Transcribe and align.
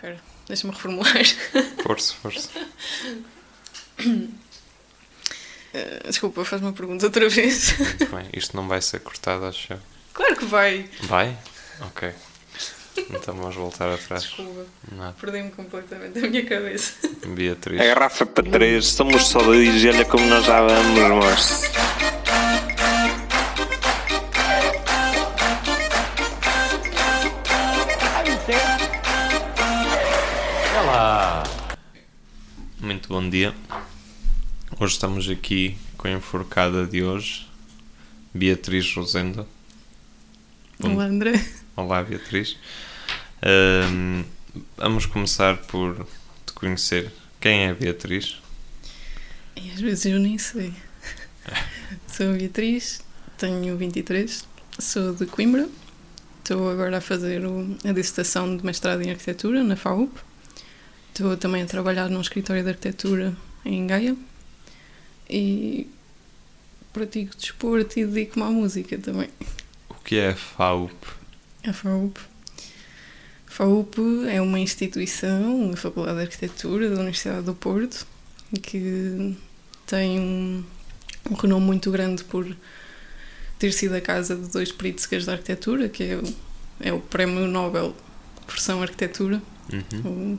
Espera, 0.00 0.16
deixa-me 0.48 0.72
reformular. 0.72 1.12
Força, 1.84 2.14
força. 2.22 2.48
Uh, 3.98 4.30
desculpa, 6.06 6.42
faz 6.42 6.62
uma 6.62 6.72
pergunta 6.72 7.04
outra 7.04 7.28
vez. 7.28 7.78
Muito 7.78 8.06
bem. 8.06 8.26
Isto 8.32 8.56
não 8.56 8.66
vai 8.66 8.80
ser 8.80 9.00
cortado, 9.00 9.44
acho 9.44 9.74
eu. 9.74 9.78
Claro 10.14 10.36
que 10.36 10.46
vai. 10.46 10.88
Vai? 11.02 11.36
Ok. 11.82 12.10
Então 13.10 13.34
vamos 13.34 13.54
voltar 13.54 13.92
atrás. 13.92 14.22
Desculpa, 14.22 14.64
perdi-me 15.20 15.50
completamente 15.50 16.18
a 16.18 16.28
minha 16.28 16.46
cabeça. 16.46 16.94
Beatriz. 17.26 17.78
A 17.78 17.84
garrafa 17.84 18.24
para 18.24 18.50
três, 18.50 18.86
somos 18.86 19.26
só 19.28 19.42
dois 19.42 19.84
e 19.84 19.88
olha 19.88 20.06
como 20.06 20.24
nós 20.24 20.46
já 20.46 20.62
vamos, 20.62 21.24
moço. 21.26 21.89
Bom 33.10 33.28
dia. 33.28 33.52
Hoje 34.78 34.94
estamos 34.94 35.28
aqui 35.28 35.76
com 35.98 36.06
a 36.08 36.12
enforcada 36.12 36.86
de 36.86 37.02
hoje, 37.02 37.46
Beatriz 38.32 38.94
Rosendo. 38.94 39.46
Bom- 40.78 40.94
Olá, 40.94 41.04
André. 41.04 41.44
Olá, 41.76 42.02
Beatriz. 42.02 42.56
Ahm, 43.42 44.22
vamos 44.76 45.06
começar 45.06 45.56
por 45.58 46.06
te 46.46 46.52
conhecer. 46.54 47.12
Quem 47.40 47.64
é 47.66 47.70
a 47.70 47.74
Beatriz? 47.74 48.38
E 49.56 49.70
às 49.72 49.80
vezes 49.80 50.06
eu 50.06 50.18
nem 50.20 50.38
sei. 50.38 50.72
Sou 52.06 52.30
a 52.30 52.34
Beatriz, 52.34 53.00
tenho 53.36 53.76
23, 53.76 54.44
sou 54.78 55.14
de 55.14 55.26
Coimbra. 55.26 55.68
Estou 56.38 56.70
agora 56.70 56.98
a 56.98 57.00
fazer 57.00 57.42
a 57.84 57.92
dissertação 57.92 58.56
de 58.56 58.64
mestrado 58.64 59.02
em 59.02 59.10
arquitetura 59.10 59.62
na 59.62 59.76
FAUP. 59.76 60.10
Estou 61.12 61.36
também 61.36 61.62
a 61.62 61.66
trabalhar 61.66 62.08
num 62.08 62.20
escritório 62.20 62.62
de 62.62 62.68
arquitetura 62.70 63.36
em 63.64 63.86
Gaia. 63.86 64.16
E 65.28 65.86
pratico 66.92 67.36
desporto 67.36 67.98
e 67.98 68.04
dedico-me 68.06 68.44
à 68.44 68.50
música 68.50 68.98
também. 68.98 69.28
O 69.88 69.94
que 69.94 70.16
é 70.16 70.30
a 70.30 70.36
FAUP? 70.36 70.92
A 71.66 71.72
FAUP. 71.72 72.18
A 73.46 73.50
FAUP 73.50 73.98
é 74.28 74.40
uma 74.40 74.58
instituição, 74.58 75.56
uma 75.66 75.76
faculdade 75.76 76.16
de 76.18 76.22
arquitetura 76.24 76.88
da 76.88 76.96
Universidade 76.96 77.42
do 77.42 77.54
Porto, 77.54 78.06
que 78.62 79.36
tem 79.86 80.18
um, 80.18 80.64
um 81.30 81.34
renome 81.34 81.66
muito 81.66 81.90
grande 81.90 82.24
por 82.24 82.46
ter 83.58 83.72
sido 83.72 83.94
a 83.94 84.00
casa 84.00 84.34
de 84.34 84.48
dois 84.48 84.72
Pritzkers 84.72 85.26
da 85.26 85.32
arquitetura, 85.32 85.88
que 85.88 86.02
é 86.04 86.16
o, 86.16 86.22
é 86.80 86.92
o 86.92 87.00
Prémio 87.00 87.46
Nobel 87.46 87.94
versão 88.48 88.82
arquitetura, 88.82 89.40
Uhum. 89.72 90.34
o, 90.34 90.38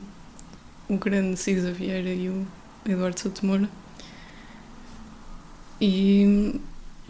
o 0.94 0.98
grande 0.98 1.36
Cisa 1.38 1.72
Vieira 1.72 2.10
e 2.12 2.28
o 2.28 2.46
Eduardo 2.86 3.18
Souto 3.18 3.44
Moura. 3.46 3.68
E 5.80 6.60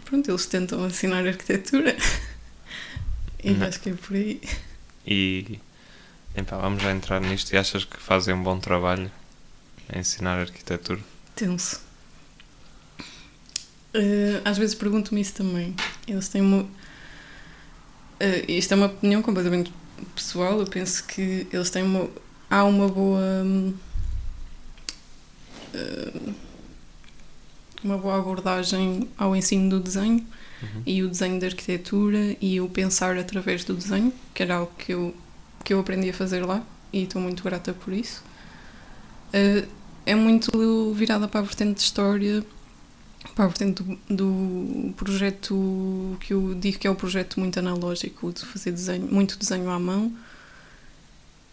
pronto, 0.05 0.29
eles 0.29 0.45
tentam 0.45 0.85
ensinar 0.87 1.25
arquitetura. 1.27 1.95
e 3.43 3.51
Uhum. 3.51 3.63
acho 3.63 3.79
que 3.79 3.89
é 3.89 3.93
por 3.93 4.15
aí. 4.15 4.41
E 5.05 5.59
epá, 6.35 6.57
vamos 6.57 6.81
já 6.81 6.91
entrar 6.91 7.19
nisto. 7.21 7.51
E 7.53 7.57
achas 7.57 7.83
que 7.85 7.97
fazem 7.97 8.33
um 8.33 8.41
bom 8.43 8.59
trabalho 8.59 9.11
a 9.93 9.99
ensinar 9.99 10.39
arquitetura? 10.39 10.99
Tenso. 11.35 11.81
Eh, 13.93 14.41
às 14.43 14.57
vezes 14.57 14.73
pergunto-me 14.75 15.21
isso 15.21 15.33
também. 15.33 15.75
Eles 16.07 16.27
têm 16.29 16.41
uma. 16.41 16.65
eh, 18.19 18.45
isto 18.47 18.71
é 18.73 18.75
uma 18.77 18.87
opinião 18.87 19.21
completamente 19.21 19.71
pessoal. 20.15 20.59
Eu 20.59 20.65
penso 20.65 21.03
que 21.05 21.45
eles 21.51 21.69
têm 21.69 21.83
uma. 21.83 22.09
Há 22.53 22.63
uma 22.65 22.87
boa. 22.87 23.19
hum, 23.43 23.73
eh, 25.73 26.13
uma 27.83 27.97
boa 27.97 28.19
abordagem 28.19 29.09
ao 29.17 29.35
ensino 29.35 29.71
do 29.71 29.79
desenho 29.79 30.23
Uhum. 30.61 30.83
e 30.85 31.01
o 31.03 31.09
desenho 31.09 31.39
da 31.41 31.47
arquitetura 31.47 32.37
e 32.39 32.61
o 32.61 32.69
pensar 32.69 33.17
através 33.17 33.65
do 33.65 33.73
desenho, 33.73 34.13
que 34.35 34.43
era 34.43 34.55
algo 34.57 34.71
que 34.77 34.93
eu, 34.93 35.13
que 35.65 35.73
eu 35.73 35.79
aprendi 35.79 36.11
a 36.11 36.13
fazer 36.13 36.45
lá 36.45 36.63
e 36.93 37.03
estou 37.03 37.19
muito 37.21 37.43
grata 37.43 37.73
por 37.73 37.91
isso. 37.91 38.23
Eh, 39.33 39.65
é 40.05 40.13
muito 40.13 40.93
virada 40.93 41.27
para 41.27 41.39
a 41.39 41.43
vertente 41.43 41.77
de 41.77 41.81
história, 41.81 42.45
para 43.35 43.45
a 43.45 43.47
vertente 43.47 43.81
do, 43.81 43.97
do 44.15 44.93
projeto 44.93 46.15
que 46.21 46.33
eu 46.33 46.53
digo 46.53 46.77
que 46.77 46.85
é 46.87 46.91
o 46.91 46.95
projeto 46.95 47.39
muito 47.39 47.57
analógico, 47.57 48.31
de 48.31 48.45
fazer 48.45 48.71
desenho, 48.71 49.07
muito 49.11 49.37
desenho 49.39 49.69
à 49.71 49.79
mão. 49.79 50.13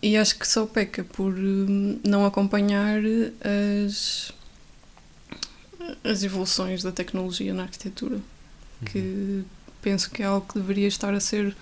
E 0.02 0.16
acho 0.16 0.38
que 0.38 0.48
só 0.48 0.64
peca 0.66 1.04
por 1.04 1.34
hum, 1.34 2.00
não 2.02 2.24
acompanhar 2.24 3.00
as, 3.82 4.32
as 6.02 6.22
evoluções 6.22 6.82
da 6.82 6.90
tecnologia 6.90 7.52
na 7.52 7.64
arquitetura 7.64 8.20
que 8.84 9.44
penso 9.82 10.10
que 10.10 10.22
é 10.22 10.26
algo 10.26 10.46
que 10.46 10.58
deveria 10.58 10.88
estar 10.88 11.12
a 11.14 11.20
ser 11.20 11.56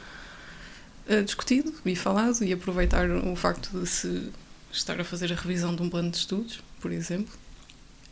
eh, 1.07 1.23
discutido 1.23 1.73
e 1.85 1.97
falado 1.97 2.43
e 2.45 2.53
aproveitar 2.53 3.11
o 3.11 3.35
facto 3.37 3.79
de 3.79 3.87
se 3.87 4.31
estar 4.73 5.01
a 5.01 5.05
fazer 5.05 5.33
a 5.33 5.37
revisão 5.37 5.75
de 5.75 5.83
um 5.83 5.91
plano 5.91 6.11
de 6.11 6.19
estudos, 6.19 6.61
por 6.81 6.93
exemplo. 6.93 7.33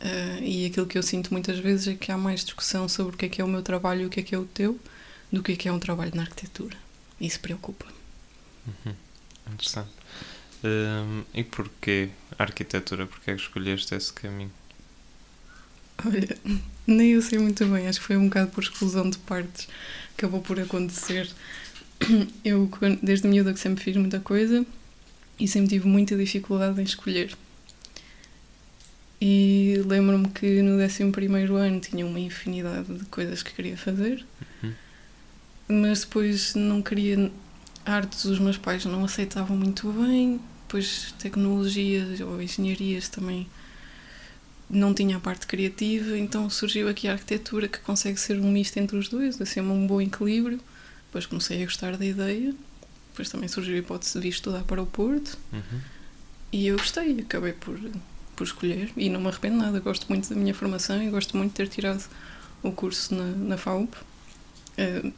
Eh, 0.00 0.38
e 0.42 0.66
aquilo 0.66 0.86
que 0.86 0.98
eu 0.98 1.02
sinto 1.02 1.32
muitas 1.32 1.58
vezes 1.58 1.88
é 1.88 1.94
que 1.94 2.10
há 2.10 2.18
mais 2.18 2.44
discussão 2.44 2.88
sobre 2.88 3.14
o 3.14 3.18
que 3.18 3.26
é 3.26 3.28
que 3.28 3.40
é 3.40 3.44
o 3.44 3.48
meu 3.48 3.62
trabalho 3.62 4.02
e 4.02 4.06
o 4.06 4.10
que 4.10 4.20
é 4.20 4.22
que 4.22 4.34
é 4.34 4.38
o 4.38 4.44
teu 4.44 4.78
do 5.32 5.42
que 5.42 5.52
é 5.52 5.56
que 5.56 5.68
é 5.68 5.72
um 5.72 5.78
trabalho 5.78 6.12
na 6.14 6.22
arquitetura. 6.22 6.76
Isso 7.20 7.40
preocupa. 7.40 7.86
Uhum. 8.66 8.94
Interessante. 9.52 9.90
Hum, 10.66 11.22
e 11.32 11.44
porquê 11.44 12.08
a 12.38 12.42
arquitetura? 12.42 13.06
Porquê 13.06 13.30
é 13.30 13.34
que 13.34 13.40
escolheste 13.42 13.94
esse 13.94 14.12
caminho? 14.12 14.50
Olha, 16.04 16.36
nem 16.86 17.10
eu 17.12 17.22
sei 17.22 17.38
muito 17.38 17.64
bem, 17.66 17.86
acho 17.86 18.00
que 18.00 18.06
foi 18.06 18.16
um 18.16 18.24
bocado 18.24 18.50
por 18.50 18.62
exclusão 18.64 19.08
de 19.08 19.18
partes. 19.18 19.68
Acabou 20.16 20.40
por 20.40 20.58
acontecer. 20.58 21.30
Eu, 22.44 22.70
desde 23.02 23.26
miúda, 23.28 23.54
que 23.54 23.60
sempre 23.60 23.82
fiz 23.82 23.96
muita 23.96 24.20
coisa 24.20 24.66
e 25.38 25.46
sempre 25.48 25.70
tive 25.70 25.86
muita 25.88 26.16
dificuldade 26.16 26.80
em 26.80 26.84
escolher. 26.84 27.34
E 29.20 29.82
lembro-me 29.86 30.28
que 30.28 30.60
no 30.62 30.78
11 30.78 31.02
ano 31.54 31.80
tinha 31.80 32.04
uma 32.06 32.20
infinidade 32.20 32.92
de 32.98 33.04
coisas 33.06 33.42
que 33.42 33.54
queria 33.54 33.76
fazer, 33.76 34.26
Uhum. 34.62 34.74
mas 35.68 36.00
depois 36.00 36.54
não 36.54 36.82
queria. 36.82 37.30
Artes, 37.84 38.24
os 38.24 38.38
meus 38.38 38.58
pais 38.58 38.84
não 38.84 39.04
aceitavam 39.04 39.56
muito 39.56 39.90
bem, 39.92 40.40
depois 40.66 41.14
tecnologias 41.18 42.20
ou 42.20 42.42
engenharias 42.42 43.08
também 43.08 43.46
não 44.68 44.92
tinha 44.92 45.16
a 45.16 45.20
parte 45.20 45.46
criativa, 45.46 46.18
então 46.18 46.50
surgiu 46.50 46.88
aqui 46.88 47.06
a 47.06 47.12
arquitetura 47.12 47.68
que 47.68 47.78
consegue 47.78 48.18
ser 48.18 48.38
um 48.40 48.50
misto 48.50 48.76
entre 48.78 48.96
os 48.96 49.08
dois, 49.08 49.40
assim 49.40 49.60
um 49.60 49.86
bom 49.86 50.00
equilíbrio. 50.00 50.60
Depois 51.06 51.24
comecei 51.24 51.62
a 51.62 51.64
gostar 51.64 51.96
da 51.96 52.04
ideia, 52.04 52.52
depois 53.10 53.28
também 53.30 53.48
surgiu 53.48 53.76
a 53.76 53.78
hipótese 53.78 54.14
de 54.14 54.20
vir 54.20 54.28
estudar 54.30 54.64
para 54.64 54.82
o 54.82 54.86
Porto 54.86 55.38
Uhum. 55.52 55.80
e 56.52 56.66
eu 56.66 56.76
gostei, 56.76 57.20
acabei 57.20 57.52
por, 57.52 57.78
por 58.34 58.44
escolher 58.44 58.90
e 58.96 59.08
não 59.08 59.20
me 59.20 59.28
arrependo 59.28 59.56
nada. 59.58 59.78
Gosto 59.78 60.06
muito 60.08 60.28
da 60.28 60.34
minha 60.34 60.52
formação 60.52 61.00
e 61.00 61.08
gosto 61.10 61.36
muito 61.36 61.50
de 61.52 61.56
ter 61.56 61.68
tirado 61.68 62.04
o 62.62 62.72
curso 62.72 63.14
na, 63.14 63.24
na 63.24 63.56
FAUP, 63.56 63.94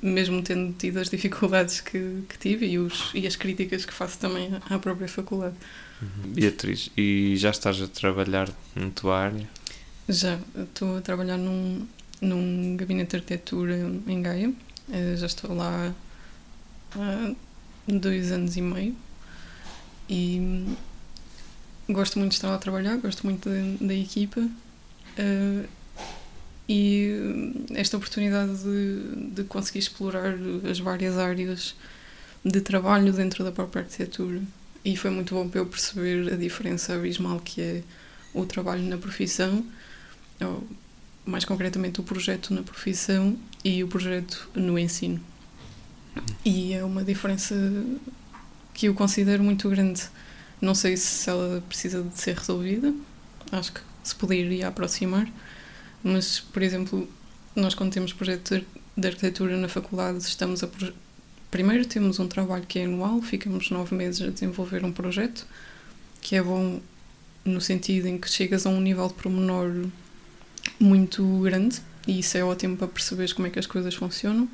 mesmo 0.00 0.42
tendo 0.42 0.72
tido 0.74 0.98
as 0.98 1.08
dificuldades 1.10 1.80
que, 1.80 2.22
que 2.28 2.38
tive 2.38 2.66
e, 2.66 2.78
os, 2.78 3.10
e 3.14 3.26
as 3.26 3.34
críticas 3.36 3.84
que 3.84 3.92
faço 3.92 4.18
também 4.18 4.50
à- 4.70 4.78
própria 4.78 5.08
faculdade. 5.08 5.54
Uhum. 6.00 6.32
Beatriz, 6.32 6.90
e 6.96 7.34
já 7.36 7.50
estás 7.50 7.80
a 7.82 7.88
trabalhar 7.88 8.48
na 8.76 8.88
tua 8.90 9.18
área? 9.18 9.48
Já 10.08 10.38
estou 10.56 10.96
a 10.98 11.00
trabalhar 11.00 11.36
num, 11.36 11.86
num 12.20 12.76
gabinete 12.76 13.10
de 13.10 13.16
arquitetura 13.16 13.76
em 14.06 14.22
Gaia. 14.22 14.52
Eh, 14.92 15.16
Já 15.16 15.26
estou 15.26 15.54
lá 15.54 15.92
há 16.94 17.34
dois 17.86 18.30
anos 18.32 18.56
e 18.56 18.62
meio 18.62 18.94
e 20.08 20.64
gosto 21.88 22.18
muito 22.18 22.30
de 22.32 22.36
estar 22.36 22.48
lá 22.48 22.54
a 22.54 22.58
trabalhar, 22.58 22.96
gosto 22.98 23.24
muito 23.26 23.48
da, 23.48 23.86
da 23.86 23.94
equipa 23.94 24.48
eh, 25.16 25.64
e 26.68 27.18
hum, 27.20 27.66
esta 27.74 27.96
oportunidade 27.96 28.52
de, 28.62 29.32
de 29.34 29.44
conseguir 29.44 29.78
explorar 29.78 30.34
as 30.70 30.78
várias 30.78 31.16
áreas 31.16 31.74
de 32.44 32.60
trabalho 32.60 33.12
dentro 33.12 33.42
da 33.42 33.50
própria 33.50 33.82
arquitetura 33.82 34.40
e 34.84 34.96
foi 34.96 35.10
muito 35.10 35.34
bom 35.34 35.48
para 35.48 35.60
eu 35.60 35.66
perceber 35.66 36.32
a 36.32 36.36
diferença 36.36 36.94
abismal 36.94 37.40
que 37.40 37.60
é 37.60 37.82
o 38.32 38.44
trabalho 38.46 38.82
na 38.82 38.96
profissão 38.96 39.64
ou 40.40 40.66
mais 41.26 41.44
concretamente 41.44 42.00
o 42.00 42.02
projeto 42.02 42.54
na 42.54 42.62
profissão 42.62 43.36
e 43.64 43.84
o 43.84 43.88
projeto 43.88 44.48
no 44.54 44.78
ensino. 44.78 45.20
E 46.44 46.72
é 46.72 46.82
uma 46.82 47.04
diferença 47.04 47.54
que 48.72 48.86
eu 48.86 48.94
considero 48.94 49.42
muito 49.42 49.68
grande. 49.68 50.04
Não 50.60 50.74
sei 50.74 50.96
se 50.96 51.28
ela 51.28 51.62
precisa 51.68 52.02
de 52.02 52.18
ser 52.18 52.36
resolvida, 52.36 52.94
acho 53.52 53.72
que 53.72 53.80
se 54.02 54.14
poderia 54.14 54.68
aproximar, 54.68 55.28
mas, 56.02 56.40
por 56.40 56.62
exemplo, 56.62 57.08
nós 57.56 57.74
quando 57.74 57.92
temos 57.92 58.12
projeto 58.12 58.64
de- 58.96 59.06
arquitetura 59.08 59.56
na 59.56 59.68
faculdade, 59.68 60.18
estamos 60.18 60.62
a. 60.64 60.68
Primeiro 61.50 61.86
temos 61.86 62.18
um 62.18 62.28
trabalho 62.28 62.66
que 62.66 62.78
é 62.78 62.84
anual, 62.84 63.22
ficamos 63.22 63.70
nove 63.70 63.94
meses 63.94 64.20
a 64.22 64.30
desenvolver 64.30 64.84
um 64.84 64.92
projeto, 64.92 65.46
que 66.20 66.36
é 66.36 66.42
bom 66.42 66.80
no 67.44 67.60
sentido 67.60 68.06
em 68.06 68.18
que 68.18 68.28
chegas 68.28 68.66
a 68.66 68.68
um 68.68 68.80
nível 68.80 69.08
de 69.08 69.14
pormenor 69.14 69.86
muito 70.78 71.40
grande 71.40 71.80
e 72.06 72.18
isso 72.18 72.36
é 72.36 72.44
ótimo 72.44 72.76
para 72.76 72.88
perceberes 72.88 73.32
como 73.32 73.46
é 73.46 73.50
que 73.50 73.58
as 73.58 73.66
coisas 73.66 73.94
funcionam. 73.94 74.48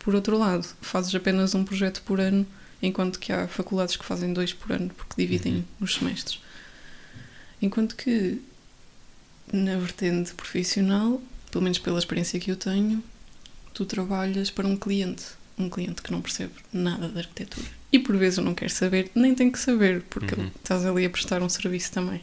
Por 0.00 0.14
outro 0.16 0.36
lado, 0.36 0.66
fazes 0.80 1.14
apenas 1.14 1.54
um 1.54 1.64
projeto 1.64 2.02
por 2.04 2.18
ano, 2.20 2.44
enquanto 2.82 3.20
que 3.20 3.32
há 3.32 3.46
faculdades 3.46 3.94
que 3.96 4.04
fazem 4.04 4.32
dois 4.32 4.52
por 4.52 4.72
ano, 4.72 4.90
porque 4.96 5.14
dividem 5.22 5.54
Uhum. 5.56 5.64
os 5.80 5.94
semestres. 5.94 6.40
Enquanto 7.60 7.94
que 7.94 8.40
na 9.52 9.76
vertente 9.76 10.32
profissional, 10.34 11.20
pelo 11.50 11.62
menos 11.64 11.78
pela 11.78 11.98
experiência 11.98 12.40
que 12.40 12.50
eu 12.50 12.56
tenho, 12.56 13.02
tu 13.74 13.84
trabalhas 13.84 14.50
para 14.50 14.66
um 14.66 14.76
cliente, 14.76 15.24
um 15.58 15.68
cliente 15.68 16.00
que 16.02 16.10
não 16.10 16.20
percebe 16.22 16.52
nada 16.72 17.08
de 17.08 17.18
arquitetura. 17.18 17.66
E 17.92 17.98
por 17.98 18.16
vezes 18.16 18.38
não 18.42 18.54
quer 18.54 18.70
saber, 18.70 19.10
nem 19.14 19.34
tem 19.34 19.50
que 19.50 19.58
saber, 19.58 20.02
porque 20.08 20.34
Uhum. 20.34 20.50
estás 20.56 20.84
ali 20.86 21.04
a 21.04 21.10
prestar 21.10 21.42
um 21.42 21.48
serviço 21.48 21.92
também. 21.92 22.22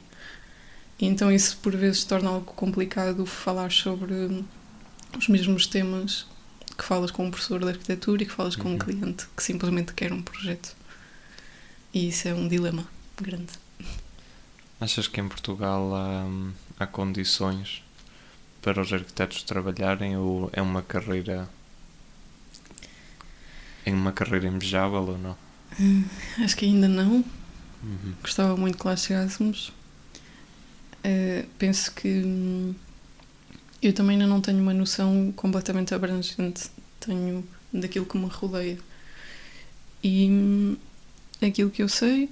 E 1.00 1.06
então 1.06 1.32
isso 1.32 1.58
por 1.58 1.76
vezes 1.76 2.04
torna 2.04 2.30
algo 2.30 2.52
complicado 2.54 3.26
falar 3.26 3.72
sobre 3.72 4.14
hum, 4.14 4.44
os 5.18 5.28
mesmos 5.28 5.68
temas 5.68 6.26
que 6.78 6.84
falas 6.84 7.12
com 7.12 7.26
um 7.28 7.32
professor 7.32 7.60
de 7.60 7.70
arquitetura 7.70 8.24
e 8.24 8.26
que 8.26 8.32
falas 8.32 8.56
com 8.56 8.70
um 8.70 8.72
Uhum. 8.74 8.78
cliente 8.80 9.28
que 9.36 9.44
simplesmente 9.44 9.94
quer 9.94 10.12
um 10.12 10.22
projeto. 10.22 10.76
E 11.94 12.08
isso 12.10 12.28
é 12.28 12.34
um 12.34 12.48
dilema 12.48 12.86
grande. 13.22 13.54
Achas 14.82 15.08
que 15.08 15.20
em 15.20 15.28
Portugal 15.28 15.94
há, 15.94 16.26
há 16.80 16.88
condições 16.88 17.84
para 18.62 18.82
os 18.82 18.92
arquitetos 18.92 19.44
trabalharem 19.44 20.18
ou 20.18 20.50
é 20.54 20.62
uma 20.62 20.82
carreira 20.82 21.50
é 23.86 23.92
uma 23.92 24.12
carreira 24.12 24.48
invejável 24.48 25.02
ou 25.02 25.18
não? 25.18 25.38
Acho 26.44 26.58
que 26.58 26.66
ainda 26.66 26.88
não, 26.88 27.24
Uhum. 27.84 28.14
Gostava 28.22 28.58
muito 28.58 28.78
que 28.78 28.88
lá 28.88 28.96
chegássemos. 28.96 29.72
Eh, 31.04 31.46
penso 31.58 31.94
que 31.94 32.08
hum, 32.24 32.76
eu 33.82 33.94
também 33.94 34.16
ainda 34.16 34.28
não 34.28 34.42
tenho 34.42 34.62
uma 34.62 34.74
noção 34.74 35.32
completamente 35.36 35.94
abrangente 35.94 36.70
tenho 37.00 37.48
daquilo 37.74 38.06
que 38.06 38.18
me 38.18 38.28
rodeia. 38.28 38.78
E 40.04 40.28
hum, 40.30 40.78
aquilo 41.42 41.70
que 41.70 41.82
eu 41.84 41.90
sei 41.90 42.30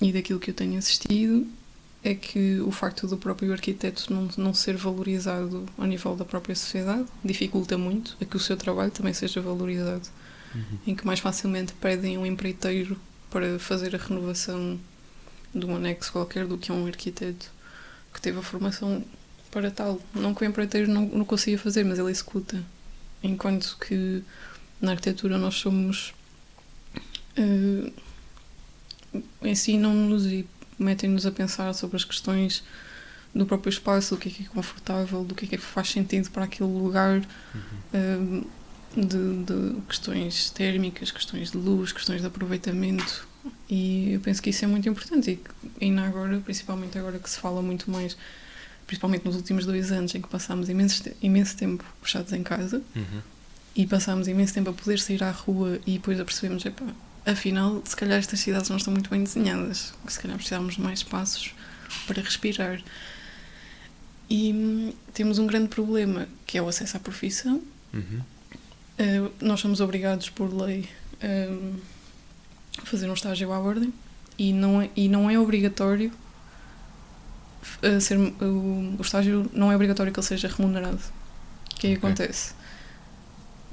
e 0.00 0.12
daquilo 0.12 0.40
que 0.40 0.50
eu 0.50 0.54
tenho 0.54 0.78
assistido 0.78 1.46
é 2.04 2.14
que 2.14 2.60
o 2.60 2.70
facto 2.70 3.06
do 3.08 3.16
próprio 3.16 3.52
arquiteto 3.52 4.12
não, 4.12 4.28
não 4.36 4.54
ser 4.54 4.76
valorizado 4.76 5.66
ao 5.78 5.86
nível 5.86 6.14
da 6.16 6.24
própria 6.24 6.54
sociedade 6.54 7.06
dificulta 7.24 7.78
muito 7.78 8.16
a 8.20 8.24
que 8.26 8.36
o 8.36 8.40
seu 8.40 8.56
trabalho 8.56 8.90
também 8.92 9.14
seja 9.14 9.40
valorizado 9.40 10.08
Uhum. 10.54 10.78
em 10.86 10.94
que 10.94 11.04
mais 11.04 11.18
facilmente 11.18 11.72
pedem 11.74 12.16
um 12.16 12.24
empreiteiro 12.24 12.96
para 13.30 13.58
fazer 13.58 13.94
a 13.94 13.98
renovação 13.98 14.78
de 15.54 15.66
um 15.66 15.74
anexo 15.76 16.12
qualquer 16.12 16.46
do 16.46 16.56
que 16.58 16.70
um 16.70 16.86
arquiteto 16.86 17.50
que 18.12 18.20
teve 18.20 18.38
a 18.38 18.42
formação 18.42 19.04
para 19.50 19.70
tal. 19.70 20.00
Não 20.14 20.32
que 20.34 20.44
o 20.44 20.46
empreiteiro 20.46 20.88
não, 20.90 21.06
não 21.06 21.24
consiga 21.24 21.58
fazer, 21.58 21.84
mas 21.84 21.98
ele 21.98 22.10
executa. 22.10 22.62
Enquanto 23.22 23.76
que 23.80 24.22
na 24.80 24.92
arquitetura 24.92 25.38
nós 25.38 25.56
somos. 25.56 26.14
eh, 27.36 27.92
ensinam-nos 29.42 30.26
e 30.26 30.44
metem-nos 30.78 31.26
a 31.26 31.30
pensar 31.30 31.72
sobre 31.74 31.96
as 31.96 32.04
questões 32.04 32.62
do 33.34 33.44
próprio 33.46 33.70
espaço, 33.70 34.14
do 34.14 34.20
que 34.20 34.28
é 34.28 34.32
que 34.32 34.42
é 34.44 34.46
confortável, 34.46 35.24
do 35.24 35.34
que 35.34 35.44
é 35.46 35.48
que 35.48 35.58
faz 35.58 35.90
sentido 35.90 36.30
para 36.30 36.44
aquele 36.44 36.70
lugar. 36.70 37.18
Uhum. 37.54 37.60
eh, 37.92 38.44
de, 38.96 39.02
de 39.42 39.80
questões 39.88 40.50
térmicas, 40.50 41.10
questões 41.10 41.50
de 41.50 41.58
luz, 41.58 41.90
questões 41.90 42.20
de 42.20 42.28
aproveitamento 42.28 43.26
e 43.68 44.12
eu 44.12 44.20
penso 44.20 44.40
que 44.40 44.50
isso 44.50 44.64
é 44.64 44.68
muito 44.68 44.88
importante 44.88 45.32
e 45.32 45.36
que 45.36 45.84
ainda 45.84 46.02
agora, 46.02 46.38
principalmente 46.38 46.96
agora 46.96 47.18
que 47.18 47.28
se 47.28 47.36
fala 47.40 47.60
muito 47.60 47.90
mais, 47.90 48.16
principalmente 48.86 49.24
nos 49.24 49.34
últimos 49.34 49.66
dois 49.66 49.90
anos 49.90 50.14
em 50.14 50.20
que 50.22 50.28
passámos 50.28 50.68
imenso, 50.68 51.02
imenso 51.20 51.56
tempo 51.56 51.84
fechados 52.02 52.32
em 52.32 52.44
casa 52.44 52.80
Uhum. 52.94 53.20
e 53.74 53.84
passámos 53.84 54.28
imenso 54.28 54.54
tempo 54.54 54.70
a 54.70 54.72
poder 54.72 55.00
sair 55.00 55.24
à 55.24 55.32
rua 55.32 55.80
e 55.84 55.94
depois 55.94 56.20
apercebemos, 56.20 56.64
epá, 56.64 56.86
afinal, 57.26 57.82
se 57.84 57.96
calhar 57.96 58.18
estas 58.18 58.40
cidades 58.40 58.68
não 58.68 58.76
estão 58.76 58.92
muito 58.92 59.10
bem 59.10 59.22
desenhadas, 59.22 59.94
se 60.08 60.18
calhar 60.20 60.36
precisávamos 60.36 60.74
de 60.74 60.80
mais 60.80 61.00
espaços 61.00 61.54
para 62.06 62.22
respirar. 62.22 62.80
E 64.28 64.52
hum, 64.52 64.92
temos 65.12 65.38
um 65.38 65.46
grande 65.46 65.68
problema 65.68 66.26
que 66.46 66.58
é 66.58 66.62
o 66.62 66.68
acesso 66.68 66.96
à 66.96 67.00
profissão, 67.00 67.62
Uhum. 67.94 68.20
Uh, 68.98 69.32
nós 69.40 69.60
somos 69.60 69.80
obrigados 69.80 70.28
por 70.28 70.52
lei 70.52 70.88
um, 71.22 71.74
a 72.78 72.86
fazer 72.86 73.08
um 73.08 73.14
estágio 73.14 73.52
à 73.52 73.58
ordem 73.58 73.92
e 74.38 74.52
não 74.52 74.82
é, 74.82 74.90
e 74.96 75.08
não 75.08 75.30
é 75.30 75.38
obrigatório 75.38 76.12
uh, 77.82 78.00
ser, 78.00 78.18
o, 78.18 78.96
o 78.98 79.00
estágio 79.00 79.48
não 79.52 79.70
é 79.70 79.74
obrigatório 79.74 80.12
que 80.12 80.18
ele 80.18 80.26
seja 80.26 80.48
remunerado. 80.48 81.00
O 81.72 81.76
que 81.76 81.88
é 81.88 81.90
que 81.90 81.96
acontece? 81.96 82.54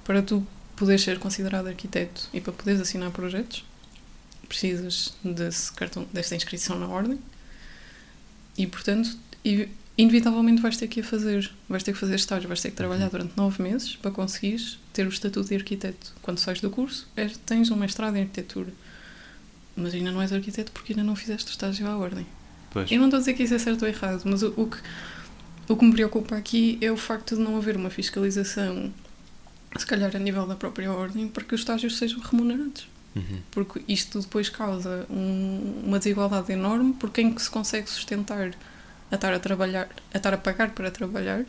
Para 0.04 0.21
tu 0.21 0.45
poderes 0.81 1.01
ser 1.04 1.19
considerado 1.19 1.68
arquiteto 1.68 2.28
e 2.33 2.42
para 2.42 2.51
poderes 2.54 2.81
assinar 2.81 3.12
projetos, 3.12 3.63
precisas 4.48 5.13
desse 5.24 5.72
cartão, 5.74 6.07
desta 6.12 6.36
inscrição 6.36 6.78
na 6.80 6.88
ordem 6.88 7.19
e, 8.57 8.66
portanto, 8.68 9.16
inevitavelmente 9.98 10.62
vais 10.62 10.78
ter 10.78 10.88
que 10.88 11.00
a 11.01 11.04
fazer. 11.04 11.50
Vais 11.69 11.83
ter 11.83 11.94
que 11.94 12.00
fazer 12.00 12.16
estágio, 12.16 12.48
vais 12.48 12.62
ter 12.62 12.69
que 12.72 12.75
trabalhar 12.75 13.06
Uhum. 13.06 13.10
durante 13.12 13.33
nove 13.38 13.62
meses 13.63 13.95
para 13.95 14.12
conseguires 14.12 14.78
ter 14.94 15.06
o 15.06 15.10
estatuto 15.10 15.48
de 15.50 15.56
arquiteto. 15.56 16.13
Quando 16.22 16.39
sais 16.39 16.60
do 16.60 16.69
curso, 16.69 17.07
és- 17.16 17.38
tens 17.45 17.69
um 17.72 17.75
mestrado 17.75 18.16
em 18.18 18.22
arquitetura. 18.22 18.74
Mas 19.75 19.94
ainda 19.94 20.12
não 20.12 20.22
és 20.22 20.33
arquiteto 20.33 20.72
porque 20.72 20.94
ainda 20.94 21.04
não 21.04 21.16
fizeste 21.16 21.50
o 21.50 21.51
estágio 21.51 21.88
à 21.88 21.98
ordem. 21.98 22.25
Pois. 22.72 22.92
Eu 22.92 22.98
não 23.00 23.06
estou 23.06 23.18
a 23.18 23.19
dizer 23.19 23.33
que 23.33 23.44
isso 23.44 23.54
é 23.54 23.60
certo 23.60 23.83
ou 23.83 23.88
errado, 23.88 24.24
mas 24.25 24.44
o, 24.44 24.54
o 24.57 24.68
que, 24.68 24.78
o 25.69 25.75
que 25.78 25.86
me 25.86 25.92
preocupa 25.94 26.36
aqui 26.36 26.78
é 26.81 26.92
o 26.92 26.98
facto 26.98 27.36
de 27.36 27.42
não 27.42 27.56
haver 27.57 27.75
uma 27.78 27.89
fiscalização, 27.89 28.92
se 29.77 29.85
calhar 29.85 30.15
a 30.15 30.19
nível 30.19 30.45
da 30.45 30.56
própria 30.56 30.91
ordem, 30.91 31.27
para 31.27 31.44
que 31.44 31.56
os 31.56 31.62
estágios 31.62 31.97
sejam 31.97 32.19
remunerados. 32.19 32.88
Uhum. 33.15 33.41
Porque 33.51 33.81
isto 33.88 34.19
depois 34.21 34.50
causa 34.50 35.06
um- 35.09 35.83
uma 35.85 35.97
desigualdade 36.00 36.51
enorme 36.51 36.94
por 36.94 37.09
quem 37.12 37.33
que 37.33 37.41
se 37.41 37.50
consegue 37.50 37.89
sustentar 37.89 38.51
a 39.12 39.15
estar 39.15 39.33
a 39.33 39.39
trabalhar, 39.39 39.89
a 40.13 40.18
estar 40.18 40.33
a 40.33 40.38
pagar 40.38 40.71
para 40.71 40.89
trabalhar, 40.91 41.45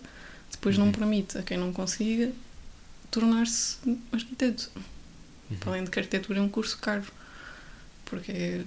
depois 0.51 0.77
não 0.77 0.87
Uhum. 0.87 0.93
permite 0.93 1.39
a 1.39 1.43
quem 1.43 1.57
não 1.57 1.73
consiga 1.73 2.33
tornar-se 3.11 3.77
arquiteto. 4.13 4.71
Uhum. 5.51 5.57
Para 5.59 5.71
além 5.73 5.85
de 5.85 5.91
que 5.91 5.99
a 5.99 6.03
arquitetura 6.03 6.39
é 6.39 6.43
um 6.43 6.49
curso 6.49 6.79
caro, 6.79 7.05
porque 8.07 8.33
é, 8.33 8.65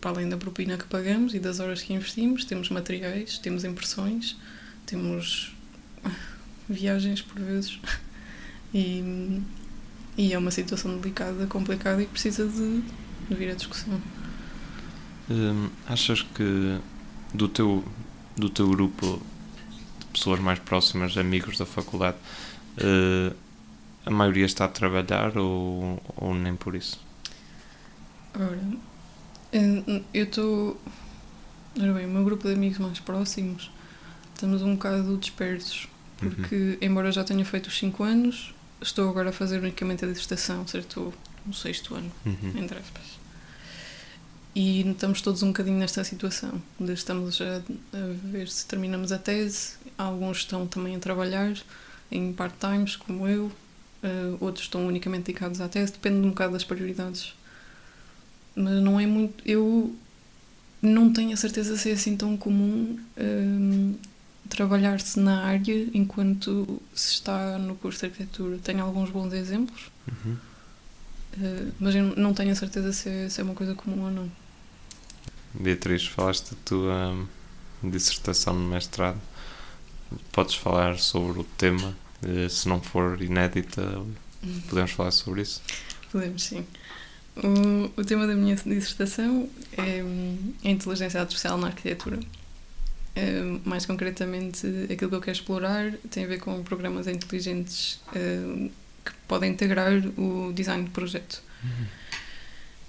para 0.00 0.10
além 0.12 0.28
da 0.28 0.36
propina 0.36 0.76
que 0.78 0.84
pagamos 0.84 1.34
e 1.34 1.38
das 1.38 1.60
horas 1.60 1.82
que 1.82 1.92
investimos, 1.92 2.44
temos 2.44 2.68
materiais, 2.70 3.38
temos 3.38 3.64
impressões, 3.64 4.36
temos 4.86 5.54
viagens 6.68 7.20
por 7.20 7.38
vezes 7.40 7.78
e, 8.74 9.42
e 10.16 10.32
é 10.32 10.38
uma 10.38 10.50
situação 10.50 10.96
delicada, 10.98 11.46
complicada 11.46 12.02
e 12.02 12.06
que 12.06 12.12
precisa 12.12 12.46
de, 12.46 12.82
de 13.28 13.34
vir 13.34 13.50
à 13.50 13.54
discussão. 13.54 14.00
Hum, 15.30 15.68
achas 15.86 16.22
que 16.22 16.78
do 17.32 17.48
teu, 17.48 17.84
do 18.36 18.50
teu 18.50 18.68
grupo 18.68 19.20
de 20.00 20.06
pessoas 20.06 20.40
mais 20.40 20.58
próximas, 20.58 21.16
amigos 21.16 21.56
da 21.58 21.64
faculdade, 21.66 22.16
eh, 22.78 23.32
a 24.04 24.10
maioria 24.10 24.44
está 24.44 24.64
a 24.64 24.68
trabalhar 24.68 25.36
ou, 25.36 26.02
ou 26.16 26.34
nem 26.34 26.56
por 26.56 26.74
isso? 26.74 27.00
Ora, 28.34 28.60
eh, 29.52 30.02
eu 30.12 30.24
estou. 30.24 30.80
Ora 31.80 31.92
bem, 31.94 32.06
o 32.06 32.10
meu 32.10 32.24
grupo 32.24 32.46
de 32.46 32.54
amigos 32.54 32.78
mais 32.78 33.00
próximos 33.00 33.70
estamos 34.34 34.60
um 34.62 34.74
bocado 34.74 35.16
dispersos, 35.18 35.88
porque, 36.18 36.76
embora 36.80 37.08
eu 37.08 37.12
já 37.12 37.22
tenha 37.22 37.44
feito 37.44 37.68
os 37.68 37.78
5 37.78 38.02
anos, 38.02 38.52
estou 38.82 39.08
agora 39.08 39.30
a 39.30 39.32
fazer 39.32 39.58
unicamente 39.58 40.04
a 40.04 40.08
dissertação, 40.08 40.64
estou 40.64 41.12
no 41.46 41.54
sexto 41.54 41.94
ano, 41.94 42.10
Uhum. 42.26 42.52
entre 42.56 42.78
aspas. 42.78 43.02
E 44.54 44.82
estamos 44.90 45.22
todos 45.22 45.42
um 45.42 45.48
bocadinho 45.48 45.78
nesta 45.78 46.04
situação, 46.04 46.60
estamos 46.80 47.40
a, 47.40 47.56
a 47.96 48.12
ver 48.30 48.48
se 48.48 48.66
terminamos 48.66 49.10
a 49.10 49.18
tese, 49.18 49.72
alguns 49.96 50.38
estão 50.38 50.66
também 50.66 50.94
a 50.94 50.98
trabalhar 50.98 51.56
em 52.10 52.32
part-times, 52.34 52.94
como 52.96 53.26
eu, 53.26 53.50
eh, 54.02 54.36
outros 54.40 54.66
estão 54.66 54.86
unicamente 54.86 55.24
dedicados 55.24 55.58
à 55.62 55.68
tese, 55.68 55.92
depende 55.92 56.18
um 56.26 56.30
bocado 56.30 56.52
das 56.52 56.64
prioridades 56.64 57.34
mas 58.54 58.82
não 58.82 59.00
é 59.00 59.06
muito. 59.06 59.42
Eu 59.48 59.96
não 60.82 61.10
tenho 61.10 61.32
a 61.32 61.36
certeza 61.36 61.76
se 61.78 61.88
é 61.90 61.94
assim 61.94 62.16
tão 62.16 62.36
comum 62.36 62.98
hum, 63.16 63.81
trabalhar-se 64.56 65.18
na 65.18 65.42
área 65.44 65.88
enquanto 65.94 66.80
se 66.94 67.14
está 67.14 67.58
no 67.58 67.74
curso 67.76 68.00
de 68.00 68.06
arquitetura. 68.06 68.58
Tenho 68.58 68.82
alguns 68.84 69.10
bons 69.10 69.32
exemplos, 69.32 69.90
Uhum. 70.06 70.36
eh, 71.40 71.66
mas 71.80 71.94
eu 71.94 72.14
não 72.16 72.34
tenho 72.34 72.52
a 72.52 72.54
certeza 72.54 72.92
se 72.92 73.08
é, 73.08 73.28
se 73.28 73.40
é 73.40 73.44
uma 73.44 73.54
coisa 73.54 73.74
comum 73.74 74.04
ou 74.04 74.10
não. 74.10 74.30
Beatriz, 75.54 76.06
falaste 76.06 76.50
da 76.50 76.56
tua 76.64 77.10
hum, 77.82 77.90
dissertação 77.90 78.54
no 78.54 78.68
mestrado. 78.68 79.20
Podes 80.32 80.54
falar 80.54 80.98
sobre 80.98 81.40
o 81.40 81.44
tema? 81.44 81.94
Eh, 82.22 82.48
Se 82.48 82.68
não 82.68 82.80
for 82.80 83.20
inédita, 83.22 83.82
podemos 84.68 84.90
falar 84.92 85.10
sobre 85.10 85.42
isso? 85.42 85.62
Podemos 86.10 86.42
sim. 86.42 86.66
O, 87.36 88.00
o 88.00 88.04
tema 88.04 88.26
da 88.26 88.34
minha 88.34 88.54
dissertação 88.56 89.48
é 89.76 90.02
hum, 90.04 90.52
a 90.64 90.68
inteligência 90.68 91.20
artificial 91.20 91.56
na 91.58 91.68
arquitetura. 91.68 92.20
Uh, 93.14 93.60
mais 93.68 93.84
concretamente, 93.84 94.66
aquilo 94.90 95.10
que 95.10 95.16
eu 95.16 95.20
quero 95.20 95.36
explorar 95.36 95.92
tem 96.10 96.24
a 96.24 96.26
ver 96.26 96.38
com 96.38 96.62
programas 96.62 97.06
inteligentes 97.06 98.00
uh, 98.08 98.70
que 99.04 99.12
podem 99.28 99.50
integrar 99.50 99.92
o 100.18 100.50
design 100.54 100.84
de 100.84 100.90
projeto. 100.90 101.42
Uhum. 101.62 101.86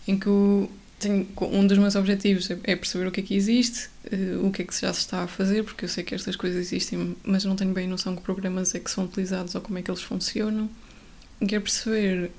Em 0.07 0.17
que 0.17 0.69
tenho, 0.97 1.27
um 1.41 1.67
dos 1.67 1.77
meus 1.77 1.95
objetivos 1.95 2.49
é, 2.49 2.57
é 2.63 2.75
perceber 2.75 3.07
o 3.07 3.11
que 3.11 3.19
é 3.19 3.23
que 3.23 3.35
existe, 3.35 3.89
uh, 4.13 4.47
o 4.47 4.51
que 4.51 4.61
é 4.61 4.65
que 4.65 4.79
já 4.79 4.93
se 4.93 4.99
está 4.99 5.23
a 5.23 5.27
fazer, 5.27 5.63
porque 5.63 5.83
eu 5.83 5.89
sei 5.89 6.05
que 6.05 6.15
estas 6.15 6.37
coisas 6.37 6.67
existem, 6.67 7.17
mas 7.25 7.43
não 7.43 7.57
tenho 7.57 7.73
bem 7.73 7.85
noção 7.85 8.15
que 8.15 8.21
programas 8.21 8.73
é 8.73 8.79
que 8.79 8.89
são 8.89 9.03
utilizados 9.03 9.55
ou 9.55 9.61
como 9.61 9.77
é 9.77 9.81
que 9.81 9.91
eles 9.91 10.01
funcionam. 10.01 10.69
Quero 11.45 11.63
perceber 11.63 12.31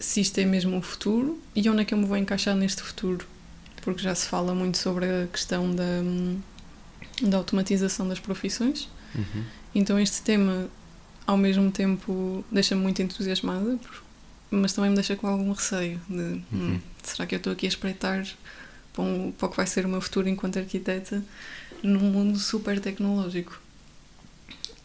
se 0.00 0.20
isto 0.20 0.38
é 0.38 0.44
mesmo 0.44 0.76
o 0.76 0.82
futuro 0.82 1.40
e 1.54 1.68
onde 1.70 1.82
é 1.82 1.84
que 1.84 1.94
eu 1.94 1.98
me 1.98 2.04
vou 2.04 2.16
encaixar 2.16 2.56
neste 2.56 2.82
futuro 2.82 3.24
porque 3.88 4.02
já 4.02 4.14
se 4.14 4.26
fala 4.28 4.54
muito 4.54 4.76
sobre 4.76 5.06
a 5.06 5.26
questão 5.28 5.74
da, 5.74 6.02
da 7.22 7.38
automatização 7.38 8.06
das 8.06 8.20
profissões. 8.20 8.86
Uhum. 9.14 9.44
Então 9.74 9.98
este 9.98 10.20
tema, 10.20 10.68
ao 11.26 11.38
mesmo 11.38 11.70
tempo, 11.70 12.44
deixa-me 12.52 12.82
muito 12.82 13.00
entusiasmada, 13.00 13.78
mas 14.50 14.74
também 14.74 14.90
me 14.90 14.94
deixa 14.94 15.16
com 15.16 15.26
algum 15.26 15.52
receio 15.52 15.98
de 16.06 16.20
hum, 16.20 16.42
uhum. 16.52 16.74
hum, 16.74 16.80
será 17.02 17.26
que 17.26 17.34
eu 17.34 17.38
estou 17.38 17.50
aqui 17.50 17.64
a 17.64 17.68
espreitar 17.70 18.26
para, 18.92 19.02
um, 19.02 19.32
para 19.32 19.46
o 19.46 19.50
que 19.50 19.56
vai 19.56 19.66
ser 19.66 19.86
o 19.86 19.88
meu 19.88 20.02
futuro 20.02 20.28
enquanto 20.28 20.58
arquiteta 20.58 21.24
num 21.82 22.10
mundo 22.10 22.38
super 22.38 22.78
tecnológico. 22.78 23.58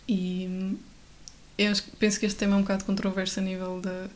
E 0.07 0.47
hum, 0.49 0.77
eu 1.57 1.73
penso 1.99 2.21
que 2.21 2.25
este 2.25 2.39
tema 2.39 2.53
é 2.53 2.57
um 2.57 2.61
bocado 2.61 2.85
controverso 2.85 3.41
a 3.41 3.43
nível 3.43 3.81
da, 3.81 4.07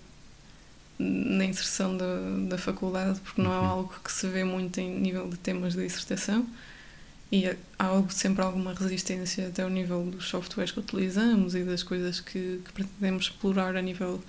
na 1.00 1.46
inserção 1.46 1.96
da, 1.96 2.06
da 2.50 2.58
faculdade, 2.58 3.20
porque 3.20 3.42
não 3.42 3.54
é 3.54 3.60
uhum. 3.60 3.66
algo 3.66 3.94
que 4.04 4.12
se 4.12 4.28
vê 4.28 4.44
muito 4.44 4.80
em 4.80 5.00
nível 5.00 5.30
de 5.30 5.38
temas 5.38 5.74
de 5.74 5.86
dissertação 5.86 6.48
e 7.32 7.48
há 7.48 7.86
algo, 7.86 8.12
sempre 8.12 8.42
alguma 8.44 8.74
resistência 8.74 9.48
até 9.48 9.62
ao 9.62 9.70
nível 9.70 10.04
dos 10.06 10.28
softwares 10.28 10.72
que 10.72 10.80
utilizamos 10.80 11.56
e 11.56 11.64
das 11.64 11.84
coisas 11.84 12.20
que, 12.20 12.62
que 12.64 12.74
pretendemos 12.74 13.26
explorar 13.26 13.76
a 13.76 13.82
nível 13.82 14.22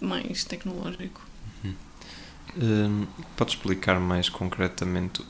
mais 0.00 0.44
tecnológico. 0.44 1.20
Uhum. 1.64 1.74
Hum, 2.56 3.06
pode 3.36 3.50
explicar 3.50 3.98
mais 3.98 4.28
concretamente, 4.28 5.22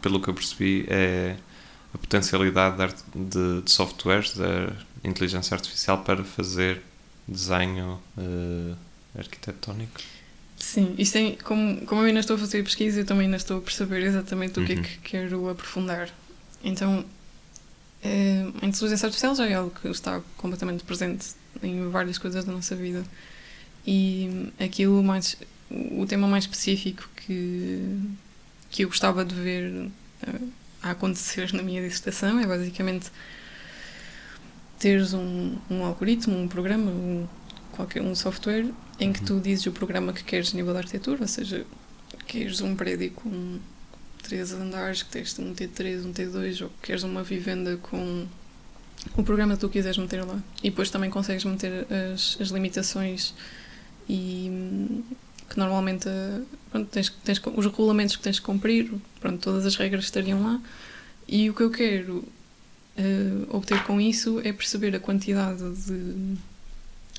pelo 0.00 0.20
que 0.20 0.28
eu 0.28 0.34
percebi, 0.34 0.86
é 0.88 1.36
a 1.92 1.98
potencialidade 1.98 2.94
de, 3.14 3.60
de 3.60 3.70
softwares 3.70 4.34
da 4.34 4.72
inteligência 5.04 5.54
artificial 5.54 6.02
para 6.02 6.24
fazer 6.24 6.82
desenho 7.28 8.00
uh, 8.18 8.76
arquitetónico. 9.16 10.00
Sim, 10.58 10.94
isto 10.98 11.12
tem, 11.12 11.36
como, 11.36 11.84
como 11.84 12.00
eu 12.02 12.06
ainda 12.06 12.20
estou 12.20 12.36
a 12.36 12.38
fazer 12.38 12.62
pesquisa, 12.62 13.00
eu 13.00 13.04
também 13.04 13.26
ainda 13.26 13.36
estou 13.36 13.58
a 13.58 13.60
perceber 13.60 14.02
exatamente 14.02 14.58
o 14.58 14.62
uhum. 14.62 14.66
que 14.66 14.72
é 14.72 14.76
uhum. 14.76 14.82
que 14.82 14.98
quero 14.98 15.48
aprofundar. 15.48 16.08
Então, 16.62 17.04
é, 18.02 18.46
a 18.62 18.66
inteligência 18.66 19.06
artificial 19.06 19.34
já 19.34 19.46
é 19.46 19.54
algo 19.54 19.70
que 19.70 19.88
está 19.88 20.20
completamente 20.36 20.84
presente 20.84 21.28
em 21.62 21.88
várias 21.88 22.18
coisas 22.18 22.44
da 22.44 22.52
nossa 22.52 22.74
vida. 22.74 23.04
E 23.86 24.50
aquilo 24.58 25.02
mais, 25.02 25.36
o 25.70 26.06
tema 26.06 26.26
mais 26.26 26.44
específico 26.44 27.08
que, 27.16 27.98
que 28.70 28.84
eu 28.84 28.88
gostava 28.88 29.24
de 29.24 29.34
ver 29.34 29.90
uh, 30.26 30.48
a 30.82 30.90
acontecer 30.90 31.52
na 31.52 31.62
minha 31.62 31.82
dissertação 31.82 32.38
é 32.38 32.46
basicamente 32.46 33.10
teres 34.78 35.14
um, 35.14 35.56
um 35.70 35.84
algoritmo, 35.84 36.38
um 36.38 36.48
programa, 36.48 36.90
um, 36.90 37.26
qualquer 37.72 38.02
um 38.02 38.14
software 38.14 38.66
em 38.98 39.12
que 39.12 39.22
tu 39.22 39.40
dizes 39.40 39.66
o 39.66 39.72
programa 39.72 40.12
que 40.12 40.22
queres 40.22 40.52
a 40.52 40.56
nível 40.56 40.72
de 40.72 40.78
arquitetura, 40.78 41.22
ou 41.22 41.28
seja, 41.28 41.66
queres 42.26 42.60
um 42.60 42.74
prédio 42.76 43.10
com 43.12 43.58
três 44.22 44.52
andares, 44.52 45.02
que 45.02 45.10
tens 45.10 45.38
um 45.38 45.54
T3, 45.54 46.04
um 46.04 46.12
T2, 46.12 46.62
ou 46.62 46.70
queres 46.82 47.02
uma 47.02 47.22
vivenda 47.22 47.76
com 47.76 48.26
o 49.16 49.22
programa 49.22 49.54
que 49.54 49.60
tu 49.60 49.68
quiseres 49.68 49.98
meter 49.98 50.24
lá. 50.24 50.42
E 50.62 50.70
depois 50.70 50.90
também 50.90 51.10
consegues 51.10 51.44
meter 51.44 51.86
as, 52.12 52.38
as 52.40 52.48
limitações 52.48 53.34
e 54.08 55.02
que 55.48 55.58
normalmente 55.58 56.08
pronto, 56.70 56.88
tens, 56.90 57.10
tens 57.22 57.40
os 57.54 57.66
regulamentos 57.66 58.16
que 58.16 58.22
tens 58.22 58.36
de 58.36 58.42
cumprir, 58.42 58.92
pronto, 59.20 59.38
todas 59.38 59.66
as 59.66 59.76
regras 59.76 60.04
estariam 60.04 60.42
lá. 60.42 60.60
E 61.28 61.48
o 61.50 61.54
que 61.54 61.62
eu 61.62 61.70
quero 61.70 62.16
uh, 62.16 63.56
obter 63.56 63.82
com 63.84 64.00
isso 64.00 64.40
é 64.44 64.52
perceber 64.52 64.94
a 64.94 65.00
quantidade 65.00 65.62
de 65.86 66.36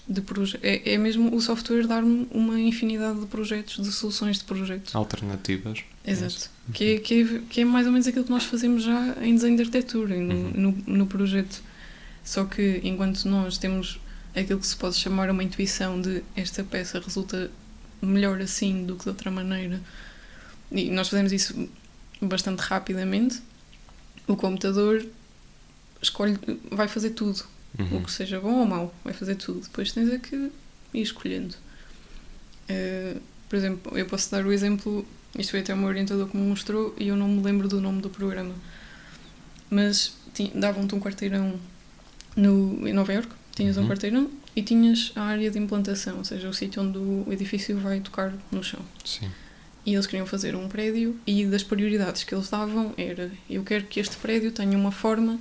de 0.08 0.22
é, 0.62 0.94
é 0.94 0.98
mesmo 0.98 1.36
o 1.36 1.42
software 1.42 1.88
dar-me 1.88 2.28
uma 2.32 2.60
infinidade 2.60 3.20
de 3.20 3.26
projetos, 3.26 3.84
de 3.84 3.92
soluções 3.92 4.38
de 4.38 4.44
projetos. 4.44 4.96
Alternativas. 4.96 5.84
Exato. 6.06 6.50
Uhum. 6.68 6.74
Que, 6.74 6.84
é, 6.96 7.00
que, 7.00 7.22
é, 7.22 7.42
que 7.50 7.62
é 7.62 7.66
mais 7.66 7.88
ou 7.88 7.92
menos 7.92 8.08
aquilo 8.08 8.24
que 8.24 8.32
nós 8.32 8.44
fazemos 8.44 8.84
já 8.84 9.18
em 9.22 9.34
desenho 9.34 9.56
de 9.56 9.64
arquitetura, 9.64 10.16
no, 10.16 10.34
uhum. 10.34 10.52
no, 10.56 10.98
no, 10.98 11.08
projeto. 11.08 11.62
Só 12.24 12.46
que 12.46 12.82
enquanto 12.84 13.26
nós 13.26 13.58
temos 13.58 14.00
aquilo 14.36 14.60
que 14.60 14.68
se 14.68 14.76
pode 14.76 14.96
chamar 14.96 15.30
uma 15.32 15.44
intuição 15.44 16.00
de 16.00 16.24
esta 16.36 16.64
peça 16.64 17.00
resulta 17.00 17.50
melhor 18.02 18.40
assim 18.42 18.86
do 18.86 18.96
que 18.96 19.04
de 19.04 19.10
outra 19.10 19.32
maneira, 19.32 19.82
e 20.72 20.92
nós 20.92 21.10
fazemos 21.10 21.32
isso 21.32 21.68
bastante 22.22 22.60
rapidamente, 22.60 23.42
o 24.28 24.36
computador 24.36 25.06
escolhe, 26.02 26.38
vai 26.70 26.88
fazer 26.88 27.12
tudo 27.12 27.44
Uhum. 27.78 27.98
O 27.98 28.04
que 28.04 28.12
seja 28.12 28.40
bom 28.40 28.60
ou 28.60 28.66
mau, 28.66 28.96
vai 29.04 29.14
fazer 29.14 29.36
tudo. 29.36 29.62
Depois 29.62 29.92
tens 29.92 30.10
é 30.10 30.18
que 30.18 30.52
ir 30.94 31.02
escolhendo. 31.02 31.56
Uh, 32.70 33.20
por 33.50 33.56
exemplo, 33.56 33.98
eu 33.98 34.06
posso 34.06 34.32
dar 34.32 34.46
o 34.46 34.52
exemplo, 34.52 35.06
isto 35.38 35.52
foi 35.52 35.60
até 35.60 35.74
o 35.74 35.78
meu 35.78 35.88
orientador 35.88 36.28
que 36.28 36.38
me 36.38 36.48
mostrou 36.48 36.96
e 36.98 37.08
eu 37.08 37.16
não 37.16 37.28
me 37.28 37.42
lembro 37.44 37.68
do 37.68 37.80
nome 37.80 38.02
do 38.02 38.10
programa. 38.10 38.54
Mas 39.70 40.16
davam-te 40.54 40.96
um 40.96 41.00
quarteirão 41.00 41.60
no, 42.36 42.88
em 42.88 42.94
Nova 42.94 43.14
York, 43.14 43.30
tinhas 43.56 43.78
uhum. 43.78 43.84
um 43.84 43.88
quarteirão 43.88 44.32
e 44.56 44.62
tinhas 44.62 45.12
a 45.16 45.24
área 45.24 45.52
de 45.52 45.60
implantação, 45.60 46.18
ou 46.18 46.24
seja, 46.24 46.48
o 46.48 46.54
sítio 46.54 46.82
onde 46.82 46.98
o 46.98 47.26
edifício 47.32 47.78
vai 47.80 48.00
tocar 48.00 48.34
no 48.52 48.64
chão. 48.64 48.80
Sim. 49.04 49.30
E 49.86 49.94
eles 49.94 50.08
queriam 50.08 50.26
fazer 50.26 50.56
um 50.56 50.68
prédio 50.68 51.20
e 51.28 51.46
das 51.46 51.62
prioridades 51.62 52.24
que 52.24 52.34
eles 52.34 52.50
davam 52.50 52.94
era 52.98 53.32
eu 53.48 53.64
quero 53.64 53.86
que 53.86 54.00
este 54.00 54.16
prédio 54.18 54.52
tenha 54.52 54.76
uma 54.76 54.92
forma 54.92 55.40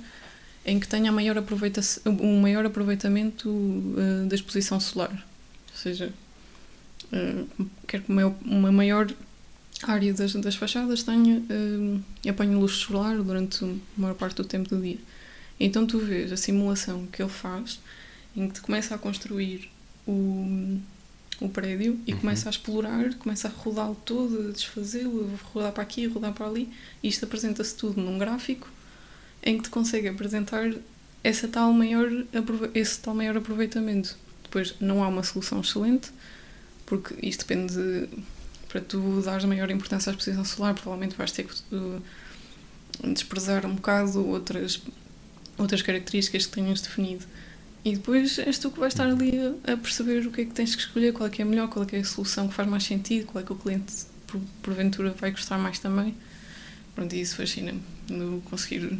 em 0.65 0.79
que 0.79 0.87
tenha 0.87 1.11
maior 1.11 1.37
um 2.05 2.41
maior 2.41 2.65
aproveitamento 2.65 3.49
uh, 3.49 4.25
da 4.27 4.35
exposição 4.35 4.79
solar. 4.79 5.11
Ou 5.71 5.77
seja, 5.77 6.11
uh, 7.13 7.67
quero 7.87 8.03
que 8.03 8.11
uma, 8.11 8.35
uma 8.43 8.71
maior 8.71 9.13
área 9.83 10.13
das, 10.13 10.33
das 10.33 10.55
fachadas 10.55 11.03
tenha 11.03 11.37
uh, 11.37 12.29
apanhe 12.29 12.55
luz 12.55 12.73
solar 12.73 13.15
durante 13.17 13.63
a 13.63 13.69
maior 13.95 14.15
parte 14.15 14.37
do 14.37 14.43
tempo 14.43 14.67
do 14.67 14.81
dia. 14.81 14.97
Então 15.59 15.85
tu 15.85 15.99
vês 15.99 16.31
a 16.31 16.37
simulação 16.37 17.05
que 17.07 17.21
ele 17.21 17.29
faz 17.29 17.79
em 18.35 18.47
que 18.47 18.55
te 18.55 18.61
começa 18.61 18.95
a 18.95 18.97
construir 18.97 19.69
o, 20.07 20.79
o 21.39 21.47
prédio 21.47 21.99
e 22.07 22.13
uhum. 22.13 22.19
começa 22.19 22.49
a 22.49 22.51
explorar, 22.51 23.13
começa 23.15 23.47
a 23.47 23.51
rodá-lo 23.51 23.95
todo, 24.03 24.49
a 24.49 24.51
desfazê-lo, 24.51 25.39
rodar 25.53 25.71
para 25.71 25.83
aqui, 25.83 26.07
rodar 26.07 26.33
para 26.33 26.47
ali, 26.47 26.69
e 27.01 27.07
isto 27.07 27.23
apresenta-se 27.23 27.75
tudo 27.75 28.01
num 28.01 28.17
gráfico 28.17 28.67
em 29.45 29.57
que 29.57 29.65
te 29.65 29.69
consegue 29.69 30.07
apresentar 30.07 30.73
essa 31.23 31.47
tal 31.47 31.71
maior, 31.71 32.09
esse 32.73 32.99
tal 32.99 33.15
maior 33.15 33.37
aproveitamento. 33.37 34.17
Depois, 34.43 34.75
não 34.79 35.03
há 35.03 35.07
uma 35.07 35.23
solução 35.23 35.61
excelente, 35.61 36.11
porque 36.85 37.15
isto 37.25 37.45
depende 37.45 37.73
de, 37.73 38.09
para 38.67 38.81
tu 38.81 39.21
dares 39.21 39.45
maior 39.45 39.69
importância 39.69 40.09
à 40.09 40.11
exposição 40.11 40.43
solar, 40.43 40.73
provavelmente 40.73 41.15
vais 41.15 41.31
ter 41.31 41.45
que 41.45 41.53
uh, 41.75 42.01
desprezar 43.13 43.65
um 43.65 43.75
bocado 43.75 44.27
outras, 44.27 44.81
outras 45.57 45.81
características 45.81 46.45
que 46.45 46.53
tenhas 46.53 46.81
definido. 46.81 47.25
E 47.83 47.95
depois 47.95 48.39
és 48.39 48.57
tu 48.57 48.71
que 48.71 48.79
vais 48.79 48.93
estar 48.93 49.07
ali 49.07 49.33
a, 49.63 49.77
perceber 49.77 50.25
o 50.25 50.31
que 50.31 50.41
é 50.41 50.45
que 50.45 50.53
tens 50.53 50.75
que 50.75 50.81
escolher, 50.81 51.13
qual 51.13 51.27
é 51.27 51.29
que 51.29 51.41
é 51.41 51.45
melhor, 51.45 51.69
qual 51.69 51.85
é 51.85 51.87
que 51.87 51.95
é 51.95 51.99
a 51.99 52.03
solução 52.03 52.47
que 52.47 52.53
faz 52.53 52.67
mais 52.67 52.83
sentido, 52.83 53.27
qual 53.27 53.43
é 53.43 53.45
que 53.45 53.53
o 53.53 53.55
cliente 53.55 53.93
por, 54.25 54.41
porventura 54.63 55.11
vai 55.11 55.31
gostar 55.31 55.57
mais 55.57 55.77
também. 55.77 56.15
Pronto, 56.95 57.13
e 57.13 57.21
isso 57.21 57.35
fascina-me, 57.35 57.81
conseguir 58.45 58.99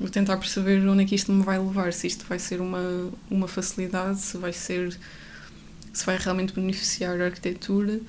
Vou 0.00 0.08
tentar 0.08 0.38
perceber 0.38 0.84
onde 0.88 1.02
é 1.02 1.06
que 1.06 1.14
isto 1.14 1.30
me 1.30 1.44
vai 1.44 1.58
levar, 1.58 1.92
se 1.92 2.06
isto 2.06 2.24
vai 2.26 2.38
ser 2.38 2.60
uma, 2.60 3.12
uma 3.30 3.46
facilidade, 3.46 4.18
se 4.18 4.38
vai 4.38 4.52
ser 4.52 4.98
se 5.92 6.06
vai 6.06 6.16
realmente 6.16 6.52
beneficiar 6.52 7.20
a 7.20 7.26
arquitetura, 7.26 8.00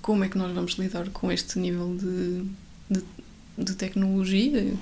como 0.00 0.24
é 0.24 0.28
que 0.28 0.38
nós 0.38 0.52
vamos 0.52 0.72
lidar 0.72 1.08
com 1.10 1.30
este 1.30 1.58
nível 1.58 1.96
de, 1.96 2.44
de, 2.90 3.04
de 3.58 3.74
tecnologia 3.74 4.74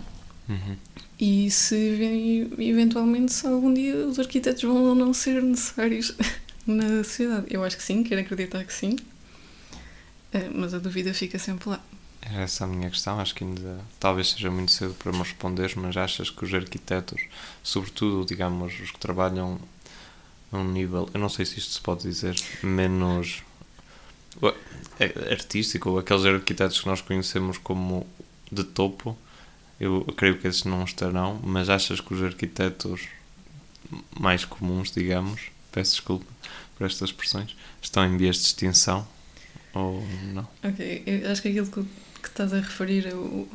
uhum. 0.48 0.76
e 1.18 1.50
se 1.50 2.48
eventualmente 2.58 3.32
se 3.32 3.46
algum 3.46 3.72
dia 3.72 3.96
os 4.06 4.18
arquitetos 4.18 4.62
vão 4.62 4.84
ou 4.84 4.94
não 4.94 5.12
ser 5.12 5.42
necessários 5.42 6.14
na 6.66 7.02
sociedade. 7.04 7.46
Eu 7.50 7.64
acho 7.64 7.76
que 7.76 7.82
sim, 7.82 8.02
quero 8.02 8.20
acreditar 8.20 8.64
que 8.64 8.72
sim, 8.72 8.96
eh, 10.32 10.50
mas 10.54 10.74
a 10.74 10.78
dúvida 10.78 11.12
fica 11.12 11.38
sempre 11.38 11.70
lá. 11.70 11.84
Era 12.30 12.42
essa 12.42 12.64
a 12.64 12.66
minha 12.66 12.88
questão. 12.90 13.20
Acho 13.20 13.34
que 13.34 13.44
ainda 13.44 13.80
talvez 14.00 14.30
seja 14.30 14.50
muito 14.50 14.72
cedo 14.72 14.94
para 14.94 15.12
me 15.12 15.18
responder, 15.18 15.72
mas 15.76 15.96
achas 15.96 16.30
que 16.30 16.44
os 16.44 16.54
arquitetos, 16.54 17.20
sobretudo, 17.62 18.26
digamos, 18.26 18.80
os 18.80 18.90
que 18.90 18.98
trabalham 18.98 19.60
num 20.50 20.64
nível, 20.64 21.08
eu 21.12 21.20
não 21.20 21.28
sei 21.28 21.44
se 21.44 21.58
isto 21.58 21.72
se 21.72 21.80
pode 21.80 22.02
dizer, 22.02 22.36
menos 22.62 23.42
é 25.00 25.32
artístico, 25.32 25.90
ou 25.90 25.98
aqueles 25.98 26.24
arquitetos 26.24 26.80
que 26.80 26.86
nós 26.86 27.00
conhecemos 27.00 27.58
como 27.58 28.06
de 28.50 28.62
topo, 28.64 29.16
eu 29.80 30.04
creio 30.16 30.38
que 30.38 30.46
esses 30.46 30.64
não 30.64 30.84
estarão, 30.84 31.40
mas 31.42 31.68
achas 31.68 32.00
que 32.00 32.14
os 32.14 32.22
arquitetos 32.22 33.08
mais 34.18 34.44
comuns, 34.44 34.90
digamos, 34.92 35.50
peço 35.72 35.92
desculpa 35.92 36.26
por 36.76 36.86
estas 36.86 37.10
expressões, 37.10 37.56
estão 37.82 38.04
em 38.06 38.16
vias 38.16 38.36
de 38.36 38.42
extinção 38.42 39.06
ou 39.72 40.06
não? 40.32 40.48
Ok, 40.62 41.02
eu 41.04 41.30
acho 41.30 41.42
que 41.42 41.48
aquilo 41.48 41.66
que, 41.66 41.84
que 42.24 42.30
estás 42.30 42.52
a 42.52 42.58
referir 42.58 43.06
o, 43.14 43.48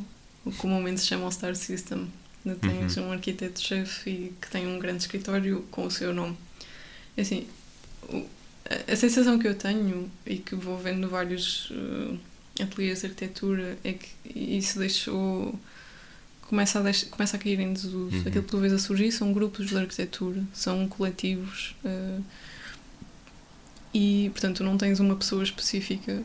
o 0.45 0.51
comumente 0.53 1.01
se 1.01 1.07
chama 1.07 1.25
o 1.27 1.31
Star 1.31 1.55
System. 1.55 2.07
De 2.45 2.55
tens 2.55 2.95
Uhum. 2.95 3.07
um 3.07 3.11
arquiteto-chefe 3.11 4.09
e 4.09 4.33
que 4.41 4.49
tem 4.49 4.65
um 4.65 4.79
grande 4.79 5.01
escritório 5.03 5.65
com 5.71 5.85
o 5.85 5.91
seu 5.91 6.13
nome. 6.13 6.37
É 7.17 7.21
Assim, 7.21 7.45
o- 8.07 8.25
a, 8.87 8.93
a 8.93 8.95
sensação 8.95 9.37
que 9.37 9.45
eu 9.47 9.55
tenho 9.55 10.09
e 10.25 10.37
que 10.37 10.55
vou 10.55 10.77
vendo 10.77 11.09
vários 11.09 11.69
uh, 11.71 12.17
ateliês 12.61 13.01
de 13.01 13.07
arquitetura 13.07 13.77
é 13.83 13.91
que 13.93 14.07
isso 14.33 14.79
deixou. 14.79 15.59
Começa 16.43 16.79
a, 16.79 16.81
deix, 16.81 17.03
começa 17.03 17.35
a 17.35 17.39
cair 17.39 17.59
em 17.59 17.73
desuso. 17.73 18.15
Uhum. 18.15 18.21
Aquilo 18.25 18.43
que 18.43 18.49
tu 18.49 18.57
vês 18.57 18.73
a 18.73 18.79
surgir 18.79 19.11
são 19.11 19.33
grupos 19.33 19.67
de 19.67 19.77
arquitetura, 19.77 20.41
são 20.53 20.87
coletivos. 20.87 21.75
uh, 21.83 22.23
e, 23.93 24.29
portanto, 24.31 24.63
não 24.63 24.77
tens 24.77 24.99
uma 24.99 25.15
pessoa 25.15 25.43
específica 25.43 26.21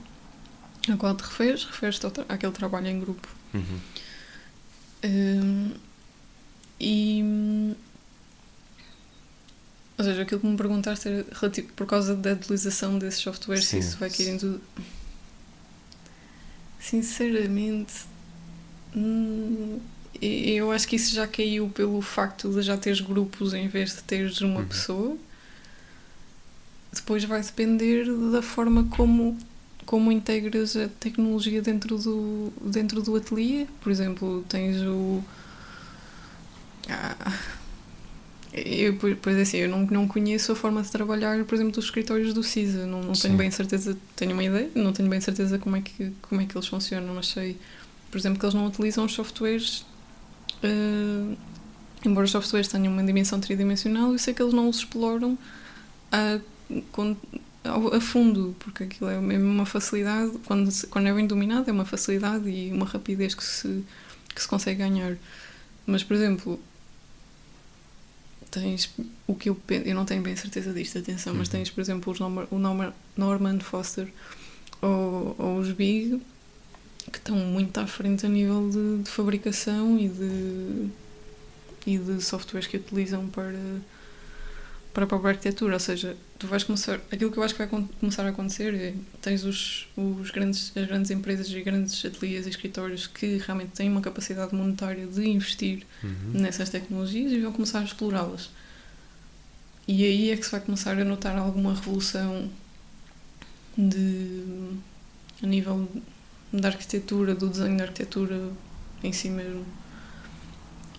a 0.92 0.96
qual 0.96 1.14
te 1.14 1.22
referes, 1.22 1.64
referes-te 1.64 2.06
àquele 2.28 2.52
trabalho 2.52 2.86
em 2.88 3.00
grupo. 3.00 3.28
Uhum. 3.54 3.80
Hum, 5.04 5.70
e. 6.80 7.74
Ou 9.96 10.04
seja, 10.04 10.22
aquilo 10.22 10.40
que 10.40 10.46
me 10.46 10.56
perguntaste 10.56 11.08
era 11.08 11.24
relativo, 11.32 11.72
por 11.74 11.86
causa 11.86 12.16
da 12.16 12.32
utilização 12.32 12.98
desses 12.98 13.20
softwares, 13.20 13.64
se 13.66 13.78
isso 13.78 13.96
vai 13.98 14.10
cair 14.10 14.30
em 14.30 14.38
tudo. 14.38 14.60
Sinceramente, 16.80 17.94
hum, 18.94 19.78
eu 20.20 20.70
acho 20.72 20.86
que 20.88 20.96
isso 20.96 21.14
já 21.14 21.26
caiu 21.26 21.68
pelo 21.68 22.00
facto 22.02 22.50
de 22.52 22.62
já 22.62 22.76
teres 22.76 23.00
grupos 23.00 23.54
em 23.54 23.68
vez 23.68 23.94
de 23.96 24.02
teres 24.02 24.40
uma 24.40 24.60
Uhum. 24.60 24.66
pessoa. 24.66 25.16
Depois 26.92 27.24
vai 27.24 27.40
depender 27.42 28.06
da 28.30 28.42
forma 28.42 28.84
como 28.84 29.36
como 29.86 30.10
integras 30.12 30.76
a 30.76 30.88
tecnologia 30.88 31.62
dentro 31.62 31.98
do, 31.98 32.52
dentro 32.62 33.02
do 33.02 33.16
ateliê. 33.16 33.66
Por 33.80 33.90
exemplo, 33.92 34.44
tens 34.48 34.82
o. 34.82 35.22
Ah, 36.88 37.32
eu, 38.52 38.96
pois 39.20 39.36
assim, 39.36 39.58
eu 39.58 39.68
não, 39.68 39.84
não 39.86 40.06
conheço 40.06 40.52
a 40.52 40.56
forma 40.56 40.80
de 40.82 40.90
trabalhar, 40.90 41.42
por 41.44 41.54
exemplo, 41.54 41.72
dos 41.72 41.86
escritórios 41.86 42.32
do 42.32 42.42
CISA. 42.42 42.86
Não, 42.86 43.02
não 43.02 43.12
tenho 43.12 43.36
bem 43.36 43.50
certeza, 43.50 43.96
tenho 44.14 44.32
uma 44.32 44.44
ideia, 44.44 44.70
não 44.74 44.92
tenho 44.92 45.08
bem 45.08 45.20
certeza 45.20 45.58
como 45.58 45.76
é 45.76 45.80
que, 45.80 46.12
como 46.22 46.40
é 46.40 46.46
que 46.46 46.56
eles 46.56 46.68
funcionam, 46.68 47.14
mas 47.14 47.28
sei, 47.28 47.56
por 48.10 48.18
exemplo, 48.18 48.38
que 48.38 48.44
eles 48.46 48.54
não 48.54 48.66
utilizam 48.66 49.04
os 49.04 49.12
softwares. 49.12 49.84
ah, 50.62 51.34
embora 52.04 52.24
os 52.26 52.30
softwares 52.30 52.68
tenham 52.68 52.92
uma 52.92 53.02
dimensão 53.02 53.40
tridimensional, 53.40 54.12
eu 54.12 54.18
sei 54.18 54.34
que 54.34 54.42
eles 54.42 54.54
não 54.54 54.68
os 54.68 54.78
exploram 54.78 55.38
a, 56.12 56.38
com- 56.92 57.16
a 57.64 58.00
fundo, 58.00 58.54
porque 58.60 58.84
aquilo 58.84 59.08
é 59.10 59.20
mesmo 59.20 59.46
uma 59.48 59.66
facilidade, 59.66 60.32
quando, 60.46 60.70
quando 60.88 61.08
é 61.08 61.12
bem 61.14 61.26
dominado, 61.26 61.68
é 61.68 61.72
uma 61.72 61.84
facilidade 61.84 62.48
e 62.48 62.72
uma 62.72 62.86
rapidez 62.86 63.34
que 63.34 63.44
se, 63.44 63.84
que 64.34 64.42
se 64.42 64.48
consegue 64.48 64.78
ganhar. 64.80 65.16
Mas, 65.86 66.02
por 66.04 66.14
exemplo, 66.14 66.60
tens 68.50 68.90
o 69.26 69.34
que 69.34 69.48
eu 69.48 69.54
penso, 69.54 69.86
eu 69.88 69.94
não 69.94 70.04
tenho 70.04 70.22
bem 70.22 70.36
certeza 70.36 70.72
disto, 70.72 70.98
atenção, 70.98 71.34
mas 71.34 71.48
Uhum. 71.48 71.52
tens, 71.52 71.70
por 71.70 71.80
exemplo, 71.80 72.12
os 72.12 72.20
o 72.20 72.58
Norma- 72.58 72.94
Norman 73.16 73.58
Foster 73.60 74.08
ou, 74.82 75.34
ou 75.38 75.58
os 75.58 75.72
Big 75.72 76.20
que 77.10 77.18
estão 77.18 77.36
muito 77.36 77.78
à 77.78 77.86
frente 77.86 78.26
a 78.26 78.28
nível 78.28 78.70
de, 78.70 79.02
de 79.02 79.10
fabricação 79.10 79.98
e 79.98 80.08
de, 80.08 80.88
e 81.86 81.98
de 81.98 82.22
softwares 82.22 82.66
que 82.66 82.76
utilizam 82.78 83.26
para, 83.28 83.58
para 84.92 85.04
a 85.04 85.06
própria 85.06 85.30
arquitetura. 85.30 85.74
Ou 85.74 85.80
seja, 85.80 86.16
tu 86.44 86.50
vais 86.50 86.62
começar. 86.62 87.00
Aquilo 87.10 87.30
que 87.32 87.38
eu 87.38 87.42
acho 87.42 87.54
que 87.54 87.64
vai 87.64 87.84
começar 88.00 88.24
a 88.24 88.28
acontecer 88.28 88.74
é 88.74 88.94
tens 89.22 89.44
os, 89.44 89.88
os 89.96 90.30
grandes, 90.30 90.72
as 90.76 90.86
grandes 90.86 91.10
empresas 91.10 91.48
e 91.50 91.60
grandes 91.62 92.04
ateliês 92.04 92.46
e 92.46 92.50
escritórios 92.50 93.06
que 93.06 93.38
realmente 93.38 93.70
têm 93.70 93.88
uma 93.90 94.00
capacidade 94.00 94.54
monetária 94.54 95.06
de 95.06 95.26
investir 95.28 95.84
Uhum. 96.02 96.32
nessas 96.40 96.68
tecnologias 96.68 97.32
e 97.32 97.40
vão 97.40 97.50
começar 97.52 97.80
a 97.80 97.84
explorá-las. 97.84 98.50
E 99.88 100.04
aí 100.04 100.30
é 100.30 100.36
que 100.36 100.44
se 100.44 100.50
vai 100.52 100.60
começar 100.60 100.98
a 100.98 101.04
notar 101.04 101.36
alguma 101.36 101.74
revolução 101.74 102.50
de 103.76 104.42
a 105.42 105.46
nível 105.46 105.88
da 106.52 106.68
arquitetura, 106.68 107.34
do 107.34 107.48
desenho 107.48 107.76
da 107.76 107.84
arquitetura 107.84 108.50
em 109.02 109.12
si 109.12 109.28
mesmo. 109.28 109.64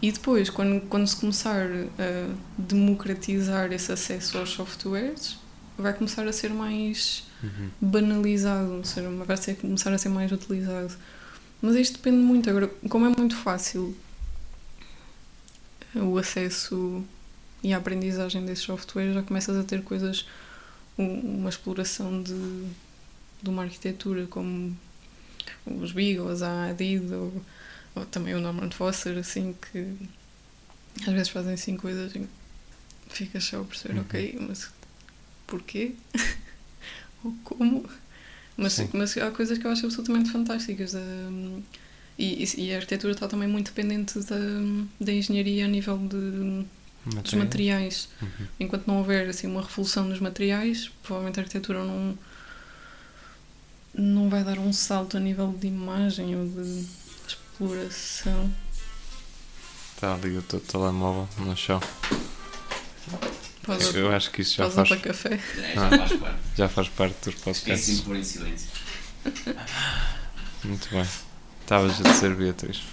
E 0.06 0.12
depois, 0.12 0.52
quando, 0.52 0.82
quando 0.88 1.08
se 1.08 1.15
começar 1.15 1.65
a 1.65 2.36
democratizar 2.60 3.72
esse 3.74 3.91
acesso 3.91 4.38
aos 4.38 4.50
softwares, 4.52 5.36
vai 5.78 5.94
começar 5.94 6.28
a 6.28 6.32
ser 6.34 6.52
mais 6.52 7.24
Uhum. 7.44 7.70
banalizado, 7.82 8.72
ou 8.74 8.84
seja, 8.84 9.10
vai 9.10 9.36
ser, 9.38 9.56
começar 9.56 9.91
a 9.91 9.98
ser 9.98 10.10
mais 10.10 10.32
utilizado. 10.32 10.94
Mas 11.62 11.76
isto 11.76 11.94
depende 11.98 12.18
muito. 12.18 12.48
Agora, 12.50 12.68
como 12.88 13.06
é 13.08 13.10
muito 13.18 13.36
fácil 13.36 13.96
o 15.96 16.18
acesso 16.20 17.04
e 17.63 17.74
a 17.74 17.78
aprendizagem 17.78 18.46
desses 18.46 18.63
softwares, 18.63 19.13
já 19.15 19.24
começas 19.24 19.58
a 19.58 19.63
ter 19.63 19.82
coisas, 19.84 20.28
um- 21.00 21.39
uma 21.39 21.50
exploração 21.50 22.22
de, 22.22 22.34
de 23.41 23.50
uma 23.50 23.63
arquitetura 23.63 24.28
como 24.28 24.78
os 25.65 25.91
Big 25.91 26.20
ou 26.20 26.28
os 26.30 26.41
Adid 26.44 27.12
ou, 27.13 27.41
ou 27.96 28.06
também 28.06 28.34
o 28.36 28.40
Norman 28.42 28.70
Foster, 28.72 29.18
assim, 29.18 29.56
que 29.72 29.96
às 31.08 31.14
vezes 31.14 31.30
fazem 31.30 31.54
assim 31.54 31.78
coisas 31.78 32.14
e 32.16 32.28
ficas 33.10 33.44
só 33.46 33.62
a 33.62 33.64
perceber, 33.64 33.96
Uhum. 33.96 34.02
ok, 34.02 34.38
mas 34.48 34.70
porquê? 35.48 35.94
ou 37.24 37.34
como? 37.44 37.90
Mas, 38.58 38.74
Sim. 38.74 38.90
mas 38.94 39.18
há 39.18 39.32
coisas 39.32 39.58
que 39.58 39.66
eu 39.68 39.72
acho 39.72 39.86
absolutamente 39.86 40.32
fantásticas. 40.32 40.94
hum, 40.96 41.62
e, 42.18 42.44
e- 42.46 42.62
e 42.68 42.74
a 42.74 42.78
arquitetura 42.78 43.12
está 43.14 43.28
também 43.28 43.48
muito 43.50 43.68
dependente 43.74 44.18
da, 44.20 44.38
da 45.02 45.12
engenharia 45.12 45.66
a 45.66 45.68
nível 45.68 45.98
de, 45.98 46.66
dos 47.22 47.34
materiais. 47.34 48.08
Uhum. 48.22 48.48
Enquanto 48.62 48.88
não 48.88 49.00
houver 49.00 49.28
assim, 49.30 49.48
uma 49.48 49.62
revolução 49.62 50.06
nos 50.06 50.20
materiais, 50.22 50.90
provavelmente 51.04 51.40
a 51.40 51.44
arquitetura 51.44 51.84
não, 51.84 52.18
não 53.94 54.30
vai 54.30 54.44
dar 54.44 54.60
um 54.60 54.72
salto 54.74 55.18
a 55.18 55.20
nível 55.20 55.54
de 55.60 55.68
imagem 55.68 56.36
ou 56.36 56.48
de 56.48 56.86
exploração. 57.56 58.52
Está 59.96 60.13
ali 60.13 60.38
o 60.38 60.41
teu 60.41 60.60
telemóvel 60.60 61.28
no 61.38 61.56
chão. 61.56 61.80
Pausa, 63.65 63.98
Eu 63.98 64.12
acho 64.13 64.30
que 64.32 64.41
isso 64.41 64.58
já 64.58 64.70
faz, 64.70 64.89
para 64.89 64.98
café. 65.00 65.39
É, 65.58 65.74
já 65.74 65.89
faz 65.89 66.13
parte. 66.20 66.39
já 66.56 66.70
faz 66.70 66.89
parte 66.89 67.15
dos 67.24 67.28
Esqueci 67.36 67.44
podcasts. 67.44 67.98
de 67.98 68.04
pôr 68.04 68.15
em 68.18 68.24
silêncio. 68.24 68.70
Muito 70.63 70.89
bem. 70.89 71.08
Estavas 71.62 72.00
a 72.00 72.04
dizer, 72.12 72.36
Beatriz. 72.36 72.84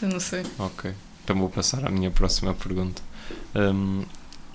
Eu 0.00 0.08
não 0.08 0.20
sei. 0.20 0.44
Ok. 0.58 0.94
Então 1.24 1.36
vou 1.38 1.48
passar 1.48 1.84
à 1.86 1.90
minha 1.90 2.10
próxima 2.10 2.54
pergunta. 2.54 3.02
Hum, 3.54 4.04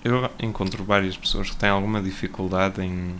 eu 0.03 0.29
encontro 0.39 0.83
várias 0.85 1.17
pessoas 1.17 1.49
que 1.49 1.55
têm 1.57 1.69
alguma 1.69 2.01
dificuldade 2.01 2.81
em, 2.81 3.15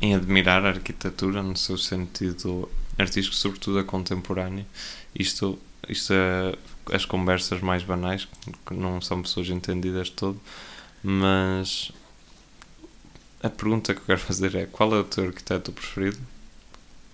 em 0.00 0.14
admirar 0.14 0.64
a 0.64 0.68
arquitetura 0.68 1.42
no 1.42 1.56
seu 1.56 1.76
sentido 1.78 2.68
artístico, 3.00 3.36
sobretudo 3.36 3.78
a 3.78 3.84
contemporânea. 3.84 4.66
Isto, 5.14 5.58
isto 5.88 6.12
é 6.12 6.54
as 6.94 7.04
conversas 7.04 7.60
mais 7.60 7.82
banais, 7.82 8.28
que 8.66 8.74
não 8.74 9.00
são 9.00 9.22
pessoas 9.22 9.48
entendidas 9.48 10.06
de 10.08 10.12
todo, 10.12 10.40
mas 11.02 11.92
a 13.42 13.48
pergunta 13.48 13.94
que 13.94 14.00
eu 14.00 14.04
quero 14.04 14.20
fazer 14.20 14.54
é 14.54 14.66
qual 14.66 14.94
é 14.94 14.98
o 14.98 15.04
teu 15.04 15.24
arquiteto 15.24 15.72
preferido 15.72 16.18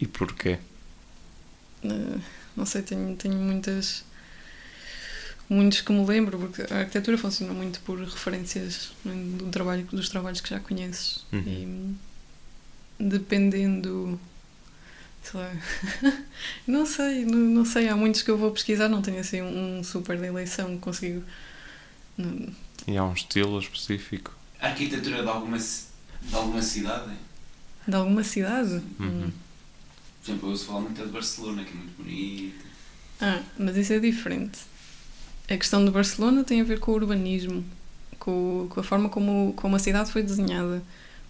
e 0.01 0.07
porquê? 0.07 0.59
Eh, 1.85 2.21
não 2.57 2.67
sei, 2.67 2.83
tenho, 2.83 3.15
tenho 3.17 3.37
muitas. 3.37 4.05
Muitos 5.49 5.81
que 5.81 5.93
me 5.93 6.05
lembro, 6.05 6.39
porque 6.39 6.63
a 6.73 6.79
arquitetura 6.81 7.17
funciona 7.17 7.53
muito 7.53 7.81
por 7.83 8.01
referências 8.01 8.93
é, 9.07 9.11
do 9.11 9.49
trabalho, 9.49 9.87
dos 9.93 10.09
trabalhos 10.09 10.41
que 10.41 10.51
já 10.51 10.59
conheces. 10.59 11.25
Uhum. 11.33 11.95
E 12.99 13.05
dependendo. 13.05 14.19
Não 16.67 16.85
sei, 16.87 17.25
não, 17.25 17.39
não 17.39 17.65
sei. 17.65 17.89
Há 17.89 17.97
muitos 17.97 18.23
que 18.23 18.31
eu 18.31 18.37
vou 18.39 18.51
pesquisar, 18.51 18.89
não 18.89 19.03
tenho 19.03 19.19
assim 19.21 19.43
um 19.43 19.83
super 19.83 20.19
de 20.19 20.27
eleição, 20.27 20.77
consigo. 20.79 21.23
não- 22.17 22.49
E 22.87 22.97
há 22.97 23.05
um 23.05 23.13
estilo 23.13 23.59
específico? 23.59 24.33
A 24.61 24.69
arquitetura 24.69 25.23
de 25.23 25.29
alguma, 25.29 25.59
de 25.59 26.35
alguma 26.35 26.63
cidade, 26.63 27.13
de 27.87 27.95
alguma 27.95 28.23
cidade? 28.25 28.73
Uhum. 28.99 29.27
Hum. 29.27 29.33
por 30.23 30.31
exemplo, 30.31 30.49
eu 30.49 30.51
ouço 30.53 30.65
falar 30.67 30.81
muito 30.81 31.05
de 31.05 31.13
Barcelona, 31.13 31.65
que 31.65 31.71
é 31.73 31.75
muito 31.75 31.97
bonito. 32.03 32.65
Ah, 33.21 33.43
mas 33.59 33.77
isso 33.77 33.93
é 33.93 33.99
diferente. 33.99 34.59
A 35.49 35.57
questão 35.57 35.85
de 35.85 35.91
Barcelona 35.91 36.43
tem 36.45 36.61
a 36.61 36.65
ver 36.65 36.81
com 36.81 36.91
o 36.91 36.95
urbanismo, 36.95 37.65
com, 38.19 38.67
com 38.69 38.81
a 38.81 38.83
forma 38.83 39.09
como, 39.09 39.53
como 39.57 39.77
a 39.77 39.79
cidade 39.79 40.11
foi 40.11 40.23
desenhada. 40.23 40.83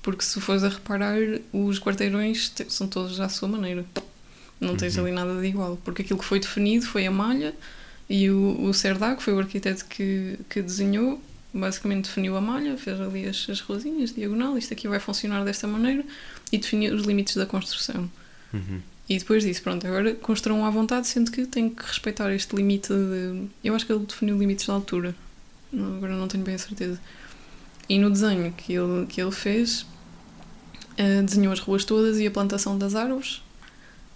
Porque 0.06 0.22
se 0.22 0.40
fores 0.40 0.62
a 0.62 0.68
reparar, 0.68 1.18
os 1.52 1.80
quarteirões 1.80 2.48
te- 2.48 2.72
são 2.72 2.86
todos 2.86 3.18
à 3.18 3.28
sua 3.28 3.48
maneira. 3.48 3.84
Não 4.60 4.76
tens 4.76 4.96
Uhum. 4.96 5.02
ali 5.06 5.12
nada 5.12 5.40
de 5.40 5.46
igual. 5.48 5.76
Porque 5.84 6.02
aquilo 6.02 6.18
que 6.20 6.24
foi 6.24 6.38
definido 6.38 6.86
foi 6.86 7.04
a 7.06 7.10
malha 7.10 7.52
e 8.08 8.30
o, 8.30 8.62
o 8.68 8.72
Serdá, 8.72 9.16
que 9.16 9.22
foi 9.24 9.34
o 9.34 9.38
arquiteto 9.40 9.84
que, 9.86 10.38
que 10.48 10.62
desenhou, 10.62 11.20
basicamente 11.52 12.04
definiu 12.04 12.36
a 12.36 12.40
malha, 12.40 12.76
fez 12.78 13.00
ali 13.00 13.26
as, 13.26 13.48
as 13.50 13.60
ruazinhas, 13.60 14.14
diagonal, 14.14 14.56
isto 14.56 14.72
aqui 14.72 14.86
vai 14.86 15.00
funcionar 15.00 15.44
desta 15.44 15.66
maneira 15.66 16.04
e 16.52 16.56
definiu 16.58 16.94
os 16.94 17.02
limites 17.04 17.34
da 17.34 17.44
construção. 17.44 18.08
Uhum. 18.54 18.80
E 19.08 19.18
depois 19.18 19.42
disse, 19.42 19.60
pronto, 19.60 19.84
agora 19.88 20.14
construam 20.14 20.64
à 20.64 20.70
vontade, 20.70 21.08
sendo 21.08 21.32
que 21.32 21.46
tem 21.46 21.68
que 21.68 21.82
respeitar 21.84 22.32
este 22.32 22.54
limite 22.54 22.92
de... 22.92 23.48
Eu 23.64 23.74
acho 23.74 23.84
que 23.84 23.92
ele 23.92 24.04
definiu 24.06 24.38
limites 24.38 24.64
de 24.66 24.70
altura. 24.70 25.14
Agora 25.74 26.14
não 26.14 26.28
tenho 26.28 26.44
bem 26.44 26.54
a 26.54 26.58
certeza. 26.58 27.00
E 27.88 27.98
no 27.98 28.08
desenho 28.10 28.52
que 28.52 28.72
ele, 28.72 29.06
que 29.06 29.20
ele 29.20 29.30
fez, 29.30 29.84
eh, 30.96 31.22
desenhou 31.22 31.52
as 31.52 31.60
ruas 31.60 31.84
todas 31.84 32.18
e 32.18 32.26
a 32.26 32.30
plantação 32.30 32.78
das 32.78 32.94
árvores 32.94 33.42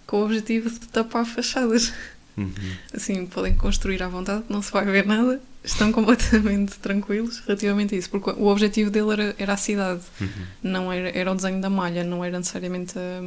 com 0.07 0.21
o 0.21 0.25
objetivo 0.25 0.69
de 0.69 0.79
tapar 0.89 1.25
fachadas. 1.25 1.93
Uhum. 2.37 2.51
Assim, 2.93 3.25
podem 3.25 3.53
construir 3.55 4.01
à 4.03 4.07
vontade, 4.07 4.43
não 4.49 4.61
se 4.61 4.71
vai 4.71 4.85
ver 4.85 5.05
nada. 5.05 5.41
Estão 5.63 5.91
completamente 5.93 6.77
tranquilos 6.79 7.39
relativamente 7.39 7.95
a 7.95 7.97
isso. 7.97 8.09
Porque 8.09 8.31
o 8.31 8.47
objetivo 8.47 8.89
dele 8.89 9.11
era, 9.11 9.35
era 9.37 9.53
a 9.53 9.57
cidade 9.57 10.01
Uhum. 10.19 10.27
não 10.63 10.91
era, 10.91 11.09
era 11.17 11.31
o 11.31 11.35
desenho 11.35 11.61
da 11.61 11.69
malha, 11.69 12.03
não 12.03 12.25
era 12.25 12.37
necessariamente 12.37 12.93
a, 12.97 13.21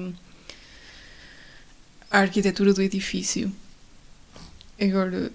a 2.11 2.21
arquitetura 2.21 2.73
do 2.75 2.83
edifício. 2.83 3.51
Agora, 4.81 5.31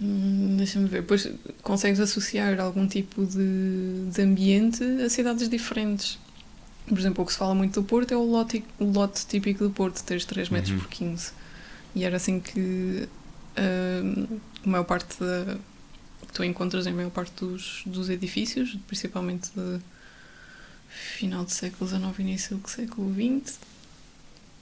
hum, 0.00 0.54
deixa-me 0.56 0.88
ver, 0.88 1.00
depois 1.02 1.28
consegues 1.62 2.00
associar 2.00 2.58
algum 2.60 2.86
tipo 2.86 3.26
de, 3.26 4.10
de 4.12 4.22
ambiente 4.22 4.82
a 5.04 5.10
cidades 5.10 5.48
diferentes. 5.48 6.18
Por 6.88 6.98
exemplo, 6.98 7.22
o 7.22 7.26
que 7.26 7.32
se 7.32 7.38
fala 7.38 7.54
muito 7.54 7.80
do 7.80 7.86
Porto 7.86 8.12
é 8.12 8.16
o 8.16 8.22
lote, 8.24 8.64
o 8.78 8.84
lote 8.84 9.26
típico 9.26 9.64
do 9.64 9.70
Porto, 9.70 10.02
teres 10.02 10.24
3 10.24 10.48
metros 10.48 10.72
Uhum. 10.72 10.78
por 10.78 10.88
15. 10.88 11.32
E 11.94 12.04
era 12.04 12.16
assim 12.16 12.40
que 12.40 13.08
hum, 13.58 14.38
a 14.64 14.68
maior 14.68 14.84
parte 14.84 15.18
da. 15.20 15.56
que 16.26 16.32
tu 16.32 16.44
encontras 16.44 16.86
em 16.86 16.92
maior 16.92 17.10
parte 17.10 17.32
dos, 17.44 17.82
dos 17.86 18.08
edifícios, 18.10 18.76
principalmente 18.86 19.50
de 19.54 19.80
final 20.88 21.44
do 21.44 21.50
século 21.50 21.88
XIX, 21.88 22.18
início 22.20 22.56
do 22.56 22.68
século 22.68 23.12
XX. 23.14 23.58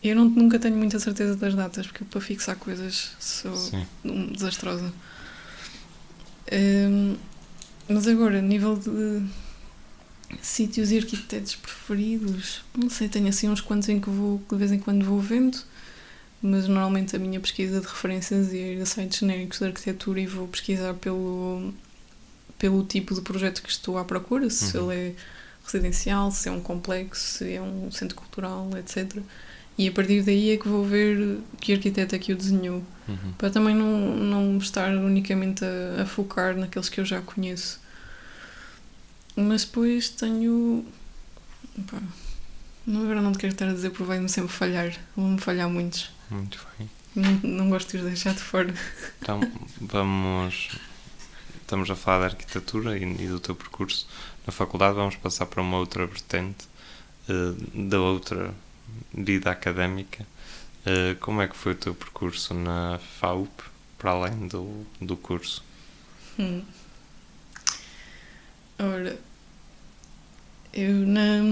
Eu 0.03 0.15
não, 0.15 0.25
nunca 0.27 0.59
tenho 0.59 0.77
muita 0.77 0.99
certeza 1.01 1.35
das 1.37 1.55
datas, 1.55 1.87
porque 1.87 2.05
para 2.05 2.21
fixar 2.21 2.57
coisas 2.57 3.13
sou 3.19 3.57
Sim. 3.57 3.85
um, 4.05 4.27
desastrosa. 4.33 4.93
Hum, 6.53 7.17
mas 7.89 8.07
agora, 8.07 8.39
a 8.39 8.43
nível 8.43 8.77
de 8.77 9.23
sítios 10.43 10.91
e 10.91 10.99
arquitetos 10.99 11.55
preferidos, 11.57 12.63
não 12.77 12.91
sei, 12.91 13.09
tenho 13.09 13.29
assim 13.29 13.49
uns 13.49 13.61
quantos 13.61 13.89
em 13.89 14.01
que 14.01 14.11
vou, 14.11 14.41
de 14.51 14.57
vez 14.57 14.73
em 14.73 14.79
quando 14.79 15.05
vou 15.05 15.21
vendo, 15.21 15.59
mas 16.43 16.67
normalmente 16.69 17.17
a 17.17 17.19
minha 17.19 17.41
pesquisa 17.41 17.81
de 17.81 17.87
referências 17.87 18.53
é 18.53 18.75
ir 18.75 18.81
a 18.83 18.87
sites 18.87 19.19
genéricos 19.21 19.59
de 19.59 19.65
arquitetura 19.67 20.21
e 20.21 20.27
vou 20.27 20.47
pesquisar 20.49 20.95
pelo, 20.95 21.73
pelo 22.59 22.85
tipo 22.85 23.15
de 23.15 23.21
projeto 23.21 23.63
que 23.63 23.71
estou 23.71 23.99
à 23.99 24.05
procura, 24.05 24.49
se 24.51 24.77
Uhum. 24.77 24.93
ele 24.93 25.01
é 25.11 25.15
residencial, 25.65 26.31
se 26.31 26.49
é 26.49 26.53
um 26.53 26.61
complexo, 26.61 27.39
se 27.39 27.55
é 27.55 27.61
um 27.63 27.91
centro 27.91 28.17
cultural, 28.17 28.71
etc. 28.79 29.21
E 29.79 29.89
a 29.89 29.93
partir 29.93 30.23
daí 30.23 30.51
é 30.51 30.57
que 30.57 30.69
vou 30.69 30.85
ver 30.85 31.39
que 31.61 31.73
arquiteto 31.73 32.15
é 32.15 32.19
que 32.19 32.33
o 32.33 32.37
desenhou 32.37 32.83
Uhum. 33.09 33.33
para 33.39 33.51
também 33.51 33.75
não, 33.75 34.17
não 34.17 34.59
estar 34.59 34.91
unicamente 34.97 35.65
a, 35.65 36.03
a 36.03 36.07
focar 36.07 36.57
naqueles 36.57 36.89
que 36.89 37.01
eu 37.01 37.05
já 37.05 37.21
conheço. 37.21 37.79
Mas 39.37 39.65
depois 39.65 40.09
tenho. 40.09 40.85
pá, 41.91 42.01
não, 42.87 43.03
agora 43.03 43.21
não 43.21 43.33
te 43.33 43.39
quero 43.39 43.53
estar 43.53 43.69
a 43.69 43.73
dizer 43.73 43.91
porque 43.91 44.05
vai-me 44.05 44.29
sempre 44.29 44.51
falhar. 44.51 44.97
Vão-me 45.15 45.39
falhar 45.39 45.69
muitos. 45.69 46.11
Muito 46.31 46.65
bem. 46.79 46.89
Não, 47.15 47.33
não 47.43 47.71
gosto 47.71 47.91
de 47.91 47.99
os 47.99 48.05
deixar 48.05 48.35
de 48.35 48.41
fora. 48.41 48.75
Então, 49.21 49.41
vamos. 49.81 50.79
Estamos 51.61 51.91
a 51.91 51.97
falar 51.97 52.21
da 52.21 52.25
arquitetura 52.27 52.97
e, 52.97 53.03
e 53.03 53.29
do 53.29 53.41
teu 53.41 53.55
percurso 53.55 54.09
na 54.47 54.53
faculdade. 54.53 54.95
Vamos 54.95 55.17
passar 55.17 55.47
para 55.47 55.61
uma 55.61 55.79
outra 55.79 56.07
vertente 56.07 56.67
eh, 57.29 57.55
da 57.89 58.01
outra 58.01 58.55
vida 59.13 59.51
académica. 59.51 60.25
Eh, 60.85 61.17
como 61.21 61.43
é 61.43 61.49
que 61.49 61.57
foi 61.57 61.73
o 61.73 61.77
teu 61.77 61.95
percurso 61.95 62.55
na 62.55 63.01
FAUP, 63.19 63.51
para 63.99 64.13
além 64.13 64.47
do, 64.47 64.87
do 65.01 65.17
curso? 65.17 65.65
Hum. 66.39 66.63
Ora, 68.79 69.19
eu 70.77 70.95
na, 71.07 71.43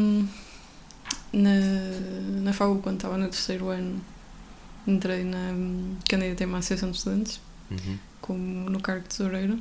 na, 1.32 1.50
na 2.42 2.52
FAU, 2.52 2.78
quando 2.78 2.96
estava 2.96 3.16
no 3.16 3.28
terceiro 3.28 3.70
ano, 3.70 4.00
entrei 4.87 5.24
na. 5.24 5.54
candidatei-me 6.08 6.54
à 6.54 6.58
Associação 6.58 6.90
de 6.90 6.98
Estudantes. 6.98 7.40
Uhum. 7.70 7.98
como 8.20 8.70
no 8.70 8.80
cargo 8.80 9.02
de 9.02 9.08
tesoureira. 9.08 9.58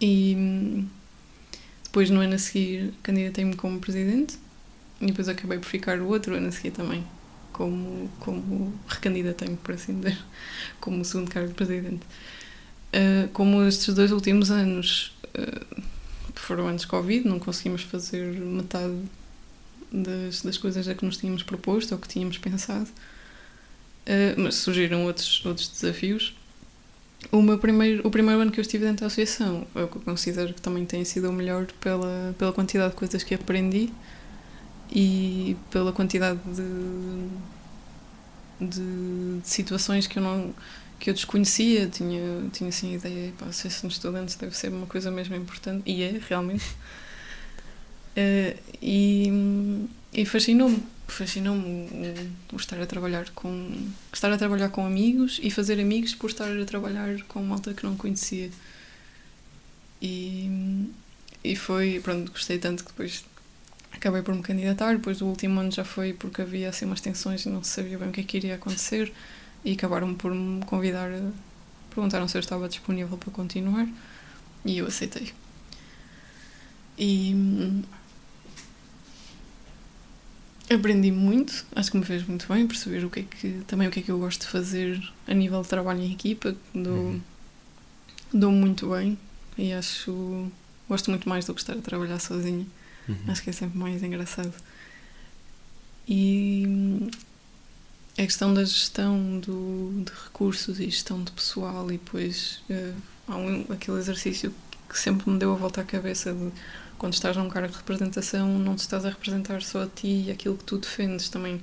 E 0.00 0.84
depois, 1.84 2.10
no 2.10 2.20
ano 2.20 2.34
a 2.34 2.38
seguir, 2.38 2.92
candidatei-me 3.02 3.54
como 3.54 3.78
presidente. 3.78 4.36
E 5.00 5.06
depois 5.06 5.28
acabei 5.28 5.58
por 5.58 5.66
ficar 5.66 6.00
o 6.00 6.08
outro 6.08 6.34
ano 6.34 6.48
a 6.48 6.52
seguir 6.52 6.72
também. 6.72 7.06
Como, 7.52 8.10
como 8.18 8.74
recandidatei-me, 8.88 9.56
por 9.56 9.74
assim 9.74 10.00
dizer. 10.00 10.18
Como 10.80 11.04
segundo 11.04 11.30
cargo 11.30 11.48
de 11.48 11.54
presidente. 11.54 12.04
Ah, 12.92 13.28
como 13.32 13.64
estes 13.64 13.94
dois 13.94 14.12
últimos 14.12 14.50
anos 14.50 15.12
ah, 15.34 15.82
foram 16.44 16.74
de 16.74 16.86
Covid, 16.86 17.26
não 17.28 17.38
conseguimos 17.38 17.82
fazer 17.82 18.24
metade 18.40 18.96
das, 19.92 20.42
das 20.42 20.58
coisas 20.58 20.86
a 20.88 20.94
que 20.94 21.04
nos 21.04 21.16
tínhamos 21.16 21.42
proposto 21.42 21.92
ou 21.92 21.98
que 21.98 22.08
tínhamos 22.08 22.38
pensado. 22.38 22.88
Ah, 24.06 24.34
mas 24.36 24.56
surgiram 24.56 25.04
outros, 25.04 25.44
outros 25.44 25.68
desafios. 25.68 26.34
O, 27.32 27.40
meu 27.40 27.58
primeiro, 27.58 28.06
o 28.06 28.10
primeiro 28.10 28.40
ano 28.40 28.50
que 28.50 28.60
eu 28.60 28.62
estive 28.62 28.84
dentro 28.84 29.00
da 29.00 29.06
associação, 29.06 29.66
eu 29.74 29.88
considero 29.88 30.52
que 30.52 30.60
também 30.60 30.84
tem 30.84 31.04
sido 31.04 31.30
o 31.30 31.32
melhor 31.32 31.66
pela, 31.80 32.34
pela 32.38 32.52
quantidade 32.52 32.90
de 32.90 32.96
coisas 32.96 33.22
que 33.22 33.34
aprendi 33.34 33.90
e 34.92 35.56
pela 35.70 35.90
quantidade 35.90 36.38
de, 38.60 38.68
de, 38.68 39.40
de 39.40 39.48
situações 39.48 40.06
que 40.06 40.18
eu 40.18 40.22
não 40.22 40.54
que 41.04 41.10
eu 41.10 41.14
desconhecia, 41.14 41.86
tinha, 41.86 42.48
tinha 42.50 42.70
assim 42.70 42.92
a 42.92 42.96
ideia, 42.96 43.32
pá, 43.38 43.44
associação 43.44 43.88
de 43.88 43.94
estudantes 43.94 44.36
deve 44.36 44.56
ser 44.56 44.68
uma 44.68 44.86
coisa 44.86 45.10
mesmo 45.10 45.36
importante, 45.36 45.82
e 45.86 46.02
é, 46.02 46.18
realmente. 46.28 46.64
Eh, 48.16 48.56
e 48.80 49.28
e 50.12 50.24
fascinou-me, 50.24 50.80
fascinou-me 51.08 51.88
o, 52.52 52.56
estar 52.56 52.80
a 52.80 52.86
trabalhar 52.86 53.28
com 53.30 53.90
estar 54.12 54.30
a 54.30 54.38
trabalhar 54.38 54.68
com 54.68 54.86
amigos 54.86 55.40
e 55.42 55.50
fazer 55.50 55.80
amigos 55.80 56.14
por 56.14 56.30
estar 56.30 56.48
a 56.48 56.64
trabalhar 56.64 57.20
com 57.24 57.42
malta 57.42 57.74
que 57.74 57.84
não 57.84 57.96
conhecia. 57.96 58.48
E, 60.00 60.86
e 61.42 61.56
foi, 61.56 61.98
pronto, 62.00 62.30
gostei 62.30 62.58
tanto 62.60 62.84
que 62.84 62.90
depois 62.92 63.24
acabei 63.90 64.22
por 64.22 64.36
me 64.36 64.42
candidatar, 64.42 64.94
depois 64.94 65.18
do 65.18 65.26
último 65.26 65.58
ano 65.58 65.72
já 65.72 65.84
foi 65.84 66.12
porque 66.12 66.42
havia 66.42 66.68
assim 66.68 66.84
umas 66.84 67.00
tensões 67.00 67.44
e 67.44 67.48
não 67.48 67.64
se 67.64 67.70
sabia 67.70 67.98
bem 67.98 68.10
o 68.10 68.12
que 68.12 68.20
é 68.20 68.24
que 68.24 68.36
iria 68.36 68.54
acontecer 68.54 69.12
e 69.64 69.72
acabaram 69.72 70.14
por 70.14 70.32
me 70.34 70.64
convidar, 70.64 71.10
a- 71.10 71.30
perguntaram 71.94 72.26
se 72.28 72.36
eu 72.36 72.40
estava 72.40 72.68
disponível 72.68 73.16
para 73.16 73.30
continuar 73.32 73.88
e 74.64 74.78
eu 74.78 74.86
aceitei. 74.86 75.32
E 76.98 77.32
hum, 77.34 77.82
aprendi 80.70 81.10
muito, 81.12 81.64
acho 81.74 81.90
que 81.90 81.98
me 81.98 82.04
fez 82.04 82.26
muito 82.26 82.46
bem 82.52 82.66
perceber 82.66 83.04
o 83.04 83.10
que 83.10 83.20
é 83.20 83.22
que, 83.22 83.62
também 83.66 83.86
o 83.88 83.90
que 83.90 84.00
é 84.00 84.02
que 84.02 84.10
eu 84.10 84.18
gosto 84.18 84.42
de 84.42 84.46
fazer 84.48 85.00
a 85.26 85.34
nível 85.34 85.62
de 85.62 85.68
trabalho 85.68 86.00
em 86.00 86.12
equipa, 86.12 86.54
dou, 86.74 86.92
Uhum. 86.94 87.20
dou 88.32 88.50
muito 88.52 88.90
bem 88.90 89.18
e 89.58 89.72
acho, 89.72 90.50
gosto 90.88 91.10
muito 91.10 91.28
mais 91.28 91.44
do 91.44 91.54
que 91.54 91.60
estar 91.60 91.74
a 91.74 91.80
trabalhar 91.82 92.18
sozinha. 92.18 92.66
Uhum. 93.08 93.16
Acho 93.28 93.42
que 93.42 93.50
é 93.50 93.52
sempre 93.52 93.78
mais 93.78 94.02
engraçado. 94.02 94.52
E 96.08 96.64
hum, 96.66 97.10
a 98.16 98.22
questão 98.22 98.54
da 98.54 98.64
gestão 98.64 99.40
do, 99.40 100.02
de 100.04 100.12
recursos 100.24 100.78
e 100.80 100.84
gestão 100.84 101.22
de 101.22 101.32
pessoal, 101.32 101.88
e 101.90 101.98
depois 101.98 102.60
eh, 102.70 102.92
há 103.26 103.36
um, 103.36 103.64
aquele 103.70 103.98
exercício 103.98 104.54
que 104.88 104.98
sempre 104.98 105.28
me 105.30 105.38
deu 105.38 105.52
a 105.52 105.56
volta 105.56 105.80
à 105.80 105.84
cabeça 105.84 106.32
de 106.32 106.52
quando 106.96 107.12
estás 107.14 107.36
num 107.36 107.48
cargo 107.48 107.68
de 107.72 107.76
representação, 107.76 108.56
não 108.58 108.76
te 108.76 108.80
estás 108.80 109.04
a 109.04 109.08
representar 109.10 109.62
só 109.62 109.82
a 109.82 109.86
ti 109.86 110.26
e 110.26 110.30
aquilo 110.30 110.56
que 110.56 110.64
tu 110.64 110.78
defendes, 110.78 111.28
também 111.28 111.60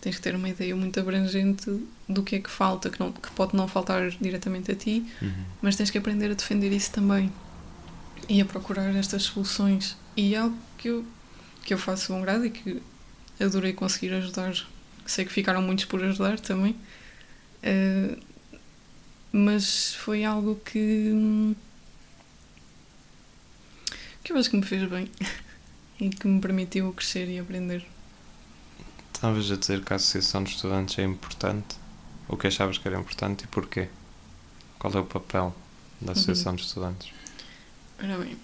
tens 0.00 0.16
que 0.16 0.22
ter 0.22 0.34
uma 0.34 0.48
ideia 0.48 0.74
muito 0.74 0.98
abrangente 0.98 1.70
do 2.08 2.22
que 2.22 2.36
é 2.36 2.38
que 2.40 2.50
falta, 2.50 2.90
que, 2.90 2.98
não, 3.00 3.12
que 3.12 3.30
pode 3.30 3.56
não 3.56 3.68
faltar 3.68 4.10
diretamente 4.20 4.72
a 4.72 4.74
ti, 4.74 5.06
Uhum. 5.22 5.32
mas 5.62 5.76
tens 5.76 5.90
que 5.90 5.96
aprender 5.96 6.30
a 6.30 6.34
defender 6.34 6.72
isso 6.72 6.90
também 6.90 7.32
e 8.28 8.40
a 8.40 8.44
procurar 8.44 8.94
estas 8.96 9.22
soluções. 9.22 9.96
E 10.16 10.34
é 10.34 10.38
algo 10.38 10.56
que 10.76 10.88
eu, 10.88 11.04
que 11.64 11.72
eu 11.72 11.78
faço 11.78 12.12
bom 12.12 12.20
grado 12.20 12.44
e 12.44 12.50
que 12.50 12.82
adorei 13.40 13.72
conseguir 13.72 14.12
ajudar. 14.12 14.54
Sei 15.06 15.24
que 15.24 15.32
ficaram 15.32 15.62
muitos 15.62 15.84
por 15.84 16.02
ajudar 16.02 16.40
também, 16.40 16.76
Eh, 17.66 18.18
mas 19.32 19.94
foi 19.94 20.22
algo 20.22 20.56
que, 20.56 21.56
que 24.22 24.32
eu 24.32 24.36
acho 24.36 24.50
que 24.50 24.56
me 24.56 24.62
fez 24.62 24.88
bem. 24.88 25.10
e 25.98 26.10
que 26.10 26.26
me 26.28 26.40
permitiu 26.40 26.92
crescer 26.92 27.28
e 27.28 27.38
aprender. 27.38 27.86
Estavas 29.14 29.50
a 29.50 29.56
dizer 29.56 29.82
que 29.82 29.92
a 29.92 29.96
Associação 29.96 30.44
de 30.44 30.50
Estudantes 30.50 30.98
é 30.98 31.02
importante. 31.04 31.76
O 32.28 32.36
que 32.36 32.46
achavas 32.46 32.76
que 32.78 32.86
era 32.86 32.98
importante 32.98 33.44
e 33.44 33.46
porquê? 33.46 33.88
Qual 34.78 34.92
é 34.92 34.98
o 34.98 35.04
papel 35.06 35.54
da 36.00 36.12
Associação 36.12 36.54
de 36.54 36.62
Estudantes? 36.62 37.12
Ora 38.02 38.18
bem, 38.18 38.36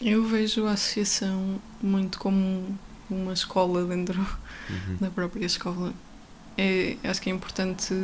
eu 0.00 0.24
vejo 0.26 0.66
a 0.66 0.72
associação 0.72 1.60
muito 1.82 2.18
como 2.18 2.78
uma 3.10 3.32
escola 3.32 3.84
dentro 3.84 4.24
Uhum. 4.68 4.96
da 5.00 5.10
própria 5.10 5.44
escola. 5.44 5.92
É, 6.56 6.96
acho 7.04 7.20
que 7.20 7.30
é 7.30 7.32
importante. 7.32 7.94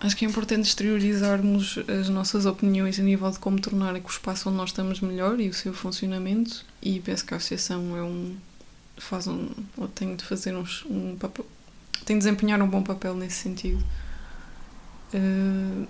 Acho 0.00 0.16
que 0.16 0.24
é 0.24 0.28
importante 0.28 0.66
exteriorizarmos 0.68 1.78
as 1.88 2.08
nossas 2.08 2.46
opiniões 2.46 3.00
a 3.00 3.02
nível 3.02 3.30
de 3.30 3.38
como 3.38 3.60
tornar 3.60 3.94
o 3.94 3.98
espaço 4.08 4.48
onde 4.48 4.56
nós 4.58 4.70
estamos 4.70 5.00
melhor 5.00 5.40
e 5.40 5.48
o 5.48 5.54
seu 5.54 5.74
funcionamento. 5.74 6.64
E 6.80 7.00
penso 7.00 7.24
que 7.24 7.34
a 7.34 7.36
associação 7.36 7.96
é 7.96 8.02
um. 8.02 8.36
faz 8.96 9.26
um. 9.26 9.48
ou 9.76 9.88
tem 9.88 10.14
de 10.14 10.24
fazer 10.24 10.54
uns, 10.54 10.84
um 10.88 11.16
papel. 11.16 11.44
tem 12.04 12.16
de 12.16 12.24
desempenhar 12.24 12.60
um 12.62 12.68
bom 12.68 12.82
papel 12.82 13.14
nesse 13.14 13.36
sentido. 13.36 13.84
Eh, 15.12 15.86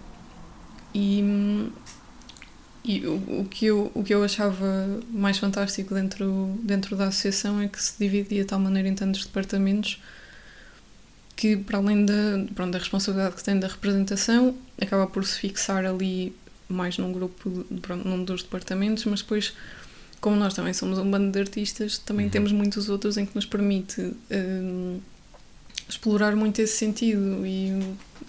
e 0.95 1.71
e 2.89 3.07
o, 3.07 3.41
o, 3.41 3.47
que 3.51 3.67
eu, 3.67 3.93
o 3.95 4.03
que 4.03 4.15
eu 4.15 4.25
achava 4.25 4.99
mais 5.11 5.37
fantástico 5.37 5.93
dentro, 5.95 6.59
dentro 6.63 6.97
da 6.97 7.09
associação 7.09 7.61
é 7.61 7.69
que 7.69 7.81
se 7.83 7.93
dividia 7.99 8.41
de 8.41 8.49
tal 8.49 8.59
maneira 8.59 8.89
em 8.89 8.95
tantos 8.95 9.27
departamentos 9.27 10.01
que, 11.37 11.55
para 11.55 11.77
além 11.79 12.07
da, 12.07 12.13
pronto, 12.55 12.73
da 12.73 12.79
responsabilidade 12.79 13.37
que 13.37 13.45
tem 13.45 13.61
da 13.61 13.69
representação, 13.69 14.55
acaba 14.81 15.07
por 15.07 15.23
se 15.27 15.39
fixar 15.39 15.85
ali 15.85 16.35
mais 16.67 16.97
num 16.97 17.13
grupo, 17.13 17.65
pronto, 17.83 18.09
num 18.09 18.25
dos 18.25 18.43
departamentos, 18.43 19.05
mas 19.05 19.21
depois, 19.21 19.53
como 20.19 20.37
nós 20.37 20.55
também 20.55 20.73
somos 20.73 20.99
um 20.99 21.11
bando 21.11 21.31
de 21.31 21.39
artistas, 21.39 21.99
também 21.99 22.25
Uhum. 22.25 22.33
temos 22.33 22.53
muitos 22.53 22.89
outros 22.89 23.19
em 23.19 23.27
que 23.27 23.35
nos 23.35 23.45
permite 23.45 24.15
hum, 24.31 24.99
explorar 25.87 26.35
muito 26.35 26.59
esse 26.61 26.77
sentido 26.79 27.47
e, 27.47 27.71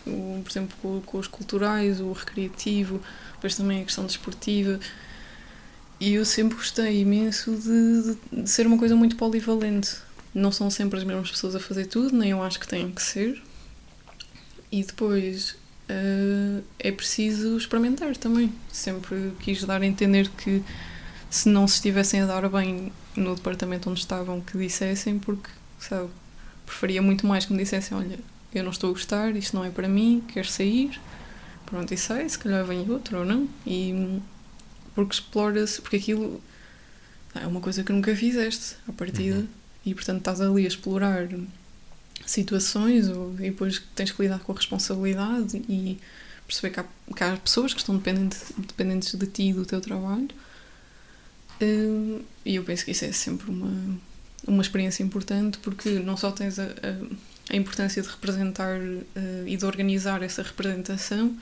o, 0.05 0.41
por 0.43 0.51
exemplo, 0.51 0.75
com, 0.81 1.01
com 1.01 1.17
os 1.17 1.27
culturais, 1.27 1.99
o 2.01 2.11
recreativo, 2.11 3.01
depois 3.39 3.55
também 3.55 3.81
a 3.81 3.85
questão 3.85 4.05
desportiva. 4.05 4.79
E 5.99 6.13
eu 6.13 6.25
sempre 6.25 6.55
gostei 6.57 7.01
imenso 7.01 7.51
de, 7.55 8.15
de- 8.33 8.43
de 8.43 8.49
ser 8.49 8.65
uma 8.67 8.77
coisa 8.77 8.95
muito 8.95 9.15
polivalente. 9.17 9.97
Não 10.33 10.51
são 10.51 10.69
sempre 10.69 10.97
as 10.99 11.03
mesmas 11.05 11.29
pessoas 11.31 11.55
a 11.55 11.59
fazer 11.59 11.85
tudo, 11.87 12.15
nem 12.15 12.31
eu 12.31 12.41
acho 12.43 12.59
que 12.59 12.67
têm 12.67 12.91
que 12.91 13.01
ser. 13.01 13.41
E 14.71 14.83
depois 14.83 15.55
eh, 15.87 16.61
é 16.77 16.91
preciso 16.91 17.57
experimentar 17.57 18.15
também. 18.17 18.53
Sempre 18.71 19.31
quis 19.39 19.63
dar 19.63 19.81
a 19.81 19.85
entender 19.85 20.29
que 20.29 20.63
se 21.29 21.49
não 21.49 21.67
se 21.67 21.75
estivessem 21.75 22.21
a 22.21 22.25
dar 22.25 22.47
bem 22.49 22.91
no 23.15 23.35
departamento 23.35 23.89
onde 23.89 23.99
estavam, 23.99 24.41
que 24.41 24.57
dissessem, 24.57 25.19
porque, 25.19 25.49
sabe, 25.79 26.09
preferia 26.65 27.01
muito 27.01 27.25
mais 27.27 27.45
que 27.45 27.53
me 27.53 27.59
dissessem: 27.63 27.97
olha, 27.97 28.19
eu 28.53 28.63
não 28.63 28.71
estou 28.71 28.91
a 28.91 28.93
gostar, 28.93 29.35
isto 29.35 29.55
não 29.55 29.65
é 29.65 29.69
para 29.71 29.87
mim, 29.87 30.23
quero 30.27 30.47
sair. 30.47 30.99
Pronto, 31.69 31.93
e 31.93 31.97
sai, 31.97 32.27
se 32.27 32.37
calhar 32.39 32.65
vem 32.65 32.89
outro 32.89 33.19
ou 33.19 33.25
não. 33.25 33.47
E 33.65 34.19
porque 34.95 35.13
explora-se, 35.13 35.81
porque 35.81 35.97
aquilo 35.97 36.41
é 37.35 37.45
uma 37.45 37.61
coisa 37.61 37.83
que 37.83 37.91
nunca 37.93 38.15
fizeste 38.15 38.75
à 38.87 38.91
partida, 38.91 39.37
Uhum. 39.37 39.47
e 39.85 39.93
portanto 39.93 40.17
estás 40.19 40.41
ali 40.41 40.65
a 40.65 40.67
explorar 40.67 41.27
situações 42.25 43.07
ou, 43.07 43.33
e 43.35 43.49
depois 43.51 43.81
tens 43.95 44.11
que 44.11 44.21
lidar 44.21 44.39
com 44.39 44.51
a 44.51 44.55
responsabilidade 44.55 45.57
e 45.69 45.99
perceber 46.45 46.73
que 46.73 46.79
há, 46.79 46.85
que 47.15 47.23
há 47.23 47.37
pessoas 47.37 47.73
que 47.73 47.79
estão 47.79 47.95
dependentes, 47.95 48.51
dependentes 48.57 49.13
de 49.15 49.27
ti 49.27 49.43
e 49.49 49.53
do 49.53 49.65
teu 49.65 49.79
trabalho. 49.79 50.27
Hum, 51.61 52.21
E 52.45 52.55
eu 52.55 52.63
penso 52.63 52.85
que 52.85 52.91
isso 52.91 53.05
é 53.05 53.11
sempre 53.11 53.49
uma, 53.51 53.97
uma 54.47 54.61
experiência 54.61 55.03
importante 55.03 55.57
porque 55.59 55.89
não 55.99 56.17
só 56.17 56.31
tens 56.31 56.57
a, 56.57 56.63
a, 56.65 57.53
a 57.53 57.55
importância 57.55 58.01
de 58.01 58.07
representar 58.07 58.79
eh, 59.15 59.43
e 59.45 59.57
de 59.57 59.65
organizar 59.65 60.23
essa 60.23 60.41
representação, 60.41 61.35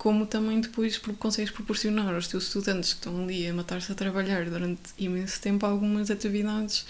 como 0.00 0.24
também 0.24 0.62
depois 0.62 0.96
consegues 0.96 1.50
proporcionar 1.50 2.14
aos 2.14 2.26
teus 2.26 2.44
estudantes 2.44 2.94
que 2.94 3.00
estão 3.00 3.22
ali 3.22 3.46
a 3.46 3.52
matar-se 3.52 3.92
a 3.92 3.94
trabalhar 3.94 4.48
durante 4.48 4.80
imenso 4.98 5.38
tempo 5.42 5.66
algumas 5.66 6.10
atividades 6.10 6.86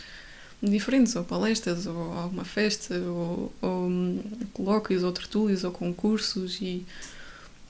diferentes, 0.62 1.16
ou 1.16 1.24
palestras, 1.24 1.86
ou 1.88 2.12
alguma 2.12 2.44
festa, 2.44 2.94
ou, 3.00 3.52
ou 3.60 3.88
hum, 3.88 4.22
colóquios, 4.52 5.02
ou 5.02 5.10
tertúlios, 5.10 5.64
ou 5.64 5.72
concursos 5.72 6.60
e 6.62 6.86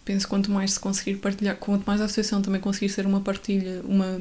penso 0.05 0.29
quanto 0.29 0.51
mais 0.51 0.75
se 0.75 0.81
conseguir 0.81 1.17
partilhar, 1.17 1.57
quanto 1.57 1.87
mais 1.87 2.03
a 2.03 2.05
associação 2.05 2.43
também 2.43 2.61
conseguir 2.61 2.91
ser 2.91 3.07
uma 3.07 3.23
partilha, 3.23 3.81
uma, 3.85 4.21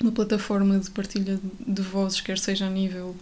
uma 0.00 0.12
plataforma 0.12 0.78
de 0.78 0.90
partilha 0.90 1.38
de 1.66 1.82
vozes, 1.82 2.22
quer 2.22 2.38
seja 2.38 2.64
a 2.64 2.70
nível 2.70 3.14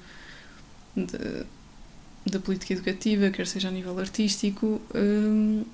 da 2.24 2.38
política 2.38 2.74
educativa, 2.74 3.28
quer 3.30 3.48
seja 3.48 3.66
a 3.66 3.72
nível 3.72 3.98
artístico, 3.98 4.80
hum, 4.94 5.64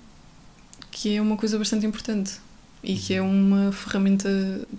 que 0.90 1.16
é 1.16 1.22
uma 1.22 1.36
coisa 1.36 1.58
bastante 1.58 1.86
importante 1.86 2.40
e 2.82 2.96
que 2.96 3.14
é 3.14 3.22
uma 3.22 3.72
ferramenta 3.72 4.28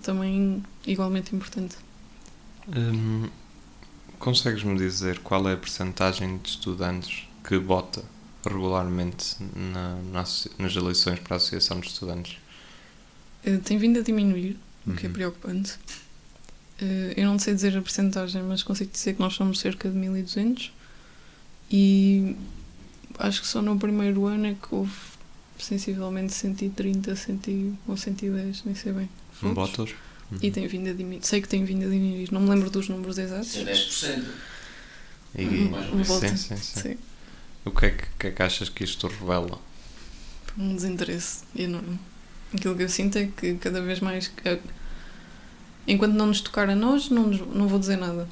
também 0.02 0.62
igualmente 0.86 1.34
importante. 1.34 1.76
Hum, 2.74 3.28
Consegues-me 4.18 4.76
dizer 4.78 5.18
qual 5.18 5.48
é 5.48 5.54
a 5.54 5.56
percentagem 5.56 6.38
de 6.38 6.48
estudantes 6.50 7.24
que 7.42 7.58
vota 7.58 8.04
regularmente 8.44 9.34
na, 9.56 9.96
na 10.12 10.20
asso- 10.20 10.48
nas 10.58 10.76
eleições 10.76 11.18
para 11.18 11.34
a 11.34 11.38
Associação 11.38 11.80
de 11.80 11.88
Estudantes? 11.88 12.36
Eh, 13.44 13.56
Tem 13.58 13.78
vindo 13.78 13.98
a 13.98 14.02
diminuir, 14.02 14.56
o 14.86 14.92
que 14.92 15.06
é 15.06 15.08
Uhum. 15.08 15.12
preocupante. 15.14 15.74
Eh, 16.80 17.14
Eu 17.16 17.26
não 17.26 17.38
sei 17.38 17.52
dizer 17.54 17.76
a 17.76 17.82
percentagem, 17.82 18.42
mas 18.44 18.62
consigo 18.62 18.92
dizer 18.92 19.14
que 19.14 19.20
nós 19.20 19.34
somos 19.34 19.58
cerca 19.58 19.88
de 19.90 19.96
1200 19.96 20.72
e 21.70 22.36
acho 23.18 23.40
que 23.42 23.46
só 23.48 23.60
no 23.60 23.76
primeiro 23.78 24.26
ano 24.26 24.46
é 24.46 24.54
que 24.54 24.72
houve 24.74 24.92
sensivelmente 25.62 26.32
130 26.32 27.14
100, 27.16 27.78
ou 27.86 27.96
110, 27.96 28.64
nem 28.64 28.74
sei 28.74 28.92
bem. 28.92 29.08
votos. 29.40 29.54
Votos? 29.78 29.94
E 30.42 30.50
tem 30.50 30.66
vindo 30.66 30.88
a 30.88 30.92
diminuir. 30.92 31.24
Sei 31.26 31.40
que 31.42 31.48
tem 31.48 31.64
vindo 31.64 31.84
a 31.84 31.88
diminuir. 31.90 32.32
Não 32.32 32.40
me 32.40 32.48
lembro 32.50 32.70
dos 32.70 32.88
números 32.88 33.18
exatos. 33.18 33.54
Isso 33.54 34.06
é 34.06 34.16
10%. 34.16 34.24
E, 35.38 35.44
mais 35.44 35.88
ou 35.92 35.98
Um 35.98 36.04
sim, 36.04 36.36
sim, 36.36 36.56
sim. 36.56 36.80
Sim. 36.80 36.98
O 37.64 37.70
que 37.70 37.86
é 37.86 37.90
que, 37.90 38.04
que 38.18 38.26
é 38.28 38.30
que 38.30 38.42
achas 38.42 38.68
que 38.68 38.82
isto 38.84 39.06
revela? 39.06 39.58
um 40.58 40.74
desinteresse 40.74 41.44
enorme. 41.56 41.98
Aquilo 42.52 42.76
que 42.76 42.82
eu 42.82 42.88
sinto 42.88 43.16
é 43.16 43.26
que 43.34 43.54
cada 43.54 43.80
vez 43.80 44.00
mais. 44.00 44.30
eh, 44.44 44.58
Enquanto 45.86 46.12
não 46.14 46.26
nos 46.26 46.40
tocar 46.42 46.68
a 46.68 46.74
nós, 46.76 47.08
não, 47.08 47.26
nos- 47.28 47.40
não 47.54 47.66
vou 47.68 47.78
dizer 47.78 47.96
nada. 47.96 48.28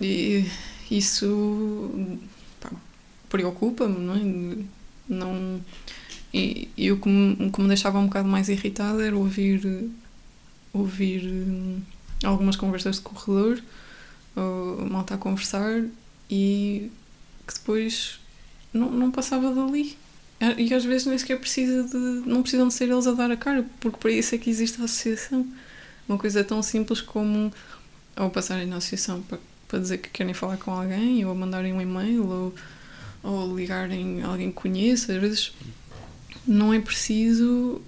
E 0.00 0.46
isso 0.90 1.90
preocupa-me, 3.28 3.98
não 3.98 4.14
é? 4.14 4.64
Não, 5.08 5.60
e, 6.32 6.68
e 6.76 6.92
o 6.92 7.00
que 7.00 7.08
me, 7.08 7.50
que 7.50 7.60
me 7.60 7.68
deixava 7.68 7.98
um 7.98 8.06
bocado 8.06 8.28
mais 8.28 8.48
irritada 8.48 9.04
era 9.04 9.16
ouvir, 9.16 9.90
ouvir 10.72 11.26
hum, 11.26 11.80
algumas 12.22 12.56
conversas 12.56 12.96
de 12.96 13.02
corredor, 13.02 13.60
ou 14.36 14.86
malta 14.86 15.14
a 15.14 15.18
conversar 15.18 15.84
e 16.30 16.90
que 17.46 17.54
depois 17.54 18.20
não, 18.72 18.90
não 18.90 19.10
passava 19.10 19.52
dali. 19.52 19.96
E 20.56 20.72
às 20.72 20.84
vezes 20.84 21.06
nem 21.06 21.18
sequer 21.18 21.38
precisa 21.38 21.82
de. 21.84 21.96
não 22.26 22.40
precisam 22.40 22.68
de 22.68 22.74
ser 22.74 22.88
eles 22.88 23.06
a 23.06 23.12
dar 23.12 23.30
a 23.30 23.36
cara, 23.36 23.66
porque 23.78 23.98
para 23.98 24.10
isso 24.10 24.34
é 24.34 24.38
que 24.38 24.48
existe 24.48 24.80
a 24.80 24.84
associação. 24.84 25.46
Uma 26.08 26.16
coisa 26.16 26.42
tão 26.42 26.62
simples 26.62 27.00
como 27.00 27.52
ou 28.16 28.30
passarem 28.30 28.66
na 28.66 28.76
associação 28.76 29.20
para, 29.22 29.38
para 29.68 29.78
dizer 29.78 29.98
que 29.98 30.08
querem 30.08 30.32
falar 30.32 30.56
com 30.56 30.70
alguém, 30.70 31.24
ou 31.26 31.34
mandarem 31.34 31.74
um 31.74 31.80
e-mail, 31.80 32.26
ou, 32.26 32.54
ou 33.22 33.54
ligarem 33.54 34.22
alguém 34.22 34.48
que 34.48 34.54
conheça. 34.54 35.12
Às 35.12 35.20
vezes 35.20 35.52
não 36.46 36.72
é 36.72 36.80
preciso. 36.80 37.80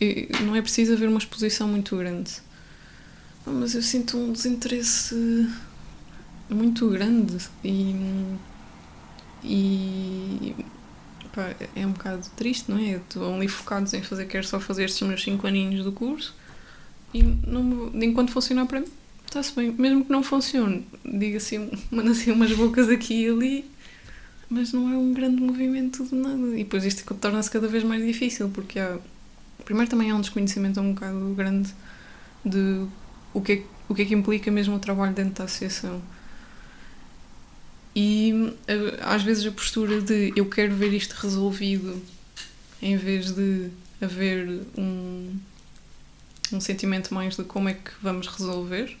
e 0.00 0.28
não 0.44 0.56
é 0.56 0.62
preciso 0.62 0.92
haver 0.92 1.08
uma 1.08 1.18
exposição 1.18 1.68
muito 1.68 1.96
grande. 1.96 2.32
Ah, 3.46 3.50
Mas 3.50 3.74
eu 3.74 3.82
sinto 3.82 4.16
um 4.16 4.32
desinteresse 4.32 5.48
muito 6.48 6.88
grande 6.88 7.38
e. 7.64 7.94
e 9.44 10.54
pá, 11.34 11.54
é 11.74 11.86
um 11.86 11.92
bocado 11.92 12.26
triste, 12.36 12.70
não 12.70 12.78
é? 12.78 12.96
Estão 12.96 13.34
ali 13.34 13.48
focados 13.48 13.92
em 13.94 14.02
fazer, 14.02 14.26
quero 14.26 14.46
só 14.46 14.60
fazer 14.60 14.84
estes 14.84 15.06
meus 15.06 15.22
5 15.22 15.46
aninhos 15.46 15.84
do 15.84 15.92
curso 15.92 16.34
e 17.12 17.22
não, 17.22 17.90
enquanto 17.94 18.32
funcionar 18.32 18.66
para 18.66 18.80
mim, 18.80 18.86
está-se 19.26 19.54
bem. 19.54 19.72
Mesmo 19.72 20.04
que 20.04 20.12
não 20.12 20.22
funcione, 20.22 20.86
diga 21.04 21.38
assim, 21.38 21.70
manda 21.90 22.10
assim 22.10 22.30
umas 22.30 22.52
bocas 22.52 22.88
aqui 22.88 23.24
e 23.24 23.28
ali, 23.28 23.69
mas 24.50 24.72
não 24.72 24.92
é 24.92 24.96
um 24.98 25.14
grande 25.14 25.40
movimento 25.40 26.04
de 26.04 26.14
nada. 26.14 26.54
E 26.54 26.64
depois 26.64 26.84
isto 26.84 27.14
torna-se 27.14 27.50
cada 27.50 27.68
vez 27.68 27.84
mais 27.84 28.04
difícil, 28.04 28.50
porque 28.50 28.78
há. 28.78 28.98
Primeiro 29.64 29.88
também 29.88 30.10
há 30.10 30.16
um 30.16 30.20
desconhecimento 30.20 30.80
um 30.80 30.94
bocado 30.94 31.34
grande 31.36 31.72
de 32.44 32.86
o 33.32 33.40
que 33.40 33.52
é, 33.52 33.62
o 33.88 33.94
que, 33.94 34.02
é 34.02 34.04
que 34.04 34.14
implica 34.14 34.50
mesmo 34.50 34.74
o 34.74 34.78
trabalho 34.80 35.14
dentro 35.14 35.34
da 35.34 35.44
associação. 35.44 36.02
E 37.94 38.54
eh, 38.66 38.98
às 39.02 39.22
vezes 39.22 39.46
a 39.46 39.52
postura 39.52 40.00
de 40.00 40.32
eu 40.34 40.46
quero 40.46 40.74
ver 40.74 40.92
isto 40.92 41.12
resolvido 41.12 42.00
em 42.82 42.96
vez 42.96 43.32
de 43.32 43.70
haver 44.00 44.62
um, 44.76 45.36
um 46.52 46.60
sentimento 46.60 47.12
mais 47.12 47.36
de 47.36 47.44
como 47.44 47.68
é 47.68 47.74
que 47.74 47.90
vamos 48.02 48.26
resolver, 48.26 48.96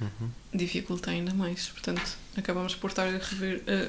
Uhum. 0.00 0.28
dificulta 0.52 1.10
ainda 1.10 1.32
mais. 1.32 1.68
Portanto, 1.68 2.16
acabamos 2.36 2.74
por 2.74 2.90
estar 2.90 3.06
a, 3.06 3.18
rever, 3.18 3.62
a, 3.66 3.88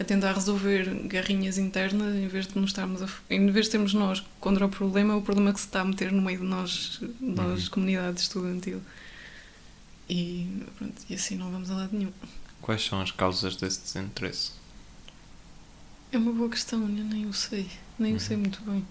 a 0.00 0.04
tentar 0.04 0.32
resolver 0.32 0.84
garrinhas 1.06 1.58
internas 1.58 2.14
em 2.16 2.26
vez 2.26 2.46
de 2.46 2.58
nos 2.58 2.70
estarmos 2.70 3.02
a, 3.02 3.08
em 3.30 3.46
vez 3.50 3.66
de 3.66 3.72
termos 3.72 3.94
nós 3.94 4.22
contra 4.40 4.66
o 4.66 4.68
problema, 4.68 5.16
o 5.16 5.22
problema 5.22 5.52
que 5.52 5.60
se 5.60 5.66
está 5.66 5.80
a 5.82 5.84
meter 5.84 6.10
no 6.12 6.22
meio 6.22 6.38
de 6.40 6.44
nós, 6.44 7.00
nós 7.20 7.64
Uhum. 7.64 7.70
comunidade 7.70 8.20
estudantil. 8.20 8.80
E, 10.08 10.46
pronto, 10.76 10.94
e 11.08 11.14
assim 11.14 11.36
não 11.36 11.50
vamos 11.50 11.70
a 11.70 11.74
lado 11.76 11.96
nenhum. 11.96 12.12
Quais 12.60 12.84
são 12.84 13.00
as 13.00 13.10
causas 13.10 13.56
desse 13.56 13.80
desinteresse? 13.82 14.52
É 16.12 16.18
uma 16.18 16.32
boa 16.32 16.50
questão, 16.50 16.80
eu 16.82 16.88
nem 16.88 17.26
o 17.26 17.32
sei. 17.32 17.68
Nem 17.98 18.14
o 18.16 18.20
sei 18.20 18.36
Uhum. 18.36 18.42
muito 18.42 18.60
bem. 18.62 18.84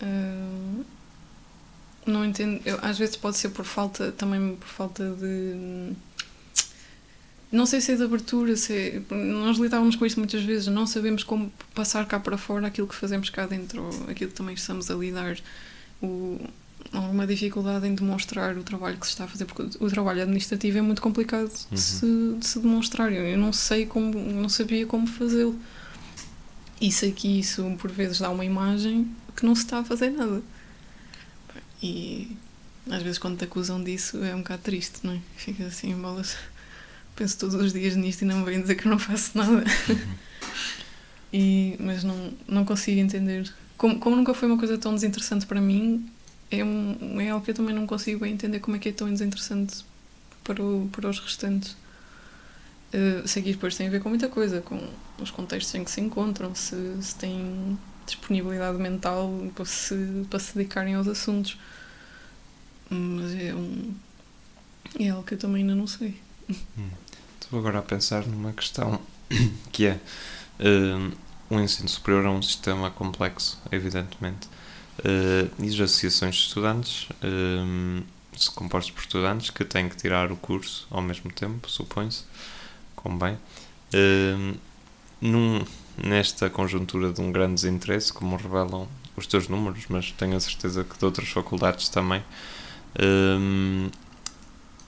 Ah, 0.00 0.82
não 2.06 2.24
entendo. 2.24 2.60
Eu, 2.64 2.78
às 2.82 2.98
vezes 2.98 3.16
pode 3.16 3.36
ser 3.36 3.50
por 3.50 3.64
falta, 3.64 4.12
também 4.12 4.56
por 4.56 4.66
falta 4.68 5.08
de. 5.14 5.92
Não 7.52 7.66
sei 7.66 7.80
se 7.82 7.92
é 7.92 7.96
de 7.96 8.02
abertura, 8.02 8.56
se 8.56 8.72
é- 8.72 9.14
nós 9.14 9.58
lidávamos 9.58 9.94
com 9.94 10.06
isto 10.06 10.18
muitas 10.18 10.42
vezes, 10.42 10.66
não 10.68 10.86
sabemos 10.86 11.22
como 11.22 11.52
passar 11.74 12.06
cá 12.06 12.18
para 12.18 12.38
fora 12.38 12.66
aquilo 12.66 12.88
que 12.88 12.94
fazemos 12.94 13.28
cá 13.28 13.46
dentro, 13.46 13.86
aquilo 14.08 14.30
que 14.30 14.36
também 14.36 14.54
estamos 14.54 14.90
a 14.90 14.94
lidar. 14.94 15.38
O, 16.02 16.40
há 16.92 17.00
uma 17.00 17.26
dificuldade 17.26 17.86
em 17.86 17.94
demonstrar 17.94 18.56
o 18.56 18.62
trabalho 18.62 18.96
que 18.96 19.06
se 19.06 19.12
está 19.12 19.24
a 19.24 19.28
fazer, 19.28 19.44
porque 19.44 19.62
o, 19.84 19.88
trabalho 19.90 20.22
administrativo 20.22 20.78
é 20.78 20.82
muito 20.82 21.02
complicado 21.02 21.50
Uhum. 21.50 21.74
de, 21.74 21.80
se, 21.80 22.06
de 22.38 22.46
se 22.46 22.58
demonstrar. 22.58 23.12
Eu, 23.12 23.22
eu 23.24 23.36
não 23.38 23.52
sei 23.52 23.84
como, 23.84 24.18
não 24.18 24.48
sabia 24.48 24.86
como 24.86 25.06
fazê-lo. 25.06 25.54
E 26.80 26.90
sei 26.90 27.12
que 27.12 27.38
isso, 27.38 27.76
por 27.78 27.92
vezes, 27.92 28.18
dá 28.18 28.30
uma 28.30 28.44
imagem 28.46 29.08
que 29.36 29.44
não 29.46 29.54
se 29.54 29.62
está 29.64 29.78
a 29.80 29.84
fazer 29.84 30.10
nada. 30.10 30.42
E 31.82 32.34
às 32.90 33.02
vezes, 33.02 33.18
quando 33.18 33.38
te 33.38 33.44
acusam 33.44 33.82
disso, 33.82 34.22
é 34.24 34.34
um 34.34 34.38
bocado 34.38 34.62
triste, 34.62 35.00
não 35.04 35.12
é? 35.14 35.20
Fica 35.36 35.66
assim, 35.66 35.94
bolas. 35.94 36.34
Penso 37.14 37.38
todos 37.38 37.54
os 37.54 37.72
dias 37.72 37.94
nisto 37.96 38.22
e 38.22 38.24
não 38.24 38.38
me 38.38 38.44
vêm 38.44 38.60
dizer 38.60 38.74
que 38.74 38.86
eu 38.86 38.90
não 38.90 38.98
faço 38.98 39.36
nada. 39.36 39.64
e, 41.32 41.76
mas 41.78 42.04
não, 42.04 42.32
não 42.48 42.64
consigo 42.64 43.00
entender. 43.00 43.52
Como, 43.76 43.98
como 43.98 44.16
nunca 44.16 44.32
foi 44.34 44.48
uma 44.48 44.58
coisa 44.58 44.78
tão 44.78 44.94
desinteressante 44.94 45.46
para 45.46 45.60
mim, 45.60 46.08
é, 46.50 46.64
um, 46.64 47.20
é 47.20 47.30
algo 47.30 47.44
que 47.44 47.50
eu 47.50 47.54
também 47.54 47.74
não 47.74 47.86
consigo 47.86 48.20
bem 48.20 48.32
entender 48.32 48.60
como 48.60 48.76
é 48.76 48.78
que 48.78 48.88
é 48.90 48.92
tão 48.92 49.10
desinteressante 49.10 49.84
para, 50.44 50.62
o, 50.62 50.88
para 50.92 51.08
os 51.08 51.18
restantes. 51.18 51.76
Uh, 52.92 53.26
sei 53.26 53.42
que 53.42 53.52
depois 53.52 53.74
tem 53.74 53.86
a 53.86 53.90
ver 53.90 54.00
com 54.00 54.10
muita 54.10 54.28
coisa, 54.28 54.60
com 54.60 54.78
os 55.18 55.30
contextos 55.30 55.74
em 55.74 55.82
que 55.82 55.90
se 55.90 56.00
encontram, 56.00 56.54
se, 56.54 56.76
se 57.00 57.14
têm 57.14 57.78
disponibilidade 58.04 58.76
mental 58.76 59.30
para 59.54 59.64
se, 59.64 60.26
para 60.28 60.38
se 60.38 60.54
dedicarem 60.54 60.94
aos 60.94 61.08
assuntos. 61.08 61.58
Mas 62.90 63.34
é, 63.34 63.54
um, 63.54 63.94
é 65.00 65.08
algo 65.08 65.24
que 65.24 65.34
eu 65.34 65.38
também 65.38 65.62
ainda 65.62 65.74
não 65.74 65.86
sei. 65.86 66.20
Estou 67.52 67.60
agora 67.60 67.80
a 67.80 67.82
pensar 67.82 68.26
numa 68.26 68.50
questão 68.54 68.98
que 69.70 69.84
é 69.84 70.00
eh, 70.58 71.14
o 71.50 71.60
ensino 71.60 71.86
superior 71.86 72.24
é 72.24 72.30
um 72.30 72.40
sistema 72.40 72.90
complexo, 72.90 73.60
evidentemente. 73.70 74.48
Eh, 75.04 75.48
e 75.58 75.68
as 75.68 75.74
associações 75.74 76.36
de 76.36 76.40
estudantes 76.40 77.08
eh, 77.20 78.02
se 78.34 78.50
compostas 78.52 78.90
por 78.90 79.00
estudantes 79.02 79.50
que 79.50 79.66
têm 79.66 79.86
que 79.86 79.98
tirar 79.98 80.32
o 80.32 80.36
curso 80.36 80.86
ao 80.90 81.02
mesmo 81.02 81.30
tempo, 81.30 81.68
supõe-se, 81.68 82.24
convém. 82.96 83.36
Eh, 83.92 84.54
num, 85.20 85.62
nesta 86.02 86.48
conjuntura 86.48 87.12
de 87.12 87.20
um 87.20 87.30
grande 87.30 87.56
desinteresse, 87.56 88.14
como 88.14 88.34
revelam 88.34 88.88
os 89.14 89.26
teus 89.26 89.46
números, 89.46 89.84
mas 89.90 90.10
tenho 90.12 90.34
a 90.38 90.40
certeza 90.40 90.84
que 90.84 90.98
de 90.98 91.04
outras 91.04 91.28
faculdades 91.28 91.90
também, 91.90 92.24
eh, 92.94 93.90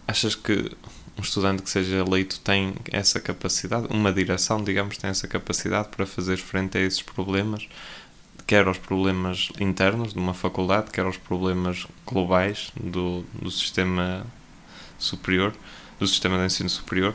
achas 0.09 0.35
que 0.35 0.71
um 1.17 1.23
estudante 1.23 1.63
que 1.63 1.71
seja 1.71 1.97
eleito 1.97 2.41
tem 2.41 2.75
essa 2.91 3.21
capacidade, 3.21 3.87
uma 3.91 4.13
direção, 4.13 4.63
digamos, 4.63 4.97
tem 4.97 5.11
essa 5.11 5.29
capacidade 5.29 5.89
para 5.89 6.05
fazer 6.05 6.37
frente 6.37 6.77
a 6.77 6.81
esses 6.81 7.03
problemas, 7.03 7.69
quer 8.47 8.67
aos 8.67 8.79
problemas 8.79 9.51
internos 9.61 10.13
de 10.13 10.19
uma 10.19 10.35
faculdade, 10.35 10.91
quer 10.91 11.05
aos 11.05 11.17
problemas 11.17 11.87
globais 12.05 12.73
do, 12.77 13.25
do 13.41 13.51
sistema 13.51 14.27
superior, 14.99 15.55
do 15.99 16.07
sistema 16.07 16.37
de 16.39 16.47
ensino 16.47 16.69
superior, 16.69 17.15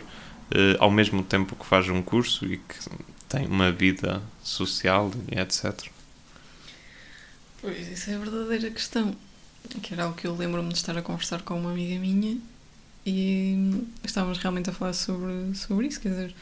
eh, 0.51 0.77
ao 0.79 0.89
mesmo 0.89 1.23
tempo 1.23 1.55
que 1.55 1.65
faz 1.65 1.89
um 1.89 2.01
curso 2.01 2.45
e 2.45 2.57
que 2.57 2.75
tem 3.27 3.45
uma 3.45 3.71
vida 3.71 4.21
social 4.41 5.11
e 5.31 5.39
etc. 5.39 5.87
Pois, 7.61 7.87
isso 7.87 8.09
é 8.09 8.15
a 8.15 8.17
verdadeira 8.17 8.71
questão. 8.71 9.15
Que 9.83 9.93
era 9.93 10.05
algo 10.05 10.15
que 10.15 10.25
eu 10.25 10.35
lembro-me 10.35 10.69
de 10.69 10.75
estar 10.75 10.97
a 10.97 11.01
conversar 11.01 11.41
com 11.41 11.59
uma 11.59 11.71
amiga 11.71 11.99
minha 11.99 12.37
e 13.09 13.87
estávamos 14.03 14.37
realmente 14.37 14.69
a 14.69 14.73
falar 14.73 14.93
sobre, 14.93 15.55
sobre 15.55 15.87
isso. 15.87 15.99
Quer 15.99 16.09
dizer, 16.09 16.35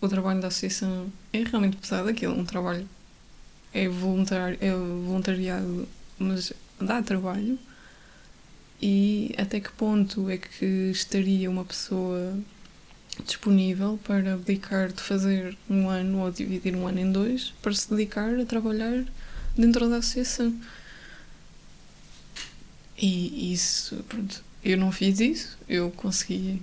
o 0.00 0.08
trabalho 0.08 0.40
da 0.40 0.48
associação 0.48 1.12
é 1.32 1.42
realmente 1.42 1.76
pesado. 1.76 2.08
Aquilo 2.08 2.34
é 2.34 2.36
um 2.36 2.44
trabalho, 2.44 2.88
é, 3.74 3.88
voluntário, 3.88 4.56
é 4.60 4.70
voluntariado, 4.70 5.86
mas 6.18 6.52
dá 6.80 7.02
trabalho. 7.02 7.58
E 8.80 9.34
até 9.36 9.60
que 9.60 9.70
ponto 9.72 10.30
é 10.30 10.38
que 10.38 10.64
estaria 10.90 11.50
uma 11.50 11.64
pessoa 11.64 12.38
disponível 13.26 13.98
para 14.04 14.36
dedicar 14.36 14.92
de 14.92 15.02
fazer 15.02 15.56
um 15.68 15.88
ano 15.88 16.20
ou 16.20 16.30
dividir 16.30 16.74
um 16.76 16.86
ano 16.86 17.00
em 17.00 17.10
dois 17.10 17.52
para 17.60 17.72
se 17.74 17.90
dedicar 17.90 18.38
a 18.38 18.46
trabalhar 18.46 19.04
dentro 19.56 19.88
da 19.90 19.96
associação. 19.96 20.54
E 22.96 23.52
isso, 23.52 23.96
pronto, 24.08 24.42
eu 24.64 24.76
não 24.76 24.90
fiz 24.92 25.20
isso, 25.20 25.58
eu 25.68 25.90
consegui 25.90 26.62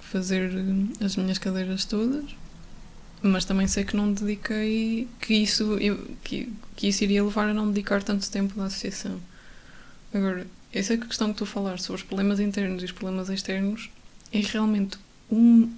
fazer 0.00 0.50
eh, 0.50 1.04
as 1.04 1.16
minhas 1.16 1.38
cadeiras 1.38 1.84
todas, 1.84 2.24
mas 3.22 3.44
também 3.44 3.66
sei 3.66 3.84
que 3.84 3.96
não 3.96 4.12
dediquei, 4.12 5.08
que 5.20 5.34
isso, 5.34 5.78
que, 6.22 6.52
que 6.76 6.88
isso 6.88 7.04
iria 7.04 7.24
levar 7.24 7.48
a 7.48 7.54
não 7.54 7.68
dedicar 7.68 8.02
tanto 8.02 8.30
tempo 8.30 8.54
na 8.56 8.66
associação. 8.66 9.20
Agora, 10.12 10.46
essa 10.72 10.96
questão 10.96 11.32
que 11.32 11.38
tu 11.38 11.46
falaste 11.46 11.84
sobre 11.84 12.02
os 12.02 12.06
problemas 12.06 12.40
internos 12.40 12.82
e 12.82 12.86
os 12.86 12.92
problemas 12.92 13.28
externos 13.28 13.90
é 14.32 14.40
realmente 14.40 14.98
um, 15.30 15.70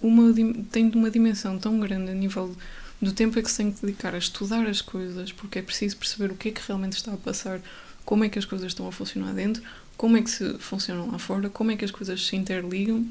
uma, 0.00 0.32
tem 0.70 0.90
uma 0.94 1.10
dimensão 1.10 1.58
tão 1.58 1.78
grande 1.78 2.10
a 2.10 2.14
nível 2.14 2.56
do 3.00 3.12
tempo 3.12 3.38
é 3.38 3.42
que 3.42 3.50
se 3.50 3.56
tem 3.56 3.72
que 3.72 3.84
dedicar 3.84 4.14
a 4.14 4.18
estudar 4.18 4.64
as 4.66 4.80
coisas, 4.80 5.32
porque 5.32 5.58
é 5.58 5.62
preciso 5.62 5.96
perceber 5.96 6.32
o 6.32 6.36
que 6.36 6.50
é 6.50 6.52
que 6.52 6.62
realmente 6.66 6.92
está 6.92 7.12
a 7.12 7.16
passar, 7.16 7.60
como 8.04 8.22
é 8.22 8.28
que 8.28 8.38
as 8.38 8.44
coisas 8.44 8.68
estão 8.68 8.86
a 8.86 8.92
funcionar 8.92 9.32
dentro, 9.32 9.60
como 10.02 10.16
é 10.16 10.22
que 10.22 10.30
se 10.32 10.58
funcionam 10.58 11.12
lá 11.12 11.16
fora, 11.16 11.48
como 11.48 11.70
é 11.70 11.76
que 11.76 11.84
as 11.84 11.92
coisas 11.92 12.26
se 12.26 12.34
interligam, 12.34 13.06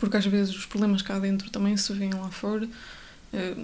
porque 0.00 0.16
às 0.16 0.24
vezes 0.24 0.56
os 0.56 0.64
problemas 0.64 1.02
cá 1.02 1.18
dentro 1.18 1.50
também 1.50 1.76
se 1.76 1.92
veem 1.92 2.14
lá 2.14 2.30
fora. 2.30 2.66
Eh, 3.34 3.54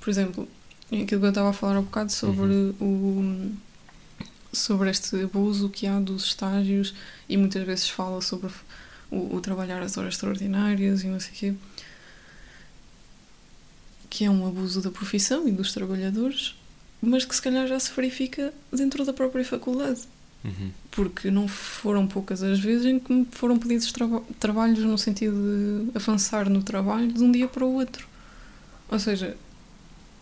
por 0.00 0.10
exemplo, 0.10 0.48
aquilo 0.86 1.06
que 1.06 1.14
eu 1.14 1.28
estava 1.28 1.50
a 1.50 1.52
falar 1.52 1.76
há 1.76 1.82
bocado 1.82 2.10
sobre 2.10 2.74
o 2.80 3.52
sobre 4.52 4.90
este 4.90 5.22
abuso 5.22 5.68
que 5.68 5.86
há 5.86 6.00
dos 6.00 6.24
estágios 6.24 6.92
e 7.28 7.36
muitas 7.36 7.64
vezes 7.64 7.88
fala 7.88 8.20
sobre 8.20 8.50
o, 9.08 9.36
o 9.36 9.40
trabalhar 9.40 9.80
as 9.82 9.96
horas 9.96 10.14
extraordinárias 10.14 11.04
e 11.04 11.06
não 11.06 11.20
sei 11.20 11.30
o 11.30 11.34
quê 11.34 11.54
que 14.10 14.24
é 14.24 14.30
um 14.30 14.46
abuso 14.46 14.80
da 14.80 14.90
profissão 14.90 15.48
e 15.48 15.52
dos 15.52 15.72
trabalhadores 15.72 16.56
mas 17.02 17.24
que 17.24 17.34
se 17.34 17.42
calhar 17.42 17.66
já 17.66 17.78
se 17.80 17.92
verifica 17.92 18.54
dentro 18.72 19.04
da 19.04 19.12
própria 19.12 19.44
faculdade 19.44 20.02
Uhum. 20.44 20.70
porque 20.90 21.30
não 21.30 21.48
foram 21.48 22.06
poucas 22.06 22.42
as 22.42 22.60
vezes 22.60 22.84
em 22.84 22.98
que 22.98 23.10
me 23.10 23.26
foram 23.30 23.58
pedidos 23.58 23.90
traba- 23.90 24.22
trabalhos 24.38 24.80
no 24.80 24.98
sentido 24.98 25.34
de 25.90 25.96
avançar 25.96 26.50
no 26.50 26.62
trabalho 26.62 27.10
de 27.10 27.24
um 27.24 27.32
dia 27.32 27.48
para 27.48 27.64
o 27.64 27.72
outro. 27.72 28.06
Ou 28.90 28.98
seja, 28.98 29.36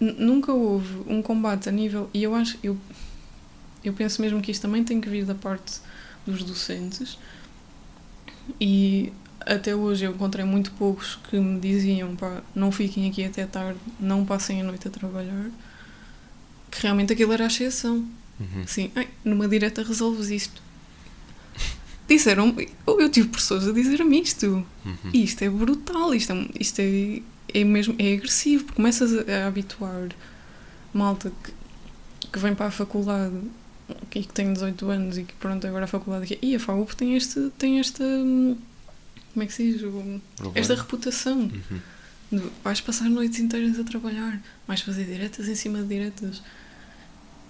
nunca 0.01 0.53
houve 0.53 1.03
um 1.09 1.21
combate 1.21 1.69
a 1.69 1.73
nível. 1.73 2.09
E 2.15 2.23
eu 2.23 2.35
acho. 2.35 2.57
Eu, 2.63 2.79
eu 3.83 3.93
penso 3.93 4.23
mesmo 4.23 4.41
que 4.41 4.53
isto 4.53 4.63
também 4.63 4.85
tem 4.85 5.01
que 5.01 5.09
vir 5.09 5.25
da 5.25 5.35
parte 5.35 5.81
dos 6.25 6.45
docentes. 6.45 7.19
E 8.61 9.13
até 9.41 9.75
hoje 9.75 10.05
eu 10.05 10.13
encontrei 10.13 10.45
muito 10.45 10.71
poucos 10.73 11.19
que 11.29 11.39
me 11.39 11.59
diziam: 11.61 12.15
pá, 12.17 12.43
não 12.55 12.71
fiquem 12.71 13.09
aqui 13.11 13.25
até 13.25 13.45
tarde, 13.47 13.79
não 13.99 14.25
passem 14.25 14.61
a 14.61 14.65
noite 14.65 14.87
a 14.89 14.91
trabalhar. 14.91 15.51
Que 16.71 16.83
realmente 16.83 17.13
aquilo 17.13 17.33
era 17.33 17.45
a 17.45 17.47
exceção. 17.49 18.07
Uhum. 18.43 18.67
Sim, 18.67 18.91
ai, 18.95 19.09
numa 19.25 19.49
direta 19.49 19.83
resolves 19.83 20.31
isto. 20.31 20.63
Disseram, 22.09 22.55
ou 22.85 23.01
eu 23.01 23.09
tive 23.09 23.29
pessoas 23.29 23.67
a 23.69 23.73
dizer-me 23.73 24.21
isto. 24.21 24.67
Uhum. 24.85 25.11
Isto 25.15 25.45
é 25.45 25.51
brutal, 25.51 26.15
isto 26.15 26.33
é, 26.33 26.49
isto 26.59 26.81
é, 26.81 27.23
é 27.55 27.65
mesmo 27.65 27.95
é 27.99 28.15
agressivo, 28.15 28.65
porque 28.65 28.77
começas 28.77 29.13
a, 29.13 29.45
a 29.45 29.47
habituar 29.47 30.09
malta 30.93 31.33
que, 31.43 31.53
que 32.33 32.39
vem 32.39 32.55
para 32.55 32.67
a 32.67 32.71
faculdade 32.71 33.35
e 34.15 34.23
que 34.23 34.33
tem 34.33 34.53
18 34.53 34.91
anos 34.91 35.19
e 35.19 35.25
que 35.25 35.35
pronto, 35.35 35.67
agora 35.67 35.85
a 35.85 35.89
faculdade 35.89 36.25
aqui. 36.25 36.39
E 36.43 36.55
a 36.55 36.61
FAUP 36.61 36.93
tem 36.95 37.17
este, 37.17 37.51
tem 37.59 37.79
esta. 37.79 38.05
Como 38.05 39.43
é 39.43 39.47
que 39.47 39.53
se 39.53 39.73
diz? 39.73 39.83
Esta 40.55 40.75
reputação. 40.75 41.41
Uhum. 41.41 41.81
de 42.31 42.43
vais 42.63 42.81
passar 42.81 43.09
noites 43.09 43.39
inteiras 43.41 43.79
a 43.79 43.85
trabalhar, 43.85 44.41
vais 44.67 44.81
fazer 44.81 45.05
diretas 45.05 45.49
em 45.49 45.55
cima 45.55 45.83
de 45.83 45.89
diretas. 45.89 46.43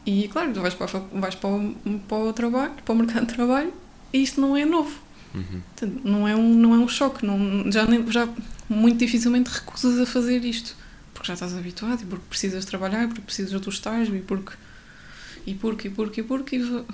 E 0.04 0.28
claro, 0.28 0.52
tu 0.52 0.60
vais 0.60 0.74
para, 0.74 0.86
vais 0.86 1.34
para, 1.34 1.50
o, 1.50 1.74
para 2.08 2.16
o 2.18 2.32
trabalho, 2.32 2.72
para 2.84 2.92
o 2.92 2.96
mercado 2.96 3.26
de 3.26 3.34
trabalho, 3.34 3.72
e 4.12 4.22
isto 4.22 4.40
não 4.40 4.56
é 4.56 4.64
novo. 4.64 4.98
Uhum. 5.34 5.60
Portanto, 5.76 6.00
não 6.04 6.28
é 6.28 6.36
um, 6.36 6.54
não 6.54 6.74
é 6.74 6.78
um 6.78 6.88
choque. 6.88 7.24
Não, 7.24 7.70
já, 7.70 7.86
nem- 7.86 8.10
já 8.10 8.28
muito 8.68 8.98
dificilmente 8.98 9.50
recusas 9.50 9.98
a 10.00 10.06
fazer 10.06 10.44
isto. 10.44 10.76
Porque 11.14 11.28
já 11.28 11.34
estás 11.34 11.54
habituado 11.56 12.02
e 12.02 12.06
porque 12.06 12.24
precisas 12.28 12.64
trabalhar, 12.64 13.06
porque 13.06 13.22
precisas 13.22 13.60
do 13.60 13.70
estágio 13.70 14.16
e 14.16 14.20
porque. 14.20 14.52
E 15.46 15.54
porque, 15.54 15.88
e 15.88 15.90
porque, 15.90 16.20
e 16.20 16.24
porque. 16.24 16.56
E, 16.56 16.84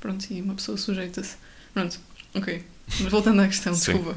pronto, 0.00 0.26
e 0.30 0.42
uma 0.42 0.54
pessoa 0.54 0.76
sujeita-se. 0.76 1.36
Pronto, 1.72 1.98
ok. 2.34 2.64
Mas 3.00 3.10
voltando 3.10 3.40
à 3.40 3.46
questão, 3.48 3.72
desculpa. 3.74 4.16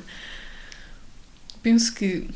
Penso 1.64 1.94
que 1.94 2.28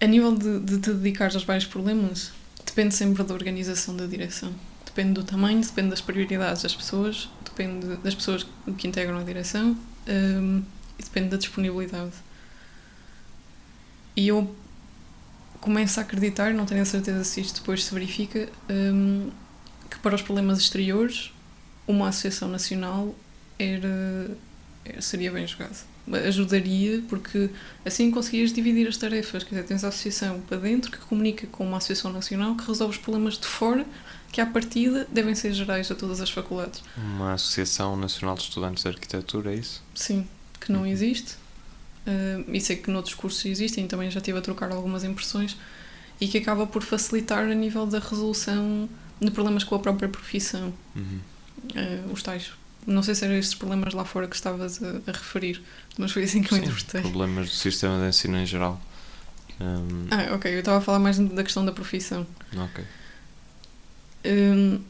a 0.00 0.06
nível 0.06 0.34
de, 0.36 0.60
de 0.60 0.78
te 0.78 0.92
dedicares 0.92 1.34
aos 1.34 1.44
vários 1.44 1.66
problemas, 1.66 2.32
depende 2.64 2.94
sempre 2.94 3.22
da 3.22 3.34
organização 3.34 3.96
da 3.96 4.06
direção. 4.06 4.52
Depende 4.84 5.14
do 5.14 5.24
tamanho, 5.24 5.60
depende 5.60 5.90
das 5.90 6.00
prioridades 6.00 6.62
das 6.62 6.74
pessoas, 6.74 7.28
depende 7.44 7.96
das 7.96 8.14
pessoas 8.14 8.46
que 8.76 8.86
integram 8.86 9.18
a 9.18 9.22
direção 9.22 9.76
hum, 10.08 10.62
e 10.98 11.02
depende 11.02 11.30
da 11.30 11.36
disponibilidade. 11.36 12.12
E 14.14 14.28
eu 14.28 14.54
começo 15.60 15.98
a 15.98 16.02
acreditar, 16.02 16.52
não 16.52 16.66
tenho 16.66 16.82
a 16.82 16.84
certeza 16.84 17.24
se 17.24 17.40
isto 17.40 17.60
depois 17.60 17.84
se 17.84 17.94
verifica, 17.94 18.48
hum, 18.68 19.30
que 19.90 19.98
para 19.98 20.14
os 20.14 20.22
problemas 20.22 20.58
exteriores 20.58 21.32
uma 21.86 22.08
associação 22.08 22.48
nacional 22.48 23.14
era, 23.58 24.36
seria 25.00 25.30
bem 25.30 25.46
jogado. 25.46 25.91
Ajudaria, 26.26 27.02
porque 27.08 27.48
assim 27.84 28.10
conseguias 28.10 28.52
dividir 28.52 28.88
as 28.88 28.96
tarefas. 28.96 29.44
Quer 29.44 29.50
dizer, 29.56 29.66
tens 29.66 29.84
a 29.84 29.88
associação 29.88 30.40
para 30.40 30.56
dentro 30.58 30.90
que 30.90 30.98
comunica 30.98 31.46
com 31.46 31.64
uma 31.66 31.76
associação 31.78 32.12
nacional 32.12 32.56
que 32.56 32.66
resolve 32.66 32.96
os 32.96 33.00
problemas 33.00 33.38
de 33.38 33.46
fora, 33.46 33.86
que 34.32 34.40
à 34.40 34.46
partida 34.46 35.06
devem 35.12 35.34
ser 35.34 35.52
gerais 35.52 35.90
a 35.90 35.94
todas 35.94 36.20
as 36.20 36.30
faculdades. 36.30 36.82
Uma 36.96 37.34
Associação 37.34 37.96
Nacional 37.96 38.34
de 38.34 38.42
Estudantes 38.42 38.82
de 38.82 38.88
Arquitetura, 38.88 39.52
é 39.52 39.56
isso? 39.56 39.82
Sim, 39.94 40.26
que 40.60 40.72
não 40.72 40.80
Uhum. 40.80 40.86
existe. 40.86 41.34
Uh, 42.04 42.44
e 42.52 42.60
sei 42.60 42.76
que 42.76 42.90
noutros 42.90 43.14
cursos 43.14 43.44
existem, 43.44 43.86
também 43.86 44.10
já 44.10 44.18
estive 44.18 44.38
a 44.38 44.40
trocar 44.40 44.72
algumas 44.72 45.04
impressões 45.04 45.56
e 46.20 46.26
que 46.26 46.38
acaba 46.38 46.66
por 46.66 46.82
facilitar 46.82 47.44
a 47.44 47.54
nível 47.54 47.86
da 47.86 48.00
resolução 48.00 48.88
de 49.20 49.30
problemas 49.30 49.62
com 49.62 49.76
a 49.76 49.78
própria 49.78 50.08
profissão. 50.08 50.72
Uhum. 50.96 51.20
Uh, 51.76 52.12
os 52.12 52.22
tais. 52.22 52.50
Não 52.86 53.02
sei 53.02 53.14
se 53.14 53.24
eram 53.24 53.34
estes 53.36 53.54
problemas 53.54 53.94
lá 53.94 54.04
fora 54.04 54.26
que 54.26 54.34
estavas 54.34 54.82
a, 54.82 54.88
a 55.06 55.12
referir, 55.12 55.62
mas 55.98 56.10
foi 56.12 56.24
assim 56.24 56.42
que 56.42 56.52
eu 56.52 56.58
Sim, 56.58 56.64
interpretei. 56.64 57.00
problemas 57.00 57.48
do 57.48 57.54
sistema 57.54 58.00
de 58.00 58.08
ensino 58.08 58.36
em 58.38 58.46
geral. 58.46 58.80
Hum, 59.60 60.06
Ah, 60.10 60.34
ok, 60.34 60.52
eu 60.52 60.58
estava 60.60 60.78
a 60.78 60.80
falar 60.80 60.98
mais 60.98 61.18
da 61.18 61.42
questão 61.44 61.64
da 61.64 61.70
profissão. 61.72 62.26
ok. 62.56 62.84
Hum, 64.24 64.80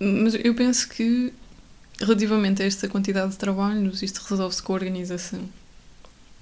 mas 0.00 0.34
eu 0.34 0.54
penso 0.54 0.88
que, 0.88 1.32
relativamente 2.00 2.62
a 2.62 2.66
esta 2.66 2.88
quantidade 2.88 3.32
de 3.32 3.38
trabalhos, 3.38 4.02
isto 4.02 4.18
resolve-se 4.28 4.62
com 4.62 4.72
a 4.72 4.76
organização. 4.76 5.48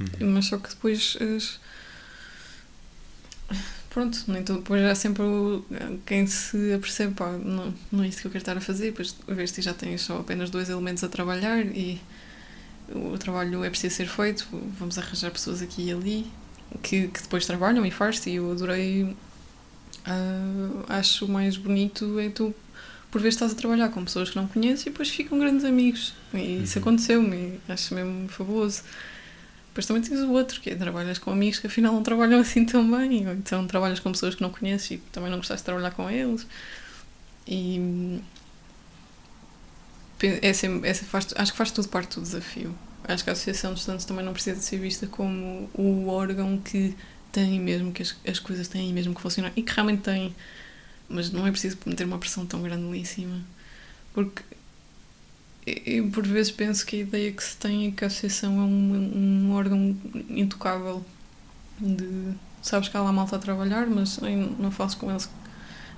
Uhum. 0.01 0.33
Mas 0.33 0.47
só 0.47 0.59
que 0.59 0.69
depois. 0.71 1.17
as- 1.21 1.61
Pronto, 3.93 4.25
tudo. 4.25 4.59
Depois 4.61 4.83
há 4.85 4.95
sempre 4.95 5.23
quem 6.07 6.27
se 6.27 6.73
apercebe, 6.73 7.13
pá, 7.15 7.31
não, 7.33 7.75
não 7.91 8.03
é 8.05 8.09
isto 8.09 8.23
que 8.23 8.27
eu 8.27 8.31
quero 8.31 8.43
estar 8.43 8.57
a 8.57 8.61
fazer. 8.61 8.87
Depois, 8.87 9.15
a 9.29 9.35
vez 9.35 9.53
de 9.53 9.61
já 9.61 9.75
tens 9.75 10.01
só 10.01 10.19
apenas 10.19 10.49
dois 10.49 10.71
elementos 10.71 11.05
a 11.05 11.09
trabalhar 11.11 11.65
e 11.67 12.01
o 12.95 13.19
trabalho 13.19 13.63
é 13.63 13.69
preciso 13.69 13.95
ser 13.97 14.09
feito. 14.09 14.49
Vamos 14.79 14.97
arranjar 14.97 15.31
pessoas 15.31 15.61
aqui 15.61 15.89
e 15.89 15.93
ali 15.93 16.27
que, 16.83 17.09
que 17.09 17.23
depois 17.23 17.45
trabalham 17.45 17.85
e 17.85 17.91
faz-se. 17.91 18.31
E 18.31 18.37
eu 18.37 18.51
adorei. 18.51 19.15
ah, 20.07 20.85
acho 20.99 21.29
mais 21.29 21.59
bonito 21.59 22.19
é 22.19 22.31
tu, 22.31 22.55
por 23.11 23.21
vezes, 23.21 23.35
estás 23.35 23.53
a 23.53 23.55
trabalhar 23.55 23.91
com 23.91 24.03
pessoas 24.05 24.31
que 24.31 24.37
não 24.37 24.47
conheces 24.47 24.87
e 24.87 24.91
depois 24.91 25.11
ficam 25.11 25.39
grandes 25.39 25.67
amigos. 25.67 26.15
E 26.33 26.63
isso 26.63 26.79
Uhum. 26.79 26.83
aconteceu-me. 26.83 27.61
Acho 27.69 27.95
mesmo 27.95 28.27
fabuloso. 28.29 28.83
Depois 29.73 29.87
também 29.87 30.03
tens 30.03 30.21
o 30.21 30.33
outro, 30.33 30.61
que 30.61 30.71
é 30.71 30.75
trabalhas 30.77 31.19
com 31.19 31.31
amigos 31.33 31.59
que 31.59 31.67
afinal 31.67 31.95
não 31.95 32.03
trabalham 32.03 32.41
assim 32.41 32.65
tão 32.67 32.89
bem, 32.91 33.27
ou 33.27 33.35
então 33.35 33.67
trabalhas 33.67 34.01
com 34.01 34.13
pessoas 34.13 34.35
que 34.35 34.43
não 34.43 34.51
conheces 34.51 34.93
e 34.93 34.99
também 35.13 35.31
não 35.31 35.39
gostaste 35.39 35.63
de 35.63 35.67
trabalhar 35.67 35.93
com 35.93 36.11
eles. 36.11 36.47
E. 37.47 38.21
pe- 40.19 40.39
É 40.43 40.53
sempre, 40.53 40.89
é 40.89 40.95
faz, 40.95 41.29
acho 41.37 41.53
que 41.53 41.59
faz 41.59 41.71
tudo 41.71 41.89
parte 41.89 42.17
do 42.17 42.23
desafio. 42.23 42.75
Acho 43.05 43.25
que 43.25 43.31
a 43.31 43.33
Associação 43.33 43.73
de 43.75 43.81
Estudantes 43.81 44.07
também 44.07 44.25
não 44.25 44.33
precisa 44.33 44.57
de 44.57 44.65
ser 44.65 44.79
vista 44.79 45.07
como 45.07 45.69
o 45.75 46.07
órgão 46.09 46.59
que 46.59 46.95
tem 47.33 47.59
mesmo, 47.61 47.93
que 47.93 48.03
as, 48.03 48.15
as 48.27 48.39
coisas 48.39 48.69
têm 48.69 48.93
mesmo 48.93 49.15
que 49.15 49.21
funcionar 49.21 49.53
e 49.57 49.63
que 49.63 49.73
realmente 49.73 50.03
têm, 50.03 50.35
mas 51.09 51.31
não 51.33 51.47
é 51.47 51.51
preciso 51.51 51.79
meter 51.87 52.05
uma 52.07 52.19
pressão 52.19 52.47
tão 52.47 52.63
grande 52.63 52.87
ali 52.87 53.01
em 53.01 53.05
cima. 53.05 53.41
Porque 54.15 54.43
eu, 55.67 56.09
por 56.11 56.27
vezes 56.27 56.51
penso 56.51 56.85
que 56.85 56.97
a 56.97 56.99
ideia 57.01 57.33
que 57.33 57.43
se 57.43 57.57
tem 57.57 57.87
é 57.87 57.91
que 57.91 58.05
a 58.05 58.07
associação 58.09 58.53
é 58.59 58.63
um, 58.63 59.47
um 59.49 59.53
órgão 59.53 59.97
intocável 60.29 61.05
de 61.81 62.33
sabes 62.61 62.89
que 62.89 62.97
há 62.97 63.01
lá 63.03 63.13
malta 63.13 63.37
a 63.37 63.39
trabalhar, 63.39 63.87
mas 63.89 64.19
não 64.59 64.71
faço 64.71 64.97
com 64.97 65.11
eles. 65.11 65.29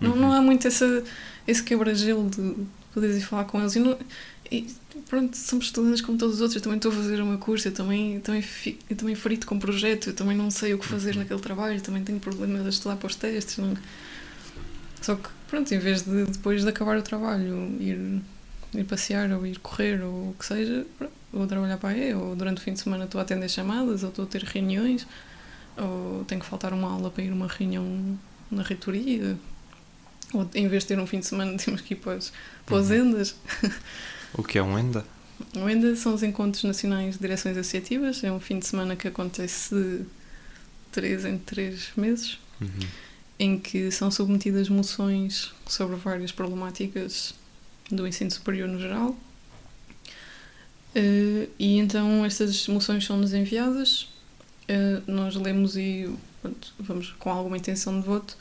Não, 0.01 0.11
Uhum. 0.13 0.17
não 0.17 0.33
há 0.33 0.41
muito 0.43 0.67
esse, 0.67 1.03
esse 1.47 1.63
quebra-gelo 1.63 2.29
de 2.31 2.55
poderes 2.93 3.17
ir 3.17 3.21
falar 3.27 3.45
com 3.45 3.61
eles. 3.61 3.75
E, 3.77 3.79
não- 3.81 3.99
e 4.51 4.67
pronto, 5.09 5.37
somos 5.37 5.67
estudantes 5.67 6.01
como 6.01 6.17
todos 6.19 6.37
os 6.37 6.41
outros. 6.41 6.57
Eu 6.57 6.63
também 6.63 6.77
estou 6.77 6.91
a 6.93 6.95
fazer 6.95 7.21
o 7.21 7.27
meu 7.27 7.39
curso, 7.39 7.69
eu 7.69 7.73
também, 7.73 8.21
também, 8.21 8.45
eu 8.91 8.97
também 8.97 9.15
frito 9.15 9.47
com 9.47 9.59
projeto, 9.59 10.09
eu 10.11 10.15
também 10.15 10.37
não 10.37 10.51
sei 10.51 10.75
o 10.75 10.79
que 10.79 10.87
fazer 10.87 11.13
Uhum. 11.15 11.21
naquele 11.21 11.41
trabalho, 11.41 11.81
também 11.81 12.03
tenho 12.05 12.19
problemas 12.21 12.65
a 12.67 12.69
estudar 12.69 12.97
para 12.97 13.07
os 13.07 13.15
testes. 13.17 13.59
não- 13.59 13.77
Só 15.03 15.17
que, 15.17 15.29
pronto, 15.49 15.73
em 15.75 15.79
vez 15.79 16.03
de 16.03 16.25
depois 16.25 16.63
de 16.63 16.69
acabar 16.69 16.97
o 16.99 17.03
trabalho 17.03 17.71
ir, 17.79 18.21
ir 18.81 18.85
passear 18.85 19.31
ou 19.33 19.47
ir 19.47 19.59
correr 19.59 20.03
ou 20.03 20.31
o 20.31 20.37
que 20.39 20.45
seja, 20.47 20.87
vou 21.33 21.47
trabalhar 21.47 21.77
para 21.79 21.91
aí, 21.91 22.15
ou 22.15 22.35
durante 22.37 22.59
o 22.59 22.61
fim 22.61 22.73
de 22.73 22.81
semana 22.81 23.05
estou 23.05 23.19
a 23.19 23.23
atender 23.23 23.49
chamadas, 23.51 24.03
ou 24.03 24.09
estou 24.11 24.25
a 24.25 24.29
ter 24.29 24.43
reuniões, 24.45 25.07
ou 25.77 26.25
tenho 26.25 26.41
que 26.41 26.47
faltar 26.47 26.73
uma 26.73 26.91
aula 26.91 27.11
para 27.11 27.23
ir 27.25 27.31
a 27.31 27.35
uma 27.35 27.49
reunião 27.49 28.19
na 28.51 28.63
reitoria, 28.63 29.37
ou 30.33 30.49
em 30.55 30.69
vez 30.69 30.83
de 30.85 30.89
ter 30.89 30.99
um 30.99 31.07
fim 31.07 31.21
de 31.21 31.27
semana 31.27 31.57
temos 31.63 31.81
que 31.81 31.95
ir 31.95 31.97
para 31.99 32.15
as, 32.15 32.33
para 32.67 32.79
as 32.79 32.91
Uhum. 32.91 32.97
endas. 32.97 33.35
O 34.33 34.43
que 34.43 34.59
é 34.59 34.63
um 34.63 34.79
ENDA? 34.79 35.05
O 35.57 35.69
ENDA 35.69 35.97
são 35.97 36.15
os 36.15 36.23
Encontros 36.23 36.63
Nacionais 36.65 37.15
de 37.15 37.21
Direções 37.21 37.57
Associativas, 37.57 38.23
é 38.23 38.31
um 38.31 38.41
fim 38.41 38.59
de 38.59 38.67
semana 38.67 38.95
que 38.97 39.09
acontece 39.09 40.05
três 40.93 41.25
em 41.25 41.39
três 41.39 41.91
meses, 41.97 42.39
Uhum. 42.61 42.69
em 43.39 43.59
que 43.59 43.91
são 43.91 44.11
submetidas 44.13 44.69
moções 44.69 45.53
sobre 45.67 45.97
várias 45.97 46.31
problemáticas 46.31 47.35
do 47.91 48.07
ensino 48.07 48.31
superior 48.31 48.69
no 48.69 48.79
geral. 48.79 49.17
Eh, 50.95 51.49
e 51.59 51.79
então 51.79 52.25
estas 52.25 52.69
moções 52.69 53.05
são-nos 53.05 53.33
enviadas, 53.33 54.09
eh, 54.69 55.01
nós 55.07 55.35
lemos 55.35 55.77
e 55.77 56.09
pronto, 56.41 56.73
vamos 56.79 57.15
com 57.19 57.31
alguma 57.31 57.57
intenção 57.57 58.01
de 58.01 58.07
voto, 58.07 58.37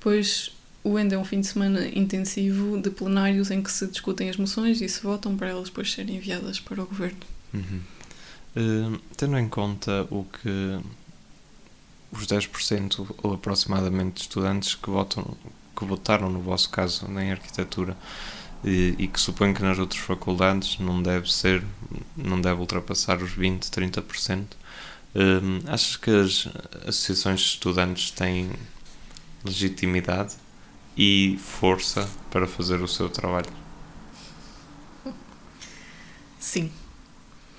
pois 0.00 0.50
o 0.82 0.98
END 0.98 1.14
é 1.14 1.18
um 1.18 1.24
fim 1.24 1.40
de 1.40 1.48
semana 1.48 1.86
intensivo 1.88 2.80
de 2.80 2.90
plenários 2.90 3.50
em 3.50 3.62
que 3.62 3.70
se 3.70 3.86
discutem 3.86 4.30
as 4.30 4.36
moções 4.36 4.80
e 4.80 4.88
se 4.88 5.02
votam 5.02 5.36
para 5.36 5.48
elas 5.48 5.68
depois 5.68 5.92
serem 5.92 6.16
enviadas 6.16 6.60
para 6.60 6.82
o 6.82 6.86
governo. 6.86 7.18
Uhum. 7.52 7.80
Eh, 8.56 8.98
tendo 9.16 9.36
em 9.38 9.48
conta 9.48 10.06
o 10.10 10.24
que 10.24 10.80
os 12.10 12.26
10% 12.26 13.16
ou 13.22 13.34
aproximadamente 13.34 14.14
de 14.14 14.20
estudantes 14.22 14.74
que 14.74 14.88
votam 14.88 15.36
que 15.76 15.84
votaram 15.84 16.30
no 16.30 16.40
vosso 16.40 16.70
caso 16.70 17.06
em 17.20 17.30
arquitetura 17.30 17.94
e, 18.64 18.94
e 18.98 19.08
que 19.08 19.20
suponho 19.20 19.54
que 19.54 19.62
nas 19.62 19.78
outras 19.78 20.00
faculdades 20.00 20.78
não 20.78 21.02
deve 21.02 21.32
ser 21.32 21.64
não 22.16 22.40
deve 22.40 22.60
ultrapassar 22.60 23.22
os 23.22 23.32
20, 23.32 23.70
30% 23.70 24.56
Hum, 25.14 25.60
achas 25.66 25.96
que 25.96 26.10
as 26.10 26.46
associações 26.86 27.40
de 27.40 27.46
estudantes 27.46 28.10
têm 28.10 28.50
legitimidade 29.44 30.34
e 30.96 31.38
força 31.42 32.08
para 32.30 32.46
fazer 32.46 32.82
o 32.82 32.88
seu 32.88 33.08
trabalho? 33.10 33.52
Sim, 36.38 36.70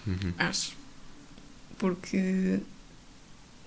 Uhum. 0.08 0.34
acho. 0.38 0.76
Porque 1.78 2.60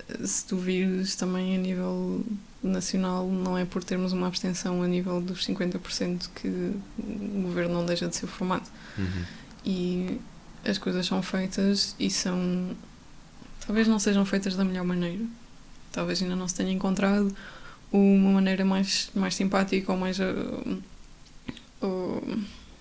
eh, 0.08 0.26
se 0.26 0.46
tu 0.46 0.56
vires 0.56 1.14
também 1.16 1.56
a 1.56 1.58
nível 1.58 2.24
nacional, 2.62 3.26
não 3.26 3.56
é 3.56 3.64
por 3.64 3.82
termos 3.82 4.12
uma 4.12 4.26
abstenção 4.26 4.82
a 4.82 4.86
nível 4.86 5.20
dos 5.20 5.46
50% 5.46 6.28
que 6.34 6.48
o 6.98 7.42
governo 7.42 7.74
não 7.74 7.86
deixa 7.86 8.06
de 8.06 8.16
ser 8.16 8.26
formado. 8.26 8.68
Uhum. 8.98 9.24
E 9.64 10.20
as 10.64 10.78
coisas 10.78 11.06
são 11.06 11.22
feitas 11.22 11.94
e 11.98 12.10
são. 12.10 12.76
Talvez 13.66 13.88
não 13.88 13.98
sejam 13.98 14.24
feitas 14.24 14.56
da 14.56 14.64
melhor 14.64 14.84
maneira. 14.84 15.24
Talvez 15.92 16.22
ainda 16.22 16.36
não 16.36 16.46
se 16.46 16.54
tenha 16.54 16.72
encontrado 16.72 17.34
uma 17.92 18.32
maneira 18.32 18.64
mais, 18.64 19.10
mais 19.14 19.34
simpática 19.34 19.92
ou 19.92 19.98
mais. 19.98 20.18
uh, 20.18 20.82
ou, 21.80 22.22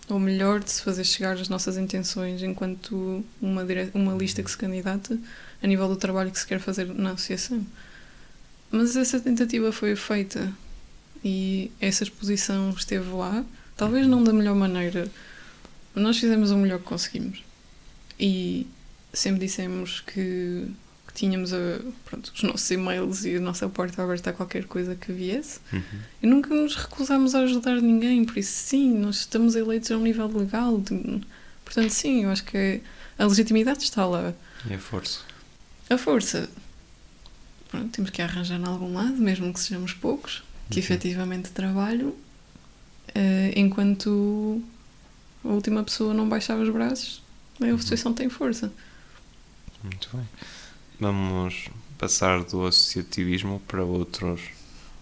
ou 0.10 0.20
melhor 0.20 0.60
de 0.60 0.72
se 0.72 0.82
fazer 0.82 1.04
chegar 1.04 1.38
as 1.38 1.48
nossas 1.48 1.78
intenções 1.78 2.42
enquanto 2.42 3.24
uma, 3.42 3.64
dire... 3.64 3.92
uma 3.94 4.14
lista 4.14 4.44
que 4.44 4.52
se 4.52 4.58
candidata 4.58 5.18
a 5.62 5.68
nível 5.68 5.88
do 5.88 5.96
trabalho 5.96 6.32
que 6.32 6.40
se 6.40 6.48
quer 6.48 6.60
fazer 6.60 6.86
na 6.94 7.12
associação. 7.12 7.66
Mas 8.72 8.96
essa 8.96 9.20
tentativa 9.20 9.72
foi 9.72 9.96
feita 9.96 10.52
e 11.24 11.72
essa 11.82 12.04
exposição 12.04 12.70
esteve 12.72 13.10
lá, 13.12 13.44
talvez 13.76 14.06
não 14.08 14.24
da 14.24 14.32
melhor 14.32 14.56
maneira, 14.56 15.10
mas 15.96 16.04
nós 16.04 16.18
fizemos 16.20 16.52
o 16.52 16.58
melhor 16.58 16.80
que 16.80 16.86
conseguimos. 16.86 17.44
E 18.20 18.68
sempre 19.14 19.40
dissemos 19.40 20.02
que, 20.02 20.68
que 21.08 21.14
tínhamos 21.16 21.52
a, 21.52 21.58
pronto, 22.06 22.32
os 22.36 22.44
nossos 22.44 22.70
e-mails 22.70 23.26
e 23.26 23.36
a 23.38 23.40
nossa 23.40 23.68
porta 23.68 24.04
aberta 24.04 24.30
a 24.30 24.34
qualquer 24.34 24.66
coisa 24.66 24.96
que 24.96 25.12
viesse. 25.12 25.60
Uhum. 25.74 25.82
E 26.22 26.28
nunca 26.28 26.54
nos 26.54 26.76
recusámos 26.76 27.34
a 27.34 27.40
ajudar 27.40 27.82
ninguém, 27.82 28.24
por 28.24 28.38
isso 28.38 28.52
sim, 28.54 28.94
nós 28.94 29.18
estamos 29.22 29.56
eleitos 29.56 29.90
a 29.92 29.98
um 29.98 30.02
nível 30.02 30.28
legal. 30.28 30.80
de- 30.80 31.22
portanto, 31.66 31.90
sim, 31.90 32.24
eu 32.26 32.30
acho 32.30 32.44
que 32.44 32.82
a 33.18 33.26
legitimidade 33.26 33.84
está 33.84 34.06
lá. 34.06 34.34
E 34.70 34.74
a 34.74 34.80
força. 34.80 35.20
A 35.90 35.98
força, 35.98 36.48
pronto, 37.70 37.90
temos 37.90 38.10
que 38.10 38.22
arranjar 38.22 38.60
em 38.60 38.66
algum 38.66 38.94
lado, 38.94 39.14
mesmo 39.18 39.54
que 39.54 39.60
sejamos 39.60 39.94
poucos, 39.94 40.44
que 40.70 40.80
Uhum. 40.80 40.84
efetivamente 40.86 41.50
trabalham, 41.52 42.14
eh, 43.16 43.54
enquanto 43.56 44.62
a 45.44 45.48
última 45.50 45.84
pessoa 45.84 46.14
não 46.14 46.28
baixava 46.28 46.62
os 46.62 46.70
braços, 46.70 47.22
a 47.62 47.66
Uhum. 47.66 47.74
oposição 47.74 48.14
tem 48.14 48.30
força. 48.30 48.72
Muito 49.84 50.10
bem. 50.16 50.28
Vamos 51.00 51.70
passar 51.98 52.44
do 52.44 52.66
associativismo 52.66 53.62
para 53.68 53.84
outros 53.84 54.42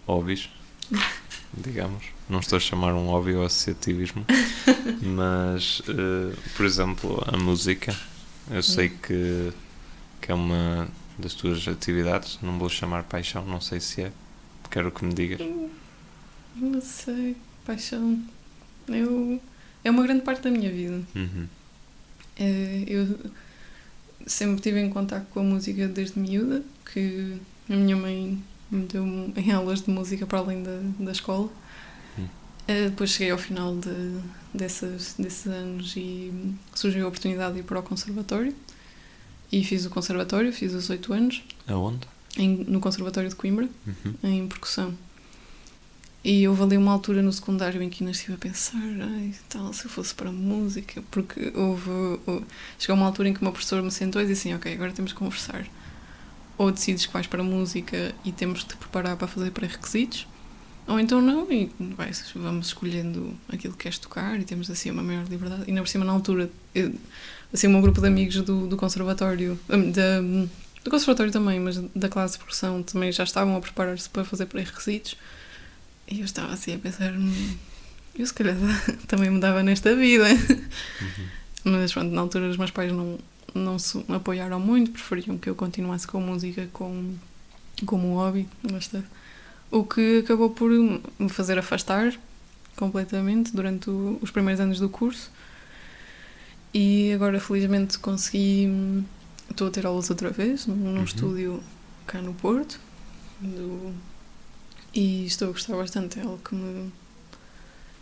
hobbies, 0.05 0.49
digamos. 1.53 2.03
Não 2.29 2.39
estou 2.39 2.57
a 2.57 2.59
chamar 2.59 2.93
um 2.93 3.07
hobby 3.07 3.33
ao 3.35 3.45
associativismo, 3.45 4.25
mas, 5.01 5.81
eh, 5.87 6.35
por 6.55 6.65
exemplo, 6.65 7.23
a 7.25 7.37
música. 7.37 7.95
Eu 8.49 8.63
sei 8.63 8.89
que, 8.89 9.51
que 10.21 10.31
é 10.31 10.35
uma 10.35 10.87
das 11.17 11.33
tuas 11.33 11.67
atividades, 11.67 12.39
não 12.41 12.57
vou 12.59 12.69
chamar 12.69 13.03
paixão, 13.03 13.45
não 13.45 13.59
sei 13.61 13.79
se 13.79 14.01
é. 14.03 14.11
Quero 14.69 14.91
que 14.91 15.05
me 15.05 15.13
digas. 15.13 15.39
Não 16.55 16.81
sei, 16.81 17.35
paixão. 17.65 18.19
Eu, 18.87 19.41
é 19.83 19.89
uma 19.91 20.03
grande 20.03 20.21
parte 20.21 20.43
da 20.43 20.51
minha 20.51 20.71
vida. 20.71 21.01
Uhum. 21.15 21.47
Eh, 22.37 22.83
Eu 22.87 23.17
sempre 24.25 24.55
estive 24.55 24.79
em 24.79 24.89
contato 24.89 25.25
com 25.31 25.39
a 25.39 25.43
música 25.43 25.87
desde 25.87 26.19
miúda, 26.19 26.63
que 26.93 27.37
a 27.69 27.73
minha 27.75 27.95
mãe 27.95 28.41
me 28.69 28.85
deu 28.85 29.05
em 29.35 29.51
aulas 29.51 29.81
de 29.81 29.89
música 29.89 30.25
para 30.25 30.39
além 30.39 30.63
da, 30.63 30.79
da 30.99 31.11
escola. 31.11 31.49
Hum. 32.19 32.27
Eh, 32.67 32.89
Depois 32.89 33.11
cheguei 33.11 33.31
ao 33.31 33.37
final 33.37 33.75
de, 33.77 34.19
dessas, 34.53 35.15
desses 35.17 35.47
anos 35.47 35.93
e 35.95 36.33
surgiu 36.75 37.05
a 37.05 37.07
oportunidade 37.07 37.53
de 37.55 37.59
ir 37.61 37.63
para 37.63 37.79
o 37.79 37.83
conservatório. 37.83 38.53
E 39.51 39.63
fiz 39.63 39.85
o 39.85 39.89
conservatório, 39.89 40.51
fiz 40.51 40.73
os 40.73 40.89
oito 40.89 41.13
anos, 41.13 41.41
Aonde? 41.67 42.05
em- 42.37 42.65
no 42.67 42.79
Conservatório 42.79 43.29
de 43.29 43.35
Coimbra 43.35 43.69
Uhum. 43.85 44.13
em 44.23 44.47
percussão. 44.47 44.93
E 46.23 46.45
houve 46.47 46.63
ali 46.63 46.77
uma 46.77 46.91
altura 46.91 47.21
no 47.21 47.31
secundário 47.31 47.81
em 47.81 47.89
que 47.89 48.03
ainda 48.03 48.11
estive 48.11 48.33
a 48.33 48.37
pensar, 48.37 48.81
ai, 49.01 49.33
tal, 49.47 49.71
se 49.71 49.85
eu 49.85 49.89
fosse 49.89 50.13
para 50.13 50.29
música, 50.31 51.01
porque 51.09 51.53
houve, 51.55 51.89
houve- 52.25 52.45
chegou 52.77 52.97
uma 52.97 53.05
altura 53.05 53.29
em 53.29 53.33
que 53.33 53.39
o 53.39 53.43
meu 53.43 53.53
professor 53.53 53.81
me 53.81 53.91
sentou 53.91 54.21
e 54.21 54.25
disse 54.25 54.49
assim, 54.49 54.53
ok, 54.57 54.73
agora 54.73 54.91
temos 54.91 55.13
que 55.13 55.19
conversar. 55.19 55.65
Ou 56.57 56.71
decides 56.71 57.05
que 57.05 57.13
vais 57.13 57.27
para 57.27 57.41
música 57.43 58.13
e 58.25 58.31
temos 58.33 58.63
que 58.63 58.69
te 58.69 58.75
preparar 58.77 59.15
para 59.15 59.27
fazer 59.27 59.51
pré-requisitos, 59.51 60.27
ou 60.85 60.99
então 60.99 61.21
não, 61.21 61.49
e 61.51 61.69
vais, 61.95 62.25
vamos 62.35 62.67
escolhendo 62.67 63.33
aquilo 63.47 63.73
que 63.73 63.83
queres 63.83 63.97
tocar 63.99 64.37
e 64.39 64.43
temos 64.43 64.69
assim 64.69 64.89
uma 64.91 65.03
maior 65.03 65.25
liberdade. 65.27 65.63
E 65.67 65.69
ainda 65.69 65.81
por 65.81 65.87
cima, 65.87 66.03
na 66.03 66.11
altura, 66.11 66.49
eu, 66.75 66.93
assim, 67.53 67.67
o 67.67 67.69
meu 67.69 67.81
grupo 67.81 68.01
de 68.01 68.07
amigos 68.07 68.35
do, 68.41 68.67
do 68.67 68.77
conservatório, 68.77 69.59
hum, 69.69 69.91
da, 69.91 70.21
do 70.83 70.89
conservatório 70.89 71.31
também, 71.31 71.59
mas 71.59 71.77
da 71.95 72.09
classe 72.09 72.33
de 72.33 72.39
percussão 72.39 72.81
também 72.83 73.11
já 73.11 73.23
estavam 73.23 73.55
a 73.55 73.61
preparar-se 73.61 74.09
para 74.09 74.23
fazer 74.25 74.45
pré-requisitos. 74.47 75.15
E 76.09 76.19
eu 76.19 76.25
estava 76.25 76.53
assim 76.53 76.75
a 76.75 76.79
pensar, 76.79 77.11
"Hum, 77.13 77.55
eu 78.17 78.25
se 78.25 78.33
calhar 78.33 78.55
também 79.07 79.29
me 79.29 79.39
dava 79.39 79.61
nesta 79.63 79.95
vida. 79.95 80.25
Mas 81.63 81.91
pronto, 81.91 82.11
na 82.13 82.21
altura 82.21 82.49
os 82.49 82.57
meus 82.57 82.71
pais 82.71 82.91
não, 82.91 83.19
não 83.53 83.77
se 83.77 84.03
apoiaram 84.09 84.59
muito, 84.59 84.91
preferiam 84.91 85.37
que 85.37 85.49
eu 85.49 85.55
continuasse 85.55 86.07
com 86.07 86.19
música 86.21 86.69
como, 86.71 87.19
como 87.85 88.09
um 88.11 88.15
hobby. 88.15 88.47
está. 88.77 89.01
O 89.69 89.83
que 89.83 90.19
acabou 90.19 90.49
por 90.51 90.71
me 90.71 91.29
fazer 91.29 91.57
afastar 91.59 92.13
completamente 92.77 93.51
durante 93.53 93.89
o- 93.89 94.17
os 94.21 94.31
primeiros 94.31 94.61
anos 94.61 94.79
do 94.79 94.87
curso. 94.87 95.29
E 96.79 97.11
agora 97.13 97.39
felizmente 97.39 97.97
consegui. 97.97 99.03
Estou 99.49 99.67
a 99.67 99.71
ter 99.71 99.83
aulas 99.87 100.09
outra 100.11 100.29
vez, 100.29 100.67
num, 100.67 100.97
Uhum. 100.97 101.03
estúdio 101.03 101.63
cá 102.05 102.21
no 102.21 102.33
Porto. 102.35 102.79
do- 103.39 103.93
e 104.93 105.25
estou 105.27 105.49
a 105.49 105.51
gostar 105.51 105.75
bastante. 105.75 106.19
É 106.19 106.23
algo 106.23 106.39
que 106.39 106.53
me, 106.55 106.91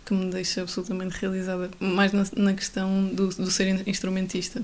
que 0.06 0.14
me 0.14 0.30
deixa 0.32 0.62
absolutamente 0.62 1.18
realizada. 1.20 1.70
Mais 1.80 2.12
na, 2.14 2.26
na 2.38 2.54
questão 2.54 3.08
do, 3.14 3.28
do 3.30 3.50
ser 3.52 3.68
in- 3.68 3.84
instrumentista. 3.86 4.62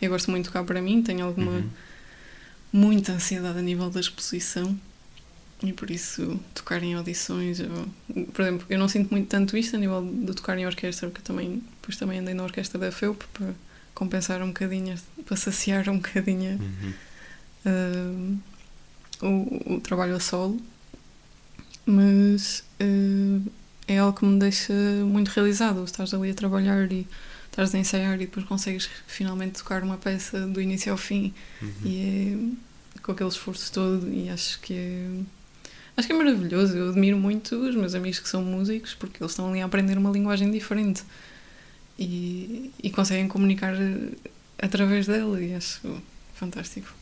Eu 0.00 0.10
gosto 0.10 0.30
muito 0.30 0.44
de 0.44 0.48
tocar 0.50 0.64
para 0.64 0.80
mim, 0.82 1.02
tenho 1.02 1.24
alguma. 1.26 1.52
Uhum. 1.52 1.70
muita 2.72 3.12
ansiedade 3.12 3.58
a 3.58 3.62
nível 3.62 3.88
da 3.90 3.98
exposição. 4.00 4.78
E 5.62 5.72
por 5.72 5.90
isso, 5.90 6.38
tocar 6.54 6.82
em 6.82 6.94
audições. 6.94 7.58
eu- 7.58 7.88
por 8.32 8.42
exemplo, 8.42 8.66
eu 8.70 8.78
não 8.78 8.88
sinto 8.88 9.10
muito 9.10 9.26
tanto 9.28 9.56
isto 9.56 9.74
a 9.74 9.78
nível 9.78 10.02
de 10.24 10.32
tocar 10.34 10.56
em 10.56 10.64
orquestra, 10.66 11.08
porque 11.08 11.20
eu 11.20 11.24
também, 11.24 11.62
depois 11.80 11.96
também 11.96 12.20
andei 12.20 12.32
na 12.34 12.44
orquestra 12.44 12.78
da 12.78 12.92
FEUP 12.92 13.24
para 13.32 13.52
compensar 13.94 14.40
um 14.42 14.48
bocadinho, 14.48 14.94
para 15.26 15.36
saciar 15.36 15.88
um 15.88 15.96
bocadinho 15.96 16.60
Uhum. 16.60 16.92
ah, 17.66 19.26
o, 19.26 19.74
o 19.74 19.80
trabalho 19.80 20.14
a 20.14 20.20
solo, 20.20 20.60
mas 21.84 22.62
ah, 22.80 23.40
é 23.86 23.98
algo 23.98 24.18
que 24.18 24.24
me 24.24 24.38
deixa 24.38 24.72
muito 25.04 25.28
realizado. 25.28 25.84
Estás 25.84 26.12
ali 26.14 26.30
a 26.30 26.34
trabalhar 26.34 26.90
e 26.92 27.06
estás 27.50 27.74
a 27.74 27.78
ensaiar 27.78 28.14
e 28.16 28.26
depois 28.26 28.46
consegues 28.46 28.88
finalmente 29.06 29.58
tocar 29.58 29.82
uma 29.82 29.96
peça 29.96 30.46
do 30.46 30.60
início 30.60 30.92
ao 30.92 30.98
fim 30.98 31.34
Uhum. 31.60 31.72
e 31.84 32.54
é 32.96 33.00
com 33.00 33.12
aquele 33.12 33.30
esforço 33.30 33.72
todo 33.72 34.08
e 34.12 34.28
acho 34.28 34.60
que 34.60 34.74
é 34.74 35.08
acho 35.98 36.06
que 36.06 36.12
é 36.14 36.16
maravilhoso. 36.16 36.74
Eu 36.76 36.88
admiro 36.88 37.18
muito 37.18 37.54
os 37.56 37.74
meus 37.74 37.94
amigos 37.94 38.20
que 38.20 38.28
são 38.28 38.42
músicos 38.42 38.94
porque 38.94 39.22
eles 39.22 39.32
estão 39.32 39.50
ali 39.50 39.60
a 39.60 39.66
aprender 39.66 39.98
uma 39.98 40.10
linguagem 40.10 40.50
diferente 40.50 41.02
e, 41.98 42.70
e 42.82 42.90
conseguem 42.90 43.28
comunicar 43.28 43.74
eh, 43.74 44.10
através 44.60 45.06
dela 45.06 45.40
e 45.42 45.54
acho 45.54 45.80
fantástico. 46.34 46.92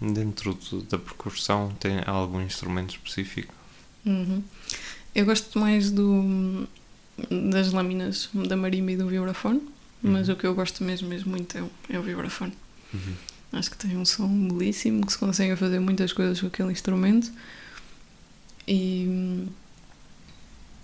Dentro 0.00 0.54
do- 0.54 0.82
da 0.82 0.98
percussão 0.98 1.70
tem 1.78 2.00
algum 2.06 2.40
instrumento 2.40 2.90
específico? 2.90 3.54
Uhum. 4.04 4.42
Eu 5.14 5.24
gosto 5.26 5.58
mais 5.58 5.90
do 5.90 6.66
das 7.52 7.70
lâminas 7.72 8.30
da 8.32 8.56
marimba 8.56 8.92
e 8.92 8.96
do 8.96 9.06
vibrafone, 9.06 9.60
mas 10.02 10.28
Uhum. 10.28 10.34
o 10.34 10.36
que 10.38 10.46
eu 10.46 10.54
gosto 10.54 10.82
mesmo, 10.82 11.06
mesmo 11.08 11.30
muito 11.30 11.56
é 11.58 11.62
o, 11.62 11.70
é 11.90 11.98
o 11.98 12.02
vibrafone. 12.02 12.54
Uhum. 12.94 13.14
Acho 13.52 13.70
que 13.70 13.76
tem 13.76 13.94
um 13.98 14.04
som 14.06 14.26
belíssimo, 14.48 15.04
que 15.04 15.12
se 15.12 15.18
consegue 15.18 15.54
fazer 15.56 15.78
muitas 15.80 16.12
coisas 16.14 16.40
com 16.40 16.46
aquele 16.46 16.72
instrumento. 16.72 17.30
E, 18.66 19.46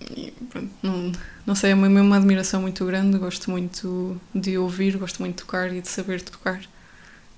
e 0.00 0.32
pronto, 0.50 0.70
não, 0.82 1.12
não 1.46 1.54
sei, 1.54 1.72
é 1.72 1.74
uma, 1.74 1.88
uma 1.88 2.16
admiração 2.16 2.60
muito 2.62 2.84
grande. 2.84 3.18
Gosto 3.18 3.50
muito 3.50 4.20
de 4.34 4.58
ouvir, 4.58 4.96
gosto 4.96 5.20
muito 5.20 5.36
de 5.36 5.42
tocar 5.44 5.72
e 5.72 5.80
de 5.80 5.88
saber 5.88 6.22
tocar. 6.22 6.62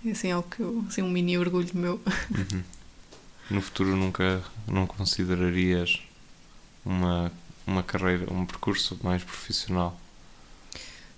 É 0.05 0.11
assim 0.11 0.30
algo 0.30 0.49
que 0.49 0.61
eu, 0.61 0.84
assim, 0.89 1.03
um 1.03 1.11
mini 1.11 1.36
orgulho 1.39 1.70
meu. 1.74 2.01
Uhum. 2.30 2.62
No 3.51 3.62
futuro 3.62 3.97
nunca 3.97 4.43
não 4.66 4.86
considerarias 4.86 6.01
uma, 6.84 7.32
uma 7.66 7.82
carreira, 7.82 8.32
um 8.32 8.45
percurso 8.45 8.99
mais 9.03 9.24
profissional? 9.24 9.99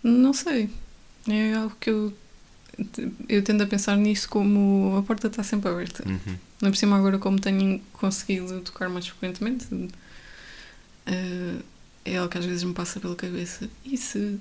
Não 0.03 0.33
sei, 0.33 0.71
é 1.29 1.55
algo 1.55 1.77
que 1.79 1.91
eu, 1.91 2.13
eu 3.29 3.43
tendo 3.43 3.63
a 3.63 3.67
pensar 3.67 3.97
nisso 3.97 4.29
como 4.29 4.97
a 4.97 5.03
porta 5.03 5.27
está 5.27 5.43
sempre 5.43 5.71
aberta. 5.71 6.03
Uhum. 6.09 6.37
Não 6.61 6.71
por 6.71 6.77
cima 6.77 6.97
agora 6.97 7.19
como 7.19 7.41
tenho 7.41 7.81
conseguido 7.93 8.61
tocar 8.61 8.89
mais 8.89 9.07
frequentemente 9.07 9.67
eh, 11.07 11.57
é 12.05 12.17
algo 12.17 12.31
que 12.31 12.39
às 12.39 12.45
vezes 12.45 12.63
me 12.63 12.73
passa 12.73 13.01
pela 13.01 13.17
cabeça 13.17 13.69
e 13.85 13.97
se 13.97 14.39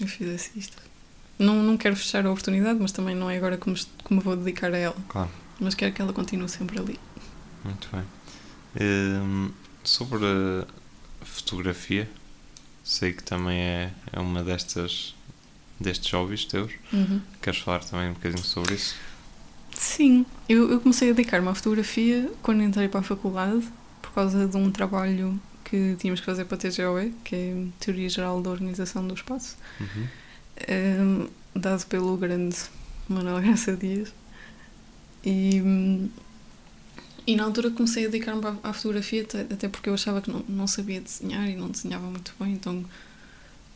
eu 0.00 0.06
fizesse 0.06 0.50
isto? 0.56 0.76
Não, 1.38 1.62
não 1.62 1.76
quero 1.76 1.96
fechar 1.96 2.26
a 2.26 2.30
oportunidade, 2.30 2.78
mas 2.80 2.92
também 2.92 3.14
não 3.14 3.30
é 3.30 3.36
agora 3.36 3.56
que 3.56 3.70
me, 3.70 3.76
que 3.76 4.14
me 4.14 4.20
vou 4.20 4.36
dedicar 4.36 4.72
a 4.72 4.76
ela. 4.76 4.96
Claro. 5.08 5.30
Mas 5.60 5.74
quero 5.74 5.92
que 5.92 6.02
ela 6.02 6.12
continue 6.12 6.48
sempre 6.48 6.78
ali. 6.78 6.98
Muito 7.64 7.88
bem. 7.92 8.04
Hum, 8.80 9.50
sobre 9.84 10.24
a 10.24 11.24
fotografia, 11.24 12.08
sei 12.84 13.12
que 13.12 13.22
também 13.22 13.58
é, 13.58 13.92
é 14.12 14.20
uma 14.20 14.42
destas 14.42 15.14
destes 15.80 16.10
hobbies 16.12 16.44
teus. 16.44 16.72
Queres 17.40 17.60
falar 17.60 17.80
também 17.84 18.10
um 18.10 18.14
bocadinho 18.14 18.42
sobre 18.42 18.74
isso? 18.74 18.96
Sim, 19.74 20.26
eu, 20.48 20.70
eu 20.70 20.80
comecei 20.80 21.10
a 21.10 21.12
dedicar-me 21.12 21.48
à 21.48 21.54
fotografia 21.54 22.30
quando 22.42 22.62
entrei 22.62 22.88
para 22.88 23.00
a 23.00 23.02
faculdade 23.02 23.66
por 24.02 24.12
causa 24.12 24.46
de 24.46 24.56
um 24.56 24.70
trabalho 24.70 25.40
que 25.64 25.96
tínhamos 25.98 26.20
que 26.20 26.26
fazer 26.26 26.46
para 26.46 26.56
a 26.56 26.58
TGOE, 26.58 27.14
que 27.22 27.36
é 27.36 27.66
Teoria 27.78 28.08
Geral 28.08 28.40
da 28.40 28.50
Organização 28.50 29.06
do 29.06 29.14
Espaço. 29.14 29.56
Uhum. 29.80 30.08
um, 31.00 31.28
dado 31.60 31.84
pelo 31.86 32.16
grande 32.16 32.56
Manuel 33.08 33.40
Graça 33.40 33.76
Dias. 33.76 34.12
E, 35.24 35.62
E 37.26 37.36
na 37.36 37.44
altura 37.44 37.70
comecei 37.70 38.06
a 38.06 38.08
dedicar-me 38.08 38.42
à, 38.62 38.72
fotografia, 38.72 39.20
até, 39.20 39.42
até 39.42 39.68
porque 39.68 39.90
eu 39.90 39.94
achava 39.94 40.22
que 40.22 40.30
não, 40.30 40.42
não 40.48 40.66
sabia 40.66 40.98
desenhar 40.98 41.46
e 41.46 41.54
não 41.54 41.68
desenhava 41.68 42.06
muito 42.06 42.34
bem, 42.40 42.54
então 42.54 42.82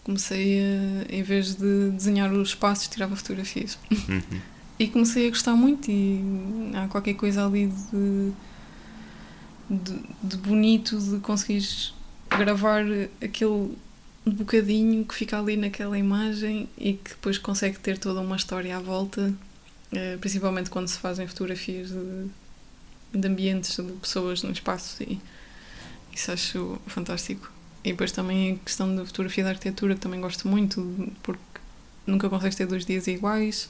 comecei 0.05 0.61
a, 0.61 1.15
em 1.15 1.23
vez 1.23 1.55
de 1.55 1.91
desenhar 1.91 2.33
os 2.33 2.51
espaços, 2.51 2.89
tirava 2.89 3.15
fotografias. 3.17 3.79
Uhum. 3.91 4.41
E 4.79 4.89
comecei 4.89 5.27
a 5.27 5.31
gostar 5.31 5.55
muito 5.55 5.91
e 5.91 6.21
há 6.75 6.89
qualquer 6.89 7.15
coisa 7.15 7.47
ali 7.47 7.69
de, 7.69 8.33
de, 9.71 10.01
de 10.23 10.37
bonito 10.39 10.99
de 10.99 11.19
conseguires 11.19 11.95
gravar 12.29 12.85
aquele 13.23 13.77
bocadinho 14.25 15.05
que 15.05 15.15
fica 15.15 15.39
ali 15.39 15.57
naquela 15.57 15.99
imagem 15.99 16.69
e 16.79 16.95
que 16.95 17.11
depois 17.11 17.39
consegue 17.39 17.79
ter 17.79 17.99
toda 17.99 18.21
uma 18.21 18.37
história 18.37 18.77
à 18.77 18.81
volta, 18.81 19.33
eh, 19.93 20.17
principalmente 20.21 20.71
quando 20.71 20.89
se 20.89 20.99
fazem 20.99 21.27
fotografias 21.27 21.91
de, 21.91 22.27
de 23.19 23.29
ambientes, 23.29 23.77
de 23.77 23.93
pessoas 23.95 24.43
no 24.43 24.53
espaço 24.53 25.03
e 25.03 25.21
isso 26.13 26.31
acho 26.31 26.79
fantástico. 26.87 27.51
E 27.85 27.91
depois 27.91 28.13
também 28.13 28.53
a 28.55 28.57
questão 28.65 28.95
da 28.95 29.05
fotografia 29.05 29.43
da 29.45 29.51
arquitetura, 29.51 29.95
que 29.95 30.01
também 30.01 30.21
gosto 30.21 30.47
muito, 30.47 31.11
porque 31.23 31.41
nunca 32.07 32.29
consegues 32.29 32.57
ter 32.57 32.67
dois 32.67 32.85
dias 32.87 33.07
iguais, 33.09 33.69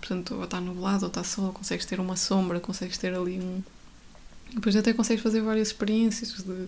portanto, 0.00 0.34
ou 0.34 0.44
está 0.44 0.60
nublado 0.60 1.04
ou 1.04 1.08
está 1.08 1.22
sol, 1.22 1.52
consegues 1.52 1.86
ter 1.86 2.00
uma 2.00 2.16
sombra, 2.16 2.58
consegues 2.60 2.98
ter 2.98 3.14
ali 3.14 3.38
um. 3.38 3.62
Depois 4.54 4.74
até 4.76 4.92
consegues 4.92 5.22
fazer 5.22 5.40
várias 5.40 5.68
experiências 5.68 6.42
de. 6.42 6.66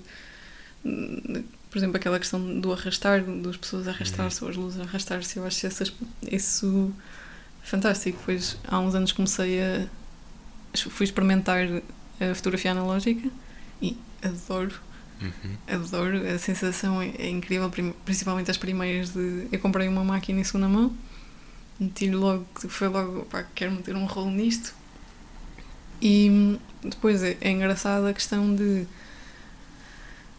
de- 0.84 1.44
por 1.70 1.78
exemplo, 1.78 1.96
aquela 1.96 2.20
questão 2.20 2.60
do 2.60 2.72
arrastar, 2.72 3.22
das 3.24 3.56
pessoas 3.56 3.88
arrastar-se 3.88 4.44
ou 4.44 4.50
as 4.50 4.56
luzes 4.56 4.80
arrastar-se, 4.80 5.36
eu 5.38 5.44
acho 5.44 5.66
essas, 5.66 5.92
isso 6.30 6.94
fantástico. 7.64 8.16
Depois, 8.18 8.56
há 8.68 8.78
uns 8.78 8.94
anos 8.94 9.10
comecei 9.10 9.60
a. 9.60 9.86
fui 10.76 11.04
experimentar 11.04 11.66
a 12.20 12.34
fotografia 12.34 12.70
analógica 12.70 13.28
e 13.82 13.96
adoro 14.22 14.72
Uhum. 15.22 15.56
adoro, 15.68 16.28
a 16.28 16.38
sensação 16.38 17.00
é, 17.00 17.08
é 17.18 17.28
incrível, 17.28 17.70
principalmente 18.04 18.50
as 18.50 18.56
primeiras 18.56 19.12
de. 19.12 19.46
Eu 19.50 19.58
comprei 19.58 19.88
uma 19.88 20.04
máquina 20.04 20.40
em 20.40 20.44
segunda 20.44 20.68
mão, 20.68 20.94
meti 21.78 22.10
logo, 22.10 22.46
foi 22.68 22.88
logo, 22.88 23.24
pá, 23.26 23.44
quero 23.54 23.72
meter 23.72 23.94
um 23.96 24.06
rolo 24.06 24.30
nisto. 24.30 24.74
E 26.02 26.58
depois 26.82 27.22
é, 27.22 27.36
é 27.40 27.50
engraçada 27.50 28.10
a 28.10 28.12
questão 28.12 28.54
de 28.54 28.86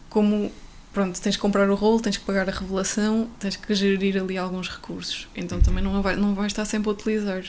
como, 0.08 0.52
pronto, 0.92 1.20
tens 1.20 1.36
que 1.36 1.42
comprar 1.42 1.68
o 1.68 1.74
rolo, 1.74 2.00
tens 2.00 2.16
que 2.16 2.24
pagar 2.24 2.48
a 2.48 2.52
revelação, 2.52 3.28
tens 3.38 3.56
que 3.56 3.74
gerir 3.74 4.16
ali 4.16 4.38
alguns 4.38 4.68
recursos. 4.68 5.28
Então 5.34 5.60
também 5.60 5.82
não 5.82 6.00
vai, 6.02 6.16
não 6.16 6.34
vais 6.34 6.52
estar 6.52 6.64
sempre 6.64 6.88
a 6.88 6.92
utilizar. 6.92 7.44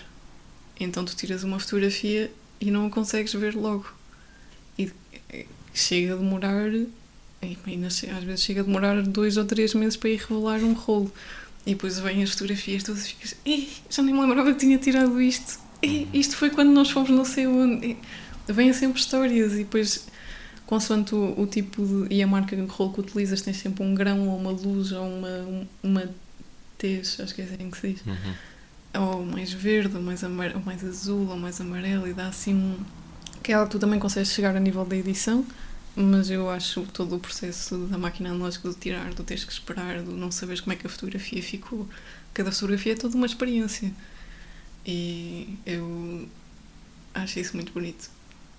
Então 0.80 1.06
tu 1.06 1.16
tiras 1.16 1.44
uma 1.44 1.60
fotografia 1.60 2.32
e 2.60 2.72
não 2.72 2.88
a 2.88 2.90
consegues 2.90 3.34
ver 3.34 3.56
logo. 3.56 3.86
E 4.78 4.92
eh, 5.30 5.46
chega 5.74 6.14
a 6.14 6.18
demorar 6.18 6.72
ainda 7.42 7.88
às 7.88 8.00
vezes 8.24 8.42
chega 8.44 8.62
a 8.62 8.64
demorar 8.64 9.02
dois 9.04 9.38
ou 9.38 9.46
três 9.46 9.74
meses 9.74 9.96
para 9.98 10.10
ir 10.10 10.18
revelar 10.18 10.60
um 10.62 10.74
rolo. 10.74 11.12
E 11.66 11.72
depois 11.72 12.00
vêm 12.00 12.24
as 12.24 12.32
fotografias 12.32 12.84
todas 12.84 13.06
e 13.06 13.10
ficas, 13.10 13.36
já 13.90 14.02
nem 14.02 14.14
me 14.14 14.22
lembrava 14.22 14.54
que 14.54 14.60
tinha 14.60 14.78
tirado 14.78 15.22
isto. 15.22 15.60
Ih, 15.84 16.08
isto 16.14 16.36
foi 16.38 16.50
quando 16.50 16.72
nós 16.72 16.90
fomos 16.90 17.10
não 17.10 17.26
sei 17.26 17.46
onde. 17.46 17.98
E 18.48 18.54
vêm 18.54 18.72
sempre 18.72 19.00
histórias 19.02 19.54
e 19.54 19.58
depois, 19.60 20.08
consoante 20.66 21.14
o, 21.14 21.40
o 21.40 21.46
tipo 21.46 21.86
de, 21.86 22.16
e 22.16 22.24
a 22.24 22.28
marca 22.28 22.56
de 22.56 22.66
rolo 22.66 22.94
que 22.94 23.02
utilizas, 23.02 23.42
tens 23.42 23.58
sempre 23.58 23.84
um 23.84 23.94
grão 23.94 24.30
ou 24.30 24.38
uma 24.40 24.52
luz 24.52 24.92
ou 24.94 25.06
uma, 25.06 25.28
um- 25.40 25.68
uma 25.84 26.10
tez, 26.78 27.20
acho 27.20 27.36
que 27.36 27.42
é 27.42 27.46
assim 27.46 27.70
que 27.70 27.78
se 27.78 27.88
diz. 27.90 28.02
Uhum. 28.06 28.34
Ou 29.02 29.26
mais 29.26 29.52
verde, 29.52 29.98
ou 29.98 30.02
mais, 30.02 30.24
ou 30.24 30.30
mais 30.66 30.84
azul, 30.86 31.28
ou 31.30 31.38
mais 31.38 31.60
amarelo, 31.60 32.08
e 32.08 32.14
dá 32.14 32.28
assim 32.30 32.54
um. 32.56 32.78
que 33.44 33.52
é 33.52 33.62
que 33.64 33.70
tu 33.70 33.78
também 33.78 34.00
consegues 34.00 34.32
chegar 34.32 34.56
a 34.56 34.60
nível 34.60 34.86
da 34.86 34.96
edição, 34.96 35.46
mas 36.00 36.30
eu 36.30 36.48
acho 36.48 36.84
todo 36.94 37.16
o 37.16 37.20
processo 37.20 37.76
da 37.88 37.98
máquina 37.98 38.30
analógica 38.30 38.70
de 38.70 38.76
tirar, 38.76 39.16
do 39.16 39.24
teres 39.24 39.44
que 39.44 39.52
esperar, 39.52 40.04
do 40.04 40.12
não 40.12 40.30
saberes 40.30 40.62
como 40.62 40.74
é 40.74 40.76
que 40.76 40.86
a 40.86 40.90
fotografia 40.90 41.42
ficou. 41.42 41.90
Cada 42.36 42.52
fotografia 42.52 42.94
é 42.94 42.96
toda 42.96 43.16
uma 43.16 43.26
experiência. 43.26 43.92
E 44.86 45.58
eu 45.66 46.30
acho 47.16 47.40
isso 47.40 47.56
muito 47.56 47.74
bonito. 47.74 48.12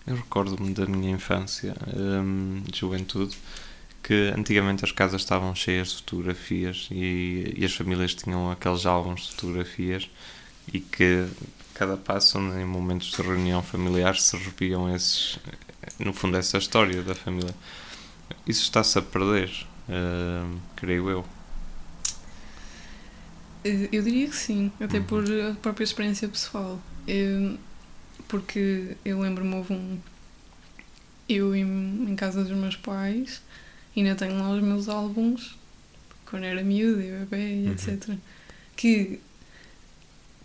Eu 0.05 0.17
recordo-me 0.17 0.75
da 0.75 0.85
minha 0.87 1.13
infância, 1.13 1.77
hum, 1.97 2.61
de 2.67 2.81
juventude, 2.81 3.39
que 4.03 4.33
antigamente 4.37 4.85
as 4.85 4.91
casas 4.91 5.21
estavam 5.23 5.55
cheias 5.55 5.91
de 5.91 5.95
fotografias 5.99 6.89
e, 6.91 7.55
e 7.57 7.65
as 7.65 7.73
famílias 7.73 8.15
tinham 8.15 8.51
aqueles 8.51 8.85
álbuns 8.85 9.29
de 9.29 9.31
fotografias 9.35 10.11
e 10.73 10.81
que 10.81 11.25
cada 11.73 11.97
passo 11.97 12.39
em 12.39 12.65
momentos 12.65 13.13
de 13.13 13.23
reunião 13.23 13.63
familiar 13.63 14.17
se 14.17 14.37
reviam 14.37 14.93
esses, 14.93 15.39
no 15.99 16.13
fundo 16.13 16.37
essa 16.37 16.59
história 16.59 17.03
da 17.03 17.15
família. 17.15 17.55
Isso 18.47 18.63
está-se 18.63 18.99
a 18.99 19.03
perder, 19.03 19.51
hum, 19.89 20.59
creio 20.77 21.11
eu. 21.11 21.27
Eu 23.65 24.03
diria 24.03 24.29
que 24.29 24.37
sim, 24.37 24.73
até 24.81 24.99
Uhum. 24.99 25.05
por 25.05 25.25
a 25.25 25.55
própria 25.55 25.85
experiência 25.85 26.29
pessoal. 26.29 26.81
Eh, 27.07 27.57
Porque 28.29 28.97
eu 29.05 29.21
lembro-me, 29.21 29.55
houve 29.55 29.73
um. 29.73 29.99
Eu 31.29 31.55
em, 31.55 32.11
em 32.11 32.17
casa 32.17 32.43
dos 32.45 32.57
meus 32.57 32.77
pais, 32.77 33.43
ainda 33.97 34.15
tenho 34.15 34.39
lá 34.39 34.51
os 34.51 34.63
meus 34.63 34.89
álbuns, 34.89 35.57
quando 36.27 36.45
era 36.45 36.63
miúda 36.63 37.03
e 37.05 37.11
bebê 37.27 37.67
Uhum. 37.67 37.73
etc. 37.73 38.17
Que, 38.77 39.21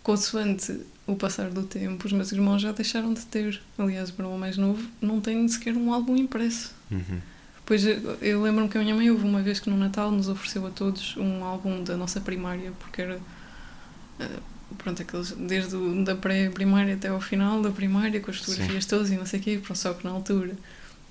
consoante 0.02 0.80
o 1.06 1.14
passar 1.16 1.50
do 1.50 1.62
tempo, 1.64 2.06
os 2.06 2.12
meus 2.12 2.32
irmãos 2.32 2.62
já 2.62 2.72
deixaram 2.72 3.12
de 3.12 3.24
ter. 3.26 3.60
Aliás, 3.78 4.10
o 4.10 4.14
irmão 4.14 4.38
mais 4.38 4.56
novo 4.56 4.82
não 5.00 5.20
tem 5.20 5.46
sequer 5.48 5.76
um 5.76 5.92
álbum 5.92 6.16
impresso. 6.16 6.72
Uhum. 6.90 7.20
Pois 7.66 7.84
eu, 7.84 8.16
eu 8.20 8.42
lembro-me 8.42 8.68
que 8.68 8.76
a 8.76 8.80
minha 8.80 8.94
mãe 8.94 9.10
houve 9.10 9.24
uma 9.24 9.42
vez 9.42 9.58
que 9.58 9.70
no 9.70 9.76
Natal 9.76 10.10
nos 10.10 10.28
ofereceu 10.28 10.66
a 10.66 10.70
todos 10.70 11.16
um 11.16 11.42
álbum 11.44 11.82
da 11.82 11.96
nossa 11.96 12.20
primária, 12.20 12.72
porque 12.78 13.02
era 13.02 13.18
eh, 14.20 14.38
pronto, 14.76 15.00
aqueles, 15.00 15.32
desde 15.32 15.76
o, 15.76 16.04
da 16.04 16.14
pré-primária 16.14 16.94
até 16.94 17.08
ao 17.08 17.20
final 17.20 17.62
da 17.62 17.70
primária, 17.70 18.20
com 18.20 18.30
as 18.30 18.38
fotografias 18.38 18.84
todas 18.86 19.10
e 19.10 19.16
não 19.16 19.26
sei 19.26 19.40
o 19.40 19.42
quê, 19.42 19.60
pronto, 19.62 19.78
só 19.78 19.94
que 19.94 20.04
na 20.04 20.10
altura 20.10 20.54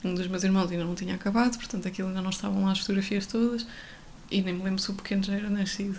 um 0.03 0.13
dos 0.13 0.27
meus 0.27 0.43
irmãos 0.43 0.71
ainda 0.71 0.83
não 0.83 0.95
tinha 0.95 1.15
acabado, 1.15 1.57
portanto 1.57 1.87
aquilo 1.87 2.09
ainda 2.09 2.21
não 2.21 2.29
estavam 2.29 2.65
lá 2.65 2.71
as 2.71 2.79
fotografias 2.79 3.25
todas 3.25 3.65
e 4.29 4.41
nem 4.41 4.53
me 4.53 4.63
lembro 4.63 4.79
se 4.79 4.91
o 4.91 4.93
pequeno 4.93 5.23
já 5.23 5.33
era 5.33 5.49
nascido. 5.49 5.97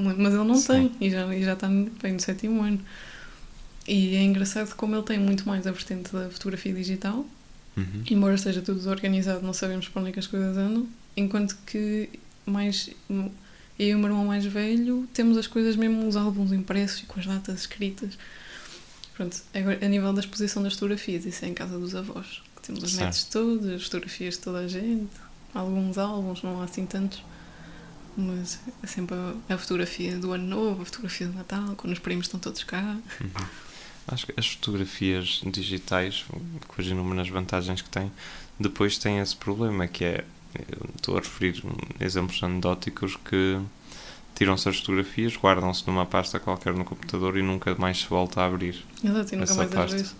Mas 0.00 0.34
ele 0.34 0.44
não 0.44 0.54
Sim. 0.56 0.66
tem 0.66 0.92
e 1.00 1.10
já, 1.10 1.34
e 1.34 1.42
já 1.44 1.52
está 1.54 1.68
bem 1.68 2.12
no 2.12 2.20
sétimo 2.20 2.62
ano. 2.62 2.80
E 3.86 4.16
é 4.16 4.22
engraçado 4.22 4.74
como 4.74 4.94
ele 4.96 5.04
tem 5.04 5.18
muito 5.18 5.46
mais 5.48 5.66
a 5.66 5.70
vertente 5.72 6.12
da 6.12 6.28
fotografia 6.30 6.72
digital, 6.74 7.24
Uhum. 7.76 8.02
embora 8.10 8.34
esteja 8.34 8.62
tudo 8.62 8.78
desorganizado, 8.78 9.44
não 9.44 9.52
sabemos 9.52 9.86
para 9.88 10.00
onde 10.00 10.08
é 10.10 10.12
que 10.14 10.18
as 10.18 10.26
coisas 10.26 10.56
andam, 10.56 10.88
enquanto 11.16 11.56
que 11.66 12.08
mais 12.46 12.88
eu 13.10 13.30
e 13.78 13.94
o 13.94 13.98
meu 13.98 14.08
irmão 14.08 14.24
mais 14.24 14.44
velho 14.46 15.06
temos 15.12 15.36
as 15.36 15.46
coisas 15.46 15.76
mesmo, 15.76 16.08
os 16.08 16.16
álbuns 16.16 16.52
impressos 16.52 17.02
e 17.02 17.06
com 17.06 17.20
as 17.20 17.26
datas 17.26 17.60
escritas. 17.60 18.16
Pronto, 19.14 19.36
agora 19.54 19.78
a 19.84 19.88
nível 19.88 20.12
da 20.14 20.20
exposição 20.20 20.62
das 20.62 20.72
fotografias, 20.72 21.26
isso 21.26 21.44
é 21.44 21.48
em 21.48 21.54
casa 21.54 21.78
dos 21.78 21.94
avós. 21.94 22.42
que 22.56 22.62
Temos 22.62 22.82
os 22.82 22.90
Certo. 22.92 23.04
netos 23.04 23.24
todos, 23.24 23.66
as 23.68 23.82
fotografias 23.84 24.34
de 24.34 24.40
toda 24.40 24.58
a 24.60 24.68
gente, 24.68 25.10
alguns 25.54 25.98
álbuns, 25.98 26.42
não 26.42 26.60
há 26.60 26.64
assim 26.64 26.86
tantos. 26.86 27.22
Mas 28.16 28.58
é 28.82 28.86
sempre 28.86 29.14
a, 29.48 29.58
fotografia 29.58 30.16
do 30.16 30.32
ano 30.32 30.46
novo, 30.46 30.82
a 30.82 30.84
fotografia 30.86 31.26
do 31.26 31.34
Natal, 31.34 31.74
quando 31.76 31.92
os 31.92 31.98
primos 31.98 32.26
estão 32.26 32.40
todos 32.40 32.64
cá. 32.64 32.96
Uhum. 33.20 33.46
Acho 34.08 34.26
que 34.26 34.34
as 34.36 34.46
fotografias 34.46 35.42
digitais, 35.44 36.24
com 36.66 36.80
as 36.80 36.86
inúmeras 36.86 37.28
vantagens 37.28 37.82
que 37.82 37.90
têm, 37.90 38.10
depois 38.58 38.96
têm 38.96 39.18
esse 39.18 39.36
problema 39.36 39.86
que 39.86 40.04
é, 40.04 40.24
estou 40.94 41.16
a 41.16 41.20
referir 41.20 41.62
exemplos 42.00 42.42
anedóticos 42.42 43.16
que 43.16 43.60
tiram-se 44.34 44.68
as 44.68 44.78
fotografias, 44.78 45.34
guardam-se 45.36 45.86
numa 45.86 46.06
pasta 46.06 46.38
qualquer 46.38 46.74
no 46.74 46.84
computador 46.84 47.36
e 47.36 47.42
nunca 47.42 47.74
mais 47.74 47.98
se 47.98 48.06
volta 48.06 48.42
a 48.42 48.46
abrir. 48.46 48.84
Exato, 49.02 49.34
e 49.34 49.38
nunca 49.38 49.54
mais 49.54 49.68
as 49.68 49.74
parte. 49.74 49.94
vês. 49.94 50.16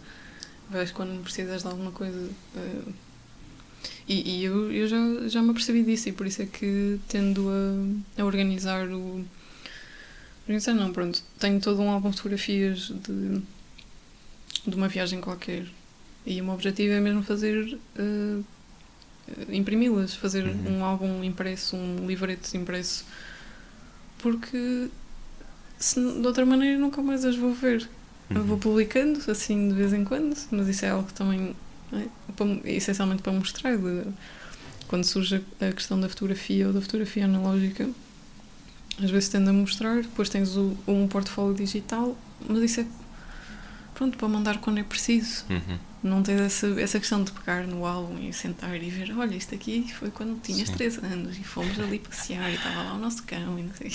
Vês 0.68 0.90
quando 0.90 1.22
precisas 1.22 1.62
de 1.62 1.68
alguma 1.68 1.92
coisa. 1.92 2.28
eh, 2.56 2.92
e 4.08 4.38
e 4.40 4.44
eu, 4.44 4.70
eu 4.72 4.86
já, 4.88 4.96
já 5.28 5.42
me 5.42 5.50
apercebi 5.50 5.82
disso 5.82 6.08
e 6.08 6.12
por 6.12 6.26
isso 6.26 6.42
é 6.42 6.46
que 6.46 6.98
tendo 7.08 7.48
a, 7.50 8.22
a 8.22 8.24
organizar 8.24 8.88
o. 8.88 9.24
Organizar 10.44 10.74
não, 10.74 10.92
pronto. 10.92 11.22
Tenho 11.38 11.60
todo 11.60 11.80
um 11.82 11.90
álbum 11.90 12.10
de 12.10 12.16
fotografias 12.16 12.92
de, 13.06 13.42
de 14.66 14.76
uma 14.76 14.88
viagem 14.88 15.20
qualquer. 15.20 15.66
E 16.24 16.40
o 16.40 16.44
meu 16.44 16.54
objetivo 16.54 16.92
é 16.92 17.00
mesmo 17.00 17.22
fazer. 17.22 17.78
eh, 17.96 18.40
imprimi-las, 19.48 20.14
fazer 20.14 20.44
Uhum. 20.44 20.78
um 20.78 20.84
álbum 20.84 21.24
impresso, 21.24 21.76
um 21.76 22.06
livreto 22.06 22.56
impresso. 22.56 23.04
Porque 24.18 24.88
se, 25.78 26.00
de 26.00 26.26
outra 26.26 26.46
maneira 26.46 26.78
nunca 26.78 27.02
mais 27.02 27.24
as 27.24 27.36
vou 27.36 27.52
ver. 27.52 27.88
Eu 28.30 28.42
vou 28.44 28.54
Uhum. 28.54 28.60
publicando, 28.60 29.20
assim, 29.30 29.68
de 29.68 29.74
vez 29.74 29.92
em 29.92 30.04
quando, 30.04 30.36
mas 30.50 30.68
isso 30.68 30.84
é 30.84 30.90
algo 30.90 31.06
que 31.06 31.14
também, 31.14 31.54
é, 31.92 32.06
para- 32.34 32.60
essencialmente 32.70 33.22
para 33.22 33.32
mostrar, 33.32 33.76
de, 33.76 34.04
quando 34.88 35.04
surge 35.04 35.42
a 35.60 35.72
questão 35.72 36.00
da 36.00 36.08
fotografia 36.08 36.66
ou 36.68 36.72
da 36.72 36.80
fotografia 36.80 37.24
analógica, 37.24 37.88
às 39.02 39.10
vezes 39.10 39.28
tendo 39.28 39.50
a 39.50 39.52
mostrar, 39.52 40.02
depois 40.02 40.28
tens 40.28 40.56
o, 40.56 40.76
um 40.86 41.06
portfólio 41.06 41.54
digital, 41.54 42.16
mas 42.48 42.62
isso 42.62 42.80
é, 42.80 42.86
pronto, 43.96 44.16
para 44.18 44.28
mandar 44.28 44.58
quando 44.58 44.78
é 44.78 44.82
preciso. 44.84 45.44
Uhum. 45.50 45.78
Não 46.02 46.22
ter 46.22 46.40
essa, 46.40 46.68
essa 46.80 47.00
questão 47.00 47.24
de 47.24 47.32
pegar 47.32 47.66
no 47.66 47.84
álbum 47.84 48.16
e 48.20 48.32
sentar 48.32 48.80
e 48.80 48.90
ver, 48.90 49.12
olha, 49.18 49.34
isto 49.34 49.54
aqui 49.54 49.92
foi 49.98 50.10
quando 50.10 50.40
tinhas 50.40 50.68
Sim. 50.68 50.74
3 50.74 50.98
anos 50.98 51.36
e 51.36 51.42
fomos 51.42 51.76
ali 51.80 51.98
passear 51.98 52.48
e 52.50 52.54
estava 52.54 52.82
lá 52.84 52.94
o 52.94 52.98
nosso 52.98 53.24
cão 53.24 53.58
e 53.58 53.62
não 53.64 53.74
sei. 53.74 53.92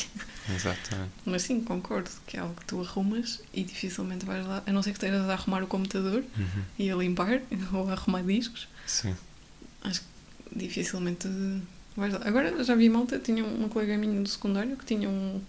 Exatamente. 0.54 1.12
Mas 1.26 1.43
sim, 1.43 1.62
concordo 1.62 2.10
que 2.28 2.36
é 2.36 2.41
algo 2.41 2.54
que 2.56 2.66
tu 2.66 2.82
arrumas 2.82 3.41
e 3.54 3.64
dificilmente 3.64 4.26
vais 4.26 4.45
lá, 4.45 4.62
a 4.66 4.72
não 4.74 4.82
ser 4.84 4.91
que 4.91 4.97
estejas 4.97 5.30
a 5.30 5.34
arrumar 5.34 5.64
o 5.64 5.68
computador 5.68 6.24
Uhum. 6.38 6.64
e 6.78 6.89
a 6.91 6.95
limpar 6.95 7.39
ou 7.72 7.88
a 7.88 7.93
arrumar 7.93 8.24
discos, 8.24 8.68
Sim. 8.86 9.16
acho 9.84 10.02
que 10.02 10.08
dificilmente 10.54 11.30
vais 11.95 12.14
lá. 12.14 12.22
Agora 12.26 12.62
já 12.64 12.76
vi 12.76 12.89
malta, 12.89 13.20
tinha 13.20 13.45
uma 13.45 13.70
colega 13.70 13.97
minha 13.97 14.20
do 14.22 14.28
secundário 14.28 14.76
que 14.76 14.86
tinha 14.86 15.08
um 15.08 15.39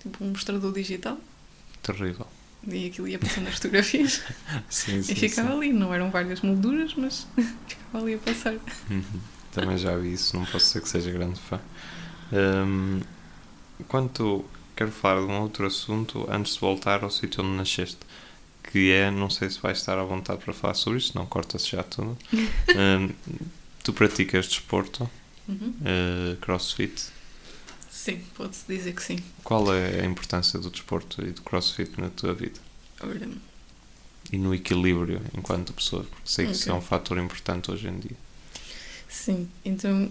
tipo 0.00 0.24
um 0.24 0.28
mostrador 0.30 0.72
digital 0.72 1.18
Terrível. 1.82 2.26
E 2.66 2.86
aquilo 2.86 3.08
ia 3.08 3.18
passando 3.18 3.48
as 3.48 3.54
fotografias 3.54 4.22
Sim, 4.68 5.00
sim. 5.02 5.12
e 5.12 5.16
ficava 5.16 5.48
sim. 5.50 5.56
ali, 5.56 5.72
não 5.72 5.92
eram 5.94 6.10
várias 6.10 6.40
molduras, 6.42 6.94
mas 6.96 7.26
ficava 7.66 8.04
ali 8.04 8.14
a 8.14 8.18
passar. 8.18 8.54
Uhum. 8.90 9.02
Também 9.52 9.78
já 9.78 9.96
vi 9.96 10.12
isso, 10.12 10.36
não 10.36 10.44
posso 10.44 10.66
dizer 10.66 10.80
que 10.82 10.88
seja 10.88 11.10
grande 11.10 11.40
fã. 11.40 11.60
Hum, 12.32 13.00
quanto 13.88 14.44
quero 14.76 14.92
falar 14.92 15.20
de 15.22 15.26
um 15.26 15.40
outro 15.40 15.66
assunto 15.66 16.26
antes 16.30 16.54
de 16.54 16.60
voltar 16.60 17.02
ao 17.02 17.10
sítio 17.10 17.42
onde 17.42 17.56
nasceste, 17.56 17.98
que 18.62 18.92
é, 18.92 19.10
não 19.10 19.28
sei 19.28 19.50
se 19.50 19.58
vais 19.60 19.78
estar 19.78 19.98
à 19.98 20.04
vontade 20.04 20.40
para 20.44 20.54
falar 20.54 20.74
sobre 20.74 20.98
isto, 21.00 21.18
não 21.18 21.26
corta-se 21.26 21.70
já 21.70 21.82
tudo. 21.82 22.16
Hum, 22.76 23.10
tu 23.82 23.92
praticas 23.92 24.46
desporto, 24.46 25.10
Uhum. 25.48 25.74
eh, 25.84 26.36
crossfit. 26.40 27.06
Sim, 28.04 28.18
pode-se 28.34 28.64
dizer 28.66 28.94
que 28.94 29.02
sim. 29.02 29.18
Qual 29.44 29.74
é 29.74 30.00
a 30.00 30.06
importância 30.06 30.58
do 30.58 30.70
desporto 30.70 31.20
e 31.22 31.32
do 31.32 31.42
crossfit 31.42 32.00
na 32.00 32.08
tua 32.08 32.32
vida? 32.32 32.58
Ora, 33.02 33.28
E 34.32 34.38
no 34.38 34.54
equilíbrio 34.54 35.20
enquanto 35.36 35.74
pessoa? 35.74 36.04
Porque 36.04 36.22
sei 36.24 36.46
que 36.46 36.52
isso 36.52 36.70
é 36.70 36.74
um 36.74 36.80
fator 36.80 37.18
importante 37.18 37.70
hoje 37.70 37.88
em 37.88 37.98
dia. 37.98 38.16
sim, 39.08 39.48
então 39.64 40.10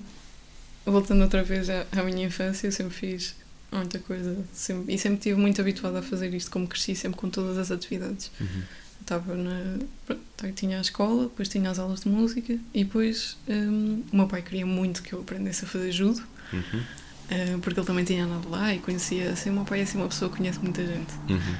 voltando 0.85 1.21
outra 1.23 1.43
vez 1.43 1.67
à, 1.69 1.85
à 1.91 2.03
minha 2.03 2.27
infância, 2.27 2.67
eu 2.67 2.71
sempre 2.71 2.93
fiz 2.95 3.35
muita 3.71 3.97
coisa 3.99 4.37
sempre, 4.53 4.93
e 4.93 4.97
sempre 4.97 5.17
estive 5.17 5.39
muito 5.39 5.59
habituada 5.61 5.99
a 5.99 6.01
fazer 6.03 6.31
isto, 6.33 6.49
como 6.51 6.67
cresci 6.67 6.95
sempre 6.95 7.19
com 7.19 7.29
todas 7.29 7.57
as 7.57 7.71
atividades. 7.71 8.31
Uhum. 8.39 8.63
Estava 9.01 9.33
na. 9.35 9.79
pronto, 10.05 10.21
tá, 10.37 10.51
tinha 10.51 10.77
a 10.77 10.81
escola, 10.81 11.23
depois 11.23 11.47
tinha 11.49 11.69
as 11.71 11.79
aulas 11.79 12.01
de 12.01 12.09
música 12.09 12.53
e 12.73 12.83
depois 12.83 13.37
hum, 13.47 14.03
o 14.11 14.15
meu 14.15 14.27
pai 14.27 14.41
queria 14.43 14.65
muito 14.65 15.01
que 15.01 15.13
eu 15.13 15.21
aprendesse 15.21 15.65
a 15.65 15.67
fazer 15.67 15.91
judo, 15.91 16.21
Uhum. 16.51 16.83
Eh, 17.29 17.57
porque 17.61 17.79
ele 17.79 17.87
também 17.87 18.03
tinha 18.05 18.25
andado 18.25 18.49
lá 18.49 18.73
e 18.73 18.79
conhecia. 18.79 19.31
Assim, 19.31 19.49
o 19.49 19.53
meu 19.53 19.65
pai 19.65 19.79
é 19.79 19.83
assim 19.83 19.97
uma 19.97 20.07
pessoa 20.07 20.29
que 20.31 20.37
conhece 20.37 20.59
muita 20.61 20.85
gente. 20.85 21.13
Uhum. 21.29 21.55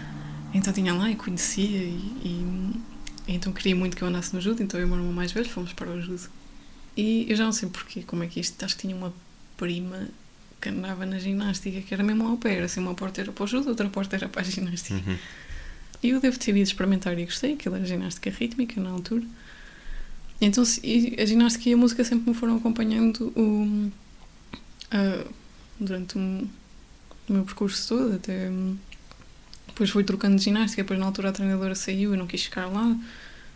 Então 0.54 0.74
tinha 0.74 0.94
lá 0.94 1.10
e 1.12 1.16
conhecia 1.16 1.78
e, 1.78 1.94
e- 2.24 2.82
e 3.28 3.36
então 3.36 3.54
queria 3.54 3.76
muito 3.76 3.96
que 3.96 4.02
eu 4.02 4.08
andasse 4.08 4.34
no 4.34 4.42
judo, 4.42 4.64
então 4.64 4.80
eu 4.80 4.86
e 4.86 4.86
o 4.86 4.90
meu 4.90 4.98
irmão 4.98 5.14
mais 5.14 5.32
velho 5.32 5.48
fomos 5.50 5.72
para 5.74 5.90
o 5.92 6.02
judo. 6.02 6.28
E 6.98 7.26
eu 7.30 7.36
já 7.36 7.46
não 7.46 7.52
sei 7.52 7.70
porquê, 7.70 8.02
como 8.04 8.24
é 8.24 8.28
que 8.28 8.40
isto, 8.40 8.64
acho 8.66 8.76
que 8.76 8.82
tinha 8.82 8.96
uma 8.96 9.14
prima 9.58 10.08
que 10.60 10.70
andava 10.70 11.06
na 11.06 11.20
ginástica, 11.20 11.80
que 11.82 11.94
era 11.94 12.04
mesmo 12.04 12.28
ao 12.28 12.36
pé, 12.38 12.56
era 12.56 12.66
assim, 12.66 12.80
uma 12.82 12.94
porta 12.96 13.22
era 13.22 13.32
para 13.32 13.44
o 13.44 13.48
judo, 13.48 13.70
outra 13.70 13.88
porta 13.90 14.16
era 14.16 14.28
para 14.28 14.42
a 14.42 14.44
ginástica. 14.44 14.96
Uhum. 15.08 15.18
E 16.02 16.10
eu 16.10 16.20
devo 16.20 16.38
ter 16.40 16.52
ido 16.52 16.60
experimentar 16.62 17.18
e 17.20 17.26
gostei, 17.26 17.54
aquilo 17.54 17.76
era 17.76 17.86
ginástica 17.86 18.30
rítmica 18.32 18.82
na 18.82 18.90
altura. 18.90 19.24
Então 20.42 20.64
a 20.64 21.26
ginástica 21.26 21.70
e 21.70 21.74
a 21.74 21.78
música 21.78 22.04
sempre 22.04 22.30
me 22.32 22.36
foram 22.36 22.56
acompanhando 22.58 23.28
o, 23.36 23.92
a- 24.92 25.26
durante 25.80 26.18
um- 26.18 26.48
o 27.28 27.34
meu 27.34 27.44
percurso 27.44 27.88
todo, 27.88 28.16
até 28.16 28.50
depois 29.68 29.90
fui 29.90 30.04
trocando 30.04 30.36
de 30.38 30.44
ginástica, 30.44 30.82
depois 30.84 31.00
na 31.00 31.06
altura 31.06 31.30
a 31.30 31.32
treinadora 31.32 31.76
saiu, 31.76 32.12
eu 32.14 32.18
não 32.18 32.28
quis 32.28 32.44
ficar 32.44 32.66
lá, 32.66 32.84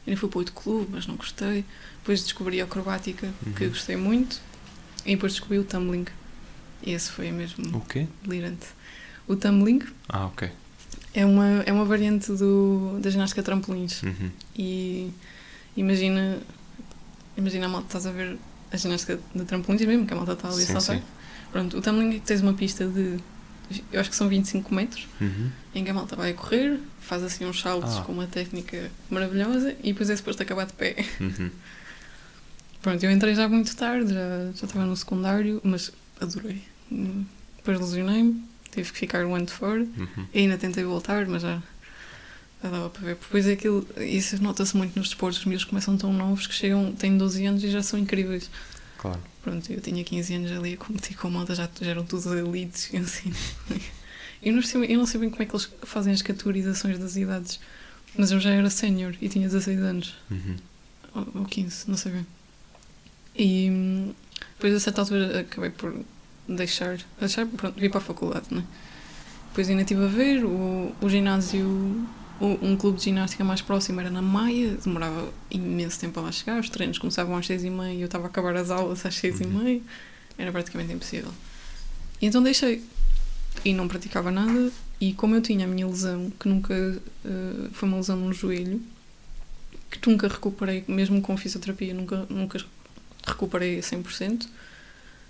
ainda 0.08 0.20
fui 0.20 0.30
para 0.30 0.40
outro 0.40 0.54
clube, 0.54 0.90
mas 0.92 1.06
não 1.08 1.16
gostei. 1.16 1.66
Depois 2.00 2.22
descobri 2.24 2.62
a 2.62 2.66
acrobática, 2.66 3.34
que 3.58 3.64
Uhum. 3.66 3.70
gostei 3.70 3.96
muito, 3.98 4.40
e 5.06 5.16
depois 5.16 5.34
descobri 5.34 5.58
o 5.60 5.64
tumbling. 5.64 6.06
E 6.86 6.92
esse 6.92 7.10
foi 7.12 7.32
mesmo 7.32 7.76
O 7.78 7.82
quê? 7.82 8.08
delirante. 8.24 8.68
O 9.28 9.36
tumbling 9.36 9.82
Ah, 10.08 10.26
ok. 10.28 10.50
é 11.14 11.26
uma, 11.26 11.48
é 11.66 11.72
uma 11.74 11.86
variante 11.86 12.32
do, 12.34 13.00
da 13.02 13.10
ginástica 13.10 13.42
trampolins. 13.42 14.04
Uhum. 14.04 14.30
E 14.56 15.12
imagina, 15.76 16.40
imagina 17.38 17.66
a 17.66 17.70
malta, 17.70 17.88
estás 17.88 18.06
a 18.06 18.12
ver 18.12 18.38
a 18.72 18.78
ginástica 18.78 19.20
de 19.34 19.46
trampolins 19.46 19.82
mesmo, 19.86 20.06
que 20.06 20.14
a 20.14 20.16
malta 20.18 20.34
está 20.34 20.48
ali 20.50 20.64
a 20.64 20.66
Sim, 20.68 20.74
saltar. 20.80 20.98
sim. 20.98 21.04
Pronto, 21.54 21.78
o 21.78 21.82
tumbling 21.82 22.10
é 22.10 22.14
que 22.16 22.26
tens 22.26 22.42
uma 22.42 22.54
pista 22.54 22.86
de, 22.86 23.18
eu 23.92 24.02
acho 24.02 24.10
que 24.10 24.16
são 24.16 24.28
25 24.28 24.74
metros, 24.76 25.08
Uhum. 25.22 25.50
em 25.74 25.84
que 25.86 25.90
a 25.90 25.94
malta 25.94 26.16
vai 26.16 26.32
a 26.32 26.34
correr, 26.34 26.80
faz 27.00 27.24
assim 27.24 27.46
uns 27.46 27.62
saltos 27.62 27.98
Ah. 27.98 28.02
com 28.02 28.12
uma 28.12 28.28
técnica 28.28 28.92
maravilhosa 29.10 29.76
e 29.84 29.94
depois 29.94 30.10
é 30.10 30.16
suposto 30.16 30.42
acabar 30.44 30.66
de 30.66 30.74
pé. 30.74 30.96
Uhum. 31.22 31.50
Pronto, 32.82 33.02
eu 33.04 33.12
entrei 33.12 33.34
já 33.36 33.48
muito 33.48 33.74
tarde, 33.76 34.14
já, 34.14 34.52
já 34.56 34.66
estava 34.66 34.84
no 34.86 34.98
secundário, 34.98 35.62
mas 35.64 35.92
adorei. 36.20 36.62
Depois 37.58 37.80
lesionei-me, 37.80 38.44
tive 38.72 38.92
que 38.92 38.98
ficar 39.00 39.26
um 39.26 39.34
ano 39.36 39.46
de 39.46 39.54
fora. 39.54 39.80
Uhum. 39.82 40.26
E 40.34 40.40
ainda 40.40 40.58
tentei 40.58 40.84
voltar, 40.84 41.26
mas 41.28 41.44
já, 41.44 41.62
já 42.62 42.70
dava 42.70 42.90
para 42.90 43.02
ver. 43.06 43.16
Depois 43.16 43.48
é 43.48 43.54
aquilo, 43.54 43.88
isso 43.98 44.42
nota-se 44.44 44.76
muito 44.76 44.98
nos 45.00 45.08
desportos, 45.10 45.40
os 45.40 45.46
meus 45.46 45.64
começam 45.64 45.96
tão 45.98 46.12
novos 46.12 46.46
que 46.46 46.54
chegam, 46.54 46.92
têm 46.94 47.18
12 47.18 47.46
anos 47.46 47.64
e 47.64 47.70
já 47.72 47.82
são 47.82 47.98
incríveis. 47.98 48.50
Claro. 49.04 49.20
Pronto, 49.44 49.72
eu 49.72 49.82
tinha 49.82 50.04
15 50.04 50.34
anos 50.36 50.52
ali 50.52 50.74
a 50.74 50.78
competir 50.78 51.16
com 51.18 51.28
a 51.28 51.32
malta, 51.32 51.54
já, 51.54 51.70
já 51.82 51.92
eram 51.92 52.04
todos 52.06 52.26
elites 52.26 52.90
e 52.94 52.98
assim. 52.98 53.32
Eu 54.42 54.54
não, 54.54 54.62
sei, 54.62 54.86
eu 54.94 54.98
não 54.98 55.06
sei 55.06 55.20
bem 55.20 55.30
como 55.30 55.44
é 55.44 55.46
que 55.46 55.52
eles 55.54 55.70
fazem 55.84 56.14
as 56.14 56.22
categorizações 56.22 56.98
das 56.98 57.16
idades, 57.18 57.60
mas 58.18 58.32
eu 58.32 58.40
já 58.40 58.50
era 58.52 58.70
sénior 58.70 59.14
e 59.22 59.28
tinha 59.30 59.48
16 59.48 59.80
anos, 59.80 60.16
Uhum. 60.32 60.56
ou, 61.16 61.28
ou 61.42 61.46
15, 61.46 61.90
não 61.90 61.98
sei 61.98 62.12
bem. 62.14 62.26
E 63.36 64.14
depois 64.56 64.74
a 64.74 64.80
certa 64.80 65.02
altura 65.02 65.42
acabei 65.42 65.70
por 65.70 65.94
deixar, 66.48 66.98
deixar 67.20 67.46
pronto, 67.46 67.80
vir 67.80 67.90
para 67.90 68.00
a 68.00 68.04
faculdade, 68.04 68.46
né? 68.52 68.64
Depois 69.50 69.70
ainda 69.70 69.82
estive 69.84 70.04
a 70.04 70.08
ver 70.08 70.44
o, 70.46 70.96
o 71.02 71.10
ginásio, 71.10 72.08
um 72.42 72.76
clube 72.76 72.98
de 72.98 73.06
ginástica 73.06 73.44
mais 73.44 73.62
próximo 73.62 74.00
era 74.02 74.10
na 74.10 74.22
Maia, 74.22 74.76
demorava 74.84 75.32
imenso 75.50 76.00
tempo 76.00 76.20
a 76.20 76.24
lá 76.24 76.32
chegar, 76.32 76.60
os 76.60 76.70
treinos 76.70 76.98
começavam 76.98 77.38
às 77.38 77.46
seis 77.46 77.64
e 77.64 77.70
meia 77.70 77.94
e 77.94 78.02
eu 78.02 78.06
estava 78.08 78.26
a 78.26 78.28
acabar 78.28 78.56
as 78.56 78.70
aulas 78.70 79.06
às 79.06 79.16
seis 79.16 79.40
e 79.40 79.44
Uhum. 79.44 79.64
meia, 79.64 79.82
era 80.38 80.52
praticamente 80.52 80.92
impossível. 80.92 81.32
E 82.22 82.26
então 82.26 82.42
deixei. 82.44 82.84
E 83.64 83.72
não 83.74 83.88
praticava 83.88 84.32
nada, 84.32 84.72
e 85.00 85.14
como 85.14 85.36
eu 85.36 85.42
tinha 85.42 85.66
a 85.66 85.68
minha 85.68 85.88
lesão, 85.88 86.32
que 86.40 86.50
nunca 86.50 86.74
eh, 86.74 87.70
foi 87.72 87.88
uma 87.88 87.98
lesão 87.98 88.18
no 88.18 88.34
joelho, 88.34 88.82
que 89.92 90.10
nunca 90.10 90.28
recuperei, 90.28 90.84
mesmo 90.88 91.22
com 91.22 91.38
fisioterapia, 91.38 91.94
nunca, 91.94 92.26
nunca 92.30 92.60
recuperei 93.26 93.78
a 93.78 93.82
100%. 93.82 94.48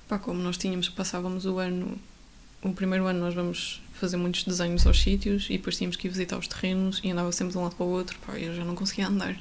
Pá, 0.08 0.18
como 0.18 0.42
nós 0.42 0.58
tínhamos, 0.58 0.88
passávamos 0.90 1.46
o 1.46 1.60
ano, 1.60 2.00
o 2.62 2.72
primeiro 2.74 3.06
ano 3.06 3.20
nós 3.20 3.36
vamos 3.36 3.82
fazer 4.04 4.18
muitos 4.18 4.44
desenhos 4.44 4.86
aos 4.86 5.02
sítios 5.02 5.46
e 5.50 5.54
depois 5.54 5.78
tínhamos 5.78 5.96
que 5.96 6.08
ir 6.08 6.10
visitar 6.10 6.38
os 6.38 6.46
terrenos 6.46 7.00
e 7.02 7.12
andava 7.12 7.32
sempre 7.32 7.54
de 7.54 7.58
um 7.58 7.64
lado 7.64 7.76
para 7.78 7.86
o 7.86 7.90
outro, 7.90 8.20
pá, 8.28 8.38
eu 8.38 8.54
já 8.54 8.66
não 8.66 8.76
conseguia 8.76 9.08
andar. 9.08 9.40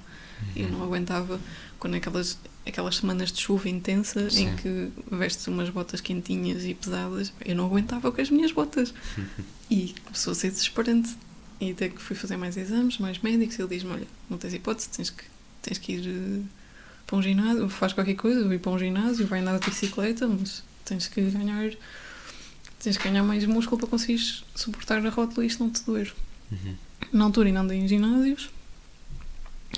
Eu 0.54 0.68
não 0.68 0.82
aguentava 0.82 1.40
quando 1.80 1.94
aquelas, 1.94 2.38
aquelas 2.64 2.96
semanas 2.96 3.32
de 3.32 3.40
chuva 3.40 3.68
intensa 3.68 4.30
Sim. 4.30 4.48
em 4.48 4.56
que 4.56 4.88
vestes 5.10 5.48
umas 5.48 5.68
botas 5.68 6.00
quentinhas 6.00 6.64
e 6.64 6.74
pesadas, 6.74 7.30
pá, 7.30 7.44
eu 7.44 7.56
não 7.56 7.66
aguentava 7.66 8.12
com 8.12 8.20
as 8.20 8.30
minhas 8.30 8.52
botas. 8.52 8.94
E 9.70 9.94
começou 10.04 10.32
a 10.32 10.34
ser 10.34 10.50
desesperante. 10.50 11.16
E 11.58 11.70
até 11.70 11.88
que 11.88 11.98
fui 12.02 12.14
fazer 12.14 12.36
mais 12.36 12.58
exames, 12.58 12.98
mais 12.98 13.18
médicos, 13.20 13.58
e 13.58 13.62
ele 13.62 13.70
diz-me: 13.70 13.92
Olha, 13.92 14.06
não 14.28 14.36
tens 14.36 14.52
hipótese, 14.52 14.90
tens 14.90 15.08
que, 15.08 15.24
tens 15.62 15.78
que 15.78 15.92
ir 15.92 16.06
eh, 16.06 16.42
para 17.06 17.16
um 17.16 17.22
ginásio, 17.22 17.66
faz 17.70 17.94
qualquer 17.94 18.16
coisa, 18.16 18.54
ir 18.54 18.58
para 18.58 18.70
um 18.70 18.78
ginásio, 18.78 19.26
vai 19.26 19.40
andar 19.40 19.58
de 19.58 19.70
bicicleta, 19.70 20.28
mas 20.28 20.62
tens 20.84 21.08
que 21.08 21.22
ganhar. 21.22 21.72
Tens 22.82 22.96
que 22.96 23.04
ganhar 23.04 23.22
mais 23.22 23.44
músculo 23.44 23.78
para 23.78 23.88
conseguires 23.88 24.44
suportar 24.56 25.04
a 25.06 25.10
rótula 25.10 25.44
e 25.44 25.46
isto 25.46 25.62
não 25.62 25.70
te 25.70 25.84
doer. 25.84 26.12
Uhum. 26.50 26.74
Na 27.12 27.24
altura 27.24 27.48
ainda 27.48 27.60
andei 27.60 27.78
em 27.78 27.86
ginásios. 27.86 28.50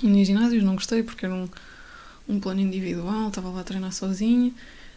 Andei 0.03 0.21
em 0.21 0.25
ginásios, 0.25 0.63
não 0.63 0.73
gostei 0.73 1.03
porque 1.03 1.25
era 1.25 1.33
um, 1.35 1.47
um 2.27 2.39
plano 2.39 2.61
individual, 2.61 3.27
estava 3.27 3.49
lá 3.49 3.61
a 3.61 3.63
treinar 3.63 3.91
sozinha. 3.91 4.51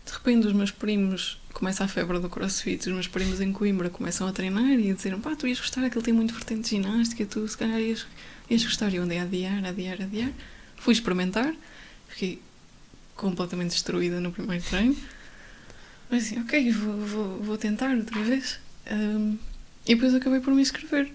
De 0.06 0.12
repente 0.12 0.46
os 0.46 0.54
meus 0.54 0.70
primos, 0.70 1.38
começa 1.52 1.84
a 1.84 1.88
febre 1.88 2.18
do 2.18 2.30
crossfit, 2.30 2.88
os 2.88 2.94
meus 2.94 3.06
primos 3.06 3.42
em 3.42 3.52
Coimbra 3.52 3.90
começam 3.90 4.26
a 4.26 4.32
treinar 4.32 4.80
e 4.80 4.90
a 4.90 4.94
dizer 4.94 5.14
pá, 5.18 5.36
tu 5.36 5.46
ias 5.46 5.60
gostar, 5.60 5.84
aquele 5.84 6.02
tem 6.02 6.14
muito 6.14 6.32
vertente 6.32 6.62
de 6.62 6.68
ginástica, 6.70 7.26
tu 7.26 7.46
se 7.46 7.58
calhar 7.58 7.78
ias, 7.78 8.06
ias 8.48 8.64
gostar. 8.64 8.90
E 8.90 8.96
eu 8.96 9.02
andei 9.02 9.18
a 9.18 9.24
adiar, 9.24 9.62
a 9.62 9.68
adiar, 9.68 10.00
a 10.00 10.04
adiar. 10.04 10.30
Fui 10.76 10.94
experimentar, 10.94 11.54
fiquei 12.08 12.40
completamente 13.14 13.72
destruída 13.72 14.18
no 14.18 14.32
primeiro 14.32 14.64
treino. 14.64 14.96
Mas 16.10 16.24
assim, 16.24 16.40
ok, 16.40 16.70
vou, 16.72 16.96
vou, 17.06 17.38
vou 17.42 17.58
tentar 17.58 17.94
outra 17.96 18.22
vez. 18.22 18.58
Ahm, 18.90 19.36
e 19.86 19.94
depois 19.94 20.14
acabei 20.14 20.40
por 20.40 20.54
me 20.54 20.62
inscrever. 20.62 21.10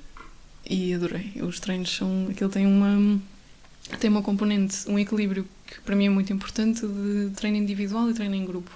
E 0.70 0.94
adorei. 0.94 1.34
Os 1.41 1.60
treinos 1.60 1.96
são. 1.96 2.28
Aquilo 2.30 2.50
tem 2.50 2.66
uma. 2.66 3.20
Tem 4.00 4.10
uma 4.10 4.22
componente, 4.22 4.89
um 4.89 4.98
equilíbrio 4.98 5.46
que 5.68 5.80
para 5.82 5.96
mim 5.96 6.06
é 6.06 6.10
muito 6.10 6.32
importante 6.32 6.88
de 6.88 7.32
treino 7.36 7.58
individual 7.58 8.10
e 8.10 8.14
treino 8.14 8.36
em 8.36 8.46
grupo. 8.46 8.72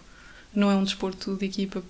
Não 0.53 0.69
é 0.69 0.75
um 0.75 0.83
desporto 0.83 1.35
de 1.37 1.45
equipa 1.45 1.81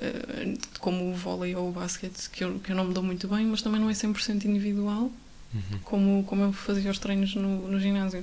eh, 0.00 0.54
como 0.78 1.10
o 1.10 1.14
vôlei 1.14 1.54
ou 1.54 1.70
o 1.70 1.72
basquete, 1.72 2.28
que 2.30 2.44
eu, 2.44 2.58
que 2.58 2.72
eu 2.72 2.76
não 2.76 2.84
me 2.84 2.92
dou 2.94 3.02
muito 3.02 3.26
bem, 3.26 3.46
mas 3.46 3.62
também 3.62 3.80
não 3.80 3.88
é 3.88 3.92
100% 3.94 4.44
individual 4.44 5.10
Uhum. 5.54 5.78
como, 5.84 6.24
como 6.24 6.42
eu 6.42 6.52
fazia 6.52 6.90
os 6.90 6.98
treinos 6.98 7.34
no, 7.34 7.68
no 7.68 7.80
ginásio. 7.80 8.22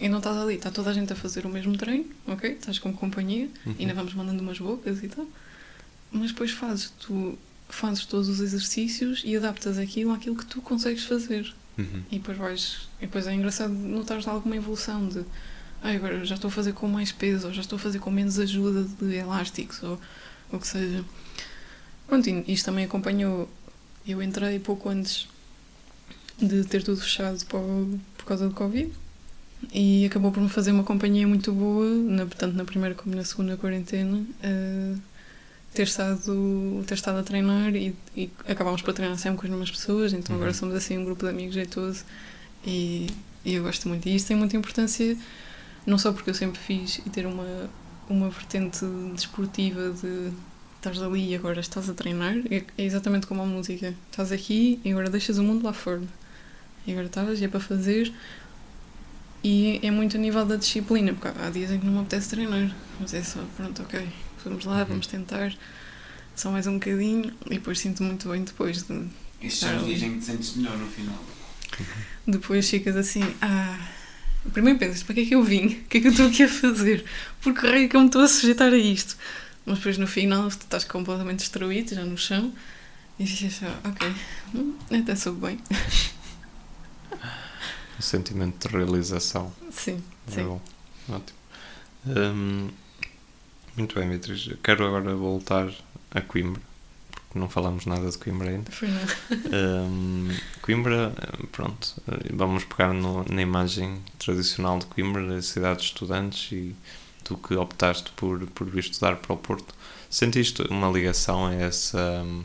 E 0.00 0.08
não 0.08 0.18
estás 0.18 0.36
ali, 0.36 0.54
está 0.56 0.70
toda 0.70 0.90
a 0.90 0.92
gente 0.92 1.12
a 1.12 1.16
fazer 1.16 1.46
o 1.46 1.48
mesmo 1.48 1.76
treino, 1.76 2.04
ok? 2.26 2.50
Estás 2.52 2.78
com 2.78 2.92
companhia, 2.92 3.48
Uhum. 3.64 3.74
ainda 3.78 3.94
vamos 3.94 4.12
mandando 4.14 4.42
umas 4.42 4.58
bocas 4.58 5.02
e 5.02 5.08
tal. 5.08 5.26
Mas 6.12 6.32
depois 6.32 6.50
fazes, 6.50 6.90
tu 7.00 7.38
fazes 7.68 8.04
todos 8.04 8.28
os 8.28 8.40
exercícios 8.40 9.22
e 9.24 9.34
adaptas 9.36 9.78
aquilo 9.78 10.12
àquilo 10.12 10.36
que 10.36 10.44
tu 10.46 10.60
consegues 10.60 11.04
fazer. 11.04 11.52
Uhum. 11.78 12.02
E 12.10 12.18
depois 12.18 12.36
vais. 12.38 12.88
E 13.00 13.06
depois 13.06 13.26
é 13.26 13.32
engraçado 13.34 13.72
notar 13.72 14.20
alguma 14.28 14.56
evolução 14.56 15.08
de. 15.08 15.24
Ah, 15.82 15.90
agora 15.90 16.24
já 16.24 16.34
estou 16.34 16.48
a 16.48 16.50
fazer 16.52 16.72
com 16.72 16.88
mais 16.88 17.12
peso, 17.12 17.46
ou 17.48 17.52
já 17.54 17.60
estou 17.62 17.76
a 17.76 17.80
fazer 17.80 17.98
com 17.98 18.10
menos 18.10 18.38
ajuda 18.38 18.84
de 19.00 19.14
elásticos, 19.14 19.82
ou 19.82 20.00
o 20.52 20.58
que 20.58 20.66
seja. 20.66 21.04
Pronto, 22.06 22.28
isto 22.46 22.64
também 22.66 22.84
acompanhou. 22.84 23.48
Eu 24.06 24.22
entrei 24.22 24.58
pouco 24.58 24.88
antes 24.88 25.26
de 26.38 26.64
ter 26.64 26.82
tudo 26.82 27.00
fechado 27.00 27.38
o- 27.54 28.00
por 28.16 28.24
causa 28.26 28.46
do 28.48 28.54
Covid 28.54 28.90
e 29.72 30.06
acabou 30.06 30.30
por 30.32 30.42
me 30.42 30.48
fazer 30.48 30.72
uma 30.72 30.84
companhia 30.84 31.26
muito 31.26 31.52
boa, 31.52 31.86
na, 31.86 32.26
tanto 32.26 32.56
na 32.56 32.64
primeira 32.64 32.94
como 32.94 33.14
na 33.14 33.24
segunda 33.24 33.56
quarentena. 33.56 34.24
eh, 34.42 34.94
ter 35.74 35.82
estado, 35.84 36.82
ter 36.86 36.94
estado 36.94 37.18
a 37.18 37.22
treinar 37.22 37.74
e, 37.76 37.94
e 38.16 38.30
acabámos 38.48 38.80
por 38.82 38.94
treinar 38.94 39.18
sempre 39.18 39.40
com 39.40 39.44
as 39.46 39.50
mesmas 39.50 39.70
pessoas, 39.70 40.12
então 40.14 40.34
agora 40.34 40.50
Uhum. 40.50 40.54
somos 40.54 40.74
assim 40.74 40.96
um 40.98 41.04
grupo 41.04 41.24
de 41.24 41.30
amigos 41.30 41.54
jeitoso 41.54 42.04
e, 42.66 43.08
e 43.44 43.54
eu 43.54 43.62
gosto 43.62 43.86
muito. 43.88 44.08
E 44.08 44.14
isso 44.14 44.26
tem 44.26 44.36
muita 44.36 44.56
importância, 44.56 45.16
não 45.86 45.98
só 45.98 46.12
porque 46.12 46.30
eu 46.30 46.34
sempre 46.34 46.58
fiz 46.58 46.98
e 47.04 47.10
ter 47.10 47.26
uma, 47.26 47.68
uma 48.08 48.30
vertente 48.30 48.84
desportiva 49.14 49.90
de 49.90 50.32
estás 50.78 51.02
ali 51.02 51.30
e 51.30 51.34
agora 51.34 51.60
estás 51.60 51.90
a 51.90 51.94
treinar, 51.94 52.36
é, 52.50 52.62
é 52.78 52.84
exatamente 52.84 53.26
como 53.26 53.42
a 53.42 53.46
música. 53.46 53.92
Estás 54.10 54.32
aqui 54.32 54.80
e 54.84 54.92
agora 54.92 55.10
deixas 55.10 55.36
o 55.38 55.42
mundo 55.42 55.64
lá 55.64 55.72
fora. 55.72 56.02
E 56.86 56.92
agora 56.92 57.06
estás 57.06 57.40
e 57.40 57.44
é 57.44 57.48
para 57.48 57.60
fazer. 57.60 58.12
E 59.48 59.78
é 59.80 59.92
muito 59.92 60.16
a 60.16 60.20
nível 60.20 60.44
da 60.44 60.56
disciplina, 60.56 61.14
porque 61.14 61.28
há 61.40 61.48
dias 61.50 61.70
em 61.70 61.78
que 61.78 61.86
não 61.86 61.92
me 61.92 62.00
apetece 62.00 62.30
treinar, 62.30 62.74
mas 62.98 63.14
é 63.14 63.22
só, 63.22 63.38
pronto, 63.56 63.80
ok, 63.80 64.04
vamos 64.44 64.64
lá, 64.64 64.82
vamos 64.82 65.06
tentar, 65.06 65.54
só 66.34 66.50
mais 66.50 66.66
um 66.66 66.80
bocadinho, 66.80 67.32
e 67.46 67.50
depois 67.50 67.78
sinto 67.78 68.02
muito 68.02 68.28
bem 68.28 68.42
depois 68.42 68.82
de, 68.82 69.06
Estes 69.40 69.60
são 69.60 69.76
os 69.76 69.86
dias 69.86 70.02
em 70.02 70.14
que 70.14 70.18
te 70.18 70.24
sentes 70.24 70.56
melhor 70.56 70.76
no 70.76 70.88
final. 70.88 71.24
Depois 72.26 72.68
ficas 72.68 72.96
assim, 72.96 73.22
ah. 73.40 73.78
Primeiro 74.52 74.80
pensas, 74.80 75.04
para 75.04 75.14
que 75.14 75.20
é 75.20 75.26
que 75.26 75.34
eu 75.36 75.44
vim? 75.44 75.66
O 75.66 75.84
que 75.84 75.98
é 75.98 76.00
que 76.00 76.08
eu 76.08 76.10
estou 76.10 76.26
aqui 76.26 76.42
a 76.42 76.48
fazer? 76.48 77.04
Por 77.40 77.54
que 77.54 77.68
raio 77.68 77.84
é 77.84 77.88
que 77.88 77.94
eu 77.94 78.00
me 78.00 78.06
estou 78.06 78.22
a 78.22 78.28
sujeitar 78.28 78.72
a 78.72 78.76
isto? 78.76 79.16
Mas 79.64 79.78
depois 79.78 79.96
no 79.96 80.08
final 80.08 80.48
tu 80.48 80.62
estás 80.62 80.82
completamente 80.82 81.38
destruído, 81.38 81.94
já 81.94 82.04
no 82.04 82.18
chão, 82.18 82.52
e 83.16 83.24
ficas 83.24 83.54
só, 83.54 83.66
ok, 83.88 84.12
hum, 84.56 84.74
até 84.90 85.14
soube 85.14 85.46
bem. 85.46 85.60
O 87.98 88.02
sentimento 88.02 88.68
de 88.68 88.74
realização. 88.76 89.52
Sim, 89.70 90.02
É 90.28 90.30
sim. 90.30 90.44
bom. 90.44 90.60
Ótimo. 91.08 91.38
Hum, 92.06 92.68
muito 93.76 93.94
bem, 93.98 94.08
Beatriz. 94.08 94.46
Eu 94.48 94.56
Quero 94.62 94.86
agora 94.86 95.14
voltar 95.14 95.68
a 96.10 96.20
Coimbra, 96.20 96.62
porque 97.10 97.38
não 97.38 97.48
falamos 97.48 97.86
nada 97.86 98.08
de 98.10 98.18
Coimbra 98.18 98.50
ainda. 98.50 98.70
Hum, 99.52 100.28
Coimbra, 100.62 101.12
pronto, 101.52 101.94
vamos 102.32 102.64
pegar 102.64 102.92
no- 102.92 103.24
na 103.30 103.42
imagem 103.42 104.00
tradicional 104.18 104.78
de 104.78 104.86
Coimbra, 104.86 105.26
da 105.26 105.42
cidade 105.42 105.80
de 105.80 105.86
estudantes, 105.86 106.52
e 106.52 106.74
tu 107.24 107.36
que 107.36 107.54
optaste 107.56 108.10
por, 108.12 108.46
por 108.48 108.66
vir 108.68 108.80
estudar 108.80 109.16
para 109.16 109.32
o 109.32 109.36
Porto, 109.36 109.74
sentiste 110.08 110.62
uma 110.70 110.88
ligação 110.90 111.46
a 111.46 111.54
essa, 111.54 112.22
hum, 112.24 112.44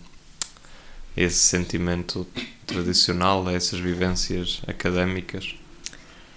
esse 1.15 1.37
sentimento 1.39 2.27
tradicional, 2.65 3.47
a 3.47 3.53
essas 3.53 3.79
vivências 3.79 4.61
académicas? 4.67 5.55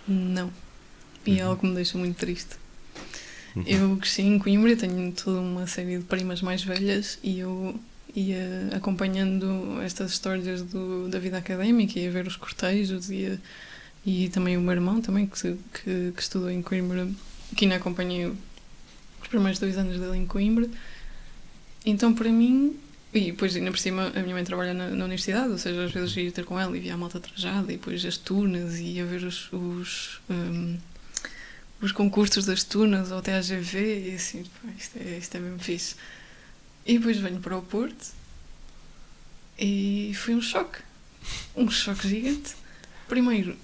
Não. 0.07 0.53
E 1.27 1.41
é 1.41 1.45
Uhum. 1.45 1.51
algo 1.51 1.61
que 1.63 1.67
me 1.69 1.75
deixa 1.75 1.97
muito 1.99 2.17
triste. 2.17 2.57
Uhum. 3.57 3.63
Eu 3.67 3.97
cresci 3.97 4.23
em 4.23 4.39
Coimbra, 4.39 4.77
tenho 4.77 5.13
toda 5.13 5.41
uma 5.41 5.67
série 5.67 5.99
de 5.99 6.05
primas 6.05 6.43
mais 6.43 6.63
velhas 6.63 7.19
e 7.23 7.39
eu 7.39 7.79
ia 8.15 8.69
acompanhando 8.73 9.81
estas 9.83 10.13
histórias 10.13 10.63
do, 10.63 11.09
da 11.09 11.19
vida 11.19 11.39
académica, 11.39 11.99
ia 11.99 12.11
ver 12.11 12.27
os 12.27 12.37
cortejos 12.37 13.11
ia, 13.11 13.41
e 14.05 14.29
também 14.29 14.57
o 14.57 14.61
meu 14.61 14.73
irmão 14.73 15.01
também 15.01 15.27
que, 15.27 15.57
que, 15.73 16.13
que 16.15 16.23
estudou 16.23 16.51
em 16.51 16.63
Coimbra, 16.63 17.09
que 17.57 17.65
ainda 17.65 17.77
acompanhei 17.77 18.27
os 18.27 19.29
primeiros 19.29 19.59
dois 19.59 19.79
anos 19.79 19.99
dele 19.99 20.17
em 20.19 20.27
Coimbra. 20.27 20.69
Então 21.87 22.13
para 22.15 22.31
mim, 22.31 22.77
e 23.15 23.27
depois 23.31 23.55
ainda 23.55 23.71
por 23.71 23.79
cima 23.79 24.13
a 24.15 24.21
minha 24.21 24.35
mãe 24.35 24.45
trabalha 24.45 24.75
na, 24.75 24.89
na 24.89 25.05
universidade, 25.05 25.51
ou 25.51 25.59
seja, 25.59 25.85
às 25.85 25.93
vezes 25.93 26.17
ia 26.17 26.33
ter 26.33 26.45
com 26.45 26.59
ela 26.59 26.77
e 26.77 26.81
via 26.81 26.95
a 26.95 26.97
malta 26.97 27.21
trajada 27.21 27.73
e 27.73 27.77
depois 27.77 28.05
as 28.05 28.17
turnas 28.17 28.75
e 28.79 28.85
ia 28.85 29.07
ver 29.07 29.23
os, 29.23 29.53
os, 29.53 30.21
hum, 30.29 30.77
os 31.81 31.93
concursos 31.93 32.45
das 32.45 32.65
tunas 32.65 33.11
ou 33.13 33.19
até 33.19 33.37
a 33.37 33.41
GV 33.41 34.11
e 34.11 34.15
assim, 34.17 34.43
pá, 34.45 34.69
isto, 34.77 34.99
é, 34.99 35.19
isto 35.19 35.37
é 35.37 35.41
mesmo 35.41 35.59
fixe. 35.61 35.95
E 36.85 36.99
depois 36.99 37.17
venho 37.19 37.41
para 37.41 37.57
o 37.57 37.63
Porto 37.63 38.13
e 39.59 40.13
foi 40.17 40.35
um 40.35 40.43
choque. 40.43 40.81
Um 41.57 41.71
choque 41.71 42.09
gigante. 42.09 42.55
Primeiro, 43.09 43.57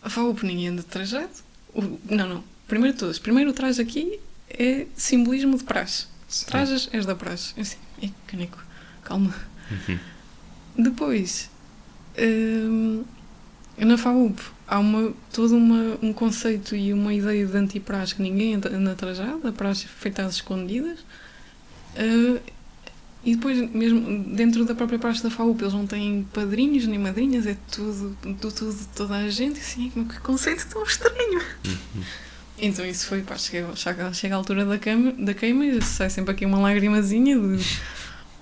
a 0.00 0.08
ninguém 0.46 0.68
anda 0.68 0.82
de 0.82 0.88
trajado. 0.88 1.32
O- 1.74 1.98
não, 2.08 2.28
não. 2.28 2.44
Primeiro 2.68 2.94
de 2.94 3.00
todos. 3.00 3.18
Primeiro 3.18 3.50
o 3.50 3.52
traje 3.52 3.82
aqui 3.82 4.20
é 4.48 4.86
simbolismo 4.96 5.58
de 5.58 5.64
praxe. 5.64 6.06
Sim. 6.28 6.46
Trajas 6.46 6.88
és 6.92 7.04
da 7.04 7.14
praxe. 7.14 7.52
Eu 7.56 7.62
assim, 7.62 7.76
ei, 8.04 8.14
caneco, 8.26 8.58
calma. 9.02 9.34
Uhum. 9.70 9.98
Depois, 10.76 11.50
hum, 12.18 13.04
na 13.78 13.96
FAUP 13.96 14.40
há 14.66 14.78
uma, 14.78 15.12
todo 15.32 15.56
uma, 15.56 15.98
um 16.02 16.12
conceito 16.12 16.74
e 16.74 16.92
uma 16.92 17.12
ideia 17.12 17.46
de 17.46 17.56
antipraxe 17.56 18.14
que 18.14 18.22
ninguém 18.22 18.54
anda, 18.54 18.94
trajado, 18.94 19.46
a 19.46 19.52
praxe 19.52 19.86
é 19.86 19.88
feita 19.88 20.22
às 20.22 20.34
escondidas. 20.34 20.98
Uh, 21.96 22.40
e 23.24 23.36
depois, 23.36 23.70
mesmo 23.70 24.34
dentro 24.34 24.66
da 24.66 24.74
própria 24.74 24.98
praxe 24.98 25.22
da 25.22 25.30
FAUP, 25.30 25.62
eles 25.62 25.72
não 25.72 25.86
têm 25.86 26.26
padrinhos 26.32 26.86
nem 26.86 26.98
madrinhas, 26.98 27.46
é 27.46 27.56
tudo, 27.70 28.16
tudo, 28.20 28.52
tudo 28.52 28.88
toda 28.94 29.16
a 29.16 29.30
gente. 29.30 29.60
Assim, 29.60 29.90
que 29.90 30.20
conceito 30.20 30.66
tão 30.68 30.82
estranho. 30.82 31.40
Uhum. 31.64 32.02
Então 32.58 32.86
isso 32.86 33.06
foi, 33.06 33.22
pá, 33.22 33.36
chega, 33.36 33.74
chega, 33.74 34.12
chega 34.12 34.34
a 34.34 34.38
altura 34.38 34.64
da, 34.64 34.78
cama, 34.78 35.12
da 35.12 35.34
queima 35.34 35.66
e 35.66 35.82
sai 35.82 36.08
sempre 36.08 36.32
aqui 36.32 36.46
uma 36.46 36.58
lagrimazinha 36.58 37.38
de... 37.38 37.64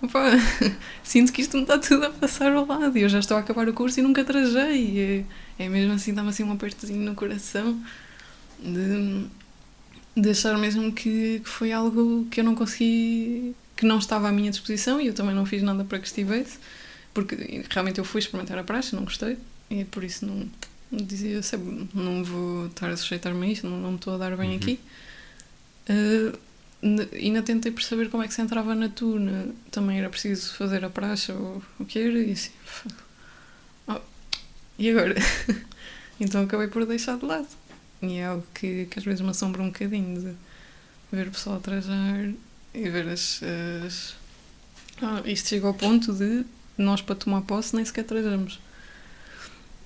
Opa, 0.03 0.33
sinto 1.03 1.33
que 1.33 1.43
isto 1.43 1.57
me 1.57 1.63
está 1.63 1.79
tudo 1.79 2.07
a 2.07 2.11
passar 2.11 2.53
ao 2.53 2.67
lado 2.67 2.99
e 2.99 3.03
eu 3.03 3.09
já 3.09 3.21
estou 3.21 3.37
a 3.37 3.41
acabar 3.41 3.69
o 3.69 3.73
curso 3.73 4.01
e 4.01 4.03
nunca 4.03 4.25
trajei. 4.25 5.25
É, 5.59 5.65
é 5.65 5.69
mesmo 5.69 5.95
assim, 5.95 6.13
dá-me 6.13 6.29
assim 6.29 6.43
um 6.43 6.53
apertozinho 6.53 7.01
no 7.01 7.15
coração 7.15 7.81
de, 8.63 9.27
de 10.17 10.31
achar 10.31 10.57
mesmo 10.59 10.93
que, 10.93 11.41
que 11.41 11.49
foi 11.49 11.73
algo 11.73 12.27
que 12.31 12.41
eu 12.41 12.45
não 12.45 12.55
consegui, 12.55 13.55
que 13.77 13.87
não 13.87 13.99
estava 13.99 14.29
à 14.29 14.33
minha 14.33 14.51
disposição 14.51 15.01
e 15.01 15.07
eu 15.07 15.15
também 15.15 15.35
não 15.35 15.47
fiz 15.47 15.63
nada 15.63 15.85
para 15.85 15.99
que 15.99 16.07
estivesse, 16.07 16.59
porque 17.15 17.65
realmente 17.71 17.99
eu 17.99 18.05
fui 18.05 18.21
experimentar 18.21 18.59
a 18.59 18.65
praxe, 18.65 18.95
não 18.95 19.05
gostei 19.05 19.39
e 19.71 19.85
por 19.85 20.05
isso 20.05 20.27
não, 20.27 20.49
dizia 20.93 21.43
sempre, 21.43 21.89
não 21.95 22.23
vou 22.23 22.67
estar 22.67 22.91
a 22.91 22.97
sujeitar-me 22.97 23.47
a 23.47 23.51
isto, 23.51 23.67
não, 23.67 23.79
não 23.81 23.91
me 23.91 23.97
estou 23.97 24.15
a 24.15 24.19
dar 24.19 24.37
bem 24.37 24.51
Uhum. 24.51 24.57
aqui. 24.57 24.81
Uh, 25.89 26.39
ainda 27.15 27.43
tentei 27.43 27.71
perceber 27.73 28.09
como 28.09 28.23
é 28.23 28.29
que 28.29 28.35
se 28.35 28.43
entrava 28.43 28.75
na 28.75 28.89
tuna, 28.89 29.49
também 29.71 29.99
era 29.99 30.11
preciso 30.11 30.55
fazer 30.55 30.85
a 30.85 30.91
praxe 30.91 31.33
ou 31.33 31.63
o 31.79 31.85
que 31.85 31.99
era, 31.99 32.19
e 32.19 32.33
assim, 32.33 32.51
oh, 33.89 34.01
e 34.79 34.91
agora? 34.91 35.15
então 36.21 36.43
acabei 36.43 36.69
por 36.69 36.85
deixar 36.87 37.17
de 37.19 37.25
lado. 37.25 37.49
E 38.03 38.17
é 38.19 38.27
algo 38.27 38.45
que, 38.53 38.87
que 38.87 38.99
às 38.99 39.05
vezes 39.05 39.21
me 39.21 39.31
assombra 39.31 39.63
um 39.63 39.67
bocadinho 39.69 40.21
de 40.21 40.35
ver 41.13 41.29
o 41.29 41.31
pessoal 41.31 41.57
a 41.57 41.61
trajar 41.61 42.33
e 42.75 42.89
ver 42.91 43.09
as. 43.09 43.41
as... 43.87 44.15
Ah, 45.01 45.23
isto 45.25 45.49
chega 45.51 45.67
ao 45.69 45.75
ponto 45.75 46.13
de 46.13 46.45
nós, 46.77 47.01
para 47.01 47.15
tomar 47.15 47.43
posse, 47.43 47.77
nem 47.77 47.85
sequer 47.85 48.05
trajamos. 48.05 48.59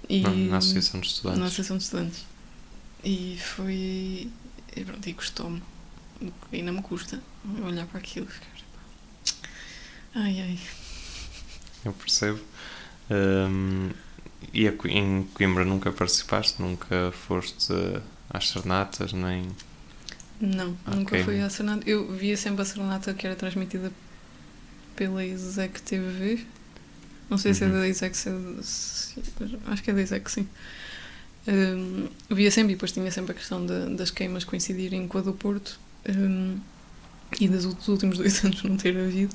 E, 0.09 0.21
Na, 0.21 0.31
na 0.31 0.57
Associação 0.59 1.01
de 1.01 1.07
Estudantes. 1.09 1.39
na 1.41 1.47
Associação 1.47 1.77
de 1.79 1.83
Estudantes. 1.85 2.25
E 3.05 3.39
foi. 3.41 4.31
E 4.77 4.85
pronto, 4.85 5.09
e 5.09 5.15
custou-me. 5.15 5.63
Ainda 6.53 6.73
me 6.73 6.83
custa 6.83 7.21
olhar 7.65 7.87
para 7.87 7.99
aquilo 7.99 8.27
e 8.27 8.33
ficar. 8.33 8.47
Ai 10.15 10.41
ai. 10.41 10.59
Eu 11.85 11.93
percebo. 11.93 12.41
Hum, 13.11 13.91
e 14.53 14.67
em 14.67 15.23
Coimbra 15.35 15.65
nunca 15.65 15.93
participaste? 15.93 16.61
Nunca 16.61 17.13
foste 17.13 17.73
às 18.31 18.49
serenatas? 18.49 19.13
Nem... 19.13 19.47
Não, 20.41 20.77
nunca 20.87 21.15
Ok. 21.17 21.25
fui 21.25 21.41
à 21.41 21.49
Serenata. 21.51 21.89
Eu 21.89 22.13
via 22.15 22.37
sempre 22.37 22.63
a 22.63 22.65
Serenata 22.65 23.13
que 23.15 23.27
era 23.27 23.37
transmitida 23.37 23.93
pela 24.95 25.25
Isaac 25.25 25.81
TV. 25.83 26.47
Não 27.29 27.39
sei 27.39 27.53
se 27.55 27.65
é 27.65 27.67
Uhum. 27.67 27.73
da 27.73 27.89
Isaac, 27.89 28.17
se 28.17 28.29
é 28.29 28.33
da- 28.33 28.63
se- 28.63 29.21
acho 29.67 29.83
que 29.83 29.91
é 29.91 29.95
da 29.95 30.03
Isaac, 30.03 30.31
sim. 30.31 30.47
Hum, 31.49 32.09
via 32.31 32.51
sempre 32.51 32.73
e 32.73 32.77
depois 32.77 32.91
tinha 32.93 33.11
sempre 33.11 33.33
a 33.33 33.35
questão 33.35 33.65
da- 33.65 33.87
das 33.87 34.11
queimas 34.11 34.45
coincidirem 34.45 35.07
com 35.07 35.19
a 35.19 35.21
do 35.21 35.33
Porto 35.33 35.79
hum, 36.09 36.59
e 37.41 37.49
dos 37.49 37.87
últimos 37.89 38.19
dois 38.19 38.45
anos 38.45 38.63
não 38.65 38.77
ter 38.77 38.97
havido. 38.97 39.35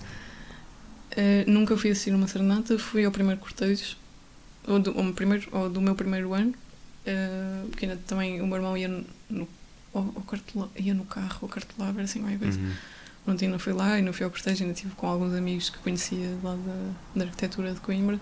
Uh, 1.12 1.44
nunca 1.52 1.76
fui 1.76 1.92
assistir 1.92 2.14
uma 2.16 2.28
serenata, 2.28 2.80
fui 2.80 3.04
ao 3.04 3.12
primeiro 3.12 3.40
cortejo 3.42 3.98
ou 4.66 4.80
do, 4.80 4.98
ou 4.98 5.12
primeiro, 5.14 5.46
ou 5.52 5.70
do 5.70 5.82
meu 5.82 5.94
primeiro 5.94 6.34
ano, 6.34 6.52
uh, 6.52 7.68
porque 7.70 7.86
ainda 7.86 8.00
também 8.08 8.40
o 8.42 8.48
meu 8.48 8.56
irmão 8.56 8.78
ia 8.78 8.88
no, 8.88 9.04
no 9.30 9.50
ou, 9.94 10.04
ou 10.16 10.22
cartela, 10.22 10.70
ia 10.78 10.94
no 10.94 11.04
carro, 11.04 11.40
ou 11.42 11.50
cartelava, 11.50 12.00
era 12.00 12.04
assim 12.06 12.20
qualquer 12.22 12.40
coisa. 12.40 12.58
Uhum. 12.60 12.72
Ontem 13.28 13.48
não 13.48 13.60
fui 13.60 13.74
lá 13.74 14.00
e 14.00 14.02
não 14.02 14.14
fui 14.14 14.24
ao 14.24 14.32
cortejo, 14.32 14.64
ainda 14.64 14.74
estive 14.74 14.96
com 14.96 15.08
alguns 15.08 15.34
amigos 15.34 15.70
que 15.70 15.78
conhecia 15.80 16.38
lá 16.44 16.56
da, 16.56 16.92
da 17.16 17.26
arquitetura 17.26 17.74
de 17.74 17.80
Coimbra, 17.80 18.20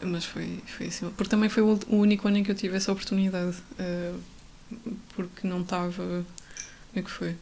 mas 0.00 0.24
foi, 0.24 0.62
foi 0.66 0.86
assim, 0.86 1.10
porque 1.10 1.30
também 1.30 1.48
foi 1.48 1.62
o, 1.62 1.78
único 1.88 2.28
ano 2.28 2.38
em 2.38 2.44
que 2.44 2.50
eu 2.50 2.54
tive 2.54 2.76
essa 2.76 2.92
oportunidade, 2.92 3.56
uh, 3.78 4.20
porque 5.14 5.46
não 5.46 5.62
estava, 5.62 6.04
como 6.04 6.26
é 6.94 7.02
que 7.02 7.10
foi? 7.10 7.36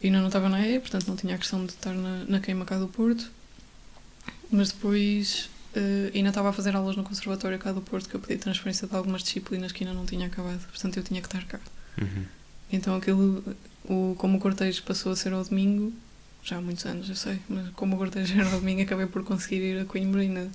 E 0.00 0.06
ainda 0.06 0.20
não 0.20 0.28
estava 0.28 0.48
na 0.48 0.66
EA, 0.66 0.80
portanto 0.80 1.08
não 1.08 1.16
tinha 1.16 1.34
a 1.34 1.38
questão 1.38 1.64
de 1.66 1.72
estar 1.72 1.92
na, 1.92 2.24
na 2.24 2.40
Queima 2.40 2.64
cá 2.64 2.78
do 2.78 2.86
Porto, 2.86 3.30
mas 4.50 4.70
depois 4.70 5.50
uh, 5.74 6.10
ainda 6.14 6.28
estava 6.28 6.50
a 6.50 6.52
fazer 6.52 6.74
aulas 6.76 6.96
no 6.96 7.02
Conservatório 7.02 7.58
cá 7.58 7.72
do 7.72 7.80
Porto, 7.80 8.08
que 8.08 8.14
eu 8.14 8.20
pedi 8.20 8.38
transferência 8.38 8.86
de 8.86 8.94
algumas 8.94 9.22
disciplinas 9.22 9.72
que 9.72 9.84
ainda 9.84 9.94
não 9.94 10.06
tinha 10.06 10.26
acabado, 10.26 10.60
portanto 10.68 10.96
eu 10.96 11.02
tinha 11.02 11.20
que 11.20 11.26
estar 11.26 11.44
cá. 11.46 11.60
Uhum. 12.00 12.24
Então 12.72 12.94
aquilo, 12.94 13.42
o, 13.84 14.14
como 14.18 14.38
o 14.38 14.40
cortejo 14.40 14.82
passou 14.82 15.12
a 15.12 15.16
ser 15.16 15.32
ao 15.32 15.44
domingo, 15.44 15.92
já 16.42 16.56
há 16.56 16.60
muitos 16.60 16.86
anos, 16.86 17.08
eu 17.08 17.16
sei, 17.16 17.40
mas 17.48 17.68
como 17.70 17.96
o 17.96 17.98
cortejo 17.98 18.34
era 18.38 18.50
ao 18.50 18.60
domingo, 18.60 18.82
acabei 18.82 19.06
por 19.06 19.24
conseguir 19.24 19.60
ir 19.62 19.80
a 19.80 19.84
Coimbra 19.84 20.24
e 20.24 20.28
ainda 20.28 20.50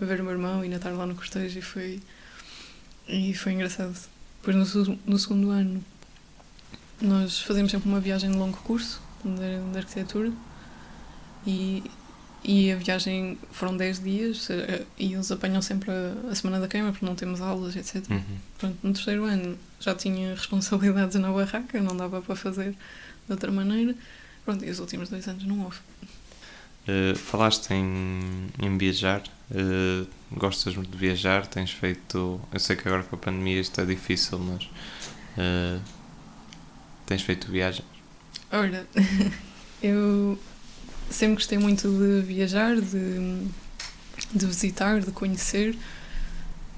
a 0.00 0.04
ver 0.04 0.20
o 0.20 0.24
meu 0.24 0.32
irmão 0.32 0.64
e 0.64 0.72
estar 0.72 0.90
lá 0.90 1.06
no 1.06 1.14
cortejo 1.14 1.58
e 1.58 1.62
foi, 1.62 2.00
e 3.08 3.34
foi 3.34 3.52
engraçado. 3.52 3.96
Depois 4.40 4.74
no, 4.74 4.98
no 5.04 5.18
segundo 5.18 5.50
ano 5.50 5.84
nós 7.00 7.40
fazemos 7.40 7.70
sempre 7.70 7.88
uma 7.88 8.00
viagem 8.00 8.30
de 8.30 8.36
longo 8.36 8.56
curso 8.58 9.00
de, 9.24 9.72
de 9.72 9.78
arquitetura 9.78 10.32
e, 11.46 11.82
e 12.44 12.70
a 12.72 12.76
viagem 12.76 13.38
foram 13.50 13.76
10 13.76 14.02
dias 14.02 14.48
eh, 14.50 14.82
e 14.96 15.12
eles 15.12 15.30
apanham 15.30 15.60
sempre 15.60 15.90
a, 15.90 16.30
a 16.30 16.34
semana 16.34 16.60
da 16.60 16.68
queima 16.68 16.92
porque 16.92 17.04
não 17.04 17.14
temos 17.14 17.40
aulas, 17.40 17.74
etc. 17.76 18.08
Uhum. 18.10 18.22
Pronto, 18.58 18.78
no 18.82 18.92
terceiro 18.92 19.24
ano 19.24 19.58
já 19.80 19.94
tinha 19.94 20.34
responsabilidades 20.36 21.16
na 21.16 21.32
barraca, 21.32 21.80
não 21.80 21.96
dava 21.96 22.22
para 22.22 22.36
fazer 22.36 22.70
de 22.72 23.32
outra 23.32 23.50
maneira. 23.50 23.94
Pronto, 24.44 24.64
e 24.64 24.70
os 24.70 24.78
últimos 24.78 25.08
dois 25.08 25.26
anos 25.28 25.44
não 25.44 25.64
houve. 25.64 25.78
Uh, 26.88 27.14
falaste 27.16 27.70
em, 27.72 28.48
em 28.58 28.78
viajar, 28.78 29.22
uh, 29.50 30.06
gostas 30.32 30.74
muito 30.74 30.90
de 30.90 30.96
viajar, 30.96 31.46
tens 31.46 31.70
feito. 31.70 32.40
Eu 32.50 32.60
sei 32.60 32.76
que 32.76 32.88
agora 32.88 33.02
com 33.02 33.16
a 33.16 33.18
pandemia 33.18 33.60
isto 33.60 33.78
é 33.78 33.84
difícil, 33.84 34.38
mas 34.38 34.64
uh, 34.64 35.82
tens 37.04 37.20
feito 37.20 37.50
viagens. 37.50 37.86
Ora, 38.50 38.86
eu 39.82 40.38
sempre 41.10 41.34
gostei 41.36 41.58
muito 41.58 41.88
de 41.88 42.22
viajar, 42.26 42.76
de, 42.80 43.46
de 44.34 44.46
visitar, 44.46 45.00
de 45.00 45.10
conhecer. 45.10 45.76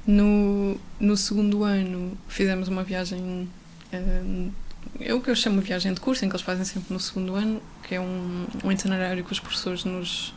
No, 0.07 0.81
no 0.99 1.17
segundo 1.17 1.63
ano 1.63 2.17
fizemos 2.29 2.69
uma 2.69 2.83
viagem, 2.83 3.49
uh, 3.93 4.53
é 4.99 5.13
o 5.15 5.21
que 5.21 5.31
eu 5.31 5.37
chamo 5.37 5.61
de 5.61 5.67
viagem 5.69 5.93
de 5.93 6.01
curso, 6.01 6.25
em 6.25 6.29
que 6.29 6.35
eles 6.35 6.45
fazem 6.45 6.65
sempre 6.65 6.93
no 6.93 6.99
segundo 6.99 7.35
ano, 7.35 7.63
que 7.87 7.95
é 7.95 8.01
um, 8.01 8.47
um 8.65 8.73
itinerário 8.73 9.25
que 9.25 9.33
os 9.33 9.39
professores 9.39 9.85
nos. 9.85 10.33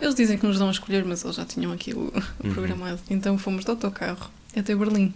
Eles 0.00 0.14
dizem 0.14 0.38
que 0.38 0.46
nos 0.46 0.58
dão 0.58 0.68
a 0.68 0.70
escolher, 0.70 1.04
mas 1.04 1.24
eles 1.24 1.36
já 1.36 1.44
tinham 1.44 1.72
aquilo 1.72 2.12
Uhum. 2.42 2.52
programado. 2.52 3.00
Então 3.10 3.36
fomos 3.36 3.64
de 3.64 3.70
autocarro 3.70 4.30
até 4.56 4.74
Berlim 4.74 5.12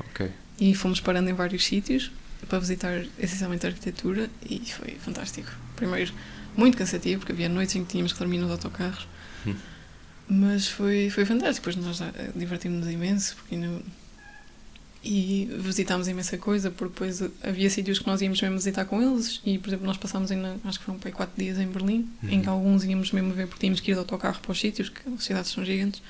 Ok. 0.00 0.30
e 0.60 0.74
fomos 0.74 1.00
parando 1.00 1.30
em 1.30 1.32
vários 1.32 1.64
sítios 1.64 2.10
para 2.48 2.58
visitar 2.58 3.04
essencialmente 3.18 3.66
a 3.66 3.70
arquitetura 3.70 4.28
e 4.48 4.58
foi 4.70 4.96
fantástico. 5.02 5.50
Primeiro, 5.76 6.12
muito 6.58 6.76
cansativo, 6.76 7.20
porque 7.20 7.32
havia 7.32 7.48
noites 7.48 7.74
em 7.76 7.84
que 7.84 7.90
tínhamos 7.92 8.12
que 8.12 8.18
dormir 8.18 8.38
nos 8.38 8.50
autocarros, 8.50 9.06
Hum. 9.46 9.54
mas 10.28 10.66
foi, 10.68 11.08
foi 11.10 11.24
fantástico. 11.24 11.70
Depois 11.70 11.86
nós 11.86 12.00
eh, 12.00 12.30
divertimos-nos 12.34 12.92
imenso 12.92 13.36
porque 13.36 13.56
e 15.04 15.48
visitámos 15.60 16.08
imensa 16.08 16.36
coisa, 16.36 16.70
porque 16.72 16.92
depois 16.92 17.22
havia 17.42 17.70
sítios 17.70 18.00
que 18.00 18.06
nós 18.08 18.20
íamos 18.20 18.42
mesmo 18.42 18.56
visitar 18.56 18.84
com 18.84 19.00
eles 19.00 19.40
e, 19.46 19.56
por 19.56 19.68
exemplo, 19.68 19.86
nós 19.86 19.96
passámos 19.96 20.30
ainda, 20.32 20.56
acho 20.64 20.80
que 20.80 20.84
foram 20.84 20.98
para 20.98 21.12
quatro 21.12 21.40
dias 21.40 21.56
em 21.58 21.68
Berlim, 21.68 22.08
em 22.24 22.40
que 22.42 22.48
Uhum. 22.48 22.54
alguns 22.54 22.84
íamos 22.84 23.12
mesmo 23.12 23.32
ver 23.32 23.46
porque 23.46 23.60
tínhamos 23.60 23.80
que 23.80 23.92
ir 23.92 23.94
de 23.94 24.00
autocarro 24.00 24.40
para 24.40 24.50
os 24.52 24.58
sítios, 24.58 24.88
que 24.88 25.00
as 25.08 25.22
cidades 25.24 25.50
são 25.52 25.64
gigantes, 25.64 26.02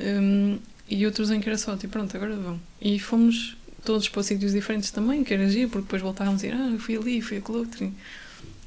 Hum, 0.00 0.58
e 0.88 1.04
outros 1.06 1.30
em 1.30 1.38
que 1.40 1.48
era 1.48 1.58
só, 1.58 1.76
tipo, 1.76 1.92
pronto, 1.92 2.14
agora 2.16 2.34
vão. 2.36 2.60
E 2.80 2.98
fomos 2.98 3.56
todos 3.84 4.08
para 4.08 4.22
sítios 4.22 4.52
diferentes 4.52 4.90
também, 4.90 5.22
que 5.24 5.32
era 5.34 5.48
giro, 5.50 5.68
porque 5.70 5.84
depois 5.84 6.00
voltávamos 6.02 6.42
a 6.44 6.46
ir, 6.46 6.52
ah, 6.54 6.70
eu 6.72 6.78
fui 6.78 6.96
ali, 6.96 7.20
fui 7.20 7.38
aquele 7.38 7.58
outro. 7.58 7.92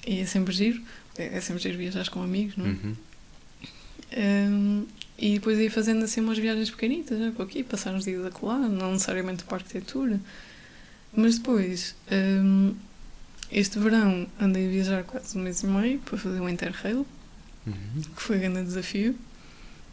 E, 0.05 0.19
é 0.19 0.25
sempre 0.25 0.53
giro, 0.53 0.81
é, 1.17 1.37
é 1.37 1.41
sempre 1.41 1.61
giro 1.63 1.77
viajar 1.77 2.09
com 2.09 2.21
amigos, 2.21 2.55
não 2.57 2.65
é? 2.65 2.69
Uhum. 2.69 2.95
Hum, 4.17 4.85
e 5.17 5.33
depois 5.35 5.57
ia 5.59 5.71
fazendo 5.71 6.03
assim 6.03 6.21
umas 6.21 6.37
viagens 6.37 6.69
pequenitas, 6.69 7.17
né, 7.17 7.31
por 7.35 7.43
aqui, 7.43 7.63
passar 7.63 7.93
uns 7.93 8.03
dias 8.03 8.23
acolá, 8.25 8.57
não 8.59 8.93
necessariamente 8.93 9.43
para 9.43 9.57
a 9.57 9.59
arquitetura. 9.59 10.19
Mas 11.15 11.37
depois, 11.37 11.95
hum, 12.11 12.75
este 13.51 13.79
verão, 13.79 14.27
andei 14.39 14.67
a 14.67 14.69
viajar 14.69 15.03
quase 15.03 15.37
um 15.37 15.41
mês 15.41 15.61
e 15.63 15.67
meio 15.67 15.99
para 15.99 16.17
fazer 16.17 16.39
um 16.39 16.49
Interrail, 16.49 17.05
Uhum. 17.65 18.01
que 18.15 18.21
foi 18.21 18.37
um 18.37 18.39
grande 18.41 18.63
desafio. 18.65 19.15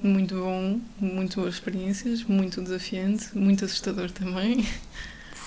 Muito 0.03 0.35
bom, 0.35 0.81
muito 1.01 1.41
boas 1.41 1.55
experiências, 1.55 2.23
muito 2.25 2.61
desafiante, 2.61 3.29
muito 3.39 3.65
assustador 3.65 4.11
também. 4.11 4.67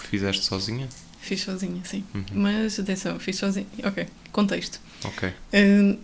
Fizeste 0.09 0.43
sozinha? 0.45 0.87
Fiz 1.25 1.41
sozinha, 1.41 1.81
sim. 1.83 2.03
Uhum. 2.13 2.23
Mas 2.33 2.79
atenção, 2.79 3.17
fiz 3.17 3.35
sozinha. 3.37 3.65
Ok, 3.83 4.05
contexto. 4.31 4.79
Ok. 5.03 5.33
Hum, 5.55 5.97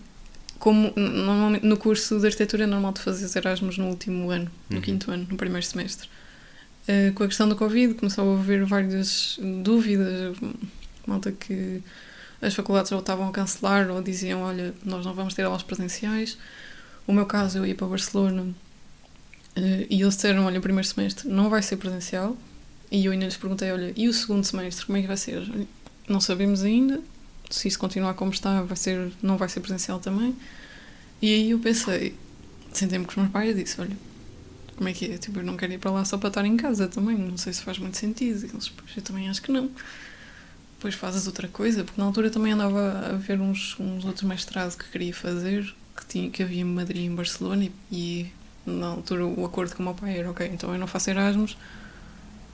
como 0.57 0.91
normalmente 0.95 1.63
no 1.63 1.78
curso 1.78 2.19
de 2.19 2.26
arquitetura 2.26 2.63
é 2.63 2.65
normal 2.65 2.91
de 2.93 3.01
fazer 3.01 3.38
Erasmus 3.38 3.78
no 3.78 3.88
último 3.88 4.32
ano, 4.32 4.49
no 4.67 4.78
Uhum. 4.78 4.82
quinto 4.82 5.11
ano, 5.11 5.28
no 5.30 5.38
primeiro 5.38 5.63
semestre. 5.63 6.09
Uh, 6.89 7.13
com 7.13 7.24
a 7.24 7.28
questão 7.28 7.47
do 7.47 7.55
Covid 7.55 7.93
começou 7.93 8.36
a 8.36 8.39
haver 8.39 8.65
várias 8.65 9.39
dúvidas, 9.63 10.36
malta 11.05 11.32
que 11.32 11.84
as 12.41 12.55
faculdades 12.55 12.91
ou 12.91 12.97
estavam 12.97 13.28
a 13.30 13.32
cancelar 13.32 13.91
ou 13.91 14.01
diziam, 14.01 14.41
olha, 14.41 14.74
nós 14.84 15.05
não 15.05 15.13
vamos 15.13 15.36
ter 15.36 15.43
aulas 15.43 15.61
presenciais. 15.61 16.36
O 17.05 17.13
meu 17.13 17.28
caso, 17.28 17.59
eu 17.59 17.65
ia 17.67 17.76
para 17.76 17.86
Barcelona 17.86 18.41
uh, 18.41 18.55
e 19.88 20.01
eles 20.01 20.15
disseram, 20.15 20.45
olha, 20.45 20.57
o 20.57 20.61
primeiro 20.63 20.88
semestre 20.88 21.30
não 21.30 21.47
vai 21.47 21.61
ser 21.61 21.78
presencial. 21.78 22.36
E 22.91 23.05
eu 23.05 23.13
ainda 23.13 23.25
lhes 23.25 23.37
perguntei, 23.37 23.71
olha, 23.71 23.93
e 23.95 24.09
o 24.09 24.13
segundo 24.13 24.43
semestre, 24.43 24.85
como 24.85 24.97
é 24.97 25.01
que 25.01 25.07
vai 25.07 25.15
ser? 25.15 25.49
Não 26.09 26.19
sabemos 26.19 26.61
ainda, 26.61 27.01
se 27.49 27.67
isso 27.67 27.79
continuar 27.79 28.13
como 28.15 28.31
está, 28.31 28.61
vai 28.61 28.75
ser, 28.75 29.11
não 29.21 29.37
vai 29.37 29.47
ser 29.47 29.61
presencial 29.61 29.99
também. 29.99 30.35
E 31.21 31.33
aí 31.33 31.51
eu 31.51 31.59
pensei, 31.59 32.15
sentei-me 32.73 33.05
com 33.05 33.11
os 33.11 33.17
meus 33.17 33.29
pais 33.29 33.51
e 33.57 33.63
disse: 33.63 33.79
Olha, 33.79 33.95
como 34.75 34.89
é 34.89 34.93
que 34.93 35.05
é? 35.05 35.17
Tipo, 35.17 35.39
eu 35.39 35.43
não 35.43 35.55
quero 35.55 35.71
ir 35.73 35.77
para 35.77 35.91
lá 35.91 36.03
só 36.03 36.17
para 36.17 36.29
estar 36.29 36.45
em 36.45 36.57
casa 36.57 36.87
também, 36.87 37.17
não 37.17 37.37
sei 37.37 37.53
se 37.53 37.61
faz 37.61 37.77
muito 37.77 37.97
sentido. 37.97 38.45
E 38.45 38.49
eles, 38.49 38.69
pois, 38.69 38.91
eu 38.95 39.01
também 39.01 39.29
acho 39.29 39.41
que 39.41 39.51
não. 39.51 39.69
Depois 40.77 40.95
fazes 40.95 41.27
outra 41.27 41.47
coisa, 41.47 41.83
porque 41.83 42.01
na 42.01 42.07
altura 42.07 42.31
também 42.31 42.53
andava 42.53 43.11
a 43.11 43.13
ver 43.13 43.39
uns, 43.39 43.79
uns 43.79 44.03
outros 44.03 44.23
mestrados 44.23 44.75
que 44.75 44.89
queria 44.89 45.13
fazer, 45.13 45.63
que, 45.95 46.05
tinha, 46.07 46.29
que 46.29 46.41
havia 46.41 46.61
em 46.61 46.63
Madrid 46.63 47.03
e 47.03 47.05
em 47.05 47.13
Barcelona, 47.13 47.65
e, 47.65 47.71
e 47.91 48.31
na 48.65 48.87
altura 48.87 49.25
o 49.25 49.45
acordo 49.45 49.75
com 49.75 49.83
o 49.83 49.85
meu 49.85 49.93
pai 49.93 50.17
era: 50.17 50.31
Ok, 50.31 50.49
então 50.51 50.73
eu 50.73 50.79
não 50.79 50.87
faço 50.87 51.09
Erasmus. 51.09 51.55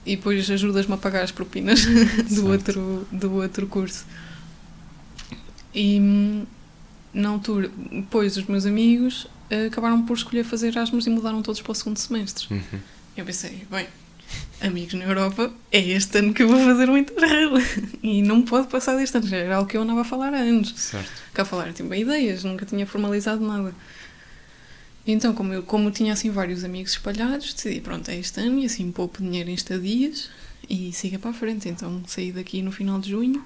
E 0.08 0.16
depois 0.16 0.50
ajudas-me 0.50 0.94
a 0.94 0.96
pagar 0.96 1.22
as 1.22 1.30
propinas 1.30 1.80
Certo. 1.84 2.34
do 2.34 2.46
outro, 2.48 3.08
do 3.12 3.34
outro 3.34 3.66
curso. 3.66 4.06
E 5.74 6.00
hum, 6.00 6.46
na 7.12 7.28
altura, 7.28 7.70
depois 7.92 8.36
os 8.38 8.44
meus 8.46 8.64
amigos 8.64 9.26
eh, 9.50 9.66
acabaram 9.66 10.06
por 10.06 10.16
escolher 10.16 10.44
fazer 10.44 10.68
Erasmus 10.68 11.06
e 11.06 11.10
mudaram 11.10 11.42
todos 11.42 11.60
para 11.60 11.72
o 11.72 11.74
segundo 11.74 11.98
semestre. 11.98 12.46
Uhum. 12.50 12.80
Eu 13.18 13.24
pensei, 13.26 13.66
bem, 13.70 13.86
amigos 14.62 14.94
na 14.94 15.04
Europa, 15.04 15.52
é 15.70 15.78
este 15.78 16.18
ano 16.18 16.32
que 16.32 16.42
eu 16.42 16.48
vou 16.48 16.58
fazer 16.64 16.88
um 16.88 16.96
Interrail. 16.96 17.50
E 18.02 18.22
não 18.22 18.40
pode 18.42 18.68
passar 18.68 18.96
deste 18.96 19.18
ano, 19.18 19.34
era 19.34 19.56
algo 19.56 19.68
que 19.68 19.76
eu 19.76 19.82
andava 19.82 20.00
a 20.00 20.04
falar 20.04 20.32
há 20.32 20.38
anos. 20.38 20.72
Certo. 20.74 21.10
Cá 21.34 21.42
a 21.42 21.44
falar, 21.44 21.72
tipo, 21.74 21.92
ideias, 21.92 22.44
nunca 22.44 22.64
tinha 22.64 22.86
formalizado 22.86 23.46
nada. 23.46 23.74
Então, 25.10 25.32
como 25.34 25.52
eu 25.54 25.62
como 25.62 25.90
tinha 25.90 26.12
assim 26.12 26.30
vários 26.30 26.62
amigos 26.64 26.92
espalhados, 26.92 27.54
decidi, 27.54 27.80
pronto, 27.80 28.08
é 28.10 28.16
este 28.18 28.38
ano 28.40 28.58
e 28.60 28.66
assim 28.66 28.92
poupo 28.92 29.22
dinheiro 29.22 29.48
em 29.48 29.54
estadias 29.54 30.28
e 30.68 30.92
siga 30.92 31.18
para 31.18 31.30
a 31.30 31.32
frente. 31.34 31.66
Então 31.68 32.02
saí 32.06 32.30
daqui 32.30 32.60
no 32.60 32.70
final 32.70 33.00
de 33.00 33.08
junho, 33.10 33.42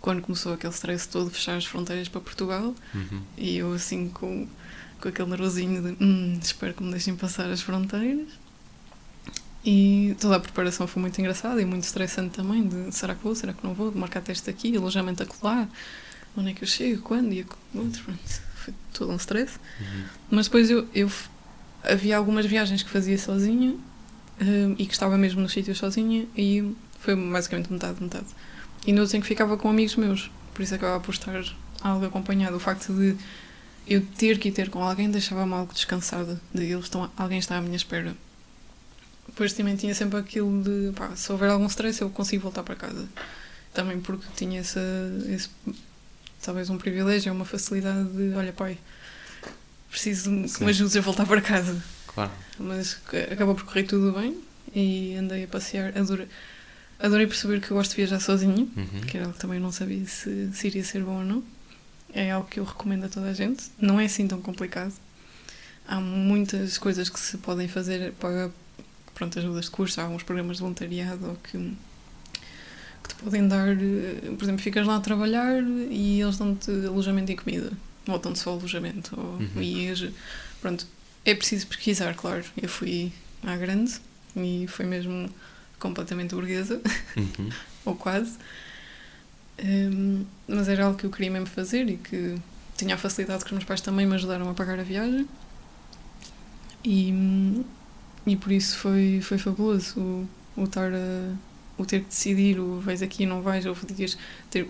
quando 0.00 0.20
começou 0.20 0.52
aquele 0.52 0.72
stress 0.72 1.08
todo 1.08 1.28
de 1.30 1.34
fechar 1.36 1.56
as 1.56 1.64
fronteiras 1.64 2.08
para 2.08 2.20
Portugal, 2.20 2.74
Uhum. 2.94 3.22
e 3.38 3.56
eu 3.58 3.72
assim 3.72 4.08
com, 4.08 4.48
com 5.00 5.08
aquele 5.08 5.30
nervosinho 5.30 5.80
de 5.82 6.04
hum, 6.04 6.36
espero 6.42 6.74
que 6.74 6.82
me 6.82 6.90
deixem 6.90 7.14
passar 7.14 7.48
as 7.48 7.62
fronteiras. 7.62 8.28
E 9.64 10.14
toda 10.20 10.36
a 10.36 10.40
preparação 10.40 10.86
foi 10.86 11.00
muito 11.00 11.18
engraçada 11.18 11.62
e 11.62 11.64
muito 11.64 11.84
estressante 11.84 12.34
também, 12.36 12.66
de 12.68 12.94
será 12.94 13.14
que 13.14 13.22
vou, 13.24 13.34
será 13.34 13.52
que 13.54 13.64
não 13.64 13.72
vou, 13.72 13.90
de 13.90 13.96
marcar 13.96 14.20
teste 14.20 14.50
aqui, 14.50 14.76
alojamento 14.76 15.22
a 15.22 15.26
colar, 15.26 15.68
onde 16.36 16.50
é 16.50 16.52
que 16.52 16.64
eu 16.64 16.68
chego, 16.68 17.00
quando? 17.02 17.32
E 17.32 17.46
outro, 17.74 18.02
pronto, 18.04 18.42
foi 18.64 18.74
todo 18.92 19.12
um 19.12 19.16
stress. 19.16 19.58
Uhum. 19.80 20.04
Mas 20.30 20.46
depois 20.46 20.70
eu, 20.70 20.88
eu 20.94 21.10
havia 21.82 22.16
algumas 22.16 22.46
viagens 22.46 22.82
que 22.82 22.90
fazia 22.90 23.18
sozinha 23.18 23.76
hum, 24.40 24.74
e 24.78 24.86
que 24.86 24.92
estava 24.92 25.16
mesmo 25.18 25.40
nos 25.40 25.52
sítios 25.52 25.78
sozinha 25.78 26.26
e 26.36 26.74
foi 27.00 27.14
basicamente 27.14 27.72
metade, 27.72 28.02
metade. 28.02 28.26
E 28.86 28.92
no 28.92 29.02
outro 29.02 29.16
em 29.16 29.20
que 29.20 29.26
ficava 29.26 29.56
com 29.56 29.68
amigos 29.68 29.96
meus, 29.96 30.30
por 30.52 30.62
isso 30.62 30.74
acabava 30.74 31.00
por 31.00 31.12
estar 31.12 31.44
algo 31.82 32.06
acompanhado. 32.06 32.56
O 32.56 32.60
facto 32.60 32.92
de 32.92 33.16
eu 33.86 34.00
ter 34.00 34.38
que 34.38 34.48
ir 34.48 34.52
ter 34.52 34.70
com 34.70 34.82
alguém 34.82 35.10
deixava-me 35.10 35.52
algo 35.52 35.72
descansada, 35.72 36.40
de 36.52 36.64
eles 36.64 36.84
estão, 36.84 37.10
alguém 37.16 37.38
está 37.38 37.58
à 37.58 37.60
minha 37.60 37.76
espera. 37.76 38.16
depois 39.26 39.52
também 39.52 39.76
tinha 39.76 39.94
sempre 39.94 40.18
aquilo 40.18 40.62
de 40.62 40.92
pá, 40.92 41.14
se 41.14 41.30
houver 41.30 41.50
algum 41.50 41.66
stress 41.66 42.00
eu 42.00 42.10
consigo 42.10 42.42
voltar 42.44 42.62
para 42.62 42.74
casa. 42.74 43.06
Também 43.72 44.00
porque 44.00 44.24
tinha 44.36 44.60
esse, 44.60 44.78
esse 45.28 45.50
talvez 46.44 46.68
um 46.70 46.78
privilégio, 46.78 47.32
uma 47.32 47.44
facilidade 47.44 48.08
de 48.10 48.34
olha 48.34 48.52
pai, 48.52 48.78
preciso 49.90 50.30
que 50.42 50.48
Sim. 50.48 50.64
me 50.64 50.70
ajudes 50.70 50.96
a 50.96 51.00
voltar 51.00 51.26
para 51.26 51.40
casa. 51.40 51.82
Claro. 52.06 52.30
Mas 52.58 52.98
acabou 53.32 53.54
por 53.54 53.64
correr 53.64 53.84
tudo 53.84 54.12
bem 54.12 54.38
e 54.74 55.14
andei 55.16 55.44
a 55.44 55.48
passear. 55.48 55.96
Adorei, 55.96 56.28
adorei 56.98 57.26
perceber 57.26 57.60
que 57.60 57.70
eu 57.70 57.76
gosto 57.76 57.90
de 57.90 57.96
viajar 57.96 58.20
sozinho, 58.20 58.70
Uhum. 58.76 59.00
que 59.06 59.16
era 59.16 59.26
algo 59.26 59.34
que 59.36 59.40
também 59.40 59.58
não 59.58 59.72
sabia 59.72 60.04
se, 60.06 60.50
se 60.52 60.66
iria 60.68 60.84
ser 60.84 61.02
bom 61.02 61.18
ou 61.18 61.24
não. 61.24 61.42
É 62.12 62.30
algo 62.30 62.48
que 62.48 62.60
eu 62.60 62.64
recomendo 62.64 63.04
a 63.04 63.08
toda 63.08 63.28
a 63.28 63.32
gente. 63.32 63.64
Não 63.78 63.98
é 63.98 64.04
assim 64.04 64.28
tão 64.28 64.40
complicado. 64.40 64.92
Há 65.86 66.00
muitas 66.00 66.78
coisas 66.78 67.08
que 67.08 67.18
se 67.18 67.36
podem 67.38 67.66
fazer 67.68 68.12
para 68.12 68.50
pronto, 69.14 69.38
ajudas 69.38 69.66
de 69.66 69.70
curso, 69.70 70.00
há 70.00 70.04
alguns 70.04 70.22
programas 70.22 70.56
de 70.56 70.62
voluntariado 70.62 71.26
ou 71.28 71.36
que, 71.36 71.72
que 73.04 73.14
te 73.14 73.14
podem 73.22 73.46
dar, 73.46 73.68
eh, 73.68 74.32
por 74.36 74.44
exemplo, 74.44 74.62
ficas 74.62 74.86
lá 74.86 74.96
a 74.96 75.00
trabalhar 75.00 75.62
e 75.62 76.20
eles 76.20 76.36
dão-te 76.38 76.70
alojamento 76.86 77.30
e 77.30 77.36
comida, 77.36 77.70
ou 78.08 78.18
dão-te 78.18 78.38
só 78.40 78.50
alojamento, 78.50 79.18
ou 79.18 79.34
Uhum. 79.38 79.62
ias, 79.62 80.04
pronto, 80.60 80.86
é 81.24 81.34
preciso 81.34 81.66
pesquisar, 81.66 82.14
claro. 82.14 82.44
Eu 82.60 82.68
fui 82.68 83.12
à 83.42 83.56
grande 83.56 83.94
e 84.36 84.66
foi 84.68 84.86
mesmo 84.86 85.28
completamente 85.78 86.34
burguesa, 86.34 86.80
Uhum. 87.16 87.50
ou 87.84 87.94
quase. 87.94 88.36
Hum, 89.62 90.24
mas 90.48 90.68
era 90.68 90.84
algo 90.86 90.98
que 90.98 91.04
eu 91.06 91.10
queria 91.10 91.30
mesmo 91.30 91.46
fazer 91.46 91.88
e 91.88 91.96
que 91.96 92.36
tinha 92.76 92.96
a 92.96 92.98
facilidade 92.98 93.40
que 93.44 93.46
os 93.46 93.52
meus 93.52 93.64
pais 93.64 93.80
também 93.80 94.04
me 94.06 94.14
ajudaram 94.14 94.48
a 94.50 94.54
pagar 94.54 94.80
a 94.80 94.82
viagem. 94.82 95.28
E, 96.84 97.62
e 98.26 98.36
por 98.36 98.50
isso 98.52 98.76
foi, 98.78 99.20
foi 99.22 99.38
fabuloso 99.38 99.98
o, 100.00 100.28
o 100.56 100.64
estar 100.64 100.92
a, 100.92 101.32
o 101.78 101.84
ter 101.86 102.00
que 102.00 102.08
decidir, 102.08 102.58
o 102.58 102.80
vais 102.80 103.02
aqui, 103.02 103.26
não 103.26 103.42
vais, 103.42 103.66
ou 103.66 103.76
dias, 103.96 104.16
ter, 104.50 104.66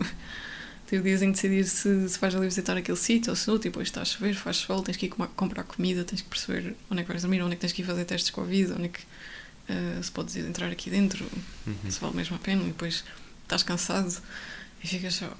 ter 0.86 1.02
dias 1.02 1.22
em 1.22 1.32
decidir 1.32 1.64
se, 1.64 2.08
se 2.08 2.18
vais 2.18 2.34
ali 2.34 2.46
visitar 2.46 2.76
aquele 2.76 2.96
sítio 2.96 3.30
ou 3.30 3.36
se 3.36 3.48
não, 3.48 3.58
tipo, 3.58 3.80
está 3.82 4.02
a 4.02 4.04
chover, 4.04 4.34
faz 4.34 4.56
sol, 4.58 4.82
tens 4.82 4.96
que 4.96 5.06
ir 5.06 5.10
comprar 5.10 5.64
comida, 5.64 6.04
tens 6.04 6.22
que 6.22 6.28
perceber 6.28 6.74
onde 6.90 7.00
é 7.00 7.04
que 7.04 7.08
vais 7.10 7.22
dormir, 7.22 7.42
onde 7.42 7.52
é 7.52 7.56
que 7.56 7.60
tens 7.60 7.72
que 7.72 7.82
ir 7.82 7.84
fazer 7.84 8.04
testes 8.04 8.30
Covid, 8.30 8.72
onde 8.72 8.84
é 8.84 8.88
que 8.88 9.00
eh, 9.68 9.98
se 10.02 10.10
podes 10.10 10.36
entrar 10.36 10.70
aqui 10.70 10.90
dentro, 10.90 11.24
Uhum. 11.66 11.90
se 11.90 11.98
vale 12.00 12.14
mesmo 12.16 12.36
a 12.36 12.38
pena, 12.38 12.62
e 12.62 12.66
depois 12.66 13.02
estás 13.42 13.62
cansado 13.62 14.14
e 14.82 14.86
ficas 14.86 15.14
só, 15.14 15.30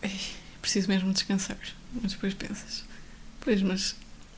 preciso 0.63 0.89
mesmo 0.89 1.13
descansar. 1.13 1.59
Mas 2.03 2.13
depois 2.13 2.33
pensas, 2.35 2.85
pois, 3.41 3.61
mas 3.63 3.95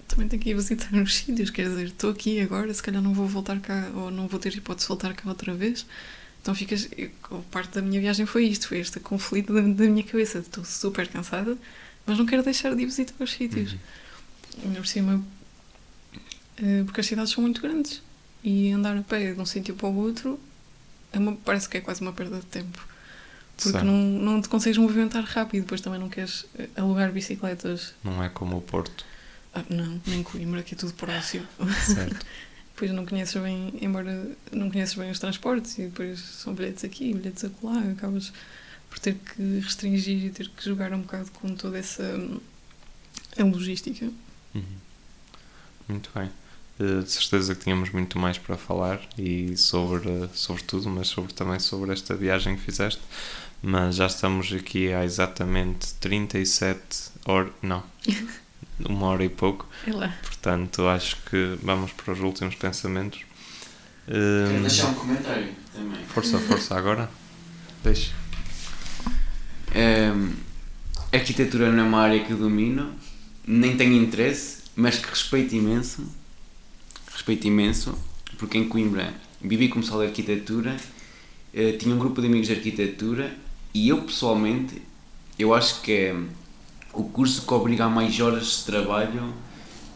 também 0.09 0.29
tenho 0.29 0.43
que 0.43 0.51
ir 0.51 0.55
visitar 0.55 0.93
uns 0.95 1.15
sítios, 1.19 1.51
quer 1.51 1.69
dizer, 1.69 1.87
estou 1.87 2.11
aqui 2.11 2.41
agora, 2.41 2.73
se 2.75 2.83
calhar 2.83 3.01
não 3.03 3.15
vou 3.15 3.27
voltar 3.29 3.59
cá, 3.61 3.91
ou 3.95 4.11
não 4.11 4.27
vou 4.29 4.39
ter 4.41 4.55
hipótese 4.55 4.87
de 4.87 4.89
voltar 4.89 5.15
cá 5.15 5.29
outra 5.29 5.55
vez. 5.55 5.87
Então 6.47 6.55
ficas, 6.55 6.89
eu- 6.97 7.11
parte 7.51 7.75
da 7.75 7.83
minha 7.83 8.01
viagem 8.01 8.25
foi 8.25 8.45
isto, 8.47 8.69
foi 8.69 8.79
este 8.79 9.01
conflito 9.01 9.53
da, 9.53 9.61
da 9.63 9.85
minha 9.91 10.05
cabeça, 10.05 10.39
estou 10.39 10.65
super 10.65 11.09
cansada, 11.09 11.59
mas 12.07 12.17
não 12.17 12.25
quero 12.25 12.41
deixar 12.45 12.73
de 12.73 12.83
ir 12.83 12.87
visitar 12.87 13.15
os 13.19 13.33
sítios. 13.33 13.75
Uhum. 14.63 14.75
Por 14.75 14.87
cima, 14.87 15.25
eh, 16.63 16.85
porque 16.85 17.01
as 17.01 17.07
cidades 17.09 17.33
são 17.33 17.43
muito 17.43 17.61
grandes 17.61 18.01
e 18.45 18.71
andar 18.71 18.97
a 18.97 19.03
pé 19.03 19.33
de 19.33 19.41
um 19.41 19.45
sítio 19.45 19.75
para 19.75 19.89
o 19.89 19.97
outro 19.97 20.39
é 21.13 21.19
uma- 21.19 21.35
parece 21.35 21.69
que 21.69 21.79
é 21.79 21.81
quase 21.81 22.01
uma 22.01 22.13
perda 22.13 22.39
de 22.39 22.47
tempo. 22.47 22.87
Porque 23.61 23.79
não, 23.83 23.97
não 23.97 24.41
te 24.41 24.49
consegues 24.49 24.79
movimentar 24.79 25.25
rápido, 25.25 25.63
depois 25.63 25.81
também 25.81 25.99
não 25.99 26.09
queres 26.09 26.47
eh, 26.57 26.69
alugar 26.77 27.11
bicicletas. 27.11 27.93
Não 28.05 28.23
é 28.23 28.29
como 28.29 28.57
o 28.59 28.63
Porto. 28.63 29.05
Ah, 29.53 29.65
não, 29.69 30.01
nem 30.07 30.23
Coimbra, 30.23 30.63
que 30.63 30.75
é 30.77 30.79
tudo 30.79 30.93
próximo. 30.95 31.45
Certo. 31.93 32.25
depois 32.77 32.91
não 32.93 33.07
conheces 33.07 33.41
bem, 33.41 33.73
embora 33.81 34.31
não 34.53 34.71
conheces 34.71 34.95
bem 34.95 35.11
os 35.11 35.19
transportes 35.19 35.79
e 35.79 35.87
depois 35.87 36.21
são 36.21 36.53
bilhetes 36.53 36.85
aqui, 36.85 37.15
bilhetes 37.15 37.43
acolá, 37.43 37.81
acabas 37.81 38.31
por 38.91 38.99
ter 38.99 39.15
que 39.15 39.61
restringir 39.61 40.27
e 40.27 40.31
ter 40.31 40.51
que 40.51 40.63
jogar 40.63 40.93
um 40.93 41.01
bocado 41.01 41.31
com 41.33 41.55
toda 41.55 41.79
essa 41.79 42.03
hum, 42.03 43.51
logística. 43.51 44.11
Uhum. 44.55 44.63
Muito 45.89 46.11
bem. 46.15 46.31
Eh, 46.79 47.01
de 47.01 47.11
certeza 47.11 47.55
que 47.55 47.65
tínhamos 47.65 47.89
muito 47.91 48.19
mais 48.19 48.37
para 48.37 48.59
falar 48.59 49.01
e 49.17 49.57
sobre, 49.57 50.11
eh, 50.11 50.29
sobre 50.35 50.63
tudo, 50.63 50.91
mas 50.91 51.09
sobre, 51.09 51.33
também 51.33 51.59
sobre 51.59 51.93
esta 51.93 52.15
viagem 52.15 52.57
que 52.57 52.63
fizeste. 52.63 53.01
Mas 53.63 53.97
já 53.97 54.07
estamos 54.07 54.53
aqui 54.53 54.93
há 54.93 55.03
exatamente 55.03 55.95
37 55.95 57.11
horas. 57.25 57.53
Não, 57.63 57.83
uma 58.85 59.07
hora 59.07 59.25
e 59.25 59.29
pouco. 59.29 59.67
Lá. 59.87 60.15
Portanto, 60.23 60.87
acho 60.89 61.17
que 61.31 61.57
vamos 61.63 61.93
para 61.93 62.13
os 62.13 62.21
últimos 62.21 62.55
pensamentos. 62.55 63.21
Quero 64.07 64.19
Eh, 64.57 64.61
deixar 64.61 64.89
um 64.89 64.95
comentário 64.95 65.49
também. 65.75 66.05
força, 66.07 66.39
força 66.39 66.77
agora. 66.77 67.11
Deixa. 67.83 68.13
Hum, 69.75 70.33
arquitetura 71.13 71.71
não 71.73 71.85
é 71.85 71.87
uma 71.87 72.01
área 72.01 72.25
que 72.25 72.31
eu 72.33 72.37
domino, 72.37 72.95
nem 73.47 73.77
tenho 73.77 73.93
interesse, 73.95 74.59
mas 74.75 74.99
que 74.99 75.09
respeito 75.09 75.55
imenso. 75.55 76.07
Respeito 77.13 77.47
imenso, 77.47 77.99
porque 78.39 78.59
em 78.59 78.69
Coimbra 78.69 79.13
vivi 79.41 79.69
como 79.69 79.83
pessoal 79.83 80.01
de 80.03 80.09
arquitetura, 80.09 80.77
eh, 81.53 81.73
tinha 81.73 81.95
um 81.95 81.99
grupo 81.99 82.21
de 82.21 82.27
amigos 82.27 82.47
de 82.47 82.55
arquitetura 82.55 83.35
e 83.75 83.89
eu 83.89 84.03
pessoalmente, 84.03 84.81
eu 85.39 85.55
acho 85.55 85.81
que 85.83 85.93
é 85.93 86.17
o 86.97 87.05
curso 87.05 87.47
que 87.47 87.55
obriga 87.55 87.85
a 87.85 87.89
mais 87.91 88.19
horas 88.21 88.59
de 88.59 88.65
trabalho, 88.73 89.33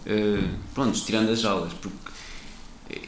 eh, 0.07 0.38
pronto, 0.74 0.98
tirando 1.05 1.30
as 1.30 1.44
aulas, 1.44 1.72
porque 1.74 1.96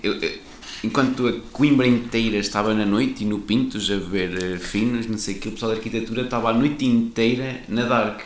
eu- 0.02 0.14
eu- 0.20 0.38
enquanto 0.84 1.28
a 1.28 1.32
Coimbra 1.52 1.86
inteira 1.86 2.38
estava 2.38 2.74
na 2.74 2.84
noite 2.86 3.22
e 3.22 3.26
no 3.26 3.38
Pintos 3.40 3.90
a 3.90 3.96
ver 3.96 4.58
finos, 4.58 5.06
não 5.06 5.16
sei 5.18 5.34
o 5.36 5.38
que, 5.40 5.48
o 5.48 5.52
pessoal 5.52 5.72
de 5.72 5.78
arquitetura 5.78 6.22
estava 6.22 6.50
a 6.50 6.52
noite 6.52 6.84
inteira 6.84 7.60
na 7.68 7.84
Dark. 7.84 8.20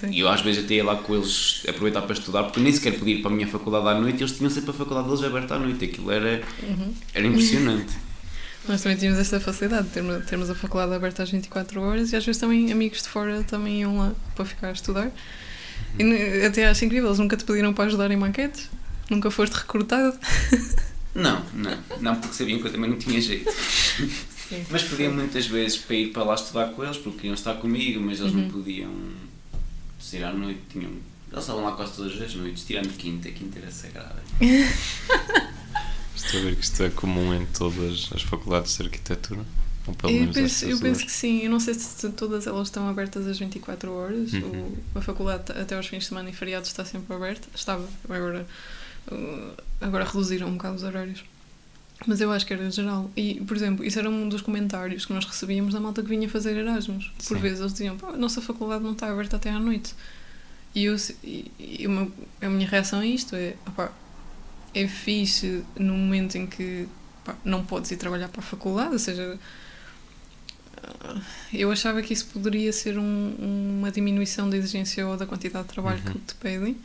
Sim. 0.00 0.10
e 0.10 0.20
eu 0.20 0.28
às 0.28 0.42
vezes 0.42 0.64
até 0.64 0.74
ia 0.74 0.84
lá 0.84 0.96
com 0.96 1.14
eles 1.14 1.62
aproveitar 1.66 2.02
para 2.02 2.12
estudar, 2.12 2.42
porque 2.44 2.58
eu 2.58 2.62
nem 2.64 2.72
sequer 2.72 2.98
podia 2.98 3.14
ir 3.14 3.22
para 3.22 3.30
a 3.30 3.34
minha 3.34 3.46
faculdade 3.48 3.88
à 3.88 3.98
noite 3.98 4.18
e 4.20 4.22
eles 4.22 4.36
tinham 4.36 4.50
sempre 4.50 4.70
a 4.70 4.74
faculdade 4.74 5.08
deles 5.08 5.24
aberta 5.24 5.54
à 5.54 5.58
noite. 5.58 5.84
Aquilo 5.86 6.10
era, 6.10 6.42
Uhum. 6.62 6.92
era 7.14 7.26
impressionante. 7.26 7.94
Nós 8.68 8.82
também 8.82 8.96
tínhamos 8.98 9.18
esta 9.20 9.38
facilidade 9.38 9.86
de 9.86 9.92
termos, 9.94 10.26
termos 10.26 10.50
a 10.50 10.54
faculdade 10.54 10.92
aberta 10.94 11.22
às 11.22 11.30
24 11.30 11.80
horas 11.80 12.12
e 12.12 12.16
às 12.16 12.24
vezes 12.24 12.40
também 12.40 12.72
amigos 12.72 13.02
de 13.02 13.08
fora 13.08 13.42
também 13.44 13.80
iam 13.82 13.96
lá 13.98 14.12
para 14.34 14.44
ficar 14.44 14.68
a 14.68 14.72
estudar. 14.72 15.10
E 15.98 16.02
ne- 16.02 16.44
até 16.46 16.66
acho 16.66 16.84
incrível, 16.84 17.08
eles 17.08 17.18
nunca 17.18 17.36
te 17.36 17.44
pediram 17.44 17.72
para 17.72 17.84
ajudar 17.84 18.10
em 18.10 18.16
maquetes? 18.16 18.68
Nunca 19.08 19.30
foste 19.30 19.52
recrutado? 19.54 20.18
Não, 21.14 21.42
não, 21.54 21.78
não, 22.02 22.16
porque 22.16 22.34
sabiam 22.34 22.60
que 22.60 22.66
eu 22.66 22.72
também 22.72 22.90
não 22.90 22.98
tinha 22.98 23.18
jeito. 23.18 23.50
Sim. 23.50 24.66
Mas 24.68 24.82
pediam 24.82 25.14
muitas 25.14 25.46
vezes 25.46 25.78
para 25.78 25.96
ir 25.96 26.12
para 26.12 26.22
lá 26.24 26.34
estudar 26.34 26.66
com 26.72 26.84
eles, 26.84 26.98
porque 26.98 27.16
queriam 27.16 27.32
estar 27.32 27.54
comigo, 27.54 27.98
mas 28.02 28.20
eles 28.20 28.34
Uhum. 28.34 28.42
não 28.42 28.50
podiam 28.50 28.90
sair 29.98 30.24
à 30.24 30.32
noite. 30.34 30.60
Tinham, 30.70 30.90
eles 31.32 31.40
estavam 31.40 31.64
lá 31.64 31.72
quase 31.72 31.94
todas 31.94 32.20
as 32.20 32.34
noites, 32.34 32.64
tirando 32.66 32.94
quinta, 32.98 33.30
quinta 33.30 33.58
era 33.58 33.70
sagrada. 33.70 34.22
Estou 36.26 36.40
a 36.40 36.42
ver 36.44 36.56
que 36.56 36.62
isto 36.64 36.82
é 36.82 36.90
comum 36.90 37.32
em 37.34 37.46
todas 37.46 38.10
as 38.14 38.22
faculdades 38.22 38.76
de 38.76 38.82
arquitetura. 38.84 39.44
Ou 39.86 39.94
pelo 39.94 40.12
Eu 40.12 40.20
menos 40.20 40.36
penso, 40.36 40.64
eu 40.64 40.78
penso 40.80 41.04
que 41.04 41.12
sim, 41.12 41.42
eu 41.44 41.50
não 41.50 41.60
sei 41.60 41.74
se 41.74 42.08
todas 42.10 42.46
elas 42.46 42.66
estão 42.68 42.88
abertas 42.88 43.26
às 43.26 43.38
24 43.38 43.92
horas. 43.92 44.32
Uhum. 44.32 44.74
O- 44.94 44.98
a 44.98 45.00
faculdade 45.02 45.52
até 45.52 45.76
aos 45.76 45.86
fins 45.86 46.00
de 46.00 46.06
semana 46.06 46.28
e 46.28 46.32
feriados 46.32 46.68
está 46.68 46.84
sempre 46.84 47.14
aberta. 47.14 47.46
Estava, 47.54 47.88
agora, 48.08 48.46
uh, 49.12 49.52
agora 49.80 50.04
reduziram 50.04 50.48
um 50.48 50.52
bocado 50.56 50.74
os 50.76 50.82
horários. 50.82 51.24
Mas 52.06 52.20
eu 52.20 52.30
acho 52.32 52.44
que 52.44 52.52
era 52.52 52.68
geral. 52.70 53.08
E, 53.16 53.36
por 53.46 53.56
exemplo, 53.56 53.84
isso 53.84 53.98
era 53.98 54.10
um 54.10 54.28
dos 54.28 54.42
comentários 54.42 55.06
que 55.06 55.12
nós 55.14 55.24
recebíamos 55.24 55.72
da 55.72 55.80
malta 55.80 56.02
que 56.02 56.08
vinha 56.08 56.28
fazer 56.28 56.56
Erasmus. 56.56 57.10
Por 57.26 57.36
Sim. 57.36 57.42
vezes 57.42 57.60
eles 57.60 57.72
diziam, 57.72 57.96
"Pá, 57.96 58.08
a 58.08 58.16
nossa 58.16 58.42
faculdade 58.42 58.82
não 58.84 58.92
está 58.92 59.10
aberta 59.10 59.36
até 59.36 59.50
à 59.50 59.58
noite. 59.58 59.94
E, 60.74 60.84
eu, 60.84 60.96
e, 61.24 61.50
e 61.58 61.88
meu- 61.88 62.12
a 62.42 62.48
minha 62.50 62.68
reação 62.68 62.98
a 63.00 63.06
isto 63.06 63.34
é, 63.34 63.54
opá, 63.66 63.90
é 64.80 64.86
fixe 64.88 65.64
no 65.78 65.94
momento 65.94 66.36
em 66.36 66.46
que 66.46 66.86
pá, 67.24 67.34
não 67.44 67.64
podes 67.64 67.90
ir 67.90 67.96
trabalhar 67.96 68.28
para 68.28 68.40
a 68.40 68.44
faculdade, 68.44 68.92
ou 68.92 68.98
seja, 68.98 69.38
ah, 70.82 71.20
eu 71.52 71.70
achava 71.72 72.02
que 72.02 72.12
isso 72.12 72.26
poderia 72.26 72.72
ser 72.72 72.98
um- 72.98 73.76
uma 73.78 73.90
diminuição 73.90 74.48
da 74.48 74.56
exigência 74.56 75.06
ou 75.06 75.16
da 75.16 75.26
quantidade 75.26 75.66
de 75.66 75.72
trabalho 75.72 76.02
Uhum. 76.06 76.12
que 76.12 76.18
te 76.20 76.34
pedem. 76.34 76.76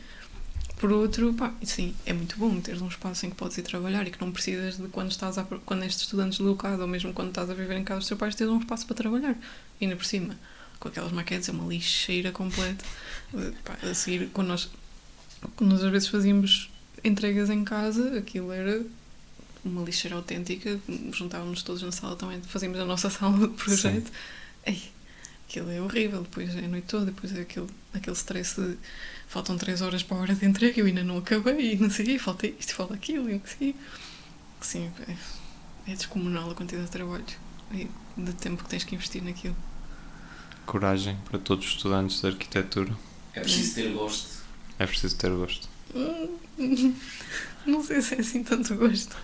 Por 0.78 0.90
outro, 0.90 1.32
pá, 1.34 1.52
sim, 1.62 1.94
é 2.04 2.12
muito 2.12 2.36
bom 2.36 2.60
teres 2.60 2.80
um 2.82 2.88
espaço 2.88 3.24
em 3.24 3.30
que 3.30 3.36
podes 3.36 3.56
ir 3.56 3.62
trabalhar 3.62 4.04
e 4.06 4.10
que 4.10 4.20
não 4.20 4.32
precisas 4.32 4.76
de 4.78 4.88
quando 4.88 5.10
estás 5.12 5.38
a, 5.38 5.44
quando 5.44 5.84
és 5.84 5.94
estudante 5.94 6.38
deslocado 6.38 6.82
ou 6.82 6.88
mesmo 6.88 7.12
quando 7.12 7.28
estás 7.28 7.48
a 7.48 7.54
viver 7.54 7.76
em 7.76 7.84
casa 7.84 8.00
dos 8.00 8.08
teus 8.08 8.18
pais, 8.18 8.34
teres 8.34 8.52
um 8.52 8.58
espaço 8.58 8.84
para 8.86 8.96
trabalhar. 8.96 9.36
E 9.80 9.84
ainda 9.84 9.94
por 9.94 10.04
cima, 10.04 10.36
com 10.80 10.88
aquelas 10.88 11.12
maquetes, 11.12 11.48
é 11.48 11.52
uma 11.52 11.68
lixeira 11.68 12.32
completa. 12.32 12.84
Pá, 13.64 13.76
a 13.88 13.94
seguir, 13.94 14.28
quando 14.32 14.48
nós, 14.48 14.68
quando 15.54 15.70
nós 15.70 15.84
às 15.84 15.90
vezes 15.92 16.08
fazíamos 16.08 16.68
entregas 17.04 17.50
em 17.50 17.64
casa, 17.64 18.18
aquilo 18.18 18.52
era 18.52 18.84
uma 19.64 19.82
lixeira 19.82 20.16
autêntica, 20.16 20.78
juntávamos 21.12 21.62
todos 21.62 21.82
na 21.82 21.92
sala 21.92 22.16
também, 22.16 22.40
fazíamos 22.42 22.78
a 22.78 22.84
nossa 22.84 23.08
sala 23.10 23.48
de 23.48 23.54
projeto. 23.54 24.10
Ei, 24.66 24.82
aquilo 25.48 25.70
é 25.70 25.80
horrível, 25.80 26.22
depois 26.22 26.54
é 26.56 26.64
a 26.64 26.68
noite 26.68 26.86
toda, 26.86 27.06
depois 27.06 27.36
é 27.36 27.42
aquele, 27.42 27.68
aquele 27.94 28.16
stress 28.16 28.60
de 28.60 28.76
faltam 29.28 29.56
3 29.56 29.80
horas 29.80 30.02
para 30.02 30.16
a 30.18 30.20
hora 30.20 30.34
de 30.34 30.44
entrega, 30.44 30.78
eu 30.78 30.86
ainda 30.86 31.02
não 31.02 31.18
acabei, 31.18 31.72
e 31.72 31.76
não 31.76 31.88
sei, 31.88 32.18
falta 32.18 32.46
isto, 32.46 32.74
falta 32.74 32.94
aquilo, 32.94 33.30
e 33.30 33.34
não 33.34 33.42
sei. 33.46 33.74
Sim, 34.60 34.90
é, 35.08 35.92
é 35.92 35.94
descomunal 35.94 36.50
a 36.50 36.54
quantidade 36.54 36.86
de 36.86 36.92
trabalho 36.92 37.24
e 37.72 37.88
de 38.16 38.32
tempo 38.34 38.62
que 38.62 38.68
tens 38.68 38.84
que 38.84 38.94
investir 38.94 39.22
naquilo. 39.22 39.56
Coragem 40.66 41.16
para 41.24 41.38
todos 41.38 41.66
os 41.66 41.72
estudantes 41.72 42.20
de 42.20 42.26
arquitetura. 42.26 42.96
É 43.34 43.40
preciso 43.40 43.74
ter 43.74 43.92
gosto. 43.92 44.42
É 44.78 44.86
preciso 44.86 45.16
ter 45.16 45.30
gosto. 45.30 45.71
Hum, 45.94 46.28
Não 47.66 47.82
sei 47.82 48.02
se 48.02 48.14
é 48.14 48.20
assim 48.20 48.42
tanto 48.42 48.74
gosto. 48.74 49.16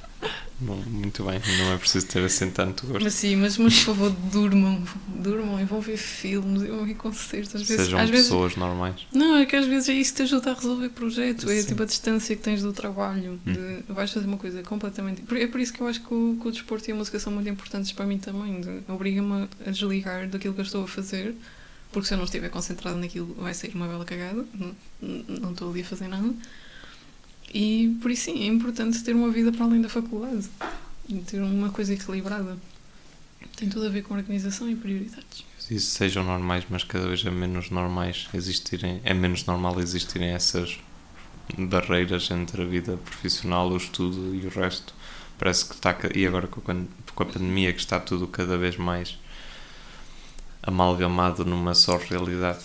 Não, 0.61 0.75
muito 0.75 1.23
bem, 1.23 1.41
não 1.59 1.73
é 1.73 1.79
preciso 1.79 2.07
ter 2.07 2.25
assim 2.25 2.51
tanto 2.51 2.85
gosto. 2.87 3.05
Mas 3.05 3.15
sim, 3.15 3.37
mas, 3.37 3.57
mas 3.59 3.79
por 3.79 3.95
favor, 3.95 4.11
durmam. 4.33 4.83
Durmam 5.07 5.61
e 5.61 5.65
vão 5.65 5.81
ver 5.81 5.97
filmes 5.97 6.63
e 6.63 6.67
vão 6.67 6.85
ver 6.85 6.95
concertos. 6.95 7.55
Às 7.55 7.63
vezes, 7.63 7.85
Sejam 7.85 8.01
às 8.01 8.11
vezes 8.11 8.27
pessoas 8.27 8.57
normais. 8.57 9.07
Não, 9.13 9.37
é 9.37 9.47
que 9.47 9.55
às 9.55 9.67
vezes 9.67 9.89
é 9.89 9.93
isso 9.93 10.13
que 10.13 10.17
te 10.17 10.23
ajuda 10.23 10.51
a 10.51 10.55
resolver 10.55 10.89
projetos. 10.89 11.49
É 11.49 11.63
tipo 11.63 11.83
a 11.83 11.87
distância 11.87 12.35
que 12.35 12.43
tens 12.43 12.63
do 12.63 12.73
trabalho. 12.73 13.39
De, 13.45 13.93
vais 13.93 14.11
fazer 14.11 14.27
uma 14.27 14.37
coisa 14.39 14.63
completamente. 14.65 15.23
É 15.37 15.47
por 15.47 15.61
isso 15.61 15.73
que 15.73 15.81
eu 15.81 15.87
acho 15.87 16.01
que 16.01 16.13
o, 16.13 16.37
que 16.41 16.49
o 16.49 16.51
desporto 16.51 16.89
e 16.89 16.93
a 16.93 16.97
música 16.97 17.21
são 17.21 17.33
muito 17.33 17.49
importantes 17.49 17.93
para 17.93 18.05
mim 18.05 18.19
também. 18.19 18.61
Obriga-me 18.89 19.49
a 19.65 19.71
desligar 19.71 20.29
daquilo 20.29 20.55
que 20.55 20.61
eu 20.61 20.65
estou 20.65 20.85
a 20.85 20.89
fazer. 20.89 21.37
Porque 21.93 22.07
se 22.07 22.15
eu 22.15 22.19
não 22.19 22.25
estiver 22.25 22.51
concentrada 22.51 22.97
naquilo, 22.97 23.35
vai 23.35 23.55
sair 23.55 23.75
uma 23.75 23.87
bela 23.87 24.05
cagada. 24.05 24.45
Não, 25.01 25.51
estou 25.51 25.71
ali 25.71 25.81
a 25.81 25.85
fazer 25.85 26.09
nada. 26.09 26.33
E 27.53 27.97
por 28.03 28.11
isso 28.11 28.25
sim, 28.25 28.43
é 28.43 28.47
importante 28.47 29.03
ter 29.03 29.15
uma 29.15 29.31
vida 29.31 29.51
para 29.51 29.65
além 29.65 29.81
da 29.81 29.89
faculdade. 29.89 30.49
Ter 31.27 31.41
uma 31.41 31.71
coisa 31.71 31.95
equilibrada. 31.95 32.59
Tem 33.57 33.69
tudo 33.69 33.87
a 33.87 33.89
ver 33.89 34.03
com 34.03 34.15
organização 34.15 34.71
e 34.71 34.77
prioridades. 34.77 35.45
Isso 35.71 35.91
sejam 35.91 36.25
normais, 36.25 36.65
mas 36.69 36.85
cada 36.85 37.07
vez 37.07 37.25
é 37.25 37.31
menos 37.31 37.71
normais 37.71 38.29
existirem, 38.33 39.01
é 39.05 39.13
menos 39.13 39.45
normal 39.45 39.81
existirem 39.81 40.31
essas 40.31 40.79
barreiras 41.57 42.31
entre 42.31 42.63
a 42.63 42.65
vida 42.65 42.97
profissional, 42.97 43.71
o 43.71 43.77
estudo 43.77 44.35
e 44.35 44.47
o 44.47 44.51
resto. 44.51 44.95
Parece 45.39 45.67
que 45.67 45.75
está, 45.75 45.97
e 46.15 46.27
agora 46.27 46.47
com 46.47 46.61
a, 46.71 46.75
com 47.15 47.23
a 47.23 47.27
pandemia, 47.27 47.73
que 47.73 47.81
está 47.81 48.01
tudo 48.01 48.27
cada 48.27 48.57
vez 48.57 48.77
mais 48.77 49.19
amalgamado 50.63 51.45
numa 51.45 51.75
só 51.75 51.97
realidade. 51.97 52.65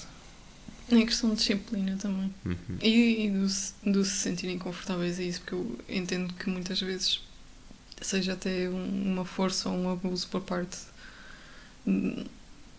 É 0.91 1.02
questão 1.06 1.30
de 1.32 1.38
disciplina 1.38 1.98
também. 1.98 2.34
Uhum. 2.45 2.57
E, 2.82 3.26
e 3.26 3.32
do, 3.32 3.48
se- 3.49 3.74
do 3.86 4.03
se 4.03 4.11
sentirem 4.18 4.60
confortáveis 4.60 5.18
a 5.20 5.24
isso, 5.24 5.40
porque 5.41 5.56
eu 5.56 5.80
entendo 5.90 6.34
que 6.34 6.49
muitas 6.49 6.80
vezes 6.82 7.22
seja 8.02 8.34
até 8.34 8.70
um- 8.70 9.14
uma 9.14 9.26
força 9.26 9.70
ou 9.70 9.76
um 9.76 9.90
abuso 9.90 10.28
por 10.28 10.41
parte 10.41 10.78
de- 11.88 12.26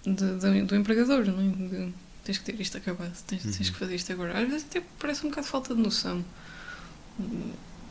de- 0.05 0.13
do, 0.39 0.67
do 0.67 0.77
empregador, 0.77 1.25
não 1.25 1.41
é? 1.41 1.87
De, 1.87 1.95
tens 2.25 2.39
que 2.39 2.45
ter 2.45 2.61
isto 2.61 2.77
acabado, 2.77 3.13
tens, 3.27 3.43
tens 3.43 3.57
Uhum. 3.59 3.73
que 3.73 3.79
fazer 3.79 3.95
isto 3.95 4.13
agora. 4.13 4.39
Às 4.39 4.49
vezes 4.49 4.67
até 4.69 4.83
parece 4.99 5.25
um 5.27 5.31
bocado 5.31 5.47
de 5.47 5.51
falta 5.51 5.75
de 5.75 5.81
noção. 5.81 6.25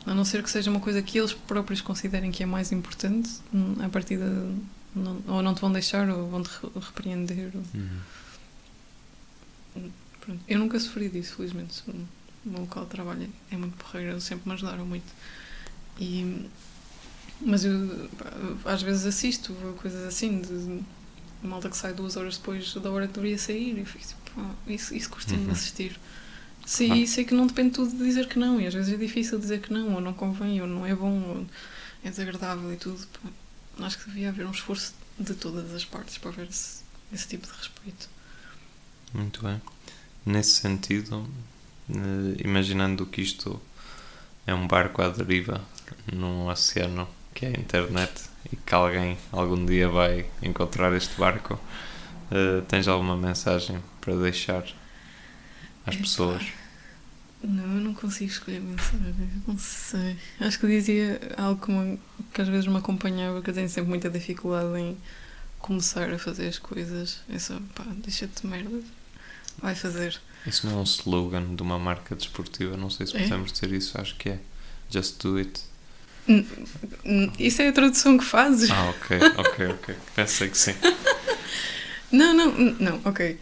A 0.06 0.14
não 0.14 0.26
ser 0.26 0.44
que 0.44 0.50
seja 0.52 0.70
uma 0.70 0.80
coisa 0.80 1.02
que 1.02 1.18
eles 1.18 1.34
próprios 1.34 1.82
considerem 1.82 2.32
que 2.32 2.44
é 2.44 2.46
mais 2.46 2.72
importante, 2.72 3.30
hum, 3.54 3.76
a 3.84 3.90
partir 3.90 4.18
de. 4.18 4.56
Não, 4.96 5.22
ou 5.28 5.42
não 5.42 5.54
te 5.56 5.62
vão 5.62 5.72
deixar, 5.72 6.08
ou 6.10 6.30
vão 6.30 6.44
te 6.44 6.50
re- 6.62 6.70
repreender. 6.80 7.52
ou- 7.56 7.64
Uhum. 7.74 8.00
Pronto. 10.22 10.40
Eu 10.48 10.60
nunca 10.60 10.80
sofri 10.80 11.10
disso, 11.10 11.36
felizmente. 11.36 11.82
O 11.90 12.06
meu 12.50 12.62
local 12.62 12.84
de 12.86 12.90
trabalho 12.92 13.30
é 13.52 13.58
muito 13.58 13.76
porreiro, 13.78 14.12
eles 14.12 14.24
sempre 14.24 14.48
me 14.48 14.54
ajudaram 14.54 14.86
muito. 14.86 15.06
E, 16.00 16.48
mas 17.42 17.66
eu 17.66 18.10
às 18.66 18.82
vezes 18.82 19.06
assisto 19.06 19.54
coisas 19.82 20.04
assim, 20.08 20.42
de 20.42 20.82
malta 21.46 21.70
que 21.70 21.76
sai 21.78 21.94
duas 21.94 22.16
horas 22.16 22.38
depois 22.38 22.74
da 22.76 22.90
hora 22.92 23.08
que 23.08 23.14
deveria 23.14 23.38
sair 23.38 23.78
e 23.78 23.86
fico 23.86 24.06
tipo, 24.08 24.22
ah, 24.42 24.54
isso, 24.68 24.94
isso 24.96 25.10
costumo 25.10 25.46
Uhum. 25.46 25.52
assistir. 25.52 26.00
Sei, 26.66 27.06
sei 27.06 27.26
que 27.26 27.34
não 27.34 27.46
depende 27.46 27.72
tudo 27.72 27.92
de 27.92 28.04
dizer 28.04 28.28
que 28.30 28.40
não, 28.40 28.62
e 28.62 28.66
às 28.68 28.74
vezes 28.74 28.94
é 28.94 28.98
difícil 28.98 29.38
dizer 29.38 29.60
que 29.60 29.74
não, 29.74 29.96
ou 29.96 30.00
não 30.02 30.14
convém, 30.14 30.62
ou 30.62 30.68
não 30.68 30.86
é 30.86 30.96
bom, 30.96 31.12
ou 31.22 31.46
é 32.04 32.10
desagradável 32.10 32.72
e 32.72 32.78
tudo. 32.78 33.06
Pá, 33.08 33.30
Acho 33.80 34.00
que 34.00 34.06
devia 34.06 34.30
haver 34.30 34.46
um 34.46 34.52
esforço 34.52 34.94
de 35.20 35.34
todas 35.34 35.74
as 35.74 35.86
partes 35.86 36.18
para 36.18 36.30
haver 36.30 36.48
esse, 36.48 36.84
esse 37.12 37.28
tipo 37.28 37.48
de 37.48 37.54
respeito. 37.54 38.10
Muito 39.14 39.44
bem. 39.44 39.62
Nesse 40.26 40.62
sentido, 40.62 41.28
eh, 41.90 42.42
imaginando 42.44 43.06
que 43.06 43.22
isto 43.22 43.62
é 44.46 44.54
um 44.54 44.68
barco 44.68 45.02
à 45.02 45.10
deriva 45.10 45.62
num 46.12 46.48
oceano 46.48 47.08
que 47.34 47.46
é 47.46 47.50
a 47.50 47.60
internet 47.60 48.12
e 48.52 48.56
que 48.56 48.76
alguém 48.76 49.18
algum 49.32 49.66
dia 49.66 49.90
vai 49.90 50.26
encontrar 50.42 50.94
este 50.94 51.16
barco, 51.20 51.60
eh, 52.32 52.62
tens 52.68 52.88
alguma 52.88 53.18
mensagem 53.18 53.82
para 54.00 54.16
deixar 54.16 54.64
às 55.86 55.96
pessoas? 55.96 56.44
Não, 57.44 57.64
eu 57.64 57.82
não 57.82 57.94
consigo 57.94 58.32
escolher 58.32 58.62
mensagem. 58.62 59.14
Não 59.46 59.58
sei. 59.58 60.16
Acho 60.40 60.60
que 60.60 60.68
dizia 60.68 61.20
algo 61.38 61.66
que, 61.66 62.00
que 62.34 62.42
às 62.42 62.48
vezes 62.48 62.68
me 62.68 62.78
acompanhava, 62.78 63.42
que 63.42 63.50
eu 63.50 63.54
tenho 63.54 63.68
sempre 63.68 63.90
muita 63.90 64.10
dificuldade 64.10 64.80
em 64.80 64.98
começar 65.60 66.10
a 66.12 66.18
fazer 66.18 66.48
as 66.48 66.58
coisas. 66.58 67.20
É 67.30 67.38
só, 67.38 67.60
pá, 67.76 67.84
deixa-te 67.98 68.42
de 68.42 68.48
merda. 68.48 68.80
Vai 69.62 69.76
fazer. 69.76 70.20
Isso 70.48 70.66
não 70.66 70.74
é 70.74 70.80
um 70.80 70.84
slogan 70.84 71.56
de 71.56 71.62
uma 71.62 71.78
marca 71.78 72.16
desportiva, 72.16 72.76
não 72.78 72.90
sei 72.90 73.08
se 73.08 73.16
É? 73.18 73.24
podemos 73.24 73.52
dizer 73.52 73.72
isso, 73.74 74.00
acho 74.00 74.16
que 74.16 74.30
é. 74.30 74.40
Just 74.90 75.22
do 75.22 75.38
it. 75.38 75.62
Hum, 76.30 76.46
Isso 77.38 77.62
é 77.62 77.68
a 77.68 77.74
tradução 77.74 78.18
que 78.18 78.24
fazes? 78.24 78.70
Ah, 78.72 78.90
ok, 78.90 79.18
ok, 79.38 79.68
ok. 79.68 79.96
Pensei 80.16 80.48
que 80.50 80.58
sim. 80.58 80.74
Não, 82.12 82.34
não, 82.34 82.58
n- 82.58 82.76
não, 82.80 83.02
ok. 83.06 83.38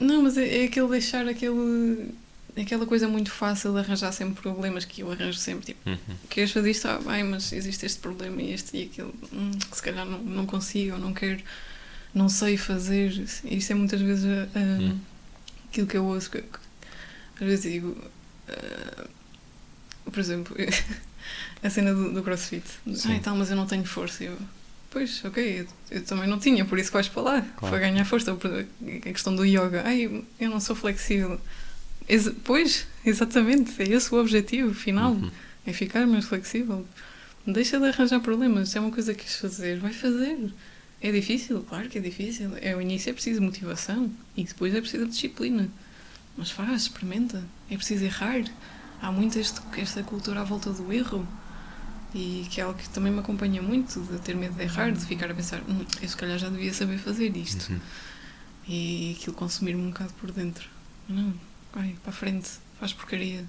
Não, 0.00 0.22
mas 0.22 0.36
é, 0.38 0.62
é 0.62 0.64
aquele 0.66 0.88
deixar 0.88 1.26
aquele. 1.26 2.10
Aquela 2.58 2.86
coisa 2.86 3.06
muito 3.06 3.30
fácil 3.30 3.72
de 3.72 3.80
arranjar 3.80 4.12
sempre 4.12 4.40
problemas 4.40 4.84
que 4.84 5.02
eu 5.02 5.12
arranjo 5.12 5.38
sempre. 5.38 5.66
Tipo, 5.66 5.90
Uhum. 5.90 5.98
queres 6.30 6.52
fazer 6.52 6.70
isto? 6.70 6.88
Ah, 6.88 6.98
bem, 6.98 7.22
mas 7.24 7.52
existe 7.52 7.84
este 7.84 7.98
problema 8.00 8.40
e 8.40 8.52
este 8.52 8.76
e 8.78 8.82
aquele. 8.84 9.12
Hum, 9.32 9.50
que 9.70 9.76
se 9.76 9.82
calhar 9.82 10.06
não, 10.06 10.18
não 10.22 10.46
consigo 10.46 10.94
ou 10.94 10.98
não 10.98 11.12
quero, 11.12 11.42
não 12.14 12.28
sei 12.30 12.56
fazer. 12.56 13.10
Isto 13.44 13.70
é 13.70 13.74
muitas 13.74 14.00
vezes 14.00 14.24
ah, 14.54 14.58
Hum. 14.58 14.98
aquilo 15.68 15.86
que 15.86 15.96
eu 15.96 16.04
ouço. 16.04 16.30
Que, 16.30 16.40
que 16.40 17.44
às 17.44 17.46
vezes 17.50 17.70
digo. 17.72 17.96
ah, 18.48 19.06
por 20.10 20.18
exemplo, 20.20 20.56
a 21.62 21.68
cena 21.68 21.92
do, 21.92 22.12
do 22.12 22.22
crossfit. 22.22 22.64
Sim. 22.94 23.12
Ai, 23.12 23.20
tal, 23.20 23.36
mas 23.36 23.50
eu 23.50 23.56
não 23.56 23.66
tenho 23.66 23.84
força. 23.84 24.24
Eu, 24.24 24.38
pois, 24.90 25.22
ok, 25.26 25.60
eu, 25.60 25.66
eu 25.98 26.04
também 26.04 26.26
não 26.28 26.38
tinha, 26.38 26.64
por 26.64 26.78
isso 26.78 26.88
que 26.88 26.94
vais 26.94 27.08
para 27.08 27.22
lá. 27.22 27.42
Claro. 27.42 27.76
Para 27.76 27.78
ganhar 27.90 28.04
força. 28.06 28.32
A 28.32 29.12
questão 29.12 29.34
do 29.36 29.44
yoga. 29.44 29.82
Ai, 29.84 30.24
eu 30.40 30.48
não 30.48 30.58
sou 30.60 30.74
flexível. 30.74 31.38
Ex- 32.08 32.32
pois, 32.44 32.86
exatamente, 33.04 33.80
é 33.82 33.88
esse 33.88 34.14
o 34.14 34.18
objetivo 34.20 34.74
final. 34.74 35.12
Uhum. 35.12 35.30
É 35.66 35.72
ficar 35.72 36.06
mais 36.06 36.24
flexível. 36.26 36.86
Deixa 37.46 37.78
de 37.78 37.86
arranjar 37.86 38.20
problemas. 38.20 38.68
Se 38.68 38.78
é 38.78 38.80
uma 38.80 38.90
coisa 38.90 39.12
que 39.14 39.20
queres 39.20 39.36
fazer, 39.36 39.78
vai 39.78 39.92
fazer. 39.92 40.38
É 41.00 41.12
difícil? 41.12 41.64
Claro 41.68 41.88
que 41.88 41.98
é 41.98 42.00
difícil. 42.00 42.52
É, 42.60 42.74
o 42.74 42.80
início 42.80 43.10
é 43.10 43.12
preciso 43.12 43.42
motivação 43.42 44.10
e 44.36 44.44
depois 44.44 44.74
é 44.74 44.80
preciso 44.80 45.06
disciplina. 45.06 45.68
Mas 46.36 46.50
faz, 46.50 46.82
experimenta. 46.82 47.42
É 47.70 47.76
preciso 47.76 48.04
errar. 48.04 48.44
Há 49.00 49.12
muito 49.12 49.38
este, 49.38 49.60
esta 49.76 50.02
cultura 50.02 50.40
à 50.40 50.44
volta 50.44 50.70
do 50.70 50.92
erro 50.92 51.26
e 52.14 52.46
que 52.50 52.60
é 52.60 52.64
algo 52.64 52.78
que 52.78 52.88
também 52.88 53.12
me 53.12 53.18
acompanha 53.18 53.60
muito, 53.60 54.00
de 54.00 54.18
ter 54.20 54.34
medo 54.34 54.54
de 54.54 54.62
errar, 54.62 54.90
de 54.90 55.04
ficar 55.04 55.30
a 55.30 55.34
pensar, 55.34 55.60
hum, 55.68 55.84
eu 56.00 56.08
se 56.08 56.16
calhar 56.16 56.38
já 56.38 56.48
devia 56.48 56.72
saber 56.72 56.98
fazer 56.98 57.36
isto. 57.36 57.70
Uhum. 57.70 57.80
E 58.68 59.16
aquilo 59.18 59.36
consumir-me 59.36 59.82
um 59.82 59.90
bocado 59.90 60.12
por 60.14 60.30
dentro. 60.32 60.68
Não, 61.08 61.34
vai 61.76 61.94
para 62.02 62.10
a 62.10 62.12
frente, 62.12 62.48
faz 62.80 62.92
porcaria, 62.92 63.44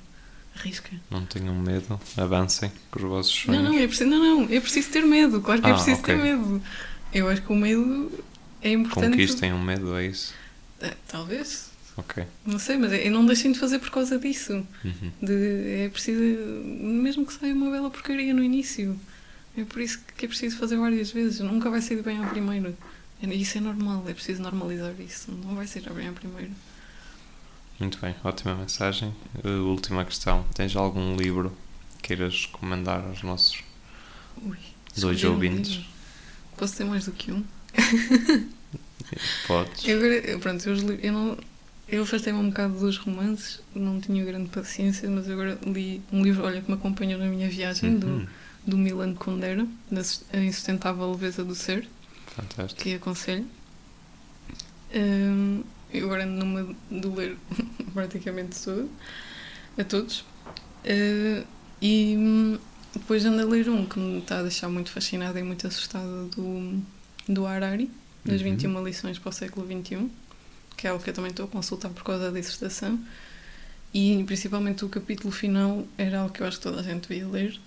arrisca. 0.56 0.90
Não 1.10 1.26
tenham 1.26 1.56
medo, 1.56 2.00
avancem 2.18 2.72
com 2.92 3.00
os 3.00 3.06
vossos 3.06 3.34
sonhos. 3.34 3.64
Não, 3.64 3.72
não, 3.72 3.80
é 3.80 3.88
preciso, 3.88 4.10
não, 4.10 4.20
não, 4.20 4.44
é 4.54 4.60
preciso 4.60 4.90
ter 4.90 5.04
medo, 5.06 5.40
claro 5.42 5.62
que 5.62 5.68
é 5.68 5.72
Ah, 5.72 5.76
preciso 5.76 6.02
ok. 6.02 6.16
ter 6.16 6.22
medo. 6.22 6.62
Eu 7.14 7.30
acho 7.30 7.42
que 7.42 7.52
o 7.52 7.56
medo 7.56 8.12
é 8.62 8.72
importante. 8.72 9.12
Conquistem 9.12 9.54
o 9.54 9.60
medo, 9.60 9.96
é 9.98 10.08
isso? 10.08 10.34
Ah, 10.82 10.94
talvez, 11.08 11.70
Ok. 11.96 12.24
não 12.46 12.60
sei, 12.60 12.78
mas 12.78 12.92
é, 12.92 13.10
não 13.10 13.26
deixem 13.26 13.52
de 13.52 13.60
fazer 13.60 13.80
por 13.80 13.90
causa 13.90 14.20
disso. 14.20 14.54
Uhum. 14.84 15.12
De, 15.22 15.84
é 15.86 15.90
preciso, 15.90 16.22
mesmo 16.22 17.26
que 17.26 17.34
saia 17.34 17.54
uma 17.54 17.72
bela 17.72 17.90
porcaria 17.90 18.34
no 18.34 18.44
início, 18.44 19.00
é 19.58 19.64
por 19.64 19.82
isso 19.82 20.00
que 20.18 20.26
é 20.26 20.28
preciso 20.28 20.58
fazer 20.58 20.76
várias 20.78 21.12
vezes. 21.12 21.40
Nunca 21.40 21.70
vai 21.70 21.82
sair 21.82 22.04
bem 22.04 22.22
à 22.24 22.28
primeira. 22.28 22.76
É- 23.24 23.34
Isso 23.34 23.58
é 23.58 23.62
normal, 23.62 24.04
é 24.08 24.14
preciso 24.14 24.42
normalizar 24.44 24.94
isso. 25.00 25.32
Não 25.32 25.56
vai 25.56 25.66
ser 25.66 25.82
bem 25.92 26.08
à 26.08 26.12
primeira. 26.12 26.52
Muito 27.80 28.00
bem, 28.00 28.16
ótima 28.24 28.56
mensagem. 28.56 29.14
Uh, 29.44 29.66
última 29.70 30.04
questão: 30.04 30.44
tens 30.56 30.76
algum 30.76 31.16
livro 31.16 31.56
que 32.02 32.08
queiras 32.16 32.46
recomendar 32.52 33.04
aos 33.06 33.22
nossos 33.24 33.60
Ui, 34.44 34.58
dois 34.98 35.24
um 35.24 35.34
ouvintes? 35.34 35.72
livro. 35.72 35.86
Posso 36.58 36.76
ter 36.76 36.84
mais 36.86 37.06
do 37.06 37.12
que 37.12 37.32
um? 37.32 37.44
Podes. 39.48 39.86
Eu, 39.88 40.40
pronto, 40.40 40.68
eu, 40.68 40.76
eu 41.00 41.14
não. 41.14 41.38
Eu 41.88 42.04
afastei-me 42.04 42.38
um 42.40 42.50
bocado 42.50 42.78
dos 42.80 42.98
romances, 42.98 43.62
não 43.74 44.02
tinha 44.02 44.26
grande 44.26 44.50
paciência, 44.50 45.10
mas 45.10 45.30
agora 45.30 45.58
li 45.66 46.02
um 46.12 46.22
livro, 46.22 46.44
olha, 46.44 46.62
que 46.62 46.70
me 46.70 46.76
acompanhou 46.76 47.18
na 47.18 47.28
minha 47.28 47.50
viagem, 47.50 47.98
do, 47.98 48.08
Uhum. 48.08 48.20
do 48.26 48.48
do 48.68 48.78
Milan 48.78 49.14
Kundera, 49.14 49.66
da 49.90 50.02
A 50.34 50.38
Insustentável 50.40 51.10
Leveza 51.10 51.42
do 51.46 51.56
Ser, 51.56 51.88
Fantástico. 52.36 52.82
que 52.82 52.96
aconselho. 52.96 53.46
Hum, 54.94 55.64
eu 55.94 56.06
agora 56.06 56.24
ando 56.26 56.44
numa 56.46 56.76
de 56.90 57.08
ler 57.08 57.38
praticamente 57.94 58.60
tudo, 58.62 58.90
a 59.78 59.84
todos. 59.84 60.22
Uh, 60.84 61.46
e 61.82 62.16
hum, 62.18 62.60
depois 62.94 63.26
ando 63.26 63.42
a 63.42 63.46
ler 63.46 63.70
um 63.70 63.86
que 63.86 64.00
me 64.00 64.20
está 64.20 64.40
a 64.40 64.42
deixar 64.44 64.70
muito 64.70 64.92
fascinada 64.92 65.40
e 65.40 65.44
muito 65.44 65.68
assustada 65.68 66.24
do, 66.36 66.82
do 67.28 67.46
Harari, 67.46 67.90
das 68.26 68.42
Uhum. 68.42 68.52
21 68.52 68.86
lições 68.86 69.20
para 69.20 69.30
o 69.30 69.32
século 69.34 69.66
XXI, 69.66 70.10
que 70.76 70.88
é 70.88 70.90
algo 70.90 71.04
que 71.04 71.10
eu 71.10 71.14
também 71.14 71.32
estou 71.32 71.46
a 71.46 71.50
consultar 71.50 71.90
por 71.92 72.04
causa 72.04 72.32
da 72.32 72.40
dissertação. 72.40 73.00
E 73.94 74.24
principalmente 74.26 74.84
o 74.86 74.90
capítulo 74.90 75.32
final 75.32 75.88
era 75.98 76.20
algo 76.20 76.34
que 76.34 76.42
eu 76.42 76.48
acho 76.48 76.58
que 76.58 76.64
toda 76.64 76.82
a 76.82 76.84
gente 76.84 77.08
devia 77.08 77.28
ler, 77.28 77.60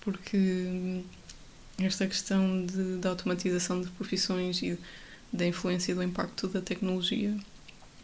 porque 0.00 0.36
hum, 0.36 1.02
esta 1.78 2.06
questão 2.06 2.64
de, 2.64 2.98
da 2.98 3.10
automatização 3.10 3.80
de 3.80 3.88
profissões 3.90 4.62
e 4.62 4.78
da 5.32 5.46
influência 5.46 5.92
e 5.92 5.94
do 5.94 6.02
impacto 6.02 6.48
da 6.48 6.60
tecnologia 6.60 7.36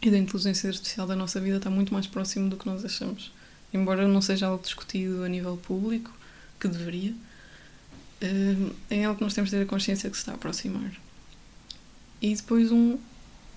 e 0.01 0.11
da 0.11 0.17
inteligência 0.17 0.69
artificial 0.69 1.07
da 1.07 1.15
nossa 1.15 1.39
vida 1.39 1.57
está 1.57 1.69
muito 1.69 1.93
mais 1.93 2.05
próximo 2.07 2.49
do 2.49 2.57
que 2.57 2.65
nós 2.65 2.83
achamos. 2.85 3.31
Embora 3.73 4.07
não 4.07 4.21
seja 4.21 4.47
algo 4.47 4.61
discutido 4.63 5.23
a 5.23 5.27
nível 5.29 5.57
público, 5.57 6.11
que 6.59 6.67
deveria, 6.67 7.13
eh, 8.21 8.55
é 8.89 9.05
algo 9.05 9.17
que 9.17 9.23
nós 9.23 9.33
temos 9.33 9.49
de 9.49 9.57
ter 9.57 9.63
a 9.63 9.65
consciência 9.65 10.09
que 10.09 10.15
se 10.15 10.21
está 10.21 10.33
a 10.33 10.35
aproximar. 10.35 10.91
E 12.21 12.33
depois 12.35 12.71
um, 12.71 12.97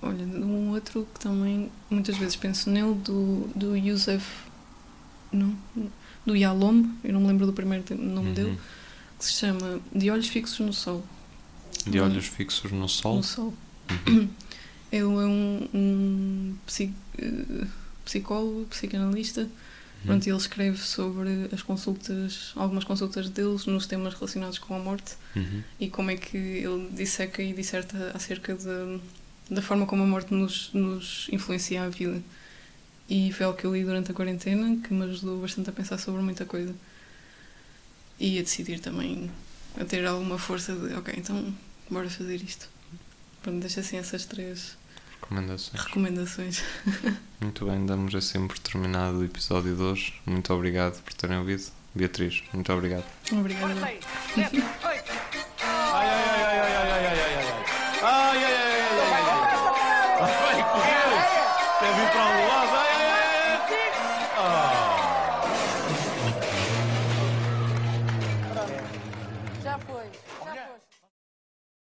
olha, 0.02 0.24
um 0.24 0.70
outro 0.70 1.06
que 1.14 1.20
também 1.20 1.70
muitas 1.90 2.16
vezes 2.16 2.36
penso 2.36 2.68
nele, 2.70 2.94
do, 2.94 3.48
do 3.54 3.76
Youssef, 3.76 4.24
não, 5.30 5.54
do 6.26 6.34
Yalom, 6.34 6.84
eu 7.04 7.12
não 7.12 7.20
me 7.20 7.26
lembro 7.28 7.46
do 7.46 7.52
primeiro 7.52 7.84
nome 7.96 8.28
Uhum. 8.28 8.34
dele, 8.34 8.58
que 9.18 9.24
se 9.24 9.32
chama 9.34 9.80
De 9.94 10.10
Olhos 10.10 10.28
Fixos 10.28 10.58
no 10.60 10.72
Sol. 10.72 11.04
De 11.86 12.00
olhos 12.00 12.26
fixos 12.26 12.70
no 12.72 12.88
sol. 12.88 13.16
No 13.16 13.22
Sol. 13.22 13.54
Uhum. 14.06 14.28
Ele 14.90 15.02
é 15.02 15.04
um, 15.04 15.68
um 15.74 16.54
eh, 17.18 17.66
psicólogo, 18.04 18.66
psicanalista. 18.66 19.48
Pronto, 20.04 20.26
ele 20.26 20.36
escreve 20.36 20.78
sobre 20.78 21.48
as 21.52 21.60
consultas, 21.60 22.52
algumas 22.54 22.84
consultas 22.84 23.28
deles 23.28 23.66
nos 23.66 23.86
temas 23.86 24.14
relacionados 24.14 24.58
com 24.58 24.74
a 24.74 24.78
morte 24.78 25.14
Uhum. 25.34 25.62
e 25.80 25.88
como 25.90 26.10
é 26.10 26.16
que 26.16 26.36
ele 26.36 26.88
disseca 26.92 27.42
e 27.42 27.52
disserta 27.52 28.12
acerca 28.14 28.54
da, 28.54 28.98
da 29.50 29.60
forma 29.60 29.86
como 29.86 30.04
a 30.04 30.06
morte 30.06 30.32
nos, 30.32 30.70
nos 30.72 31.28
influencia 31.32 31.82
a 31.82 31.88
vida. 31.88 32.22
E 33.10 33.32
foi 33.32 33.46
algo 33.46 33.58
que 33.58 33.64
eu 33.66 33.74
li 33.74 33.82
durante 33.84 34.10
a 34.12 34.14
quarentena 34.14 34.76
que 34.82 34.94
me 34.94 35.04
ajudou 35.04 35.40
bastante 35.40 35.68
a 35.70 35.72
pensar 35.72 35.98
sobre 35.98 36.22
muita 36.22 36.44
coisa. 36.44 36.74
E 38.20 38.38
a 38.38 38.42
decidir 38.42 38.80
também, 38.80 39.30
a 39.80 39.84
ter 39.84 40.04
alguma 40.06 40.38
força 40.38 40.74
de, 40.74 40.94
ok, 40.94 41.14
então 41.16 41.54
bora 41.90 42.08
fazer 42.10 42.36
isto. 42.36 42.68
Pronto, 43.42 43.60
deixa 43.60 43.80
assim 43.80 43.96
essas 43.98 44.24
três 44.24 44.76
Recomendações. 45.20 45.82
recomendações. 45.84 46.62
Muito 47.40 47.66
bem, 47.66 47.84
damos 47.86 48.14
assim 48.14 48.46
por 48.46 48.58
terminado 48.58 49.18
o 49.18 49.24
episódio 49.24 49.74
de 49.76 49.82
hoje. 49.82 50.14
Muito 50.26 50.52
obrigado 50.52 51.00
por 51.02 51.12
terem 51.14 51.38
ouvido. 51.38 51.64
Beatriz, 51.94 52.42
muito 52.52 52.72
obrigado. 52.72 53.04
Obrigada. 53.32 53.74
Ai, 53.84 54.00
ai, 54.30 54.50
ai, 54.50 54.58
ai, 54.58 54.98
ai, 54.98 55.24
ai, 56.58 56.66
ai, 56.70 56.72
ai, 56.78 56.98
ai, 56.98 57.06
ai, 57.08 57.18
ai, 57.18 57.34
ai. 57.36 57.44
Ai, 58.00 58.38
ai, 58.38 58.44
ai, 58.44 59.00
ai, 59.00 59.22
ai, 59.24 59.34
ai. 59.34 60.18
Ai, 60.20 60.60
correu. 60.72 61.10
Quer 61.78 61.92
vir 61.94 62.08
para 62.12 62.24
o 62.24 62.48
lado? 62.48 62.48
Ai, 62.48 62.54
ai, 62.54 62.57